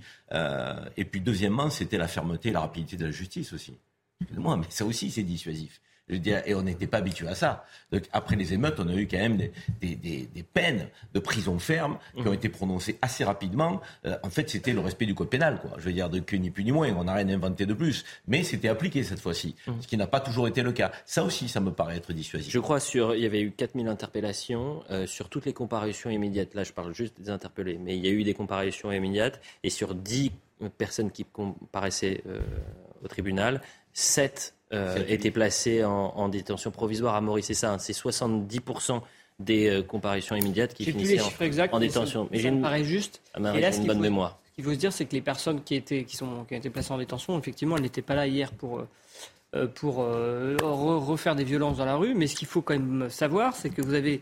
et 0.97 1.05
puis 1.05 1.21
deuxièmement, 1.21 1.71
c'était 1.71 1.99
la 1.99 2.09
fermeté 2.09 2.51
et 2.51 2.53
la 2.53 2.61
rapidité 2.61 2.97
de 2.97 3.07
la 3.07 3.11
justice 3.11 3.53
aussi. 3.53 3.75
Excusez-moi, 4.21 4.57
mais 4.57 4.66
ça 4.69 4.85
aussi 4.85 5.11
c'est 5.11 5.23
dissuasif 5.25 5.81
et 6.11 6.55
on 6.55 6.63
n'était 6.63 6.87
pas 6.87 6.99
habitué 6.99 7.29
à 7.29 7.35
ça. 7.35 7.65
Donc, 7.93 8.05
après 8.13 8.37
les 8.37 8.53
émeutes, 8.53 8.79
on 8.79 8.89
a 8.89 8.95
eu 8.95 9.07
quand 9.07 9.19
même 9.19 9.37
des, 9.37 10.45
peines 10.53 10.89
de 11.15 11.21
prison 11.21 11.59
ferme 11.59 11.99
qui 12.15 12.27
ont 12.27 12.31
mmh. 12.31 12.35
été 12.35 12.49
prononcées 12.49 12.99
assez 13.03 13.25
rapidement. 13.25 13.81
Euh, 14.07 14.17
en 14.23 14.31
fait, 14.31 14.49
c'était 14.49 14.73
le 14.73 14.81
respect 14.81 15.07
du 15.07 15.15
code 15.15 15.29
pénal, 15.29 15.59
quoi. 15.61 15.73
Je 15.79 15.85
veux 15.85 15.93
dire, 15.93 16.09
de 16.11 16.21
que 16.21 16.37
ni 16.37 16.51
plus 16.51 16.65
ni 16.65 16.73
moins. 16.73 16.89
On 16.97 17.05
n'a 17.05 17.15
rien 17.15 17.29
inventé 17.29 17.67
de 17.67 17.75
plus. 17.75 18.05
Mais 18.27 18.43
c'était 18.43 18.69
appliqué 18.69 19.03
cette 19.03 19.21
fois-ci, 19.21 19.55
mmh. 19.67 19.73
ce 19.81 19.89
qui 19.89 19.97
n'a 19.97 20.07
pas 20.07 20.21
toujours 20.21 20.49
été 20.49 20.63
le 20.63 20.73
cas. 20.73 20.93
Ça 21.05 21.25
aussi, 21.25 21.49
ça 21.49 21.61
me 21.61 21.71
paraît 21.71 21.97
être 21.97 22.13
dissuasif. 22.13 22.53
Je 22.53 22.59
crois 22.59 22.81
sur, 22.81 23.15
il 23.15 23.23
y 23.23 23.27
avait 23.27 23.41
eu 23.41 23.51
4000 23.51 23.89
interpellations 23.89 24.83
euh, 24.91 25.07
sur 25.07 25.29
toutes 25.29 25.47
les 25.47 25.53
comparutions 25.53 26.11
immédiates. 26.11 26.55
Là, 26.55 26.65
je 26.65 26.73
parle 26.73 26.95
juste 26.95 27.21
des 27.21 27.31
interpellés, 27.31 27.79
mais 27.79 27.97
il 27.97 28.05
y 28.05 28.09
a 28.09 28.13
eu 28.13 28.25
des 28.25 28.35
comparutions 28.35 28.91
immédiates 28.93 29.41
et 29.63 29.71
sur 29.71 29.95
10 29.95 30.33
personnes 30.77 31.11
qui 31.11 31.25
comparaissaient 31.25 32.23
euh, 32.27 32.41
au 33.03 33.09
tribunal, 33.09 33.61
7 33.93 34.55
euh, 34.75 35.03
étaient 35.09 35.31
placés 35.31 35.83
en, 35.83 36.29
détention 36.29 36.71
provisoire 36.71 37.14
à 37.14 37.23
Maurice. 37.23 37.47
C'est 37.47 37.55
ça, 37.55 37.73
hein, 37.73 37.79
c'est 37.79 37.97
70% 37.97 39.01
des 39.39 39.69
euh, 39.69 39.83
comparutions 39.83 40.37
immédiates 40.37 40.75
qui 40.75 40.85
finissaient 40.85 41.21
en, 41.73 41.79
détention. 41.79 42.29
Mais, 42.31 42.39
j'ai 42.39 42.49
une, 42.49 42.61
paraît 42.61 42.85
juste. 42.85 43.23
Ah, 43.33 43.39
une 43.39 43.87
bonne 43.87 44.01
mémoire. 44.01 44.39
Ce 44.51 44.55
qu'il 44.57 44.64
faut 44.64 44.73
se 44.73 44.77
dire, 44.77 44.93
c'est 44.93 45.07
que 45.07 45.14
les 45.14 45.23
personnes 45.23 45.62
qui, 45.62 45.75
étaient, 45.75 46.05
qui, 46.05 46.16
sont, 46.16 46.45
qui 46.47 46.55
ont 46.55 46.59
été 46.59 46.69
placées 46.69 46.93
en 46.93 46.99
détention, 46.99 47.39
effectivement, 47.39 47.77
elles 47.77 47.83
n'étaient 47.83 48.03
pas 48.03 48.14
là 48.14 48.27
hier 48.27 48.53
pour, 48.53 48.85
euh, 49.55 49.66
pour 49.69 49.97
refaire 49.97 51.35
des 51.35 51.45
violences 51.45 51.79
dans 51.79 51.87
la 51.87 51.97
rue. 51.97 52.14
Mais 52.14 52.27
ce 52.27 52.37
qu'il 52.37 52.49
faut 52.49 52.61
quand 52.61 52.75
même 52.75 53.09
savoir, 53.09 53.57
c'est 53.57 53.71
que 53.71 53.81
vous 53.81 53.95
avez 53.95 54.21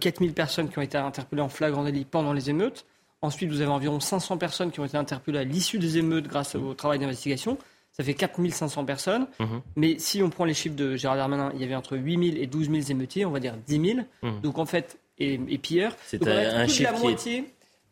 4000 0.00 0.32
personnes 0.32 0.68
qui 0.68 0.78
ont 0.80 0.82
été 0.82 0.98
interpellées 0.98 1.42
en 1.42 1.48
flagrant 1.48 1.84
délit 1.84 2.04
pendant 2.04 2.32
les 2.32 2.50
émeutes. 2.50 2.86
Ensuite, 3.22 3.50
vous 3.50 3.60
avez 3.60 3.70
environ 3.70 4.00
500 4.00 4.36
personnes 4.36 4.72
qui 4.72 4.80
ont 4.80 4.84
été 4.84 4.96
interpellées 4.96 5.38
à 5.38 5.44
l'issue 5.44 5.78
des 5.78 5.98
émeutes 5.98 6.26
grâce 6.26 6.56
au 6.56 6.74
travail 6.74 6.98
d'investigation 6.98 7.56
ça 7.96 8.04
fait 8.04 8.14
4500 8.14 8.84
personnes. 8.84 9.26
Mhm. 9.40 9.62
Mais 9.76 9.98
si 9.98 10.22
on 10.22 10.30
prend 10.30 10.44
les 10.44 10.54
chiffres 10.54 10.76
de 10.76 10.96
Gérard 10.96 11.16
Darmanin, 11.16 11.50
il 11.54 11.60
y 11.60 11.64
avait 11.64 11.74
entre 11.74 11.96
8000 11.96 12.38
et 12.38 12.46
12 12.46 12.70
000 12.70 12.82
émeutiers, 12.90 13.24
on 13.24 13.30
va 13.30 13.40
dire 13.40 13.54
10 13.66 13.94
000. 13.94 13.98
Mhm. 14.22 14.40
Donc 14.42 14.58
en 14.58 14.66
fait, 14.66 14.98
et, 15.18 15.40
et 15.48 15.58
pilleurs. 15.58 15.96
C'est 16.06 16.16
un, 16.26 16.64
plus, 16.64 16.78
de 16.78 16.84
la 16.84 16.92
moitié, 16.92 17.44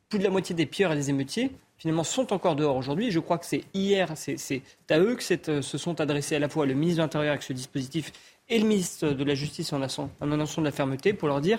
plus 0.08 0.18
de 0.18 0.24
la 0.24 0.30
moitié 0.30 0.54
des 0.54 0.66
pilleurs 0.66 0.92
et 0.92 0.96
des 0.96 1.10
émeutiers 1.10 1.50
finalement 1.76 2.04
sont 2.04 2.32
encore 2.32 2.56
dehors 2.56 2.76
aujourd'hui. 2.76 3.10
Je 3.10 3.20
crois 3.20 3.38
que 3.38 3.46
c'est 3.46 3.64
hier, 3.74 4.12
c'est 4.16 4.62
à 4.88 4.98
eux 4.98 5.16
que 5.16 5.50
euh, 5.50 5.62
se 5.62 5.76
sont 5.78 6.00
adressés 6.00 6.36
à 6.36 6.38
la 6.38 6.48
fois 6.48 6.66
le 6.66 6.74
ministre 6.74 6.98
de 6.98 7.02
l'Intérieur 7.02 7.32
avec 7.32 7.42
ce 7.42 7.52
dispositif 7.52 8.12
et 8.48 8.58
le 8.58 8.66
ministre 8.66 9.08
de 9.08 9.24
la 9.24 9.34
Justice 9.34 9.72
en 9.72 9.82
annonçant 10.20 10.60
de 10.60 10.66
la 10.66 10.72
fermeté 10.72 11.12
pour 11.12 11.28
leur 11.28 11.40
dire 11.40 11.58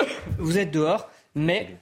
vous 0.38 0.58
êtes 0.58 0.70
dehors, 0.70 1.08
mais 1.34 1.76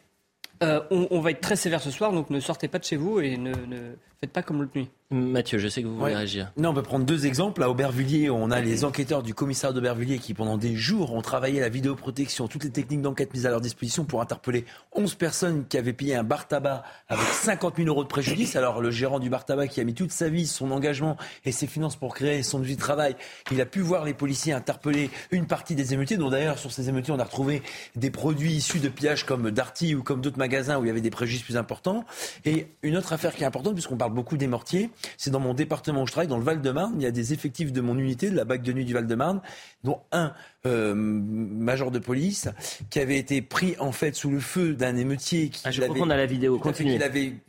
euh, 0.62 0.80
on, 0.90 1.20
va 1.20 1.32
être 1.32 1.40
très 1.40 1.56
sévère 1.56 1.80
ce 1.80 1.90
soir, 1.90 2.12
donc 2.12 2.30
ne 2.30 2.38
sortez 2.40 2.68
pas 2.68 2.78
de 2.78 2.84
chez 2.84 2.96
vous 2.96 3.20
et 3.20 3.36
ne, 3.36 3.50
ne 3.50 3.96
faites 4.24 4.32
pas 4.32 4.42
comme 4.42 4.60
l'autre 4.62 4.72
nuit. 4.74 4.88
Mathieu, 5.10 5.58
je 5.58 5.68
sais 5.68 5.82
que 5.82 5.86
vous 5.86 5.98
voulez 5.98 6.14
réagir. 6.14 6.50
Non, 6.56 6.70
on 6.70 6.74
peut 6.74 6.82
prendre 6.82 7.04
deux 7.04 7.26
exemples. 7.26 7.62
À 7.62 7.68
Aubervilliers, 7.68 8.30
on 8.30 8.50
a 8.50 8.60
les 8.60 8.84
enquêteurs 8.84 9.22
du 9.22 9.34
commissariat 9.34 9.74
d'Aubervilliers 9.74 10.18
qui, 10.18 10.32
pendant 10.32 10.56
des 10.56 10.74
jours, 10.74 11.12
ont 11.12 11.20
travaillé 11.20 11.60
la 11.60 11.68
vidéoprotection, 11.68 12.48
toutes 12.48 12.64
les 12.64 12.70
techniques 12.70 13.02
d'enquête 13.02 13.32
mises 13.34 13.44
à 13.44 13.50
leur 13.50 13.60
disposition 13.60 14.06
pour 14.06 14.22
interpeller 14.22 14.64
11 14.92 15.14
personnes 15.14 15.66
qui 15.68 15.76
avaient 15.76 15.92
payé 15.92 16.16
un 16.16 16.24
bar 16.24 16.48
tabac 16.48 16.84
avec 17.08 17.26
50 17.26 17.76
000 17.76 17.88
euros 17.88 18.02
de 18.02 18.08
préjudice. 18.08 18.56
Alors, 18.56 18.80
le 18.80 18.90
gérant 18.90 19.20
du 19.20 19.28
bar 19.28 19.44
tabac 19.44 19.68
qui 19.68 19.80
a 19.80 19.84
mis 19.84 19.92
toute 19.92 20.10
sa 20.10 20.30
vie, 20.30 20.46
son 20.46 20.70
engagement 20.70 21.18
et 21.44 21.52
ses 21.52 21.66
finances 21.66 21.96
pour 21.96 22.14
créer 22.14 22.42
son 22.42 22.60
vie 22.60 22.74
de 22.74 22.80
travail, 22.80 23.14
il 23.52 23.60
a 23.60 23.66
pu 23.66 23.80
voir 23.80 24.04
les 24.04 24.14
policiers 24.14 24.54
interpeller 24.54 25.10
une 25.30 25.46
partie 25.46 25.74
des 25.74 25.92
émeutiers, 25.92 26.16
dont 26.16 26.30
d'ailleurs, 26.30 26.58
sur 26.58 26.72
ces 26.72 26.88
émeutiers, 26.88 27.12
on 27.12 27.18
a 27.18 27.24
retrouvé 27.24 27.62
des 27.94 28.10
produits 28.10 28.54
issus 28.54 28.80
de 28.80 28.88
pillages 28.88 29.26
comme 29.26 29.50
Darty 29.50 29.94
ou 29.94 30.02
comme 30.02 30.22
d'autres 30.22 30.38
magasins 30.38 30.78
où 30.78 30.84
il 30.84 30.88
y 30.88 30.90
avait 30.90 31.02
des 31.02 31.10
préjudices 31.10 31.42
plus 31.42 31.58
importants. 31.58 32.04
Et 32.46 32.68
une 32.82 32.96
autre 32.96 33.12
affaire 33.12 33.34
qui 33.34 33.42
est 33.42 33.46
importante, 33.46 33.74
puisqu'on 33.74 33.98
parle 33.98 34.13
beaucoup 34.14 34.36
des 34.36 34.46
mortiers, 34.46 34.90
c'est 35.16 35.30
dans 35.30 35.40
mon 35.40 35.54
département 35.54 36.02
où 36.02 36.06
je 36.06 36.12
travaille, 36.12 36.28
dans 36.28 36.38
le 36.38 36.44
Val-de-Marne, 36.44 36.94
il 36.96 37.02
y 37.02 37.06
a 37.06 37.10
des 37.10 37.32
effectifs 37.32 37.72
de 37.72 37.80
mon 37.80 37.98
unité, 37.98 38.30
de 38.30 38.36
la 38.36 38.44
bague 38.44 38.62
de 38.62 38.72
nuit 38.72 38.84
du 38.84 38.94
Val-de-Marne, 38.94 39.40
dont 39.82 40.00
un 40.12 40.32
euh, 40.66 40.94
major 40.94 41.90
de 41.90 41.98
police 41.98 42.48
qui 42.90 43.00
avait 43.00 43.18
été 43.18 43.42
pris 43.42 43.76
en 43.78 43.92
fait 43.92 44.14
sous 44.14 44.30
le 44.30 44.40
feu 44.40 44.74
d'un 44.74 44.96
émeutier 44.96 45.50
qui 45.50 45.62
ah, 45.64 45.70
je 45.70 45.82
crois 45.82 45.94
qu'on 45.94 46.10
a 46.10 46.16
la 46.16 46.26
vidéo. 46.26 46.60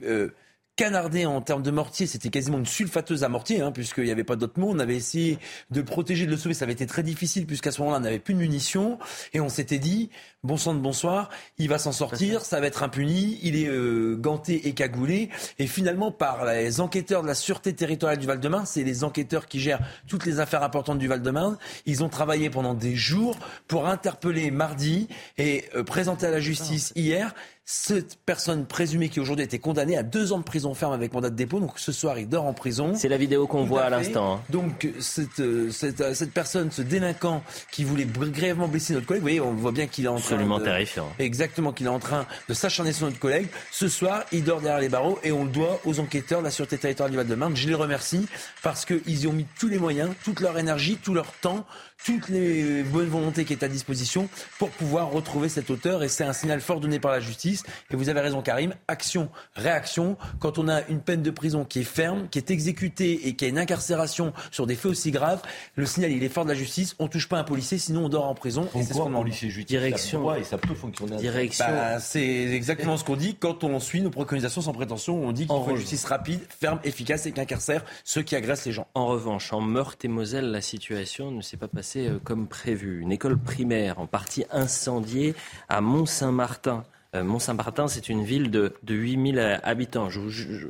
Euh, 0.03 0.30
canardé 0.76 1.26
en 1.26 1.42
termes 1.42 1.64
de 1.64 1.72
mortier, 1.72 2.06
c'était 2.06 2.30
quasiment 2.30 2.58
une 2.58 2.66
sulfateuse 2.66 3.24
à 3.24 3.30
mortier, 3.30 3.62
hein, 3.62 3.72
puisqu'il 3.72 4.04
n'y 4.04 4.12
avait 4.12 4.24
pas 4.24 4.36
d'autre 4.36 4.60
mot. 4.60 4.70
On 4.72 4.80
avait 4.80 4.96
essayé 4.96 5.40
de 5.72 5.82
protéger, 5.82 6.26
de 6.26 6.32
le 6.32 6.38
sauver. 6.38 6.54
Ça 6.54 6.66
avait 6.66 6.74
été 6.74 6.86
très 6.86 7.04
difficile, 7.04 7.46
puisqu'à 7.46 7.72
ce 7.72 7.80
moment-là, 7.82 8.00
on 8.00 8.02
n'avait 8.02 8.20
plus 8.20 8.34
de 8.34 8.40
munitions. 8.40 9.00
Et 9.34 9.40
on 9.40 9.50
s'était 9.50 9.80
dit, 9.80 10.10
bon 10.44 10.58
sang 10.58 10.74
de 10.74 10.80
bonsoir, 10.80 11.30
il 11.58 11.70
va 11.70 11.78
s'en 11.78 11.92
sortir, 11.92 12.42
ça 12.42 12.60
va 12.60 12.68
être 12.68 12.84
impuni, 12.84 13.40
il 13.42 13.56
est 13.56 13.68
euh, 13.68 14.16
ganté 14.16 14.68
et 14.68 14.74
cagoulé. 14.74 15.30
Et 15.60 15.68
finalement, 15.68 16.12
par 16.12 16.46
les 16.46 16.82
enquêteurs 16.82 17.22
de 17.22 17.28
la 17.28 17.36
Sûreté 17.36 17.74
territoriale 17.74 18.20
du 18.20 18.28
Val-de-Marne, 18.28 18.66
c'est 18.66 18.84
les 18.84 19.04
enquêteurs 19.04 19.48
qui 19.48 19.60
gèrent 19.60 19.82
toutes 20.08 20.26
les 20.26 20.40
affaires 20.40 20.64
importantes 20.64 21.00
du 21.00 21.08
Val-de-Marne, 21.08 21.58
ils 21.86 22.04
ont 22.04 22.10
travaillé 22.10 22.50
pendant 22.50 22.74
des 22.74 22.96
jours 22.96 23.38
pour 23.68 23.88
interpeller 23.88 24.52
mardi 24.52 25.08
et 25.38 25.66
euh, 25.76 25.84
présenter 25.84 26.26
à 26.28 26.32
la 26.32 26.40
justice 26.40 26.92
hier 26.96 27.34
cette 27.68 28.20
personne 28.28 28.68
présumée 28.68 29.09
qui 29.09 29.20
aujourd'hui 29.20 29.41
a 29.41 29.45
été 29.45 29.57
condamnée 29.57 29.97
à 29.97 30.03
deux 30.03 30.34
ans 30.34 30.38
de 30.38 30.43
prison 30.43 30.76
ferme 30.76 30.93
avec 30.93 31.13
mandat 31.13 31.32
de 31.32 31.36
dépôt. 31.36 31.59
Donc 31.59 31.74
ce 31.78 31.91
soir, 31.91 32.20
il 32.20 32.30
dort 32.30 32.45
en 32.45 32.53
prison. 32.53 32.93
C'est 32.93 33.09
la 33.09 33.18
vidéo 33.18 33.47
qu'on 33.47 33.63
voit 33.63 33.82
à, 33.82 33.89
l'instant. 33.89 34.36
Hein. 34.36 34.41
Donc 34.51 34.88
cette, 34.99 35.39
euh, 35.39 35.72
cette, 35.72 36.13
cette, 36.13 36.32
personne, 36.32 36.70
ce 36.70 36.84
délinquant 36.84 37.41
qui 37.72 37.84
voulait 37.84 38.05
grièvement 38.05 38.68
blesser 38.68 38.93
notre 38.93 39.07
collègue, 39.07 39.22
vous 39.22 39.26
voyez, 39.26 39.41
on 39.41 39.53
voit 39.55 39.72
bien 39.72 39.88
qu'il 39.88 40.05
est 40.05 40.09
en 40.09 40.18
train 40.18 40.36
absolument 40.36 40.59
terrifiant. 40.59 41.11
Exactement, 41.18 41.74
qu'il 41.74 41.88
est 41.88 41.89
en 41.89 41.97
train 41.99 42.28
de 42.47 42.53
s'acharner 42.53 42.93
sur 42.93 43.07
notre 43.07 43.20
collègue. 43.20 43.47
Ce 43.72 43.88
soir, 43.88 44.26
il 44.32 44.43
dort 44.43 44.61
derrière 44.61 44.80
les 44.80 44.89
barreaux 44.89 45.18
et 45.24 45.32
on 45.32 45.45
le 45.45 45.49
doit 45.49 45.80
aux 45.86 45.99
enquêteurs 45.99 46.39
de 46.39 46.45
la 46.45 46.51
Sûreté 46.51 46.78
territoriale 46.78 47.11
du 47.11 47.18
Val-de-Marne. 47.18 47.55
Je 47.55 47.68
les 47.68 47.74
remercie 47.74 48.28
parce 48.61 48.86
qu'ils 48.86 49.24
y 49.24 49.26
ont 49.26 49.34
mis 49.34 49.47
tous 49.57 49.70
les 49.70 49.80
moyens, 49.80 50.11
toute 50.24 50.39
leur 50.39 50.59
énergie, 50.59 50.99
tout 51.01 51.16
leur 51.16 51.32
temps, 51.41 51.66
toutes 52.04 52.30
les 52.30 52.84
bonnes 52.84 53.08
volontés 53.08 53.46
qui 53.46 53.54
est 53.54 53.64
à 53.64 53.68
disposition 53.68 54.30
pour 54.60 54.70
pouvoir 54.70 55.12
retrouver 55.12 55.50
cet 55.50 55.70
auteur. 55.70 56.04
Et 56.04 56.10
c'est 56.10 56.24
un 56.24 56.34
signal 56.34 56.62
fort 56.62 56.80
donné 56.80 57.00
par 57.00 57.12
la 57.12 57.20
justice. 57.20 57.64
Et 57.91 57.96
vous 57.96 58.10
avez 58.10 58.22
raison, 58.22 58.41
Karim. 58.41 58.74
Action, 58.88 59.30
réaction. 59.56 60.18
Quand 60.39 60.58
on 60.58 60.68
a 60.68 60.86
une 60.88 61.00
peine 61.00 61.22
de 61.22 61.32
prison 61.32 61.66
qui 61.66 61.80
est 61.80 61.84
ferme, 61.84 62.28
qui 62.30 62.38
est 62.38 62.52
exécutée 62.52 63.28
et 63.28 63.36
qui 63.36 63.46
a 63.46 63.48
une 63.48 63.58
incarcération 63.58 64.34
sur 64.52 64.68
des 64.68 64.76
faits 64.76 64.91
aussi 64.91 65.12
graves, 65.12 65.41
le 65.76 65.86
signal, 65.86 66.12
il 66.12 66.24
est 66.24 66.30
fort 66.30 66.43
de 66.43 66.50
la 66.50 66.56
justice. 66.56 66.96
On 67.00 67.08
touche 67.08 67.28
pas 67.28 67.39
un 67.39 67.43
policier, 67.43 67.78
sinon 67.78 68.06
on 68.06 68.10
dort 68.10 68.26
en 68.26 68.36
prison. 68.36 68.68
et 68.76 68.84
c'est 68.84 68.93
ce 68.93 69.00
qu'on 69.00 69.12
policier 69.12 69.50
Direction. 69.64 70.30
Ça 70.30 70.39
et 70.39 70.43
ça 70.43 70.58
peut 70.58 70.76
fonctionner. 70.76 71.18
Direction. 71.18 71.66
Bah, 71.68 72.00
c'est 72.00 72.22
exactement 72.22 72.98
ce 72.98 73.04
qu'on 73.04 73.16
dit 73.16 73.36
quand 73.36 73.64
on 73.64 73.80
suit 73.80 74.02
nos 74.02 74.12
préconisations 74.12 74.62
sans 74.62 74.74
prétention. 74.74 75.24
On 75.24 75.32
dit 75.32 75.48
qu'il 75.48 75.56
faut 75.56 75.72
une 75.72 75.78
justice 75.78 76.06
rapide, 76.06 76.41
ferme, 76.50 76.80
efficace 76.84 77.26
et 77.26 77.32
qu'incarcère 77.32 77.84
ceux 78.04 78.22
qui 78.22 78.36
agressent 78.36 78.66
les 78.66 78.72
gens. 78.72 78.88
En 78.93 79.08
revanche, 79.08 79.54
en 79.54 79.62
Meurthe 79.62 80.06
et 80.06 80.08
Moselle, 80.08 80.52
la 80.52 80.62
situation 80.62 81.32
ne 81.32 81.41
s'est 81.41 81.58
pas 81.58 81.68
passée 81.68 81.85
euh, 81.96 82.20
comme 82.24 82.48
prévu. 82.48 83.02
Une 83.02 83.12
école 83.12 83.38
primaire 83.38 84.00
en 84.00 84.08
partie 84.08 84.46
incendiée 84.52 85.36
à 85.70 85.82
Mont-Saint-Martin. 85.82 86.84
Euh, 87.16 87.24
Mont-Saint-Martin, 87.24 87.88
c'est 87.88 88.09
une 88.09 88.24
ville 88.24 88.51
de, 88.51 88.74
de 88.84 88.93
8000 88.93 89.39
euh, 89.39 89.57
habitants. 89.63 90.09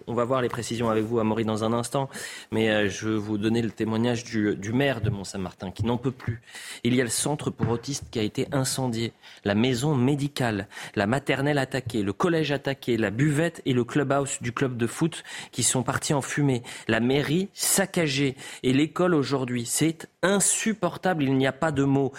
on 0.07 0.13
va 0.13 0.25
voir 0.25 0.41
les 0.41 0.49
précisions 0.49 0.89
avec 0.89 1.03
vous, 1.03 1.19
Amaury, 1.19 1.43
dans 1.43 1.63
un 1.63 1.73
instant. 1.73 2.09
Mais 2.51 2.69
euh, 2.69 2.89
je 2.89 3.09
vais 3.09 3.17
vous 3.17 3.37
donner 3.37 3.61
le 3.61 3.71
témoignage 3.71 4.23
du, 4.23 4.73
maire 4.73 5.01
de 5.01 5.09
Mont-Saint-Martin, 5.09 5.71
qui 5.71 5.85
n'en 5.85 5.97
peut 5.97 6.11
plus. 6.11 6.41
Il 6.83 6.95
y 6.95 7.01
a 7.01 7.03
le 7.03 7.09
centre 7.09 7.49
pour 7.49 7.69
autistes 7.69 8.09
qui 8.11 8.19
a 8.19 8.23
été 8.23 8.47
incendié, 8.51 9.13
la 9.43 9.55
maison 9.55 9.95
médicale, 9.95 10.67
la 10.95 11.07
maternelle 11.07 11.57
attaquée, 11.57 12.03
le 12.03 12.13
collège 12.13 12.51
attaqué, 12.51 12.97
la 12.97 13.09
buvette 13.09 13.61
et 13.65 13.73
le 13.73 13.83
clubhouse 13.83 14.41
du 14.41 14.51
club 14.51 14.77
de 14.77 14.87
foot 14.87 15.23
qui 15.51 15.63
sont 15.63 15.83
partis 15.83 16.13
en 16.13 16.21
fumée, 16.21 16.61
la 16.87 16.99
mairie 16.99 17.49
saccagée 17.53 18.35
et 18.63 18.73
l'école 18.73 19.15
aujourd'hui. 19.15 19.65
C'est 19.65 20.07
insupportable, 20.21 21.23
il 21.23 21.35
n'y 21.37 21.47
a 21.47 21.53
pas 21.53 21.71
de 21.71 21.83
mots. 21.83 22.11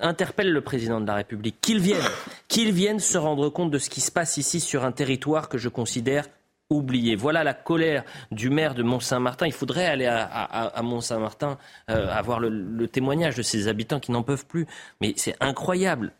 Interpelle 0.00 0.52
le 0.52 0.60
président 0.60 1.00
de 1.00 1.06
la 1.06 1.14
République, 1.14 1.60
qu'il 1.60 1.80
vienne, 1.80 2.02
qu'il 2.48 2.72
vienne 2.72 2.98
se 2.98 3.18
rendre 3.18 3.48
compte 3.48 3.70
de 3.70 3.78
ce 3.78 3.90
qui 3.90 4.00
se 4.00 4.10
passe 4.10 4.36
ici 4.36 4.60
sur 4.60 4.84
un 4.84 4.92
territoire 4.92 5.48
que 5.48 5.58
je 5.58 5.68
considère 5.68 6.26
oublié. 6.70 7.14
Voilà 7.16 7.44
la 7.44 7.54
colère 7.54 8.04
du 8.32 8.50
maire 8.50 8.74
de 8.74 8.82
Mont-Saint-Martin. 8.82 9.46
Il 9.46 9.52
faudrait 9.52 9.86
aller 9.86 10.06
à, 10.06 10.80
Mont-Saint-Martin, 10.82 11.58
euh, 11.90 12.08
avoir 12.10 12.40
le, 12.40 12.88
témoignage 12.88 13.36
de 13.36 13.42
ses 13.42 13.68
habitants 13.68 14.00
qui 14.00 14.12
n'en 14.12 14.22
peuvent 14.22 14.46
plus. 14.46 14.66
Mais 15.00 15.14
c'est 15.16 15.36
incroyable. 15.40 16.12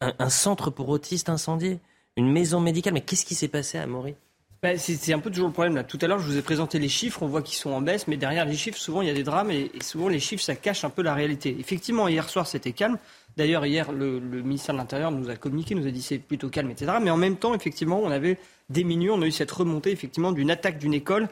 Un, 0.00 0.30
centre 0.30 0.70
pour 0.70 0.88
autistes 0.88 1.28
incendié, 1.28 1.78
une 2.16 2.30
maison 2.30 2.58
médicale. 2.58 2.94
Mais 2.94 3.02
qu'est-ce 3.02 3.24
qui 3.24 3.34
s'est 3.34 3.48
passé 3.48 3.78
à 3.78 3.86
Maury 3.86 4.16
bah, 4.62 4.78
c'est 4.78 5.12
un 5.12 5.18
peu 5.18 5.28
toujours 5.28 5.48
le 5.48 5.52
problème. 5.52 5.74
Là. 5.74 5.82
Tout 5.82 5.98
à 6.00 6.06
l'heure, 6.06 6.20
je 6.20 6.24
vous 6.24 6.36
ai 6.36 6.42
présenté 6.42 6.78
les 6.78 6.88
chiffres. 6.88 7.22
On 7.24 7.26
voit 7.26 7.42
qu'ils 7.42 7.56
sont 7.56 7.70
en 7.70 7.80
baisse, 7.80 8.06
mais 8.06 8.16
derrière 8.16 8.44
les 8.44 8.54
chiffres, 8.54 8.78
souvent, 8.78 9.02
il 9.02 9.08
y 9.08 9.10
a 9.10 9.14
des 9.14 9.24
drames 9.24 9.50
et, 9.50 9.72
souvent, 9.82 10.06
les 10.06 10.20
chiffres, 10.20 10.44
ça 10.44 10.54
cache 10.54 10.84
un 10.84 10.90
peu 10.90 11.02
la 11.02 11.14
réalité. 11.14 11.56
Effectivement, 11.58 12.06
hier 12.06 12.28
soir, 12.28 12.46
c'était 12.46 12.70
calme. 12.70 12.96
D'ailleurs, 13.36 13.66
hier, 13.66 13.90
le, 13.90 14.20
ministère 14.20 14.74
de 14.76 14.78
l'Intérieur 14.78 15.10
nous 15.10 15.28
a 15.30 15.34
communiqué, 15.34 15.74
nous 15.74 15.88
a 15.88 15.90
dit 15.90 16.00
c'est 16.00 16.18
plutôt 16.18 16.48
calme, 16.48 16.70
etc. 16.70 16.92
Mais 17.02 17.10
en 17.10 17.16
même 17.16 17.38
temps, 17.38 17.54
effectivement, 17.54 18.00
on 18.00 18.10
avait 18.12 18.38
des 18.70 18.84
minutes, 18.84 19.10
on 19.12 19.22
a 19.22 19.26
eu 19.26 19.32
cette 19.32 19.50
remontée, 19.50 19.90
effectivement, 19.90 20.30
d'une 20.30 20.50
attaque 20.50 20.78
d'une 20.78 20.94
école. 20.94 21.28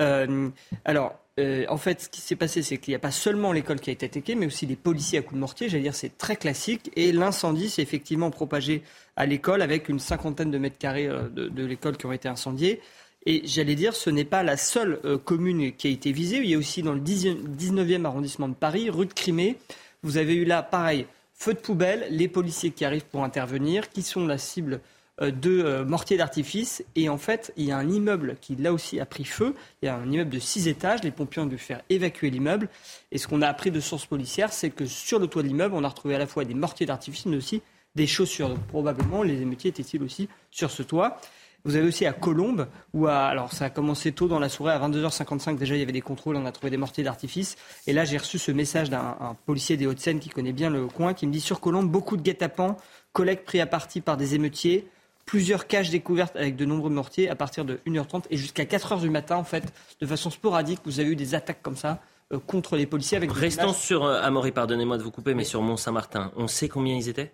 Euh, 0.00 0.50
alors, 0.84 1.18
euh, 1.40 1.64
en 1.68 1.78
fait, 1.78 2.02
ce 2.02 2.08
qui 2.08 2.20
s'est 2.20 2.36
passé, 2.36 2.62
c'est 2.62 2.78
qu'il 2.78 2.92
n'y 2.92 2.96
a 2.96 3.00
pas 3.00 3.10
seulement 3.10 3.52
l'école 3.52 3.80
qui 3.80 3.90
a 3.90 3.92
été 3.92 4.06
attaquée, 4.06 4.36
mais 4.36 4.46
aussi 4.46 4.66
des 4.66 4.76
policiers 4.76 5.18
à 5.18 5.22
coups 5.22 5.34
de 5.34 5.40
mortier. 5.40 5.68
J'allais 5.68 5.82
dire, 5.82 5.94
c'est 5.94 6.16
très 6.16 6.36
classique. 6.36 6.92
Et 6.94 7.10
l'incendie 7.10 7.68
s'est 7.68 7.82
effectivement 7.82 8.30
propagé 8.30 8.82
à 9.16 9.26
l'école 9.26 9.60
avec 9.60 9.88
une 9.88 9.98
cinquantaine 9.98 10.52
de 10.52 10.58
mètres 10.58 10.78
carrés 10.78 11.08
euh, 11.08 11.28
de, 11.28 11.64
l'école 11.64 11.96
qui 11.96 12.06
ont 12.06 12.12
été 12.12 12.28
incendiés. 12.28 12.80
Et 13.26 13.42
j'allais 13.46 13.74
dire, 13.74 13.96
ce 13.96 14.10
n'est 14.10 14.24
pas 14.24 14.44
la 14.44 14.56
seule 14.56 15.00
euh, 15.04 15.18
commune 15.18 15.72
qui 15.72 15.88
a 15.88 15.90
été 15.90 16.12
visée. 16.12 16.38
Il 16.38 16.48
y 16.48 16.54
a 16.54 16.58
aussi 16.58 16.82
dans 16.82 16.94
le 16.94 17.00
19e 17.00 18.04
arrondissement 18.04 18.48
de 18.48 18.54
Paris, 18.54 18.88
rue 18.88 19.06
de 19.06 19.12
Crimée. 19.12 19.56
Vous 20.04 20.18
avez 20.18 20.34
eu 20.34 20.44
là, 20.44 20.62
pareil, 20.62 21.06
feu 21.32 21.54
de 21.54 21.58
poubelle, 21.58 22.06
les 22.10 22.28
policiers 22.28 22.70
qui 22.70 22.84
arrivent 22.84 23.06
pour 23.06 23.24
intervenir, 23.24 23.90
qui 23.90 24.02
sont 24.02 24.26
la 24.26 24.38
cible 24.38 24.80
de 25.20 25.82
mortiers 25.84 26.16
d'artifice. 26.16 26.84
Et 26.96 27.08
en 27.08 27.18
fait, 27.18 27.52
il 27.56 27.64
y 27.64 27.72
a 27.72 27.78
un 27.78 27.88
immeuble 27.88 28.36
qui, 28.40 28.56
là 28.56 28.72
aussi, 28.72 29.00
a 29.00 29.06
pris 29.06 29.24
feu. 29.24 29.54
Il 29.82 29.86
y 29.86 29.88
a 29.88 29.96
un 29.96 30.10
immeuble 30.10 30.30
de 30.30 30.38
six 30.38 30.68
étages. 30.68 31.02
Les 31.02 31.10
pompiers 31.10 31.42
ont 31.42 31.46
dû 31.46 31.58
faire 31.58 31.82
évacuer 31.90 32.30
l'immeuble. 32.30 32.68
Et 33.12 33.18
ce 33.18 33.28
qu'on 33.28 33.42
a 33.42 33.48
appris 33.48 33.70
de 33.70 33.80
sources 33.80 34.06
policières, 34.06 34.52
c'est 34.52 34.70
que 34.70 34.86
sur 34.86 35.18
le 35.18 35.26
toit 35.26 35.42
de 35.42 35.48
l'immeuble, 35.48 35.74
on 35.74 35.84
a 35.84 35.88
retrouvé 35.88 36.14
à 36.14 36.18
la 36.18 36.26
fois 36.26 36.44
des 36.44 36.54
mortiers 36.54 36.86
d'artifice, 36.86 37.26
mais 37.26 37.36
aussi 37.36 37.62
des 37.94 38.06
chaussures. 38.06 38.48
Donc 38.48 38.60
probablement, 38.66 39.22
les 39.22 39.40
émeutiers 39.40 39.70
étaient-ils 39.70 40.02
aussi 40.02 40.28
sur 40.50 40.70
ce 40.70 40.82
toit. 40.82 41.20
Vous 41.66 41.76
avez 41.76 41.88
aussi 41.88 42.04
à 42.04 42.12
Colombes, 42.12 42.66
où 42.92 43.06
alors 43.06 43.54
ça 43.54 43.64
a 43.64 43.70
commencé 43.70 44.12
tôt 44.12 44.28
dans 44.28 44.38
la 44.38 44.50
soirée, 44.50 44.74
à 44.74 44.86
22h55 44.86 45.56
déjà 45.56 45.74
il 45.74 45.78
y 45.78 45.82
avait 45.82 45.92
des 45.92 46.02
contrôles, 46.02 46.36
on 46.36 46.44
a 46.44 46.52
trouvé 46.52 46.68
des 46.68 46.76
mortiers 46.76 47.02
d'artifice. 47.02 47.56
Et 47.86 47.94
là 47.94 48.04
j'ai 48.04 48.18
reçu 48.18 48.38
ce 48.38 48.52
message 48.52 48.90
d'un 48.90 49.34
policier 49.46 49.78
des 49.78 49.86
Hauts-de-Seine 49.86 50.20
qui 50.20 50.28
connaît 50.28 50.52
bien 50.52 50.68
le 50.68 50.88
coin, 50.88 51.14
qui 51.14 51.26
me 51.26 51.32
dit 51.32 51.40
sur 51.40 51.60
Colombes, 51.60 51.90
beaucoup 51.90 52.18
de 52.18 52.22
guet-apens, 52.22 52.76
collègues 53.14 53.44
pris 53.44 53.62
à 53.62 53.66
partie 53.66 54.02
par 54.02 54.18
des 54.18 54.34
émeutiers, 54.34 54.86
plusieurs 55.26 55.66
cages 55.66 55.90
découvertes 55.90 56.36
avec 56.36 56.56
de 56.56 56.64
nombreux 56.64 56.90
mortiers 56.90 57.28
à 57.28 57.34
partir 57.34 57.64
de 57.64 57.80
1h30 57.86 58.24
et 58.30 58.36
jusqu'à 58.36 58.64
4h 58.64 59.00
du 59.00 59.10
matin 59.10 59.36
en 59.36 59.44
fait, 59.44 59.72
de 60.00 60.06
façon 60.06 60.30
sporadique, 60.30 60.80
vous 60.84 61.00
avez 61.00 61.10
eu 61.10 61.16
des 61.16 61.34
attaques 61.34 61.62
comme 61.62 61.76
ça 61.76 62.00
euh, 62.32 62.38
contre 62.38 62.76
les 62.76 62.86
policiers 62.86 63.16
avec 63.16 63.32
Restons 63.32 63.72
sur 63.72 64.04
euh, 64.04 64.20
Amaury, 64.22 64.52
pardonnez-moi 64.52 64.98
de 64.98 65.02
vous 65.02 65.10
couper, 65.10 65.34
mais 65.34 65.44
sur 65.44 65.62
Mont-Saint-Martin, 65.62 66.32
on 66.36 66.48
sait 66.48 66.68
combien 66.68 66.94
ils 66.96 67.08
étaient? 67.08 67.32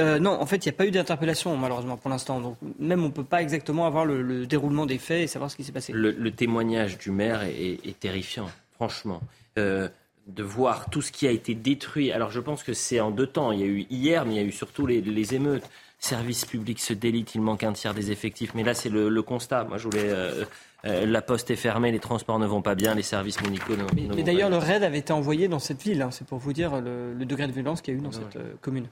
Euh, 0.00 0.18
non, 0.18 0.30
en 0.30 0.46
fait, 0.46 0.64
il 0.64 0.68
n'y 0.68 0.74
a 0.74 0.76
pas 0.76 0.86
eu 0.86 0.90
d'interpellation, 0.90 1.56
malheureusement, 1.56 1.96
pour 1.96 2.10
l'instant. 2.10 2.40
Donc, 2.40 2.56
même 2.78 3.02
on 3.02 3.08
ne 3.08 3.12
peut 3.12 3.24
pas 3.24 3.42
exactement 3.42 3.86
avoir 3.86 4.04
le, 4.04 4.46
déroulement 4.46 4.86
des 4.86 4.98
faits 4.98 5.22
et 5.22 5.26
savoir 5.26 5.50
ce 5.50 5.56
qui 5.56 5.64
s'est 5.64 5.72
passé. 5.72 5.92
Le, 5.94 6.30
témoignage 6.30 6.98
du 6.98 7.10
maire 7.10 7.42
est, 7.42 7.98
terrifiant, 8.00 8.50
franchement. 8.72 9.20
Euh, 9.58 9.88
de 10.28 10.42
voir 10.44 10.88
tout 10.88 11.02
ce 11.02 11.10
qui 11.12 11.26
a 11.26 11.30
été 11.30 11.54
détruit. 11.54 12.10
Alors, 12.10 12.30
je 12.30 12.40
pense 12.40 12.62
que 12.62 12.72
c'est 12.72 13.00
en 13.00 13.10
deux 13.10 13.26
temps. 13.26 13.52
Il 13.52 13.60
y 13.60 13.64
a 13.64 13.66
eu 13.66 13.86
hier, 13.90 14.24
mais 14.24 14.34
il 14.34 14.36
y 14.36 14.40
a 14.40 14.44
eu 14.44 14.52
surtout 14.52 14.86
les, 14.86 15.34
émeutes. 15.34 15.68
Service 16.04 16.44
public 16.44 16.80
se 16.80 16.92
délite, 16.92 17.34
il 17.34 17.40
manque 17.40 17.62
un 17.62 17.72
tiers 17.72 17.94
des 17.94 18.10
effectifs. 18.10 18.54
Mais 18.54 18.64
là, 18.64 18.74
c'est 18.74 18.88
le, 18.88 19.22
constat. 19.22 19.64
Moi, 19.64 19.78
je 19.78 19.84
voulais. 19.84 20.10
Euh, 20.10 20.44
euh, 20.84 21.06
la 21.06 21.22
poste 21.22 21.50
est 21.50 21.56
fermée, 21.56 21.92
les 21.92 22.00
transports 22.00 22.40
ne 22.40 22.46
vont 22.46 22.60
pas 22.60 22.74
bien, 22.74 22.94
les 22.94 23.02
services 23.02 23.40
médicaux 23.40 23.76
ne, 23.76 23.84
mais, 23.94 24.14
mais 24.16 24.24
d'ailleurs, 24.24 24.50
le 24.50 24.56
raid 24.56 24.82
avait 24.82 24.98
été 24.98 25.12
envoyé 25.12 25.46
dans 25.46 25.60
cette 25.60 25.80
ville. 25.80 26.02
Hein. 26.02 26.10
C'est 26.10 26.26
pour 26.26 26.38
vous 26.38 26.52
dire 26.52 26.80
le, 26.80 27.24
degré 27.24 27.46
de 27.46 27.52
violence 27.52 27.80
qu'il 27.80 27.94
y 27.94 27.96
a 27.96 28.00
eu 28.00 28.02
dans 28.02 28.10
cette 28.10 28.34
euh, 28.34 28.54
commune. 28.60 28.88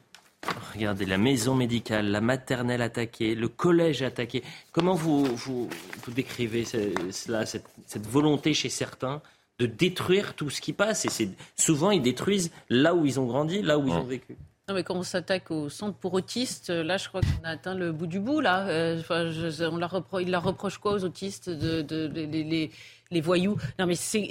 Regardez, 0.73 1.05
la 1.05 1.19
maison 1.19 1.55
médicale, 1.57 2.07
la 2.07 2.21
maternelle 2.21 2.81
attaquée, 2.81 3.35
le 3.35 3.49
collège 3.49 4.03
attaqué. 4.03 4.45
Comment 4.71 4.95
vous, 4.95 5.25
vous, 5.25 5.69
décrivez 6.09 6.65
cela, 6.65 7.45
cette, 7.45 7.67
cette, 7.87 8.07
volonté 8.07 8.55
chez 8.55 8.69
certains 8.69 9.21
de 9.59 9.67
détruire 9.67 10.35
tout 10.35 10.49
ce 10.49 10.61
qui 10.61 10.73
passe? 10.73 11.05
Et 11.05 11.29
souvent, 11.57 11.91
ils 11.91 12.01
détruisent 12.01 12.53
là 12.71 12.95
où 12.95 13.05
ils 13.05 13.19
ont 13.19 13.27
grandi, 13.27 13.63
là 13.63 13.79
où 13.79 13.89
ils 13.89 13.93
ont 13.93 14.05
vécu. 14.05 14.37
Non, 14.71 14.77
mais 14.77 14.85
quand 14.85 14.95
on 14.95 15.03
s'attaque 15.03 15.51
au 15.51 15.69
centre 15.69 15.99
pour 15.99 16.15
autistes, 16.15 16.71
là, 16.71 16.97
je 16.97 17.09
crois 17.09 17.23
qu'on 17.23 17.45
a 17.45 17.51
atteint 17.51 17.75
le 17.75 17.91
bout 17.91 18.07
du 18.07 18.21
bout. 18.21 18.39
Là, 18.39 18.69
euh, 18.69 19.03
on 19.11 19.85
repro 19.89 20.21
il 20.21 20.31
la 20.31 20.39
reproche 20.39 20.79
quoi 20.79 20.93
aux 20.93 21.03
autistes, 21.03 21.51
de, 21.51 21.83
de, 21.83 22.07
les, 22.07 22.71
les, 23.11 23.21
voyous? 23.21 23.57
Non, 23.81 23.87
mais 23.87 23.97
c'est 23.97 24.29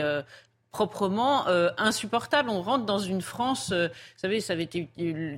euh, 0.00 0.22
proprement 0.72 1.48
euh, 1.48 1.70
insupportable. 1.78 2.48
On 2.48 2.62
rentre 2.62 2.84
dans 2.84 2.98
une 2.98 3.22
France, 3.22 3.70
euh, 3.72 3.88
vous 3.88 4.18
savez, 4.18 4.40
ça, 4.40 4.52
avait 4.52 4.64
été, 4.64 4.88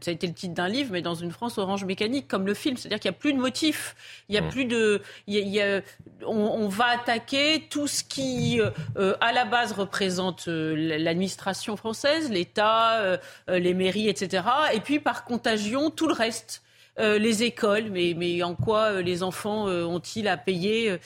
ça 0.02 0.10
a 0.10 0.14
été 0.14 0.26
le 0.26 0.34
titre 0.34 0.54
d'un 0.54 0.68
livre, 0.68 0.90
mais 0.92 1.02
dans 1.02 1.14
une 1.14 1.30
France 1.30 1.58
orange 1.58 1.84
mécanique, 1.84 2.28
comme 2.28 2.46
le 2.46 2.54
film. 2.54 2.76
C'est-à-dire 2.76 3.00
qu'il 3.00 3.10
n'y 3.10 3.16
a 3.16 3.18
plus 3.18 3.32
de 3.32 3.38
motifs, 3.38 3.96
il 4.28 4.34
y 4.34 4.38
a 4.38 4.42
mmh. 4.42 4.48
plus 4.48 4.64
de... 4.66 5.02
Il 5.26 5.36
y 5.36 5.60
a, 5.60 5.80
on, 6.26 6.68
va 6.68 6.86
attaquer 6.86 7.66
tout 7.70 7.86
ce 7.86 8.04
qui, 8.04 8.60
euh, 8.96 9.16
à 9.20 9.32
la 9.32 9.44
base, 9.44 9.72
représente 9.72 10.46
l'administration 10.46 11.76
française, 11.76 12.30
l'État, 12.30 13.18
les 13.48 13.74
mairies, 13.74 14.08
etc. 14.08 14.44
Et 14.74 14.80
puis, 14.80 15.00
par 15.00 15.24
contagion, 15.24 15.90
tout 15.90 16.08
le 16.08 16.14
reste. 16.14 16.62
Euh, 16.98 17.18
les 17.18 17.42
écoles, 17.42 17.90
mais, 17.90 18.42
en 18.42 18.54
quoi 18.54 18.92
euh, 18.92 19.02
les 19.02 19.22
enfants 19.22 19.66
euh, 19.66 19.84
ont-ils 19.84 20.28
à 20.28 20.36
payer 20.36 20.98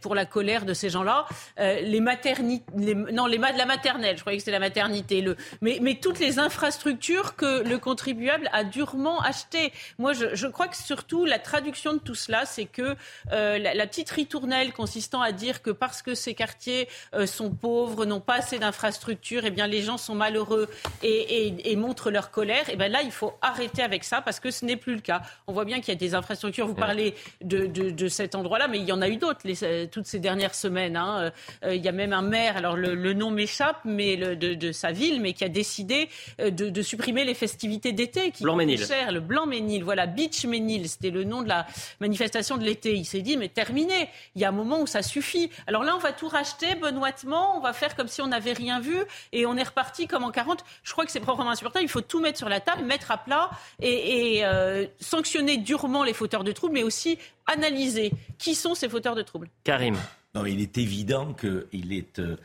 pour 0.00 0.14
la 0.14 0.24
colère 0.24 0.64
de 0.64 0.74
ces 0.74 0.90
gens-là? 0.90 1.26
Les 1.58 2.00
maternités, 2.00 2.64
non, 2.74 3.26
les 3.26 3.38
la 3.38 3.66
maternelle, 3.66 4.16
je 4.16 4.20
croyais 4.20 4.38
que 4.38 4.42
c'était 4.42 4.52
la 4.52 4.58
maternité, 4.58 5.24
mais, 5.60 5.98
toutes 6.00 6.18
les 6.18 6.38
infrastructures 6.38 7.36
que 7.36 7.62
le 7.62 7.78
contribuable 7.78 8.48
a 8.52 8.64
durement 8.64 9.20
achetées. 9.20 9.72
Moi, 9.98 10.12
je, 10.12 10.46
crois 10.46 10.68
que 10.68 10.76
surtout 10.76 11.24
la 11.24 11.38
traduction 11.38 11.94
de 11.94 11.98
tout 11.98 12.14
cela, 12.14 12.44
c'est 12.46 12.66
que 12.66 12.96
la, 13.30 13.86
petite 13.86 14.10
ritournelle 14.10 14.72
consistant 14.72 15.20
à 15.20 15.32
dire 15.32 15.62
que 15.62 15.70
parce 15.70 16.02
que 16.02 16.14
ces 16.14 16.34
quartiers 16.34 16.88
sont 17.26 17.50
pauvres, 17.50 18.04
n'ont 18.04 18.20
pas 18.20 18.36
assez 18.36 18.58
d'infrastructures, 18.58 19.42
eh 19.44 19.50
bien 19.50 19.66
les 19.66 19.82
gens 19.82 19.98
sont 19.98 20.14
malheureux 20.14 20.68
et, 21.02 21.76
montrent 21.76 22.10
leur 22.10 22.30
colère. 22.30 22.64
Eh 22.70 22.76
bien 22.76 22.88
là, 22.88 23.02
il 23.02 23.12
faut 23.12 23.32
arrêter 23.42 23.82
avec 23.82 24.04
ça 24.04 24.20
parce 24.20 24.40
que 24.40 24.50
ce 24.50 24.64
n'est 24.64 24.79
plus 24.80 24.94
le 24.94 25.00
cas. 25.00 25.22
On 25.46 25.52
voit 25.52 25.64
bien 25.64 25.80
qu'il 25.80 25.88
y 25.88 25.96
a 25.96 26.00
des 26.00 26.14
infrastructures. 26.14 26.66
Vous 26.66 26.74
parlez 26.74 27.14
de, 27.42 27.66
de, 27.66 28.08
cet 28.08 28.34
endroit-là, 28.34 28.68
mais 28.68 28.78
il 28.78 28.84
y 28.84 28.92
en 28.92 29.02
a 29.02 29.08
eu 29.08 29.16
d'autres 29.16 29.40
toutes 29.86 30.06
ces 30.06 30.18
dernières 30.18 30.54
semaines. 30.54 30.96
Hein. 30.96 31.30
Euh, 31.64 31.74
il 31.74 31.84
y 31.84 31.88
a 31.88 31.92
même 31.92 32.12
un 32.12 32.22
maire, 32.22 32.56
alors 32.56 32.76
le, 32.76 33.12
nom 33.14 33.30
m'échappe, 33.30 33.78
mais 33.84 34.16
le, 34.16 34.36
de, 34.36 34.72
sa 34.72 34.92
ville, 34.92 35.20
mais 35.20 35.32
qui 35.32 35.44
a 35.44 35.48
décidé 35.48 36.08
euh, 36.40 36.50
de, 36.50 36.82
supprimer 36.82 37.24
les 37.24 37.34
festivités 37.34 37.92
d'été 37.92 38.30
qui 38.30 38.42
Blanc-Ménil. 38.42 38.84
cher. 38.84 39.12
Le 39.12 39.20
Blanc-Ménil, 39.20 39.84
voilà, 39.84 40.06
Beach 40.06 40.44
Ménil, 40.44 40.88
c'était 40.88 41.10
le 41.10 41.24
nom 41.24 41.42
de 41.42 41.48
la 41.48 41.66
manifestation 42.00 42.56
de 42.56 42.64
l'été. 42.64 42.94
Il 42.94 43.04
s'est 43.04 43.22
dit, 43.22 43.36
mais 43.36 43.48
terminé. 43.48 44.08
Il 44.34 44.42
y 44.42 44.44
a 44.44 44.48
un 44.48 44.52
moment 44.52 44.80
où 44.80 44.86
ça 44.86 45.02
suffit. 45.02 45.50
Alors 45.66 45.84
là, 45.84 45.94
on 45.94 45.98
va 45.98 46.12
tout 46.12 46.28
racheter 46.28 46.74
benoîtement, 46.74 47.56
on 47.56 47.60
va 47.60 47.72
faire 47.72 47.94
comme 47.96 48.08
si 48.08 48.22
on 48.22 48.28
n'avait 48.28 48.52
rien 48.52 48.80
vu, 48.80 48.96
et 49.32 49.46
on 49.46 49.56
est 49.56 49.62
reparti 49.62 50.06
comme 50.06 50.24
en 50.24 50.30
40. 50.30 50.64
Je 50.82 50.92
crois 50.92 51.04
que 51.04 51.12
c'est 51.12 51.20
proprement 51.20 51.50
insupportable. 51.50 51.84
Il 51.84 51.88
faut 51.88 52.00
tout 52.00 52.20
mettre 52.20 52.38
sur 52.38 52.48
la 52.48 52.60
table, 52.60 52.84
mettre 52.84 53.10
à 53.10 53.18
plat 53.18 53.50
et, 53.80 54.40
euh, 54.44 54.69
euh, 54.70 54.86
sanctionner 55.00 55.56
durement 55.58 56.04
les 56.04 56.12
fauteurs 56.12 56.44
de 56.44 56.52
troubles, 56.52 56.74
mais 56.74 56.82
aussi 56.82 57.18
analyser 57.46 58.12
qui 58.38 58.54
sont 58.54 58.74
ces 58.74 58.88
fauteurs 58.88 59.14
de 59.14 59.22
troubles. 59.22 59.48
Karim. 59.64 59.96
Non, 60.34 60.46
il 60.46 60.60
est 60.60 60.78
évident 60.78 61.34
qu'il 61.34 61.92
est, 61.92 62.20
euh, 62.20 62.36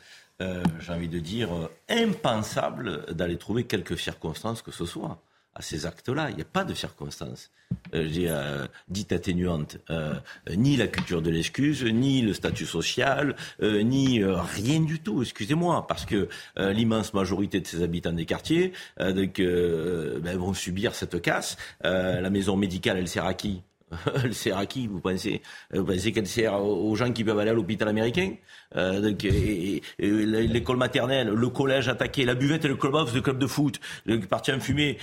euh, 0.41 0.63
j'ai 0.79 0.91
envie 0.91 1.07
de 1.07 1.19
dire, 1.19 1.49
impensable 1.87 3.13
d'aller 3.13 3.37
trouver 3.37 3.65
quelques 3.65 3.97
circonstances 3.97 4.61
que 4.61 4.71
ce 4.71 4.85
soit 4.85 5.19
à 5.55 5.61
ces 5.61 5.85
actes-là. 5.85 6.29
Il 6.29 6.35
n'y 6.35 6.41
a 6.41 6.45
pas 6.45 6.63
de 6.63 6.73
circonstances 6.73 7.51
euh, 7.93 8.67
dites 8.89 9.11
atténuantes. 9.11 9.77
ni 10.55 10.77
la 10.77 10.87
culture 10.87 11.21
de 11.21 11.29
l'excuse, 11.29 11.83
ni 11.83 12.21
le 12.21 12.33
statut 12.33 12.65
social, 12.65 13.35
ni 13.61 14.23
rien 14.23 14.81
du 14.81 14.99
tout, 14.99 15.21
excusez-moi, 15.21 15.87
parce 15.87 16.05
que 16.05 16.29
l'immense 16.57 17.13
majorité 17.13 17.59
de 17.59 17.67
ces 17.67 17.81
habitants 17.81 18.13
des 18.13 18.25
quartiers 18.25 18.73
ben, 18.97 20.37
vont 20.37 20.53
subir 20.53 20.93
cette 20.93 21.21
casse. 21.21 21.57
la 21.83 22.29
maison 22.29 22.55
médicale, 22.55 22.97
elle 22.97 23.07
sert 23.07 23.25
à 23.25 23.33
qui? 23.33 23.61
Elle 24.23 24.33
sert 24.33 24.57
à 24.57 24.65
qui, 24.65 24.87
vous 24.87 24.99
pensez 24.99 25.41
Vous 25.71 25.85
pensez 25.85 26.11
qu'elle 26.11 26.27
sert 26.27 26.61
aux 26.61 26.95
gens 26.95 27.11
qui 27.11 27.23
peuvent 27.23 27.39
aller 27.39 27.51
à 27.51 27.53
l'hôpital 27.53 27.87
américain 27.87 28.33
euh, 28.75 29.13
l'école 29.99 30.77
maternelle, 30.77 31.29
le 31.29 31.49
collège 31.49 31.87
attaqué, 31.87 32.25
la 32.25 32.35
buvette 32.35 32.65
et 32.65 32.67
le 32.67 32.75
club 32.75 32.95
le 33.13 33.21
club 33.21 33.37
de 33.37 33.47
foot, 33.47 33.79
le 34.05 34.19
parti 34.19 34.51
en 34.51 34.59
fumée. 34.59 34.97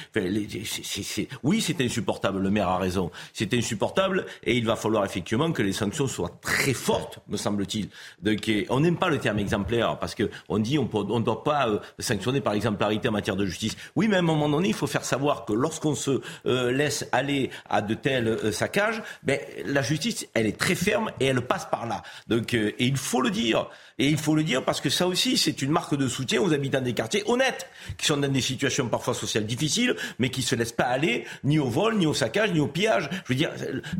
oui, 1.42 1.60
c'est 1.60 1.80
insupportable. 1.80 2.40
Le 2.40 2.50
maire 2.50 2.68
a 2.68 2.78
raison. 2.78 3.10
C'est 3.32 3.54
insupportable 3.54 4.26
et 4.44 4.56
il 4.56 4.64
va 4.64 4.76
falloir 4.76 5.04
effectivement 5.04 5.52
que 5.52 5.62
les 5.62 5.72
sanctions 5.72 6.06
soient 6.06 6.38
très 6.40 6.72
fortes, 6.72 7.18
me 7.28 7.36
semble-t-il. 7.36 7.88
Donc, 8.22 8.50
on 8.70 8.80
n'aime 8.80 8.96
pas 8.96 9.08
le 9.08 9.18
terme 9.18 9.38
exemplaire 9.38 9.98
parce 9.98 10.14
que 10.14 10.30
on 10.48 10.58
dit 10.58 10.78
on 10.78 10.84
ne 10.84 11.24
doit 11.24 11.44
pas 11.44 11.68
euh, 11.68 11.78
sanctionner 11.98 12.40
par 12.40 12.54
exemplarité 12.54 13.08
en 13.08 13.12
matière 13.12 13.36
de 13.36 13.46
justice. 13.46 13.76
Oui, 13.96 14.08
mais 14.08 14.16
à 14.16 14.20
un 14.20 14.22
moment 14.22 14.48
donné, 14.48 14.68
il 14.68 14.74
faut 14.74 14.86
faire 14.86 15.04
savoir 15.04 15.44
que 15.44 15.52
lorsqu'on 15.52 15.94
se 15.94 16.20
euh, 16.46 16.72
laisse 16.72 17.08
aller 17.12 17.50
à 17.68 17.82
de 17.82 17.94
tels 17.94 18.52
ben, 19.22 19.38
la 19.64 19.82
justice, 19.82 20.26
elle 20.34 20.46
est 20.46 20.58
très 20.58 20.74
ferme 20.74 21.10
et 21.20 21.26
elle 21.26 21.40
passe 21.40 21.66
par 21.66 21.86
là. 21.86 22.02
Donc, 22.28 22.54
et 22.54 22.74
il 22.78 22.96
faut 22.96 23.20
le 23.20 23.30
dire. 23.30 23.68
Et 23.98 24.08
il 24.08 24.18
faut 24.18 24.34
le 24.34 24.42
dire 24.42 24.64
parce 24.64 24.80
que 24.80 24.90
ça 24.90 25.06
aussi, 25.06 25.36
c'est 25.36 25.62
une 25.62 25.70
marque 25.70 25.96
de 25.96 26.08
soutien 26.08 26.40
aux 26.40 26.52
habitants 26.52 26.80
des 26.80 26.94
quartiers 26.94 27.22
honnêtes, 27.26 27.66
qui 27.98 28.06
sont 28.06 28.16
dans 28.16 28.28
des 28.28 28.40
situations 28.40 28.88
parfois 28.88 29.14
sociales 29.14 29.46
difficiles, 29.46 29.94
mais 30.18 30.30
qui 30.30 30.40
ne 30.40 30.46
se 30.46 30.54
laissent 30.54 30.72
pas 30.72 30.84
aller 30.84 31.24
ni 31.44 31.58
au 31.58 31.68
vol, 31.68 31.96
ni 31.96 32.06
au 32.06 32.14
saccage, 32.14 32.52
ni 32.52 32.60
au 32.60 32.66
pillage. 32.66 33.08
Je 33.24 33.32
veux 33.32 33.34
dire, 33.34 33.50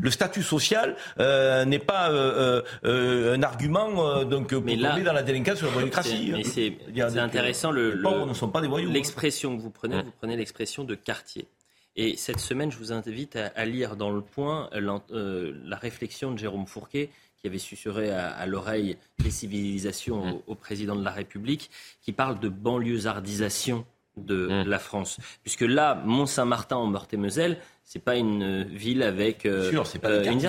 le 0.01 0.11
statut 0.11 0.43
social 0.43 0.95
euh, 1.19 1.65
n'est 1.65 1.79
pas 1.79 2.11
euh, 2.11 2.61
euh, 2.85 3.35
un 3.35 3.43
argument 3.43 4.23
donc, 4.23 4.53
pour 4.53 4.63
mais 4.63 4.77
tomber 4.77 5.03
dans 5.03 5.13
la 5.13 5.23
délinquance 5.23 5.61
ou 5.61 5.65
la 5.65 5.71
démocratie. 5.71 6.33
C'est 6.43 6.77
intéressant. 7.19 7.71
Le, 7.71 7.95
ne 8.27 8.33
sont 8.33 8.49
pas 8.49 8.61
des 8.61 8.67
voyous. 8.67 8.89
Hein. 8.89 8.93
L'expression 8.93 9.55
que 9.55 9.61
vous 9.61 9.71
prenez, 9.71 10.01
vous 10.01 10.13
prenez 10.19 10.35
l'expression 10.35 10.83
de 10.83 10.95
quartier. 10.95 11.47
Et 11.95 12.17
cette 12.17 12.39
semaine, 12.39 12.71
je 12.71 12.77
vous 12.77 12.91
invite 12.91 13.35
à, 13.35 13.65
lire 13.65 13.95
dans 13.95 14.09
Le 14.09 14.21
Point 14.21 14.69
la 14.73 15.77
réflexion 15.77 16.31
de 16.31 16.37
Jérôme 16.37 16.65
Fourquet 16.65 17.09
qui 17.43 17.47
avait 17.47 17.57
susurré 17.57 18.09
à, 18.09 18.45
l'oreille 18.45 18.95
les 19.21 19.29
civilisations 19.29 20.25
mm. 20.25 20.39
au, 20.47 20.55
président 20.55 20.95
de 20.95 21.03
la 21.03 21.11
République, 21.11 21.69
qui 22.01 22.13
parle 22.13 22.39
de 22.39 22.47
banlieusardisation 22.47 23.85
de 24.15 24.47
mm. 24.47 24.69
la 24.69 24.79
France. 24.79 25.19
Puisque 25.41 25.61
là, 25.61 26.01
Mont-Saint-Martin 26.05 26.77
en 26.77 26.87
Meurthe-et-Moselle, 26.87 27.57
c'est 27.83 28.01
pas 28.01 28.15
une 28.15 28.63
ville 28.63 29.03
avec 29.03 29.45
euh, 29.45 29.69
Sûr, 29.69 29.85
c'est 29.85 29.99
pas 29.99 30.09
euh, 30.09 30.23
une... 30.23 30.39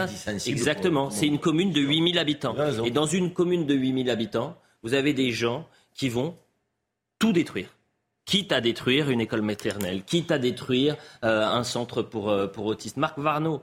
Exactement, 0.46 1.10
c'est 1.10 1.26
une 1.26 1.40
commune 1.40 1.72
de 1.72 1.80
8000 1.80 2.16
habitants. 2.16 2.54
Et 2.84 2.92
dans 2.92 3.06
une 3.06 3.32
commune 3.32 3.66
de 3.66 3.74
8000 3.74 4.08
habitants, 4.08 4.56
vous 4.84 4.94
avez 4.94 5.14
des 5.14 5.32
gens 5.32 5.66
qui 5.94 6.08
vont 6.08 6.36
tout 7.18 7.32
détruire 7.32 7.74
quitte 8.24 8.52
à 8.52 8.60
détruire 8.60 9.10
une 9.10 9.20
école 9.20 9.42
maternelle, 9.42 10.02
quitte 10.04 10.30
à 10.30 10.38
détruire 10.38 10.96
euh, 11.24 11.44
un 11.44 11.64
centre 11.64 12.02
pour, 12.02 12.30
euh, 12.30 12.46
pour 12.46 12.66
autistes. 12.66 12.96
Marc 12.96 13.18
Varno, 13.18 13.62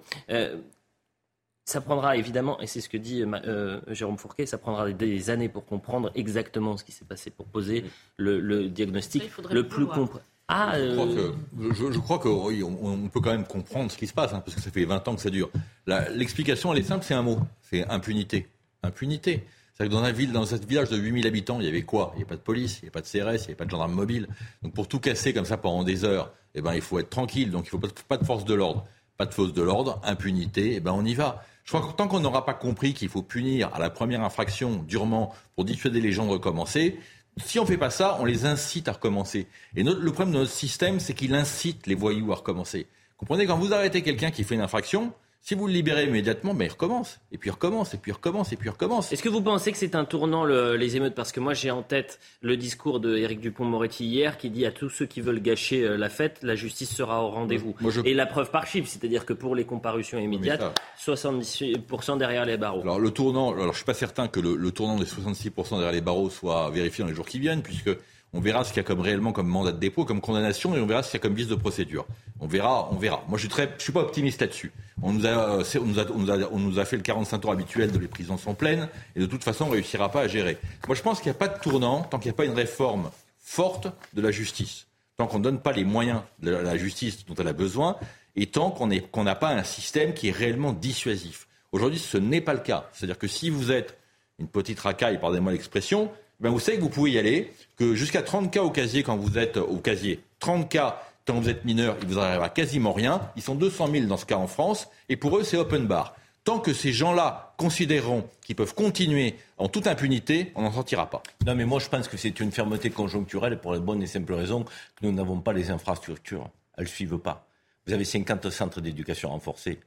ça 1.65 1.79
prendra 1.79 2.17
évidemment, 2.17 2.59
et 2.59 2.67
c'est 2.67 2.81
ce 2.81 2.89
que 2.89 2.97
dit 2.97 3.23
euh, 3.23 3.79
Jérôme 3.87 4.17
Fourquet, 4.17 4.45
ça 4.45 4.57
prendra 4.57 4.91
des 4.91 5.29
années 5.29 5.49
pour 5.49 5.65
comprendre 5.65 6.11
exactement 6.15 6.75
ce 6.75 6.83
qui 6.83 6.91
s'est 6.91 7.05
passé, 7.05 7.29
pour 7.29 7.45
poser 7.45 7.85
le, 8.17 8.67
diagnostic 8.67 9.31
le 9.49 9.67
plus 9.67 9.85
complet. 9.85 10.21
Ah, 10.53 10.75
euh, 10.75 11.31
je, 11.53 11.97
crois 11.99 12.19
qu'on 12.19 13.09
peut 13.09 13.21
quand 13.21 13.31
même 13.31 13.45
comprendre 13.45 13.89
ce 13.89 13.97
qui 13.97 14.05
se 14.05 14.13
passe, 14.13 14.33
hein, 14.33 14.41
parce 14.43 14.55
que 14.55 14.61
ça 14.61 14.69
fait 14.69 14.83
20 14.83 15.07
ans 15.07 15.15
que 15.15 15.21
ça 15.21 15.29
dure. 15.29 15.49
L'explication, 15.87 16.73
elle 16.73 16.79
est 16.79 16.83
simple, 16.83 17.05
c'est 17.05 17.13
un 17.13 17.21
mot, 17.21 17.39
c'est 17.61 17.87
impunité. 17.87 18.49
Impunité. 18.83 19.45
C'est 19.81 19.87
que 19.87 19.93
dans 19.93 20.03
un, 20.03 20.11
village 20.11 20.89
de 20.89 20.97
8000 20.97 21.25
habitants, 21.25 21.59
il 21.59 21.65
y 21.65 21.67
avait 21.67 21.81
quoi? 21.81 22.11
Il 22.13 22.17
n'y 22.17 22.21
avait 22.21 22.29
pas 22.29 22.35
de 22.35 22.41
police, 22.41 22.77
il 22.77 22.85
n'y 22.85 22.89
avait 22.89 22.91
pas 22.91 23.01
de 23.01 23.07
CRS, 23.07 23.15
il 23.15 23.39
n'y 23.39 23.45
avait 23.45 23.55
pas 23.55 23.65
de 23.65 23.71
gendarme 23.71 23.93
mobile. 23.93 24.27
Donc 24.61 24.75
pour 24.75 24.87
tout 24.87 24.99
casser 24.99 25.33
comme 25.33 25.45
ça 25.45 25.57
pendant 25.57 25.83
des 25.83 26.05
heures, 26.05 26.31
eh 26.53 26.61
ben, 26.61 26.75
il 26.75 26.81
faut 26.81 26.99
être 26.99 27.09
tranquille, 27.09 27.49
donc 27.49 27.63
il 27.63 27.67
ne 27.67 27.71
faut 27.71 27.79
pas, 27.79 27.87
pas 28.07 28.17
de 28.17 28.23
force 28.23 28.45
de 28.45 28.53
l'ordre. 28.53 28.85
Pas 29.17 29.25
de 29.25 29.33
force 29.33 29.53
de 29.53 29.61
l'ordre, 29.63 29.99
impunité, 30.03 30.75
eh 30.75 30.79
ben, 30.81 30.91
on 30.91 31.03
y 31.03 31.15
va. 31.15 31.43
Je 31.63 31.71
crois 31.73 31.91
que 31.91 31.95
tant 31.95 32.07
qu'on 32.07 32.19
n'aura 32.19 32.45
pas 32.45 32.53
compris 32.53 32.93
qu'il 32.93 33.09
faut 33.09 33.23
punir 33.23 33.73
à 33.73 33.79
la 33.79 33.89
première 33.89 34.21
infraction 34.21 34.83
durement 34.87 35.33
pour 35.55 35.65
dissuader 35.65 35.99
les 35.99 36.11
gens 36.11 36.27
de 36.27 36.31
recommencer, 36.31 36.99
si 37.37 37.57
on 37.57 37.63
ne 37.63 37.67
fait 37.67 37.77
pas 37.77 37.89
ça, 37.89 38.17
on 38.19 38.25
les 38.25 38.45
incite 38.45 38.87
à 38.87 38.91
recommencer. 38.91 39.47
Et 39.75 39.81
le 39.81 40.11
problème 40.11 40.31
de 40.31 40.39
notre 40.41 40.51
système, 40.51 40.99
c'est 40.99 41.15
qu'il 41.15 41.33
incite 41.33 41.87
les 41.87 41.95
voyous 41.95 42.31
à 42.31 42.35
recommencer. 42.35 42.85
Comprenez, 43.17 43.47
quand 43.47 43.57
vous 43.57 43.73
arrêtez 43.73 44.03
quelqu'un 44.03 44.29
qui 44.29 44.43
fait 44.43 44.53
une 44.53 44.61
infraction, 44.61 45.11
Si 45.43 45.55
vous 45.55 45.65
le 45.65 45.73
libérez 45.73 46.05
immédiatement, 46.05 46.53
ben, 46.53 46.65
il 46.65 46.71
recommence. 46.71 47.19
Et 47.31 47.37
puis 47.39 47.49
il 47.49 47.51
recommence, 47.51 47.95
et 47.95 47.97
puis 47.97 48.11
il 48.11 48.13
recommence, 48.13 48.53
et 48.53 48.57
puis 48.57 48.67
il 48.67 48.71
recommence. 48.71 49.11
Est-ce 49.11 49.23
que 49.23 49.29
vous 49.29 49.41
pensez 49.41 49.71
que 49.71 49.77
c'est 49.77 49.95
un 49.95 50.05
tournant, 50.05 50.45
les 50.45 50.95
émeutes? 50.95 51.15
Parce 51.15 51.31
que 51.31 51.39
moi, 51.39 51.55
j'ai 51.55 51.71
en 51.71 51.81
tête 51.81 52.19
le 52.41 52.57
discours 52.57 52.99
de 52.99 53.17
Éric 53.17 53.39
Dupont-Moretti 53.39 54.05
hier 54.05 54.37
qui 54.37 54.51
dit 54.51 54.67
à 54.67 54.71
tous 54.71 54.89
ceux 54.89 55.07
qui 55.07 55.19
veulles 55.19 55.41
gâcher 55.41 55.83
euh, 55.83 55.97
la 55.97 56.09
fête, 56.09 56.37
la 56.43 56.53
justice 56.53 56.93
sera 56.95 57.23
au 57.23 57.29
rendez-vous. 57.29 57.75
Et 58.05 58.13
la 58.13 58.27
preuve 58.27 58.51
par 58.51 58.67
chiffre, 58.67 58.87
c'est-à-dire 58.87 59.25
que 59.25 59.33
pour 59.33 59.55
les 59.55 59.65
comparutions 59.65 60.19
immédiates, 60.19 60.79
76% 61.03 62.19
derrière 62.19 62.45
les 62.45 62.57
barreaux. 62.57 62.81
Alors 62.81 62.99
le 62.99 63.09
tournant, 63.09 63.51
alors 63.51 63.71
je 63.71 63.77
suis 63.77 63.85
pas 63.85 63.95
certain 63.95 64.27
que 64.27 64.39
le, 64.39 64.55
le 64.55 64.71
tournant 64.71 64.97
des 64.97 65.05
66% 65.05 65.71
derrière 65.71 65.91
les 65.91 66.01
barreaux 66.01 66.29
soit 66.29 66.69
vérifié 66.69 67.03
dans 67.03 67.09
les 67.09 67.15
jours 67.15 67.25
qui 67.25 67.39
viennent, 67.39 67.63
puisque 67.63 67.89
on 68.33 68.39
verra 68.39 68.63
ce 68.63 68.69
qu'il 68.69 68.77
y 68.77 68.85
a 68.85 68.87
comme 68.87 69.01
réellement 69.01 69.33
comme 69.33 69.47
mandat 69.47 69.73
de 69.73 69.79
dépôt, 69.79 70.05
comme 70.05 70.21
condamnation, 70.21 70.75
et 70.75 70.79
on 70.79 70.85
verra 70.85 71.03
ce 71.03 71.11
qu'il 71.11 71.19
y 71.19 71.21
a 71.21 71.23
comme 71.23 71.35
vice 71.35 71.47
de 71.47 71.55
procédure. 71.55 72.05
On 72.39 72.47
verra, 72.47 72.89
on 72.91 72.95
verra. 72.95 73.23
Moi, 73.27 73.37
je 73.37 73.47
suis 73.47 73.63
suis 73.77 73.91
pas 73.91 74.01
optimiste 74.01 74.41
là-dessus. 74.41 74.71
On 75.01 75.11
nous 75.13 75.25
a, 75.25 76.85
fait 76.85 76.95
le 76.95 77.03
45 77.03 77.39
tours 77.39 77.51
habituel 77.51 77.91
de 77.91 77.99
les 77.99 78.07
prisons 78.07 78.37
sont 78.37 78.53
pleines, 78.53 78.87
et 79.15 79.19
de 79.19 79.25
toute 79.25 79.43
façon, 79.43 79.65
on 79.65 79.69
réussira 79.69 80.09
pas 80.09 80.21
à 80.21 80.27
gérer. 80.27 80.57
Moi, 80.87 80.95
je 80.95 81.01
pense 81.01 81.19
qu'il 81.19 81.29
n'y 81.29 81.35
a 81.35 81.39
pas 81.39 81.49
de 81.49 81.59
tournant 81.59 82.03
tant 82.03 82.19
qu'il 82.19 82.29
n'y 82.29 82.35
a 82.35 82.37
pas 82.37 82.45
une 82.45 82.53
réforme 82.53 83.11
forte 83.39 83.87
de 84.13 84.21
la 84.21 84.31
justice, 84.31 84.87
tant 85.17 85.27
qu'on 85.27 85.39
ne 85.39 85.43
donne 85.43 85.59
pas 85.59 85.73
les 85.73 85.83
moyens 85.83 86.21
de 86.39 86.51
la 86.51 86.77
justice 86.77 87.25
dont 87.25 87.35
elle 87.35 87.49
a 87.49 87.53
besoin, 87.53 87.97
et 88.37 88.47
tant 88.47 88.71
qu'on 88.71 89.23
n'a 89.23 89.35
pas 89.35 89.49
un 89.49 89.63
système 89.63 90.13
qui 90.13 90.29
est 90.29 90.31
réellement 90.31 90.71
dissuasif. 90.71 91.47
Aujourd'hui, 91.73 91.99
ce 91.99 92.17
n'est 92.17 92.41
pas 92.41 92.53
le 92.53 92.59
cas. 92.59 92.89
C'est-à-dire 92.93 93.17
que 93.17 93.27
si 93.27 93.49
vous 93.49 93.71
êtes 93.71 93.97
une 94.39 94.47
petite 94.47 94.79
racaille, 94.79 95.19
pardonnez-moi 95.19 95.51
l'expression, 95.51 96.11
ben 96.41 96.49
vous 96.49 96.59
savez 96.59 96.77
que 96.77 96.83
vous 96.83 96.89
pouvez 96.89 97.11
y 97.11 97.19
aller, 97.19 97.53
que 97.77 97.95
jusqu'à 97.95 98.21
30 98.21 98.51
cas 98.51 98.63
au 98.63 98.71
casier 98.71 99.03
quand 99.03 99.15
vous 99.15 99.37
êtes 99.37 99.57
au 99.57 99.77
casier, 99.77 100.19
30 100.39 100.69
cas 100.69 101.01
quand 101.25 101.39
vous 101.39 101.49
êtes 101.49 101.65
mineur, 101.65 101.95
il 102.01 102.07
vous 102.07 102.19
arrivera 102.19 102.49
quasiment 102.49 102.93
rien. 102.93 103.21
Ils 103.35 103.43
sont 103.43 103.55
200 103.55 103.89
000 103.91 104.05
dans 104.07 104.17
ce 104.17 104.25
cas 104.25 104.37
en 104.37 104.47
France, 104.47 104.89
et 105.07 105.15
pour 105.15 105.37
eux, 105.37 105.43
c'est 105.43 105.57
open 105.57 105.85
bar. 105.85 106.15
Tant 106.43 106.59
que 106.59 106.73
ces 106.73 106.91
gens-là 106.91 107.53
considéreront 107.57 108.27
qu'ils 108.43 108.55
peuvent 108.55 108.73
continuer 108.73 109.35
en 109.59 109.67
toute 109.67 109.85
impunité, 109.85 110.51
on 110.55 110.63
n'en 110.63 110.71
sortira 110.71 111.07
pas. 111.07 111.21
Non, 111.45 111.53
mais 111.53 111.65
moi, 111.65 111.79
je 111.79 111.87
pense 111.87 112.07
que 112.07 112.17
c'est 112.17 112.39
une 112.39 112.51
fermeté 112.51 112.89
conjoncturelle 112.89 113.59
pour 113.59 113.73
la 113.73 113.79
bonne 113.79 114.01
et 114.01 114.07
simple 114.07 114.33
raison 114.33 114.63
que 114.63 115.05
nous 115.05 115.11
n'avons 115.11 115.39
pas 115.39 115.53
les 115.53 115.69
infrastructures. 115.69 116.49
Elles 116.77 116.85
ne 116.85 116.89
suivent 116.89 117.19
pas. 117.19 117.47
Vous 117.85 117.93
avez 117.93 118.03
50 118.03 118.49
centres 118.49 118.81
d'éducation 118.81 119.29
renforcés 119.29 119.79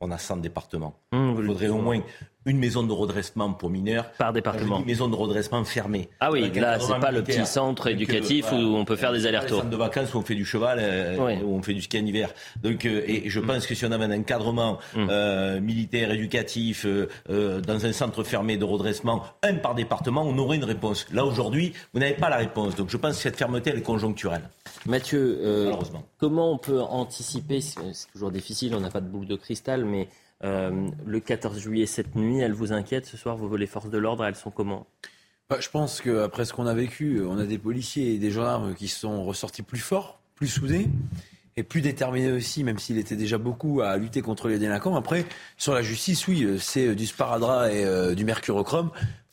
on 0.00 0.10
a 0.10 0.18
100 0.18 0.38
départements. 0.38 0.94
Mmh, 1.12 1.34
il 1.38 1.46
faudrait 1.46 1.68
au 1.68 1.78
moins 1.78 2.02
une 2.46 2.58
maison 2.58 2.82
de 2.82 2.92
redressement 2.92 3.52
pour 3.52 3.68
mineurs. 3.68 4.10
Par 4.12 4.32
département. 4.32 4.78
Une 4.78 4.86
maison 4.86 5.08
de 5.08 5.16
redressement 5.16 5.62
fermée. 5.64 6.08
Ah 6.20 6.30
oui, 6.30 6.50
là, 6.54 6.78
c'est 6.80 6.98
pas 6.98 7.10
le 7.10 7.22
petit 7.22 7.44
centre 7.44 7.88
éducatif 7.88 8.50
où 8.52 8.56
on 8.56 8.84
peut 8.84 8.96
faire 8.96 9.12
des 9.12 9.26
allers-retours. 9.26 9.58
centre 9.58 9.70
de 9.70 9.76
vacances 9.76 10.14
où 10.14 10.18
on 10.18 10.22
fait 10.22 10.34
du 10.34 10.44
cheval, 10.44 10.78
euh, 10.80 11.40
où 11.42 11.54
on 11.54 11.62
fait 11.62 11.74
du 11.74 11.82
ski 11.82 11.98
en 11.98 12.06
hiver. 12.06 12.30
Donc, 12.62 12.86
euh, 12.86 13.02
et 13.06 13.28
je 13.28 13.40
mmh. 13.40 13.46
pense 13.46 13.66
que 13.66 13.74
si 13.74 13.84
on 13.84 13.92
avait 13.92 14.04
un 14.04 14.18
encadrement 14.18 14.78
mmh. 14.94 15.06
euh, 15.10 15.60
militaire, 15.60 16.10
éducatif, 16.12 16.86
dans 17.28 17.86
un 17.86 17.92
centre 17.92 18.24
fermé 18.24 18.56
de 18.56 18.64
redressement, 18.64 19.22
un 19.42 19.54
par 19.54 19.74
département, 19.74 20.22
on 20.22 20.36
aurait 20.38 20.56
une 20.56 20.64
réponse. 20.64 21.06
Là, 21.12 21.24
aujourd'hui, 21.24 21.74
vous 21.92 22.00
n'avez 22.00 22.14
pas 22.14 22.30
la 22.30 22.36
réponse. 22.36 22.74
Donc, 22.74 22.88
je 22.90 22.96
pense 22.96 23.16
que 23.16 23.22
cette 23.22 23.36
fermeté, 23.36 23.70
elle 23.70 23.78
est 23.78 23.82
conjoncturelle. 23.82 24.48
Mathieu, 24.86 25.38
Malheureusement. 25.42 26.04
comment 26.18 26.52
on 26.52 26.58
peut 26.58 26.80
anticiper, 26.80 27.60
c'est 27.60 27.80
toujours 28.12 28.30
difficile, 28.30 28.74
on 28.74 28.80
n'a 28.80 28.90
pas 28.90 29.00
de 29.00 29.08
boule 29.08 29.26
de 29.26 29.36
cristal, 29.36 29.84
mais 29.84 30.00
euh, 30.02 30.19
le 30.42 31.18
14 31.18 31.58
juillet, 31.58 31.86
cette 31.86 32.14
nuit, 32.16 32.38
elle 32.38 32.52
vous 32.52 32.72
inquiète 32.72 33.06
ce 33.06 33.16
soir? 33.16 33.36
Les 33.56 33.66
forces 33.66 33.90
de 33.90 33.98
l'ordre, 33.98 34.24
elles 34.24 34.36
sont 34.36 34.50
comment? 34.50 34.86
Bah, 35.48 35.58
Je 35.60 35.68
pense 35.68 36.00
qu'après 36.00 36.44
ce 36.44 36.52
qu'on 36.52 36.66
a 36.66 36.74
vécu, 36.74 37.22
on 37.26 37.38
a 37.38 37.44
des 37.44 37.58
policiers 37.58 38.14
et 38.14 38.18
des 38.18 38.30
gendarmes 38.30 38.74
qui 38.74 38.88
sont 38.88 39.24
ressortis 39.24 39.62
plus 39.62 39.80
forts, 39.80 40.20
plus 40.34 40.48
soudés 40.48 40.88
et 41.56 41.62
plus 41.62 41.80
déterminés 41.80 42.30
aussi, 42.30 42.62
même 42.62 42.78
s'il 42.78 42.96
était 42.98 43.16
déjà 43.16 43.36
beaucoup 43.36 43.80
à 43.80 43.96
lutter 43.96 44.22
contre 44.22 44.48
les 44.48 44.58
délinquants. 44.58 44.94
Après, 44.94 45.26
sur 45.56 45.74
la 45.74 45.82
justice, 45.82 46.28
oui, 46.28 46.44
euh, 46.44 46.58
c'est 46.58 46.88
euh, 46.88 46.94
du 46.94 47.06
sparadrap 47.06 47.70
et 47.72 48.14
du 48.14 48.24
mercurochrome 48.24 48.90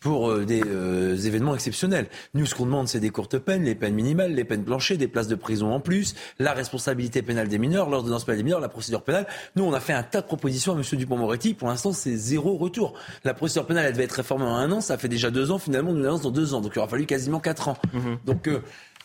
pour 0.08 0.32
euh, 0.32 0.46
des 0.46 0.64
euh, 0.66 1.18
événements 1.18 1.54
exceptionnels. 1.54 2.08
Nous, 2.34 2.46
ce 2.46 2.56
qu'on 2.56 2.66
demande, 2.66 2.88
c'est 2.88 3.02
des 3.02 3.10
courtes 3.10 3.38
peines, 3.40 3.66
les 3.66 3.76
peines 3.76 3.94
minimales, 3.94 4.34
les 4.34 4.46
peines 4.46 4.64
planchées, 4.64 4.96
des 4.96 5.10
places 5.10 5.28
de 5.28 5.36
prison 5.36 5.74
en 5.74 5.82
plus, 5.82 6.16
la 6.40 6.54
responsabilité 6.54 7.22
pénale 7.22 7.50
des 7.50 7.58
mineurs, 7.58 7.90
l'ordonnance 7.90 8.24
pénale 8.24 8.38
des 8.38 8.44
mineurs, 8.46 8.62
la 8.62 8.70
procédure 8.70 9.02
pénale. 9.02 9.28
Nous, 9.58 9.66
on 9.66 9.74
a 9.74 9.82
fait 9.82 9.92
un 9.92 10.04
tas 10.04 10.22
de 10.22 10.26
propositions 10.26 10.74
à 10.74 10.78
M. 10.78 10.84
Dupont-Moretti. 10.94 11.56
Pour 11.56 11.68
l'instant, 11.68 11.92
c'est 11.92 12.16
zéro 12.16 12.56
retour. 12.56 12.94
La 13.26 13.34
procédure 13.34 13.68
pénale, 13.68 13.88
elle 13.88 13.92
devait 13.92 14.06
être 14.06 14.14
réformée 14.14 14.46
en 14.46 14.56
un 14.56 14.72
an. 14.72 14.80
Ça 14.80 14.98
fait 14.98 15.10
déjà 15.10 15.30
deux 15.30 15.52
ans. 15.52 15.60
Finalement, 15.60 15.92
nous 15.92 16.02
l'avons 16.02 16.20
dans 16.20 16.32
deux 16.32 16.54
ans. 16.54 16.62
Donc, 16.62 16.72
il 16.76 16.80
aura 16.80 16.88
fallu 16.88 17.06
quasiment 17.06 17.42
quatre 17.42 17.68
ans. 17.68 17.78
Mm-hmm. 17.94 18.26
Donc, 18.26 18.48
euh, 18.48 18.62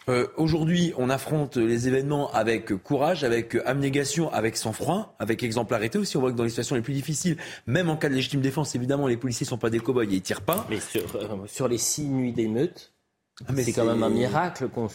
euh, 0.08 0.26
Aujourd'hui, 0.36 0.92
on 0.96 1.10
affronte 1.10 1.56
les 1.56 1.88
événements 1.88 2.32
avec 2.32 2.74
courage, 2.82 3.24
avec 3.24 3.56
abnégation, 3.66 4.32
avec 4.32 4.56
sang-froid, 4.56 5.14
avec 5.18 5.42
exemplarité 5.42 5.98
aussi. 5.98 6.16
On 6.16 6.20
voit 6.20 6.32
que 6.32 6.36
dans 6.36 6.44
les 6.44 6.50
situations 6.50 6.76
les 6.76 6.82
plus 6.82 6.94
difficiles, 6.94 7.36
même 7.66 7.88
en 7.88 7.96
cas 7.96 8.08
de 8.08 8.14
légitime 8.14 8.40
défense, 8.40 8.74
évidemment, 8.74 9.06
les 9.06 9.16
policiers 9.16 9.44
ne 9.44 9.50
sont 9.50 9.58
pas 9.58 9.70
des 9.70 9.78
cow-boys 9.80 10.04
et 10.04 10.14
ils 10.14 10.22
tirent 10.22 10.42
pas. 10.42 10.66
Mais 10.68 10.80
sur, 10.80 11.02
euh, 11.16 11.68
les 11.68 11.78
six 11.78 12.04
nuits 12.04 12.32
d'émeute, 12.32 12.92
ah, 13.48 13.52
c'est 13.56 13.72
quand 13.72 13.86
même 13.86 14.02
un 14.02 14.10
miracle 14.10 14.68
qu'on 14.68 14.86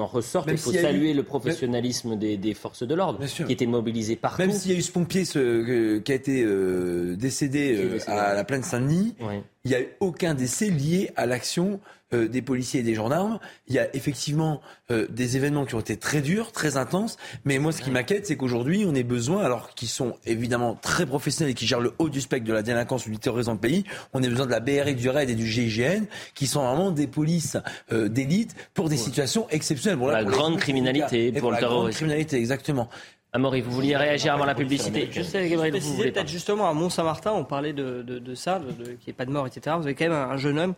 en 0.00 0.06
ressorte. 0.06 0.48
Il 0.50 0.58
faut 0.58 0.72
saluer 0.72 1.14
le 1.14 1.22
professionnalisme 1.22 2.16
des, 2.16 2.54
forces 2.54 2.82
de 2.82 2.94
l'ordre 2.94 3.24
qui 3.24 3.52
étaient 3.52 3.66
mobilisées 3.66 4.16
partout. 4.16 4.42
Même 4.42 4.52
s'il 4.52 4.72
y 4.72 4.74
a 4.74 4.78
eu 4.78 4.82
ce 4.82 4.92
pompier 4.92 5.24
ce, 5.24 5.98
qui 5.98 6.12
a 6.12 6.14
été 6.14 6.42
euh, 6.44 7.14
décédé, 7.16 7.98
à 8.06 8.34
la 8.34 8.44
plaine 8.44 8.62
Saint-Denis, 8.62 9.14
il 9.64 9.70
n'y 9.70 9.74
a 9.74 9.80
eu 9.80 9.88
aucun 10.00 10.34
décès 10.34 10.70
lié 10.70 11.10
à 11.16 11.26
l'action 11.26 11.80
euh, 12.14 12.28
des 12.28 12.40
policiers 12.40 12.80
et 12.80 12.82
des 12.84 12.94
gendarmes. 12.94 13.40
Il 13.66 13.74
y 13.74 13.80
a 13.80 13.94
effectivement 13.96 14.60
euh, 14.92 15.08
des 15.10 15.36
événements 15.36 15.64
qui 15.64 15.74
ont 15.74 15.80
été 15.80 15.96
très 15.96 16.20
durs, 16.20 16.52
très 16.52 16.76
intenses. 16.76 17.16
Mais 17.44 17.58
moi, 17.58 17.72
ce 17.72 17.82
qui 17.82 17.90
m'inquiète, 17.90 18.26
c'est 18.26 18.36
qu'aujourd'hui, 18.36 18.84
on 18.86 18.94
ait 18.94 19.02
besoin, 19.02 19.42
alors 19.42 19.74
qu'ils 19.74 19.88
sont 19.88 20.14
évidemment 20.24 20.78
très 20.80 21.04
professionnels 21.04 21.50
et 21.50 21.54
qui 21.54 21.66
gèrent 21.66 21.80
le 21.80 21.94
haut 21.98 22.08
du 22.08 22.20
spectre 22.20 22.46
de 22.46 22.52
la 22.52 22.62
délinquance 22.62 23.06
ou 23.06 23.10
du 23.10 23.18
terrorisme 23.18 23.48
dans 23.48 23.54
le 23.54 23.58
pays, 23.58 23.82
on 24.12 24.22
a 24.22 24.28
besoin 24.28 24.46
de 24.46 24.52
la 24.52 24.60
BRI, 24.60 24.94
du 24.94 25.08
RAID 25.08 25.30
et 25.30 25.34
du 25.34 25.48
GIGN, 25.48 26.04
qui 26.34 26.46
sont 26.46 26.64
vraiment 26.64 26.92
des 26.92 27.08
polices 27.08 27.56
euh, 27.90 28.08
d'élite 28.08 28.54
pour 28.72 28.88
des 28.88 28.96
situations 28.96 29.48
exceptionnelles. 29.50 29.98
la 30.08 30.22
grande 30.22 30.58
criminalité, 30.58 31.32
pour, 31.32 31.50
le 31.50 31.58
terrorisme. 31.58 31.64
La 31.64 31.68
grande 31.68 31.90
criminalité, 31.90 32.36
exactement. 32.36 32.88
Amaury, 33.32 33.60
vous 33.60 33.70
vouliez 33.70 33.96
réagir 33.96 34.32
avant 34.32 34.46
la 34.46 34.54
publicité 34.54 35.08
Je 35.10 35.20
sais, 35.20 35.46
Gabriel, 35.48 35.78
vous 35.78 35.94
voulez 35.94 36.10
peut-être 36.10 36.28
justement 36.28 36.70
à 36.70 36.72
Mont-Saint-Martin, 36.72 37.32
on 37.32 37.44
parlait 37.44 37.74
de, 37.74 38.02
de, 38.02 38.34
ça, 38.34 38.60
de, 38.60 38.70
qu'il 38.72 38.86
n'y 38.86 39.10
ait 39.10 39.12
pas 39.12 39.26
de 39.26 39.30
mort, 39.30 39.46
etc. 39.46 39.76
Vous 39.78 39.84
avez 39.84 39.94
quand 39.94 40.04
même 40.04 40.14
un 40.14 40.36
jeune 40.38 40.58
homme 40.58 40.74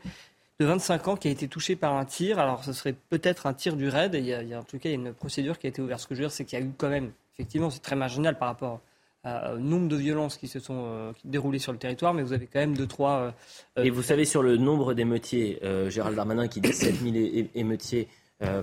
de 0.61 0.67
25 0.67 1.09
ans 1.09 1.17
qui 1.17 1.29
a 1.29 1.31
été 1.31 1.47
touché 1.49 1.77
par 1.77 1.95
un 1.95 2.05
tir. 2.05 2.39
Alors, 2.39 2.65
ce 2.65 2.73
serait 2.73 2.95
peut-être 3.11 3.47
un 3.47 3.55
tir 3.55 3.77
du 3.77 3.89
raid. 3.89 4.15
il 4.15 4.25
y, 4.27 4.35
a, 4.35 4.59
en 4.59 4.65
tout 4.65 4.79
cas, 4.79 4.91
une 4.91 5.13
procédure 5.13 5.59
qui 5.59 5.67
a 5.67 5.71
été 5.71 5.81
ouverte. 5.81 6.01
Ce 6.01 6.07
que 6.07 6.15
je 6.15 6.21
veux 6.21 6.27
dire, 6.27 6.33
c'est 6.33 6.45
qu'il 6.45 6.59
y 6.59 6.63
a 6.63 6.65
eu 6.65 6.71
quand 6.77 6.89
même, 6.89 7.13
effectivement, 7.35 7.71
c'est 7.71 7.81
très 7.81 7.97
marginal 7.97 8.37
par 8.37 8.49
rapport 8.49 8.81
au 9.25 9.59
nombre 9.59 9.89
de 9.89 9.97
violences 9.97 10.37
qui 10.37 10.49
se 10.49 10.59
sont 10.59 10.85
euh, 10.87 11.13
déroulées 11.25 11.59
sur 11.59 11.73
le 11.73 11.79
territoire, 11.79 12.15
mais 12.15 12.23
vous 12.23 12.33
avez 12.33 12.47
quand 12.47 12.61
même 12.61 12.77
deux, 12.77 12.87
trois. 12.87 13.19
Euh, 13.19 13.31
euh, 13.79 13.85
Et 13.85 13.91
vous 13.91 14.03
savez, 14.03 14.25
sur 14.25 14.43
le 14.43 14.57
nombre 14.57 14.95
d'émeutiers, 14.95 15.61
Gérald 15.89 16.17
Darmanin 16.17 16.49
qui 16.49 16.61
dit 16.61 16.73
7000 16.73 17.51
émeutiers 17.55 18.09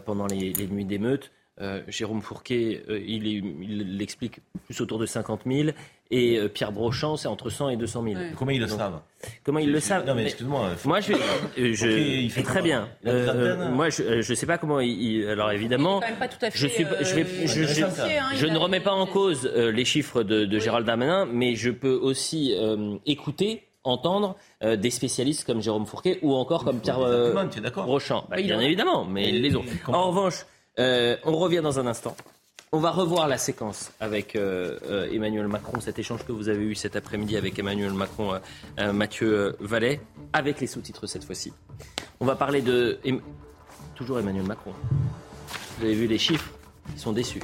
pendant 0.05 0.25
les, 0.25 0.53
nuits 0.67 0.85
d'émeutes, 1.57 1.83
Jérôme 1.87 2.21
Fourquet, 2.21 2.83
il 2.89 3.97
l'explique 3.97 4.39
plus 4.65 4.81
autour 4.81 4.99
de 4.99 5.05
50 5.05 5.41
000. 5.45 5.69
Et 6.11 6.37
euh, 6.37 6.47
Pierre 6.47 6.71
Brochant, 6.71 7.17
c'est 7.17 7.27
entre 7.27 7.49
100 7.49 7.69
et 7.69 7.77
200 7.77 8.03
000. 8.03 8.15
Comment 8.37 8.51
ils 8.51 8.61
le 8.61 8.67
savent 8.67 9.01
Comment 9.43 9.59
ils 9.59 9.71
le 9.71 9.79
savent 9.79 10.05
Non, 10.05 10.13
mais 10.13 10.23
excuse-moi. 10.25 10.69
Moi, 10.85 10.99
je, 10.99 11.13
je 11.57 11.87
il 11.87 12.29
fait 12.29 12.43
très 12.43 12.61
bien. 12.61 12.89
Euh, 13.07 13.71
moi, 13.71 13.89
je 13.89 14.17
ne 14.17 14.35
sais 14.35 14.45
pas 14.45 14.59
comment 14.59 14.79
il. 14.79 15.27
Alors, 15.27 15.51
évidemment. 15.51 16.01
je, 16.53 16.67
suis, 16.67 16.85
je, 17.01 17.15
vais, 17.15 17.47
je, 17.47 17.63
je, 18.35 18.45
ne 18.45 18.57
remets 18.57 18.81
pas 18.81 18.93
en 18.93 19.07
cause 19.07 19.49
euh, 19.55 19.71
les 19.71 19.85
chiffres 19.85 20.21
de, 20.21 20.45
de 20.45 20.59
Gérald 20.59 20.85
Darmanin, 20.85 21.25
mais 21.25 21.55
je 21.55 21.71
peux 21.71 21.95
aussi 21.95 22.55
écouter 23.05 23.63
entendre 23.83 24.35
des 24.63 24.89
spécialistes 24.89 25.45
comme 25.45 25.61
Jérôme 25.61 25.85
Fourquet 25.85 26.19
ou 26.21 26.33
encore 26.35 26.63
comme 26.63 26.79
Pierre 26.79 26.99
Brochant. 27.75 28.25
Bah, 28.29 28.37
bien 28.37 28.59
évidemment, 28.59 29.05
mais 29.05 29.31
les 29.31 29.55
autres. 29.55 29.67
En 29.87 30.09
revanche, 30.09 30.45
on 30.77 31.37
revient 31.37 31.61
dans 31.61 31.79
un 31.79 31.87
instant. 31.87 32.15
On 32.75 32.79
va 32.79 32.91
revoir 32.91 33.29
la 33.29 33.37
séquence 33.37 33.93
avec 34.01 34.35
euh, 34.35 34.77
euh, 34.89 35.09
Emmanuel 35.09 35.47
Macron, 35.47 35.79
cet 35.79 35.97
échange 35.97 36.25
que 36.25 36.33
vous 36.33 36.49
avez 36.49 36.61
eu 36.61 36.75
cet 36.75 36.97
après-midi 36.97 37.37
avec 37.37 37.57
Emmanuel 37.57 37.93
Macron, 37.93 38.33
euh, 38.79 38.91
Mathieu 38.91 39.55
Vallet, 39.61 40.01
avec 40.33 40.59
les 40.59 40.67
sous-titres 40.67 41.07
cette 41.07 41.23
fois-ci. 41.23 41.53
On 42.19 42.25
va 42.25 42.35
parler 42.35 42.61
de... 42.61 42.99
Toujours 43.95 44.19
Emmanuel 44.19 44.43
Macron. 44.43 44.73
Vous 45.77 45.85
avez 45.85 45.93
vu 45.93 46.05
les 46.05 46.17
chiffres? 46.17 46.51
Ils 46.93 46.99
sont 46.99 47.13
déçus. 47.13 47.41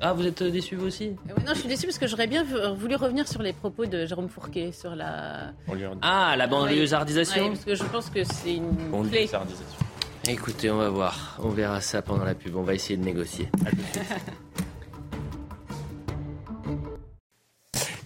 Ah, 0.00 0.12
vous 0.12 0.24
êtes 0.24 0.44
déçu 0.44 0.76
vous 0.76 0.86
aussi? 0.86 1.08
Non, 1.28 1.54
je 1.54 1.58
suis 1.58 1.68
déçu 1.68 1.86
parce 1.86 1.98
que 1.98 2.06
j'aurais 2.06 2.28
bien 2.28 2.44
voulu 2.44 2.94
revenir 2.94 3.26
sur 3.26 3.42
les 3.42 3.52
propos 3.52 3.86
de 3.86 4.06
Jérôme 4.06 4.28
Fourquet 4.28 4.70
sur 4.70 4.94
la. 4.94 5.54
Ah, 6.02 6.36
la 6.36 6.46
banlieusardisation 6.46 7.42
oui, 7.42 7.48
Parce 7.48 7.64
que 7.64 7.74
je 7.74 7.82
pense 7.82 8.10
que 8.10 8.22
c'est 8.22 8.54
une. 8.54 8.76
Écoutez, 10.28 10.70
on 10.70 10.76
va 10.76 10.90
voir. 10.90 11.38
On 11.42 11.48
verra 11.48 11.80
ça 11.80 12.02
pendant 12.02 12.24
la 12.24 12.34
pub. 12.34 12.54
On 12.54 12.62
va 12.62 12.74
essayer 12.74 12.98
de 12.98 13.04
négocier. 13.04 13.48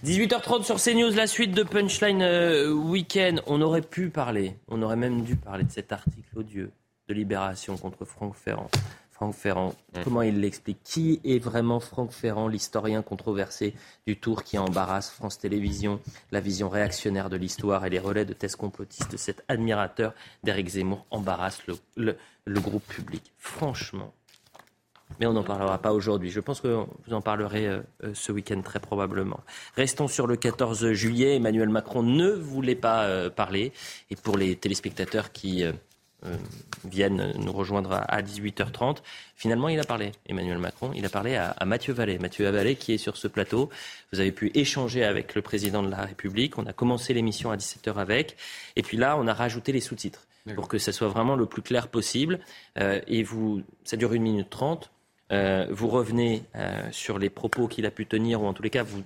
18h30 0.05 0.63
sur 0.63 0.81
CNews, 0.81 1.13
la 1.15 1.27
suite 1.27 1.51
de 1.51 1.63
Punchline 1.63 2.21
euh, 2.21 2.71
Weekend. 2.71 3.41
On 3.45 3.61
aurait 3.61 3.81
pu 3.81 4.09
parler, 4.09 4.55
on 4.69 4.81
aurait 4.81 4.95
même 4.95 5.23
dû 5.23 5.35
parler 5.35 5.65
de 5.65 5.71
cet 5.71 5.91
article 5.91 6.29
odieux 6.37 6.71
de 7.09 7.13
Libération 7.13 7.75
contre 7.77 8.05
Franck 8.05 8.35
Ferrand. 8.35 8.69
Franck 9.13 9.35
Ferrand, 9.35 9.73
Mmh. 9.95 9.99
comment 10.03 10.21
il 10.23 10.39
l'explique? 10.41 10.79
Qui 10.83 11.21
est 11.23 11.39
vraiment 11.39 11.79
Franck 11.79 12.11
Ferrand, 12.11 12.47
l'historien 12.47 13.01
controversé 13.03 13.73
du 14.07 14.17
tour 14.17 14.43
qui 14.43 14.57
embarrasse 14.57 15.11
France 15.11 15.37
Télévisions, 15.39 15.99
la 16.31 16.39
vision 16.41 16.67
réactionnaire 16.67 17.29
de 17.29 17.37
l'histoire 17.37 17.85
et 17.85 17.89
les 17.89 17.99
relais 17.99 18.25
de 18.25 18.33
thèses 18.33 18.55
complotistes 18.55 19.15
Cet 19.17 19.43
admirateur 19.47 20.13
d'Éric 20.43 20.67
Zemmour 20.69 21.05
embarrasse 21.11 21.65
le, 21.67 21.75
le- 21.95 22.17
le 22.45 22.59
groupe 22.59 22.85
public. 22.87 23.31
Franchement. 23.37 24.13
Mais 25.19 25.27
on 25.27 25.33
n'en 25.33 25.43
parlera 25.43 25.77
pas 25.77 25.93
aujourd'hui. 25.93 26.31
Je 26.31 26.39
pense 26.39 26.59
que 26.59 26.67
vous 27.05 27.13
en 27.13 27.21
parlerez 27.21 27.67
euh, 27.67 27.81
euh, 28.03 28.11
ce 28.15 28.31
week-end 28.31 28.59
très 28.63 28.79
probablement. 28.79 29.39
Restons 29.75 30.07
sur 30.07 30.25
le 30.25 30.35
14 30.37 30.91
juillet. 30.93 31.35
Emmanuel 31.35 31.69
Macron 31.69 32.01
ne 32.01 32.29
voulait 32.31 32.73
pas 32.75 33.03
euh, 33.03 33.29
parler. 33.29 33.71
Et 34.09 34.15
pour 34.15 34.37
les 34.37 34.55
téléspectateurs 34.55 35.31
qui 35.31 35.63
euh, 35.63 35.71
euh, 36.25 36.35
viennent 36.85 37.33
nous 37.37 37.51
rejoindre 37.51 37.93
à, 37.93 38.01
à 38.01 38.21
18h30, 38.21 38.97
finalement 39.35 39.69
il 39.69 39.79
a 39.79 39.83
parlé, 39.83 40.11
Emmanuel 40.27 40.57
Macron. 40.57 40.91
Il 40.95 41.05
a 41.05 41.09
parlé 41.09 41.35
à, 41.35 41.51
à 41.51 41.65
Mathieu 41.65 41.93
Vallée. 41.93 42.19
Mathieu 42.19 42.49
Vallée 42.49 42.75
qui 42.75 42.93
est 42.93 42.97
sur 42.97 43.17
ce 43.17 43.27
plateau. 43.27 43.69
Vous 44.11 44.19
avez 44.19 44.31
pu 44.31 44.51
échanger 44.53 45.03
avec 45.03 45.35
le 45.35 45.41
président 45.41 45.83
de 45.83 45.89
la 45.89 46.01
République. 46.05 46.57
On 46.57 46.65
a 46.65 46.73
commencé 46.73 47.13
l'émission 47.13 47.51
à 47.51 47.57
17h 47.57 47.95
avec. 47.95 48.37
Et 48.75 48.81
puis 48.81 48.97
là, 48.97 49.17
on 49.17 49.27
a 49.27 49.33
rajouté 49.33 49.71
les 49.71 49.81
sous-titres 49.81 50.27
pour 50.55 50.67
que 50.67 50.77
ça 50.77 50.91
soit 50.91 51.07
vraiment 51.07 51.35
le 51.35 51.45
plus 51.45 51.61
clair 51.61 51.87
possible. 51.87 52.39
Euh, 52.77 52.99
et 53.07 53.23
vous, 53.23 53.61
ça 53.83 53.97
dure 53.97 54.13
une 54.13 54.23
minute 54.23 54.49
trente. 54.49 54.91
Euh, 55.31 55.65
vous 55.71 55.87
revenez 55.87 56.43
euh, 56.55 56.81
sur 56.91 57.17
les 57.17 57.29
propos 57.29 57.67
qu'il 57.67 57.85
a 57.85 57.91
pu 57.91 58.05
tenir, 58.05 58.41
ou 58.41 58.45
en 58.45 58.53
tous 58.53 58.63
les 58.63 58.69
cas, 58.69 58.83
vous, 58.83 59.03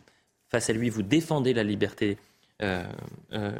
face 0.49 0.69
à 0.69 0.73
lui, 0.73 0.89
vous 0.89 1.03
défendez 1.03 1.53
la 1.53 1.63
liberté, 1.63 2.17
euh, 2.63 2.83
euh, 3.33 3.51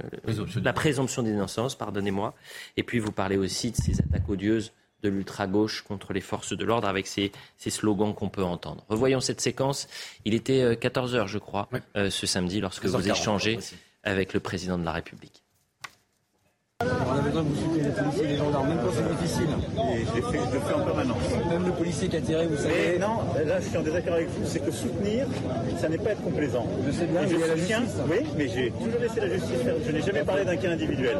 la 0.63 0.73
présomption 0.73 1.23
d'innocence, 1.23 1.75
pardonnez-moi. 1.75 2.33
Et 2.77 2.83
puis 2.83 2.99
vous 2.99 3.11
parlez 3.11 3.37
aussi 3.37 3.71
de 3.71 3.75
ces 3.75 3.99
attaques 3.99 4.27
odieuses 4.29 4.73
de 5.03 5.09
l'ultra-gauche 5.09 5.83
contre 5.83 6.13
les 6.13 6.21
forces 6.21 6.53
de 6.57 6.65
l'ordre 6.65 6.87
avec 6.87 7.05
ces, 7.05 7.31
ces 7.57 7.69
slogans 7.69 8.15
qu'on 8.15 8.29
peut 8.29 8.43
entendre. 8.43 8.83
Revoyons 8.89 9.19
cette 9.19 9.41
séquence. 9.41 9.87
Il 10.25 10.33
était 10.33 10.73
14h, 10.73 11.27
je 11.27 11.37
crois, 11.37 11.69
euh, 11.95 12.09
ce 12.09 12.25
samedi, 12.25 12.59
lorsque 12.59 12.85
vous 12.85 12.97
13h40, 12.97 13.11
échangez 13.11 13.59
avec 14.03 14.33
le 14.33 14.39
président 14.39 14.77
de 14.77 14.85
la 14.85 14.93
République. 14.93 15.43
On 16.81 16.85
a 16.85 17.21
besoin 17.21 17.43
que 17.43 17.47
vous 17.49 17.55
souteniez 17.55 17.83
les 17.83 17.91
policiers 17.91 18.23
et 18.23 18.27
les 18.27 18.37
gendarmes, 18.37 18.69
même 18.69 18.86
difficile. 19.45 19.93
Et 19.93 20.05
je, 20.05 20.21
fait, 20.31 20.39
je 20.49 20.53
le 20.55 20.59
fais 20.61 20.73
en 20.73 20.79
permanence. 20.85 21.17
Même 21.51 21.65
le 21.65 21.71
policier 21.71 22.07
qui 22.07 22.17
a 22.17 22.21
tiré, 22.21 22.45
vous 22.47 22.55
Mais 22.55 22.61
savez. 22.61 22.99
non, 22.99 23.45
là 23.47 23.59
je 23.59 23.67
suis 23.67 23.77
en 23.77 23.81
désaccord 23.81 24.13
avec 24.15 24.27
vous, 24.29 24.45
c'est 24.45 24.59
que 24.59 24.71
soutenir, 24.71 25.27
ça 25.79 25.89
n'est 25.89 25.97
pas 25.97 26.11
être 26.11 26.23
complaisant. 26.23 26.65
Je 26.85 26.91
sais 26.91 27.05
bien, 27.05 27.21
Et 27.21 27.25
mais 27.25 27.29
je 27.29 27.35
il 27.35 27.39
y 27.39 27.43
a 27.43 27.47
la 27.47 27.57
soutiens, 27.57 27.79
justice. 27.81 28.01
oui, 28.09 28.17
mais 28.37 28.47
j'ai 28.47 28.71
toujours 28.71 28.99
laissé 29.01 29.19
la 29.19 29.29
justice 29.29 29.61
faire. 29.63 29.73
Je 29.85 29.91
n'ai 29.91 30.01
jamais 30.01 30.23
parlé 30.23 30.45
d'un 30.45 30.55
cas 30.55 30.71
individuel. 30.71 31.17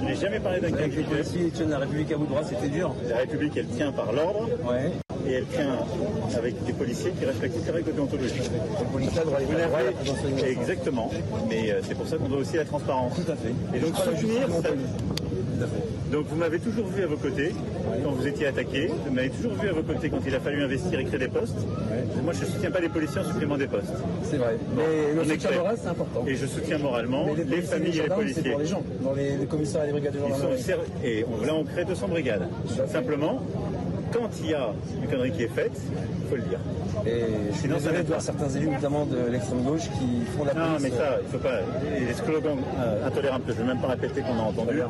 Je 0.00 0.04
n'ai 0.06 0.14
jamais 0.16 0.40
parlé 0.40 0.60
d'un 0.60 0.70
cas 0.70 0.84
individuel. 0.84 1.24
tiennent 1.54 1.70
la 1.70 1.78
République 1.78 2.12
à 2.12 2.16
bout 2.16 2.26
de 2.26 2.30
bras, 2.30 2.42
c'était 2.44 2.68
dur. 2.68 2.94
La 3.08 3.18
République, 3.18 3.52
elle 3.56 3.66
tient 3.66 3.92
par 3.92 4.12
l'ordre. 4.12 4.48
Ouais. 4.68 4.90
Et 5.28 5.32
elle 5.34 5.44
tient 5.46 5.76
avec 6.36 6.64
des 6.64 6.72
policiers 6.72 7.10
qui 7.12 7.24
respectent 7.26 7.54
toutes 7.56 7.66
les 7.66 7.72
règles 7.72 7.92
de 7.92 8.00
d'innocence. 8.00 8.50
Exactement. 10.46 11.10
Mais 11.48 11.70
euh, 11.70 11.80
c'est 11.86 11.94
pour 11.94 12.06
ça 12.06 12.16
qu'on 12.16 12.28
doit 12.28 12.38
aussi 12.38 12.56
la 12.56 12.64
transparence. 12.64 13.14
Tout 13.16 13.30
à 13.30 13.36
fait. 13.36 13.52
Et 13.76 13.80
donc 13.80 13.94
soutenir, 13.96 14.48
ça- 14.62 14.70
Donc 16.10 16.26
vous 16.28 16.36
m'avez 16.36 16.58
toujours 16.58 16.86
vu 16.86 17.02
à 17.04 17.06
vos 17.06 17.16
côtés 17.16 17.54
quand 18.04 18.10
vous 18.10 18.26
étiez 18.26 18.46
attaqué. 18.46 18.90
Vous 19.06 19.12
m'avez 19.12 19.30
toujours 19.30 19.52
vu 19.54 19.68
à 19.68 19.72
vos 19.72 19.82
côtés 19.82 20.10
quand 20.10 20.20
il 20.26 20.34
a 20.34 20.40
fallu 20.40 20.62
investir 20.62 20.98
et 20.98 21.04
créer 21.04 21.18
des 21.20 21.28
postes. 21.28 21.58
Moi, 22.22 22.32
je 22.32 22.40
ne 22.40 22.46
soutiens 22.50 22.70
pas 22.70 22.80
les 22.80 22.88
policiers 22.88 23.20
en 23.20 23.24
supprimant 23.24 23.56
des 23.56 23.66
postes. 23.66 23.92
C'est 24.24 24.36
vrai. 24.36 24.56
Mais 24.76 25.14
le 25.14 25.24
soutien 25.24 25.50
moral, 25.52 25.76
c'est 25.80 25.88
important. 25.88 26.24
Et 26.26 26.34
je 26.34 26.46
soutiens 26.46 26.78
moralement 26.78 27.26
les, 27.34 27.62
familles 27.62 27.98
et 27.98 28.02
les 28.02 28.08
policiers. 28.08 28.42
C'est 28.44 28.50
pour 28.50 28.60
les 28.60 28.66
gens. 28.66 28.82
Dans 29.02 29.12
les, 29.12 29.36
les 29.36 29.46
commissariats 29.46 29.84
et 29.84 29.86
les 29.88 29.92
brigades 29.92 30.14
de 30.14 30.18
gendarmerie. 30.20 30.64
et 31.04 31.24
on- 31.24 31.46
là, 31.46 31.54
on 31.54 31.64
crée 31.64 31.84
200 31.84 32.08
brigades. 32.08 32.48
Simplement, 32.88 33.40
quand 34.12 34.28
il 34.40 34.50
y 34.50 34.54
a 34.54 34.68
une 35.02 35.08
connerie 35.08 35.32
qui 35.32 35.44
est 35.44 35.48
faite, 35.48 35.72
il 35.74 36.28
faut 36.28 36.36
le 36.36 36.42
dire. 36.42 36.58
Et 37.06 37.52
je 37.52 37.58
suis 37.58 37.68
désolé 37.68 38.02
de 38.02 38.08
voir 38.08 38.20
certains 38.20 38.48
élus, 38.48 38.68
notamment 38.68 39.06
de 39.06 39.30
l'extrême 39.30 39.62
gauche, 39.62 39.88
qui 39.98 40.24
font 40.36 40.44
la 40.44 40.54
Non, 40.54 40.78
mais 40.80 40.90
ça, 40.90 41.18
il 41.22 41.28
faut 41.30 41.38
pas. 41.38 41.60
Les 41.98 42.14
slogans 42.14 42.58
euh, 42.78 43.06
intolérables 43.06 43.44
que 43.44 43.52
je 43.52 43.58
ne 43.58 43.62
vais 43.62 43.74
même 43.74 43.82
pas 43.82 43.88
répéter 43.88 44.20
qu'on 44.22 44.38
a 44.38 44.42
entendus, 44.42 44.82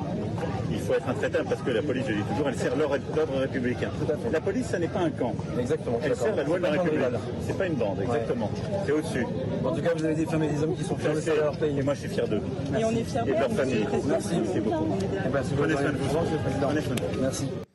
il 0.70 0.78
faut 0.80 0.94
être 0.94 1.08
intraitable 1.08 1.48
parce 1.48 1.62
que 1.62 1.70
la 1.70 1.82
police, 1.82 2.04
je 2.08 2.14
dis 2.14 2.22
toujours, 2.22 2.48
elle 2.48 2.56
sert 2.56 2.76
l'ordre 2.76 2.98
républicain. 3.38 3.90
La 4.32 4.40
police, 4.40 4.66
ça 4.66 4.78
n'est 4.78 4.88
pas 4.88 5.00
un 5.00 5.10
camp. 5.10 5.34
Exactement. 5.58 5.98
Elle 6.02 6.16
sert 6.16 6.34
la 6.34 6.44
loi 6.44 6.58
de 6.58 6.62
la 6.62 6.70
République. 6.70 7.00
C'est 7.46 7.58
pas 7.58 7.66
une 7.66 7.74
bande, 7.74 8.00
exactement. 8.02 8.50
C'est 8.86 8.92
au-dessus. 8.92 9.26
En 9.64 9.72
tout 9.72 9.82
cas, 9.82 9.90
vous 9.96 10.04
avez 10.04 10.14
des 10.14 10.26
femmes 10.26 10.42
et 10.44 10.48
des 10.48 10.62
hommes 10.62 10.74
qui 10.74 10.84
sont 10.84 10.96
fiers 10.96 11.10
de 11.10 11.40
leur 11.40 11.56
pays. 11.56 11.78
Et 11.78 11.82
moi, 11.82 11.94
je 11.94 12.00
suis 12.00 12.08
fier 12.08 12.26
d'eux. 12.28 12.40
Et 12.78 12.84
on 12.84 12.90
est 12.90 13.04
fiers 13.04 13.22
de 13.22 13.32
leur 13.32 13.50
famille. 13.50 13.86
Merci. 14.06 14.28
Merci 14.42 14.60
beaucoup. 14.60 14.86
Eh 15.00 15.28
ben, 15.28 15.40
c'est 15.42 15.56
Prenez 15.56 15.74
votre 15.74 15.82
soin 15.82 15.92
de 15.92 15.96
vous. 15.96 16.20
Monsieur 16.20 16.36
le 16.36 16.42
Président. 16.42 16.66
Prenez 16.66 16.80
soin 16.80 16.94
de 16.94 17.00
vous. 17.00 17.20
Merci. 17.20 17.69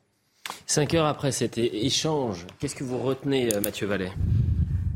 Cinq 0.68 0.94
heures 0.94 1.06
après 1.06 1.30
cet 1.30 1.58
échange, 1.58 2.44
qu'est-ce 2.58 2.74
que 2.74 2.82
vous 2.82 2.98
retenez, 2.98 3.54
euh, 3.54 3.60
Mathieu 3.60 3.86
Vallet? 3.86 4.10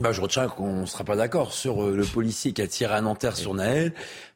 Bah, 0.01 0.11
je 0.11 0.21
retiens 0.21 0.49
qu'on 0.49 0.81
ne 0.81 0.87
sera 0.87 1.05
pas 1.05 1.15
d'accord 1.15 1.53
sur 1.53 1.85
euh, 1.85 1.95
le 1.95 2.05
policier 2.05 2.53
qui 2.53 2.61
a 2.61 2.67
tiré 2.67 2.93
à 2.93 3.01
Nanterre 3.01 3.37
sur 3.37 3.55
Naël. 3.55 3.93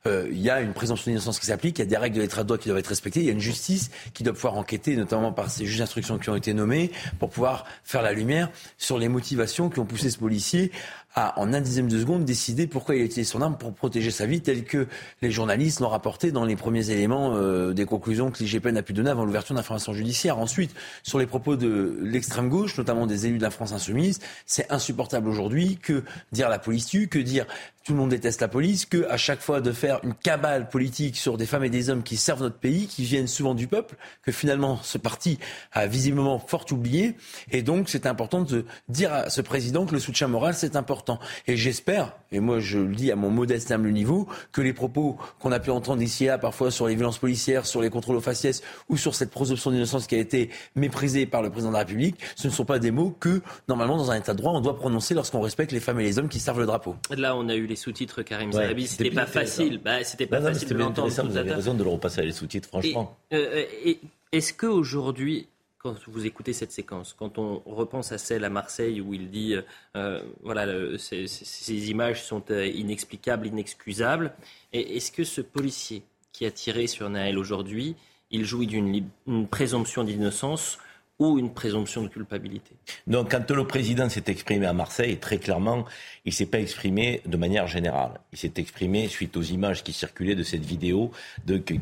Euh, 0.07 0.29
Il 0.31 0.39
y 0.39 0.49
a 0.49 0.61
une 0.61 0.75
présomption 0.75 1.11
d'innocence 1.11 1.41
qui 1.41 1.47
s'applique, 1.47 1.79
il 1.79 1.83
y 1.83 1.85
a 1.85 1.87
des 1.87 1.97
règles 1.97 2.17
de 2.17 2.21
l'état 2.21 2.43
de 2.43 2.49
droit 2.49 2.59
qui 2.59 2.69
doivent 2.69 2.79
être 2.79 2.87
respectées, 2.87 3.21
il 3.21 3.27
y 3.27 3.31
a 3.31 3.33
une 3.33 3.41
justice 3.41 3.91
qui 4.13 4.23
doit 4.23 4.35
pouvoir 4.35 4.57
enquêter, 4.57 4.95
notamment 4.95 5.33
par 5.33 5.51
ces 5.51 5.67
juges 5.67 5.79
d'instruction 5.79 6.19
qui 6.19 6.31
ont 6.31 6.37
été 6.37 6.55
nommés, 6.55 6.93
pour 7.19 7.31
pouvoir 7.31 7.65
faire 7.83 8.03
la 8.03 8.13
lumière 8.13 8.51
sur 8.79 8.99
les 8.99 9.09
motivations 9.09 9.71
qui 9.71 9.81
ont 9.81 9.87
poussé 9.87 10.11
ce 10.11 10.19
policier 10.19 10.71
à, 11.15 11.39
en 11.41 11.53
un 11.53 11.61
dixième 11.61 11.89
de 11.89 11.99
seconde, 11.99 12.25
décider 12.25 12.67
pourquoi 12.67 12.97
il 12.97 13.03
a 13.03 13.05
utilisé 13.05 13.25
son 13.31 13.41
arme 13.41 13.57
pour 13.57 13.73
protéger 13.73 14.11
sa 14.11 14.27
vie, 14.27 14.41
tel 14.41 14.65
que 14.65 14.87
les 15.23 15.31
journalistes 15.31 15.81
l'ont 15.81 15.89
rapporté 15.89 16.33
dans 16.33 16.45
les 16.45 16.57
premiers 16.57 16.91
éléments 16.91 17.35
euh, 17.37 17.73
des 17.73 17.85
conclusions 17.85 18.31
que 18.31 18.43
l'IGPN 18.43 18.77
a 18.77 18.83
pu 18.83 18.93
donner 18.93 19.11
avant 19.11 19.25
l'ouverture 19.25 19.55
d'informations 19.55 19.93
judiciaires. 19.93 20.39
Ensuite, 20.39 20.75
sur 21.03 21.19
les 21.19 21.27
propos 21.27 21.57
de 21.57 21.99
l'extrême 22.03 22.49
gauche, 22.49 22.77
notamment 22.79 23.07
des 23.07 23.27
élus 23.27 23.39
de 23.39 23.43
la 23.43 23.51
France 23.51 23.73
insoumise, 23.73 24.21
c'est 24.47 24.71
insupportable 24.73 25.29
aujourd'hui 25.29 25.79
que 25.81 26.03
dire 26.33 26.49
la 26.49 26.59
police 26.59 26.87
tue, 26.87 27.09
que 27.09 27.19
dire 27.19 27.47
tout 27.85 27.93
le 27.93 27.99
monde 27.99 28.09
déteste 28.09 28.41
la 28.41 28.49
police, 28.49 28.87
que 28.87 29.07
à 29.11 29.19
chaque 29.19 29.41
fois 29.41 29.61
de 29.61 29.71
faire 29.71 30.01
une 30.05 30.15
cabale 30.15 30.71
politique 30.71 31.17
sur 31.17 31.37
des 31.37 31.45
femmes 31.45 31.65
et 31.65 31.71
des 31.71 31.91
hommes 31.91 32.03
qui 32.03 32.17
servent 32.17 32.41
notre 32.41 32.57
pays, 32.57 32.87
qui 32.87 33.05
viennent 33.05 33.27
souvent 33.27 33.55
du 33.55 33.67
peuple, 33.67 33.97
que 34.23 34.33
finalement 34.33 34.79
ce 34.83 34.97
parti 34.97 35.39
a 35.71 35.87
visiblement 35.87 36.39
fort 36.39 36.65
oublié. 36.71 37.15
Et 37.51 37.61
donc 37.61 37.91
c'est 37.91 38.07
important 38.07 38.41
de 38.41 38.65
dire 38.89 39.13
à 39.13 39.29
ce 39.29 39.43
président 39.43 39.85
que 39.85 39.93
le 39.93 40.01
soutien 40.01 40.29
moral 40.29 40.55
c'est 40.55 40.77
important. 40.77 41.19
Et 41.47 41.59
j'espère, 41.59 42.17
et 42.33 42.41
moi 42.41 42.59
je 42.59 42.79
le 42.79 42.95
dis 42.95 43.13
à 43.13 43.17
mon 43.17 43.29
modeste 43.29 43.71
humble 43.71 43.91
niveau, 43.91 44.27
que 44.51 44.63
les 44.63 44.73
propos 44.73 45.19
qu'on 45.39 45.53
a 45.53 45.61
pu 45.61 45.71
entendre 45.71 46.01
ici 46.01 46.25
et 46.25 46.29
là 46.29 46.39
parfois 46.39 46.71
sur 46.71 46.87
les 46.87 46.95
violences 46.95 47.19
policières, 47.19 47.67
sur 47.67 47.83
les 47.83 47.91
contrôles 47.91 48.17
aux 48.17 48.23
faciès 48.23 48.63
ou 48.89 48.97
sur 48.97 49.15
cette 49.15 49.31
présomption 49.31 49.71
d'innocence 49.71 50.07
qui 50.07 50.15
a 50.15 50.19
été 50.19 50.49
méprisée 50.75 51.27
par 51.27 51.43
le 51.43 51.51
président 51.51 51.69
de 51.69 51.75
la 51.75 51.81
République, 51.81 52.17
ce 52.35 52.49
ne 52.49 52.53
sont 52.53 52.65
pas 52.65 52.79
des 52.79 52.91
mots 52.91 53.15
que 53.21 53.43
normalement 53.69 53.99
dans 53.99 54.11
un 54.11 54.17
état 54.17 54.33
de 54.33 54.39
droit 54.39 54.53
on 54.53 54.63
doit 54.63 54.77
prononcer 54.77 55.13
lorsqu'on 55.13 55.43
respecte 55.43 55.71
les 55.71 55.81
femmes 55.81 56.01
et 56.01 56.05
les 56.05 56.19
hommes 56.19 56.31
qui 56.31 56.41
servent 56.41 56.61
le 56.61 56.67
drapeau. 56.67 56.97
Là, 57.11 57.37
on 57.37 57.51
a 57.51 57.55
eu 57.55 57.67
les 57.67 57.74
sous-titres 57.77 58.23
Karim 58.23 58.53
Ouais, 58.53 58.75
c'était 58.87 59.11
pas 59.11 59.27
facile. 59.27 59.79
Bah, 59.79 60.03
c'était 60.05 60.27
pas 60.27 60.41
Non, 60.41 60.53
facile 60.53 60.69
de 60.69 60.75
l'entendre. 60.75 61.09
vous 61.09 61.37
à 61.37 61.41
avez 61.41 61.53
raison 61.53 61.75
de 61.75 61.83
le 61.85 61.91
repasser 61.91 62.23
les 62.23 62.33
sous-titres, 62.33 62.69
franchement. 62.69 63.17
Et, 63.31 63.37
euh, 63.37 63.65
et 63.85 64.01
est-ce 64.33 64.53
que 64.53 64.67
aujourd'hui, 64.67 65.47
quand 65.79 65.95
vous 66.09 66.25
écoutez 66.27 66.53
cette 66.55 66.73
séquence, 66.73 67.15
quand 67.19 67.39
on 67.39 67.61
repense 67.67 68.11
à 68.13 68.19
celle 68.19 68.45
à 68.45 68.51
Marseille 68.51 69.01
où 69.03 69.13
il 69.15 69.31
dit, 69.31 69.55
euh, 69.97 70.23
voilà, 70.43 70.65
le- 70.67 70.97
ces, 70.99 71.27
ces- 71.27 71.91
images 71.91 72.25
sont 72.25 72.43
euh, 72.51 72.67
inexplicables, 72.67 73.47
inexcusables, 73.47 74.33
est-ce 74.73 75.13
que 75.13 75.25
ce 75.25 75.41
policier 75.43 76.03
qui 76.33 76.47
a 76.47 76.51
tiré 76.51 76.87
sur 76.87 77.09
Naël 77.11 77.39
aujourd'hui, 77.39 77.97
il 78.31 78.45
jouit 78.45 78.67
d'une 78.67 79.05
présomption 79.51 80.03
d'innocence 80.05 80.79
ou 81.19 81.39
une 81.39 81.55
présomption 81.55 82.03
de 82.03 82.09
culpabilité 82.09 82.73
Donc, 83.07 83.31
quand 83.31 83.51
le 83.51 83.67
président 83.67 84.09
s'est 84.09 84.25
exprimé 84.27 84.67
à 84.67 84.73
Marseille, 84.73 85.19
très 85.19 85.39
clairement, 85.39 85.85
il 86.25 86.33
s'est 86.33 86.47
pas 86.47 86.59
exprimé 86.59 87.21
de 87.25 87.37
manière 87.37 87.69
générale. 87.69 88.21
Il 88.33 88.39
s'est 88.39 88.55
exprimé 88.57 89.07
suite 89.07 89.37
aux 89.37 89.43
images 89.43 89.85
qui 89.85 89.93
circulaient 89.93 90.35
de 90.35 90.43
cette 90.43 90.65
vidéo 90.65 91.13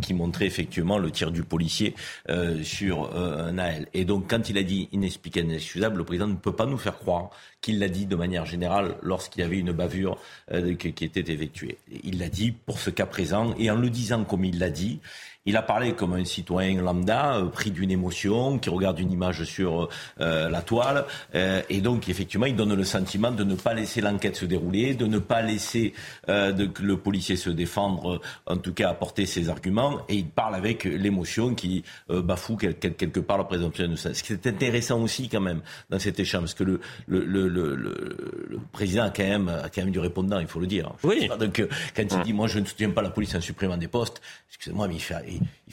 qui 0.03 0.15
montrait 0.15 0.47
effectivement 0.47 0.99
le 0.99 1.11
tir 1.11 1.31
du 1.31 1.45
policier 1.45 1.95
euh, 2.29 2.63
sur 2.63 3.15
euh, 3.15 3.51
Naël. 3.53 3.89
Et 3.95 4.05
donc, 4.05 4.29
quand 4.29 4.51
il 4.51 4.59
a 4.59 4.63
dit 4.63 4.89
inexplicable, 4.93 5.49
inexcusable, 5.49 5.99
le 5.99 6.05
président 6.05 6.27
ne 6.27 6.35
peut 6.35 6.55
pas 6.55 6.67
nous 6.67 6.79
faire 6.79 6.99
croire 6.99 7.31
qu'il 7.61 7.79
l'a 7.79 7.89
dit 7.89 8.07
de 8.07 8.17
manière 8.17 8.45
générale 8.45 8.97
lorsqu'il 9.03 9.41
y 9.41 9.45
avait 9.45 9.59
une 9.59 9.73
bavure 9.73 10.19
euh, 10.53 10.75
qui 10.75 11.05
était 11.05 11.33
effectuée. 11.33 11.79
Il 12.05 12.19
l'a 12.19 12.29
dit 12.29 12.53
pour 12.53 12.79
ce 12.79 12.91
cas 12.91 13.07
présent, 13.07 13.55
et 13.59 13.71
en 13.71 13.77
le 13.77 13.89
disant 13.89 14.25
comme 14.25 14.45
il 14.45 14.59
l'a 14.59 14.71
dit, 14.71 15.01
il 15.45 15.57
a 15.57 15.63
parlé 15.63 15.95
comme 15.95 16.13
un 16.13 16.25
citoyen 16.25 16.81
lambda, 16.83 17.37
euh, 17.37 17.47
pris 17.47 17.71
d'une 17.73 17.91
émotion, 17.91 18.59
qui 18.59 18.71
regarde 18.71 18.99
une 19.01 19.11
image 19.11 19.45
sur 19.45 19.89
euh, 20.21 20.49
la 20.49 20.63
toile, 20.63 21.05
euh, 21.35 21.63
et 21.69 21.81
donc 21.81 22.09
effectivement, 22.09 22.47
il 22.47 22.55
donne 22.55 22.75
le 22.75 22.85
sentiment 22.85 23.31
de 23.33 23.43
ne 23.45 23.55
pas 23.57 23.75
laisser 23.75 24.01
l'enquête 24.01 24.37
se 24.37 24.45
dérouler, 24.45 24.95
de 24.95 25.07
ne 25.07 25.19
pas 25.19 25.43
laisser 25.43 25.95
euh, 26.29 26.53
de, 26.53 26.71
le 26.81 26.97
policier 26.97 27.37
se 27.37 27.51
défendre, 27.51 28.15
euh, 28.17 28.53
en 28.53 28.57
tout 28.57 28.73
cas 28.73 28.91
apporter 28.91 29.27
ses 29.27 29.49
arguments, 29.49 30.03
et 30.09 30.15
il 30.17 30.27
parle 30.29 30.55
avec 30.55 30.85
l'émotion 30.85 31.55
qui 31.55 31.83
euh, 32.11 32.23
bafoue 32.23 32.57
quel- 32.57 32.77
quel- 32.79 32.95
quelque 32.95 33.21
part 33.21 33.39
la 33.39 33.45
présomption 33.45 33.89
de 33.89 33.97
ça. 33.97 34.15
Ce 34.15 34.23
qui 34.23 34.33
est 34.35 34.47
intéressant 34.47 35.01
aussi 35.03 35.29
quand 35.29 35.41
même 35.41 35.61
dans 35.91 35.99
cet 35.99 36.21
échange, 36.21 36.43
parce 36.43 36.55
que 36.55 36.65
le, 36.65 36.81
le, 37.09 37.25
le, 37.25 37.49
le, 37.49 38.59
président 38.71 39.05
a 39.05 39.11
quand 39.11 39.25
même 39.25 39.49
a 39.49 39.69
quand 39.69 39.83
même 39.83 39.91
du 39.91 39.99
répondant, 39.99 40.39
il 40.39 40.47
faut 40.47 40.61
le 40.61 40.67
dire. 40.67 40.93
Oui. 41.03 41.29
Donc 41.39 41.59
euh, 41.59 41.69
quand 41.97 42.05
il 42.11 42.23
dit 42.23 42.33
moi 42.33 42.47
je 42.47 42.59
ne 42.61 42.65
soutiens 42.65 42.91
pas 42.91 43.03
la 43.03 43.11
police 43.11 43.35
en 43.35 43.41
supprimant 43.41 43.77
des 43.77 43.89
postes, 43.89 44.21
excusez-moi 44.49 44.87
mais 44.89 44.95
il 44.95 45.01
fait 45.01 45.15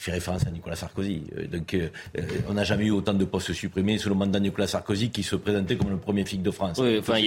fait 0.00 0.12
référence 0.12 0.46
à 0.46 0.50
Nicolas 0.50 0.76
Sarkozy. 0.76 1.24
Euh, 1.36 1.46
donc, 1.46 1.74
euh, 1.74 1.88
euh, 2.18 2.22
on 2.48 2.54
n'a 2.54 2.64
jamais 2.64 2.86
eu 2.86 2.90
autant 2.90 3.12
de 3.12 3.24
postes 3.26 3.52
supprimés 3.52 3.98
sous 3.98 4.08
le 4.08 4.14
mandat 4.14 4.38
de 4.38 4.44
Nicolas 4.44 4.66
Sarkozy 4.66 5.10
qui 5.10 5.22
se 5.22 5.36
présentait 5.36 5.76
comme 5.76 5.90
le 5.90 5.98
premier 5.98 6.24
flic 6.24 6.42
de 6.42 6.50
France. 6.50 6.78
Oui, 6.80 6.98
enfin, 6.98 7.18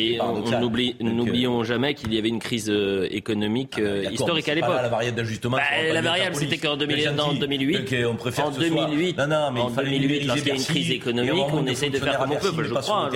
n'oublions 1.01 1.63
jamais 1.63 1.93
qu'il 1.93 2.11
y 2.13 2.17
avait 2.17 2.29
une 2.29 2.39
crise 2.39 2.73
économique 3.11 3.79
ah, 3.79 4.11
historique 4.11 4.49
à 4.49 4.55
l'époque. 4.55 4.71
La 4.81 4.89
variable 4.89 5.17
d'ajustement. 5.17 5.57
Bah, 5.57 5.63
la 5.91 6.01
variable, 6.01 6.35
c'était 6.35 6.57
qu'en 6.57 6.75
2008, 6.75 7.95
on 8.09 8.15
préfère 8.15 8.47
en 8.47 8.51
2008, 8.51 9.17
non, 9.17 9.27
non, 9.27 9.51
mais 9.51 9.59
en 9.61 9.69
2008, 9.69 10.25
lorsqu'il 10.25 10.47
y 10.47 10.51
a 10.51 10.55
une 10.55 10.63
crise 10.63 10.91
économique, 10.91 11.45
on 11.53 11.65
essaye 11.67 11.91
de 11.91 11.99
faire 11.99 12.17
comme 12.17 12.31
on 12.31 12.35
peut. 12.37 12.63
Je 12.63 12.73
crois, 12.73 13.09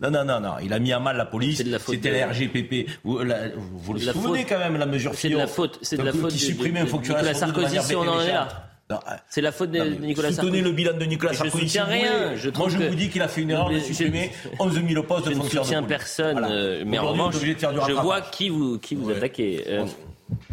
Non, 0.00 0.10
non, 0.10 0.24
non, 0.24 0.40
non. 0.40 0.54
Il 0.62 0.72
a 0.72 0.78
mis 0.78 0.92
à 0.92 1.00
mal 1.00 1.16
la 1.16 1.26
police. 1.26 1.62
C'était 1.86 2.12
la 2.12 2.28
RGPP. 2.28 2.88
Vous, 3.04 3.18
le 3.18 4.00
souvenez 4.00 4.44
quand 4.44 4.58
même 4.58 4.76
la 4.76 4.86
mesure 4.86 5.12
C'est 5.14 5.28
de 5.28 5.36
la 5.36 5.46
faute. 5.46 5.78
C'est 5.82 5.98
de 5.98 6.02
la 6.02 6.12
faute. 6.12 6.32
Qui 6.32 6.38
supprimait 6.38 6.80
un 6.80 6.86
fonctionnaire 6.86 7.36
Sarkozy 7.36 7.78
si 7.80 7.94
on 8.14 8.18
en 8.18 8.20
est 8.22 8.32
là. 8.32 8.64
Euh, 8.92 8.96
c'est 9.28 9.40
la 9.40 9.50
faute 9.50 9.70
de 9.70 9.80
Nicolas 9.82 10.30
Sarkozy. 10.30 10.46
Soutenez 10.46 10.62
le 10.62 10.72
bilan 10.72 10.96
de 10.96 11.04
Nicolas 11.04 11.32
Sarkozy. 11.32 11.64
Je 11.64 11.66
soutiens 11.66 11.84
rien. 11.84 12.36
Je 12.36 12.50
Moi, 12.50 12.68
je 12.68 12.76
vous 12.76 12.94
dis 12.94 13.08
qu'il 13.08 13.22
a 13.22 13.28
fait 13.28 13.42
une 13.42 13.50
erreur 13.50 13.70
de 13.70 13.78
supprimer 13.78 14.30
11 14.58 14.86
000 14.86 15.02
postes 15.04 15.28
de 15.28 15.34
fonctionnaires. 15.34 15.50
Je 15.50 15.58
ne 15.58 15.62
soutiens 15.62 15.82
personne, 15.82 16.46
euh, 16.50 16.84
mais 16.86 16.98
en 16.98 17.08
revanche, 17.08 17.36
je 17.38 17.92
vois 17.92 18.20
qui 18.20 18.50
vous, 18.50 18.78
qui 18.78 18.94
vous 18.94 19.10
attaquez. 19.10 19.64
Euh, 19.68 19.86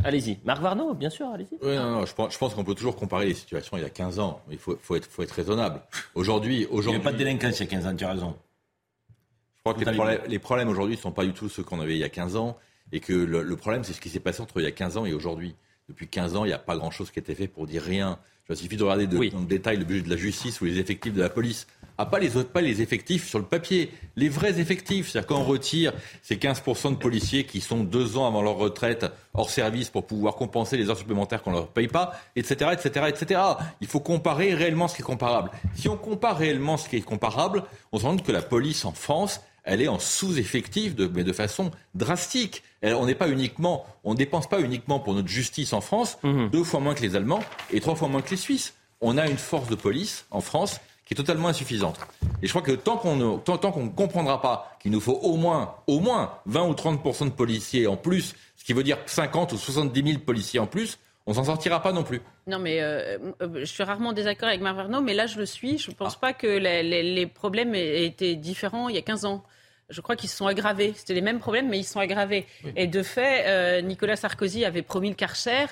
allez-y. 0.04 0.40
Marc 0.46 0.62
Varno, 0.62 0.94
bien 0.94 1.10
sûr, 1.10 1.28
allez-y. 1.28 1.58
Oui, 1.62 1.76
non, 1.76 1.92
non, 1.92 2.06
je 2.06 2.14
pense, 2.14 2.34
je 2.34 2.38
pense 2.38 2.54
qu'on 2.54 2.64
peut 2.64 2.76
toujours 2.76 2.96
comparer 2.96 3.26
les 3.26 3.34
situations 3.34 3.76
il 3.76 3.84
y 3.84 3.86
a 3.86 3.90
15 3.90 4.20
ans. 4.20 4.42
Il 4.50 4.58
faut, 4.58 4.78
faut, 4.82 4.96
être, 4.96 5.10
faut 5.10 5.24
être 5.24 5.32
raisonnable. 5.32 5.82
Aujourd'hui, 6.16 6.66
aujourd'hui. 6.72 6.92
Il 6.92 6.96
n'y 6.96 7.02
a 7.02 7.04
pas 7.04 7.12
de 7.12 7.18
délinquance 7.18 7.60
il 7.60 7.64
y 7.64 7.68
a 7.68 7.70
15 7.70 7.88
ans, 7.88 7.96
tu 7.96 8.06
as 8.06 8.12
raison. 8.12 8.36
Je 9.58 9.60
crois 9.70 9.74
que 9.74 9.86
les 9.88 9.96
problèmes, 9.96 10.22
les 10.28 10.40
problèmes 10.40 10.70
aujourd'hui 10.70 10.96
ne 10.96 11.02
sont 11.02 11.12
pas 11.12 11.26
du 11.26 11.34
tout 11.34 11.50
ceux 11.50 11.64
qu'on 11.64 11.82
avait 11.82 11.94
il 11.94 12.00
y 12.00 12.04
a 12.04 12.10
15 12.10 12.38
ans. 12.38 12.58
Et 12.94 13.00
que 13.00 13.14
le, 13.14 13.42
le 13.42 13.56
problème, 13.56 13.84
c'est 13.84 13.94
ce 13.94 14.02
qui 14.02 14.10
s'est 14.10 14.20
passé 14.20 14.42
entre 14.42 14.60
il 14.60 14.64
y 14.64 14.68
a 14.68 14.72
15 14.72 14.98
ans 14.98 15.06
et 15.06 15.14
aujourd'hui. 15.14 15.56
Depuis 15.90 16.08
15 16.08 16.36
ans, 16.36 16.46
il 16.46 16.50
n'y 16.50 16.54
a 16.54 16.60
pas 16.60 16.78
grand-chose 16.78 17.12
qui 17.12 17.20
a 17.20 17.22
été 17.22 17.36
fait 17.36 17.48
pour 17.48 17.68
dire 17.68 17.84
rien. 17.84 18.20
Il 18.50 18.58
suffit 18.58 18.76
de 18.76 18.84
regarder 18.84 19.08
de, 19.08 19.30
dans 19.30 19.40
le 19.40 19.46
détail 19.46 19.78
le 19.78 19.86
budget 19.86 20.04
de 20.04 20.10
la 20.10 20.18
justice 20.18 20.60
ou 20.60 20.66
les 20.66 20.78
effectifs 20.78 21.14
de 21.14 21.22
la 21.22 21.30
police. 21.30 21.68
Ah, 21.98 22.06
pas 22.06 22.20
les, 22.20 22.30
pas 22.44 22.62
les 22.62 22.82
effectifs 22.82 23.28
sur 23.28 23.40
le 23.40 23.46
papier, 23.46 23.92
les 24.16 24.28
vrais 24.28 24.60
effectifs. 24.60 25.10
C'est-à-dire 25.10 25.28
qu'on 25.28 25.44
retire 25.44 25.94
ces 26.22 26.36
15% 26.36 26.92
de 26.92 26.96
policiers 26.96 27.46
qui 27.46 27.62
sont 27.62 27.84
deux 27.84 28.18
ans 28.18 28.28
avant 28.28 28.42
leur 28.42 28.56
retraite 28.56 29.06
hors 29.34 29.50
service 29.50 29.90
pour 29.90 30.06
pouvoir 30.06 30.36
compenser 30.36 30.78
les 30.78 30.90
heures 30.90 30.98
supplémentaires 30.98 31.44
qu'on 31.44 31.52
ne 31.52 31.58
leur 31.58 31.68
paye 31.68 31.88
pas, 31.88 32.14
etc., 32.36 32.72
etc., 32.74 33.06
etc. 33.08 33.42
Il 33.82 33.88
faut 33.88 34.00
comparer 34.00 34.54
réellement 34.54 34.88
ce 34.88 34.96
qui 34.96 35.02
est 35.02 35.06
comparable. 35.06 35.52
Si 35.76 35.88
on 35.88 35.98
compare 35.98 36.38
réellement 36.38 36.78
ce 36.78 36.90
qui 36.90 36.98
est 36.98 37.02
comparable, 37.02 37.64
on 37.92 38.00
se 38.00 38.04
rend 38.04 38.12
compte 38.12 38.26
que 38.26 38.32
la 38.32 38.42
police 38.42 38.84
en 38.84 38.94
France, 38.94 39.42
elle 39.64 39.82
est 39.82 39.88
en 39.88 40.00
sous-effectif, 40.00 40.94
mais 41.14 41.24
de 41.24 41.34
façon 41.34 41.72
drastique. 41.96 42.64
on 42.84 43.06
n'est 43.06 43.16
pas 43.16 43.30
uniquement, 43.30 43.86
on 44.04 44.14
dépense 44.14 44.48
pas 44.48 44.60
uniquement 44.60 45.00
pour 45.00 45.14
notre 45.14 45.28
justice 45.28 45.74
en 45.74 45.82
France, 45.82 46.18
mhm. 46.24 46.50
deux 46.50 46.64
fois 46.64 46.80
moins 46.80 46.94
que 46.94 47.02
les 47.02 47.16
Allemands 47.16 47.44
et 47.72 47.80
trois 47.80 47.96
fois 47.96 48.08
moins 48.08 48.22
que 48.22 48.32
les 48.32 48.38
Suisses. 48.38 48.74
On 49.02 49.18
a 49.18 49.28
une 49.28 49.38
force 49.38 49.70
de 49.70 49.76
police 49.76 50.26
en 50.32 50.42
France 50.42 50.80
qui 51.06 51.14
est 51.14 51.18
totalement 51.18 51.48
insuffisante. 51.48 52.00
Et 52.42 52.48
je 52.48 52.52
crois 52.52 52.62
que 52.62 52.72
tant 52.72 52.98
qu'on 52.98 53.16
ne 53.16 53.38
tant, 53.38 53.58
qu'on 53.58 53.90
comprendra 53.90 54.42
pas 54.42 54.78
qu'il 54.82 54.92
nous 54.92 55.02
faut 55.02 55.20
au 55.24 55.36
moins, 55.36 55.76
au 55.88 56.00
moins 56.00 56.36
20 56.46 56.68
ou 56.68 56.74
30 56.74 57.26
de 57.26 57.30
policiers 57.30 57.88
en 57.88 57.98
plus, 57.98 58.36
ce 58.56 58.64
qui 58.64 58.74
veut 58.74 58.84
dire 58.84 58.98
50 59.06 59.54
ou 59.54 59.58
70 59.58 60.04
000 60.04 60.20
policiers 60.20 60.60
en 60.60 60.68
plus, 60.68 61.00
on 61.28 61.34
s'en 61.34 61.44
sortira 61.44 61.82
pas 61.82 61.92
non 61.92 62.04
plus. 62.04 62.22
Non, 62.48 62.60
mais 62.60 62.82
euh, 62.82 63.18
euh, 63.42 63.60
je 63.60 63.66
suis 63.66 63.84
rarement 63.84 64.14
désaccord 64.14 64.50
avec 64.50 64.62
Marc 64.62 64.76
Verneau, 64.76 65.02
mais 65.02 65.14
là, 65.14 65.28
je 65.28 65.38
le 65.38 65.46
suis. 65.46 65.78
Je 65.78 65.92
ne 65.92 65.96
pense 65.96 66.16
ah. 66.18 66.20
pas 66.20 66.34
que 66.34 66.48
les, 66.48 67.28
problèmes 67.28 67.76
étaient 67.76 68.36
différents 68.36 68.90
il 68.90 68.96
y 68.96 69.00
a 69.00 69.04
15 69.04 69.26
ans. 69.26 69.44
Je 69.92 70.02
crois 70.02 70.16
qu'ils 70.16 70.30
se 70.30 70.38
sont 70.38 70.48
aggravés. 70.48 70.94
C'était 70.96 71.14
les 71.14 71.22
mêmes 71.22 71.40
problèmes, 71.40 71.70
mais 71.70 71.78
ils 71.78 71.84
se 71.84 71.94
sont 71.94 72.00
aggravés. 72.00 72.48
Et 72.76 72.88
de 72.88 73.04
fait, 73.04 73.44
euh, 73.46 73.82
Nicolas 73.82 74.16
Sarkozy 74.16 74.66
avait 74.66 74.82
promis 74.82 75.10
le 75.10 75.16
Karcher. 75.16 75.66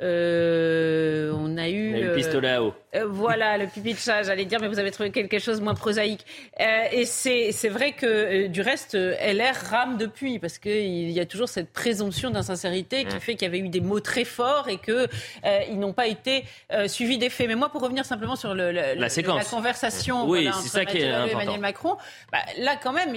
Euh, 0.00 1.32
on 1.34 1.56
a 1.56 1.68
eu. 1.68 2.00
le 2.00 2.14
pistolet 2.14 2.50
à 2.50 2.62
eau. 2.62 2.72
Euh, 2.94 3.04
voilà, 3.08 3.58
le 3.58 3.66
pipi 3.66 3.94
de 3.94 3.98
chat, 3.98 4.22
j'allais 4.22 4.44
dire, 4.44 4.60
mais 4.60 4.68
vous 4.68 4.78
avez 4.78 4.92
trouvé 4.92 5.10
quelque 5.10 5.40
chose 5.40 5.58
de 5.58 5.64
moins 5.64 5.74
prosaïque. 5.74 6.24
Euh, 6.60 6.84
et 6.92 7.04
c'est 7.04 7.68
vrai 7.68 7.92
que, 7.92 8.46
du 8.46 8.60
reste, 8.60 8.94
LR 8.94 9.54
rame 9.70 9.96
depuis, 9.96 10.38
parce 10.38 10.58
qu'il 10.58 11.10
y 11.10 11.20
a 11.20 11.26
toujours 11.26 11.48
cette 11.48 11.72
présomption 11.72 12.30
d'insincérité 12.30 13.04
qui 13.04 13.16
mmh. 13.16 13.20
fait 13.20 13.34
qu'il 13.34 13.42
y 13.42 13.48
avait 13.48 13.58
eu 13.58 13.68
des 13.68 13.80
mots 13.80 14.00
très 14.00 14.24
forts 14.24 14.68
et 14.68 14.78
qu'ils 14.78 15.78
n'ont 15.78 15.92
pas 15.92 16.06
été 16.06 16.44
suivis 16.86 17.18
des 17.18 17.30
faits. 17.30 17.48
Mais 17.48 17.56
moi, 17.56 17.70
pour 17.70 17.82
revenir 17.82 18.04
simplement 18.04 18.36
sur 18.36 18.54
le, 18.54 18.70
la, 18.70 19.08
séquence. 19.08 19.38
la 19.38 19.44
conversation 19.44 20.28
oui, 20.28 20.48
c'est 20.62 20.68
ça 20.68 20.84
qui 20.84 20.98
est 20.98 21.08
Emmanuel 21.08 21.60
Macron, 21.60 21.96
bah, 22.30 22.38
là, 22.58 22.76
quand 22.80 22.92
même, 22.92 23.16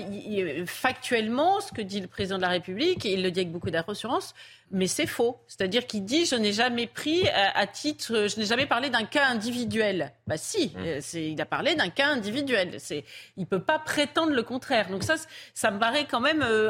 factuellement, 0.66 1.60
ce 1.62 1.72
que 1.72 1.82
dit 1.82 2.00
le 2.00 2.08
président 2.08 2.38
de 2.38 2.42
la 2.42 2.50
République, 2.50 3.06
et 3.06 3.14
il 3.14 3.22
le 3.22 3.30
dit 3.30 3.42
avec 3.42 3.52
beaucoup 3.52 3.70
d'assurance, 3.70 4.34
mais 4.72 4.88
c'est 4.88 5.06
faux. 5.06 5.38
C'est-à-dire 5.48 5.86
qu'il 5.86 6.06
dit 6.06 6.26
je 6.26 6.36
n'ai 6.36 6.54
jamais 6.54 6.88
pris 6.88 7.28
euh, 7.28 7.48
à, 7.54 7.68
titre, 7.68 8.28
je 8.28 8.40
n'ai 8.40 8.46
jamais 8.46 8.66
parlé 8.66 8.90
d'un 8.90 9.06
cas 9.06 9.28
individuel. 9.28 10.12
Bah 10.28 10.38
si, 10.38 10.68
mmh. 10.68 10.80
euh, 10.80 11.00
il 11.14 11.42
a 11.42 11.46
parlé 11.46 11.76
d'un 11.76 11.90
cas 11.90 12.08
individuel. 12.08 12.76
C'est, 12.80 13.04
il 13.38 13.46
peut 13.46 13.62
pas 13.62 13.80
prétendre 13.80 14.32
le 14.32 14.44
contraire. 14.44 14.90
Donc 14.90 15.04
ça, 15.04 15.16
ça 15.54 15.72
me 15.72 15.80
paraît 15.80 16.06
quand 16.10 16.22
même 16.22 16.42
euh, 16.42 16.70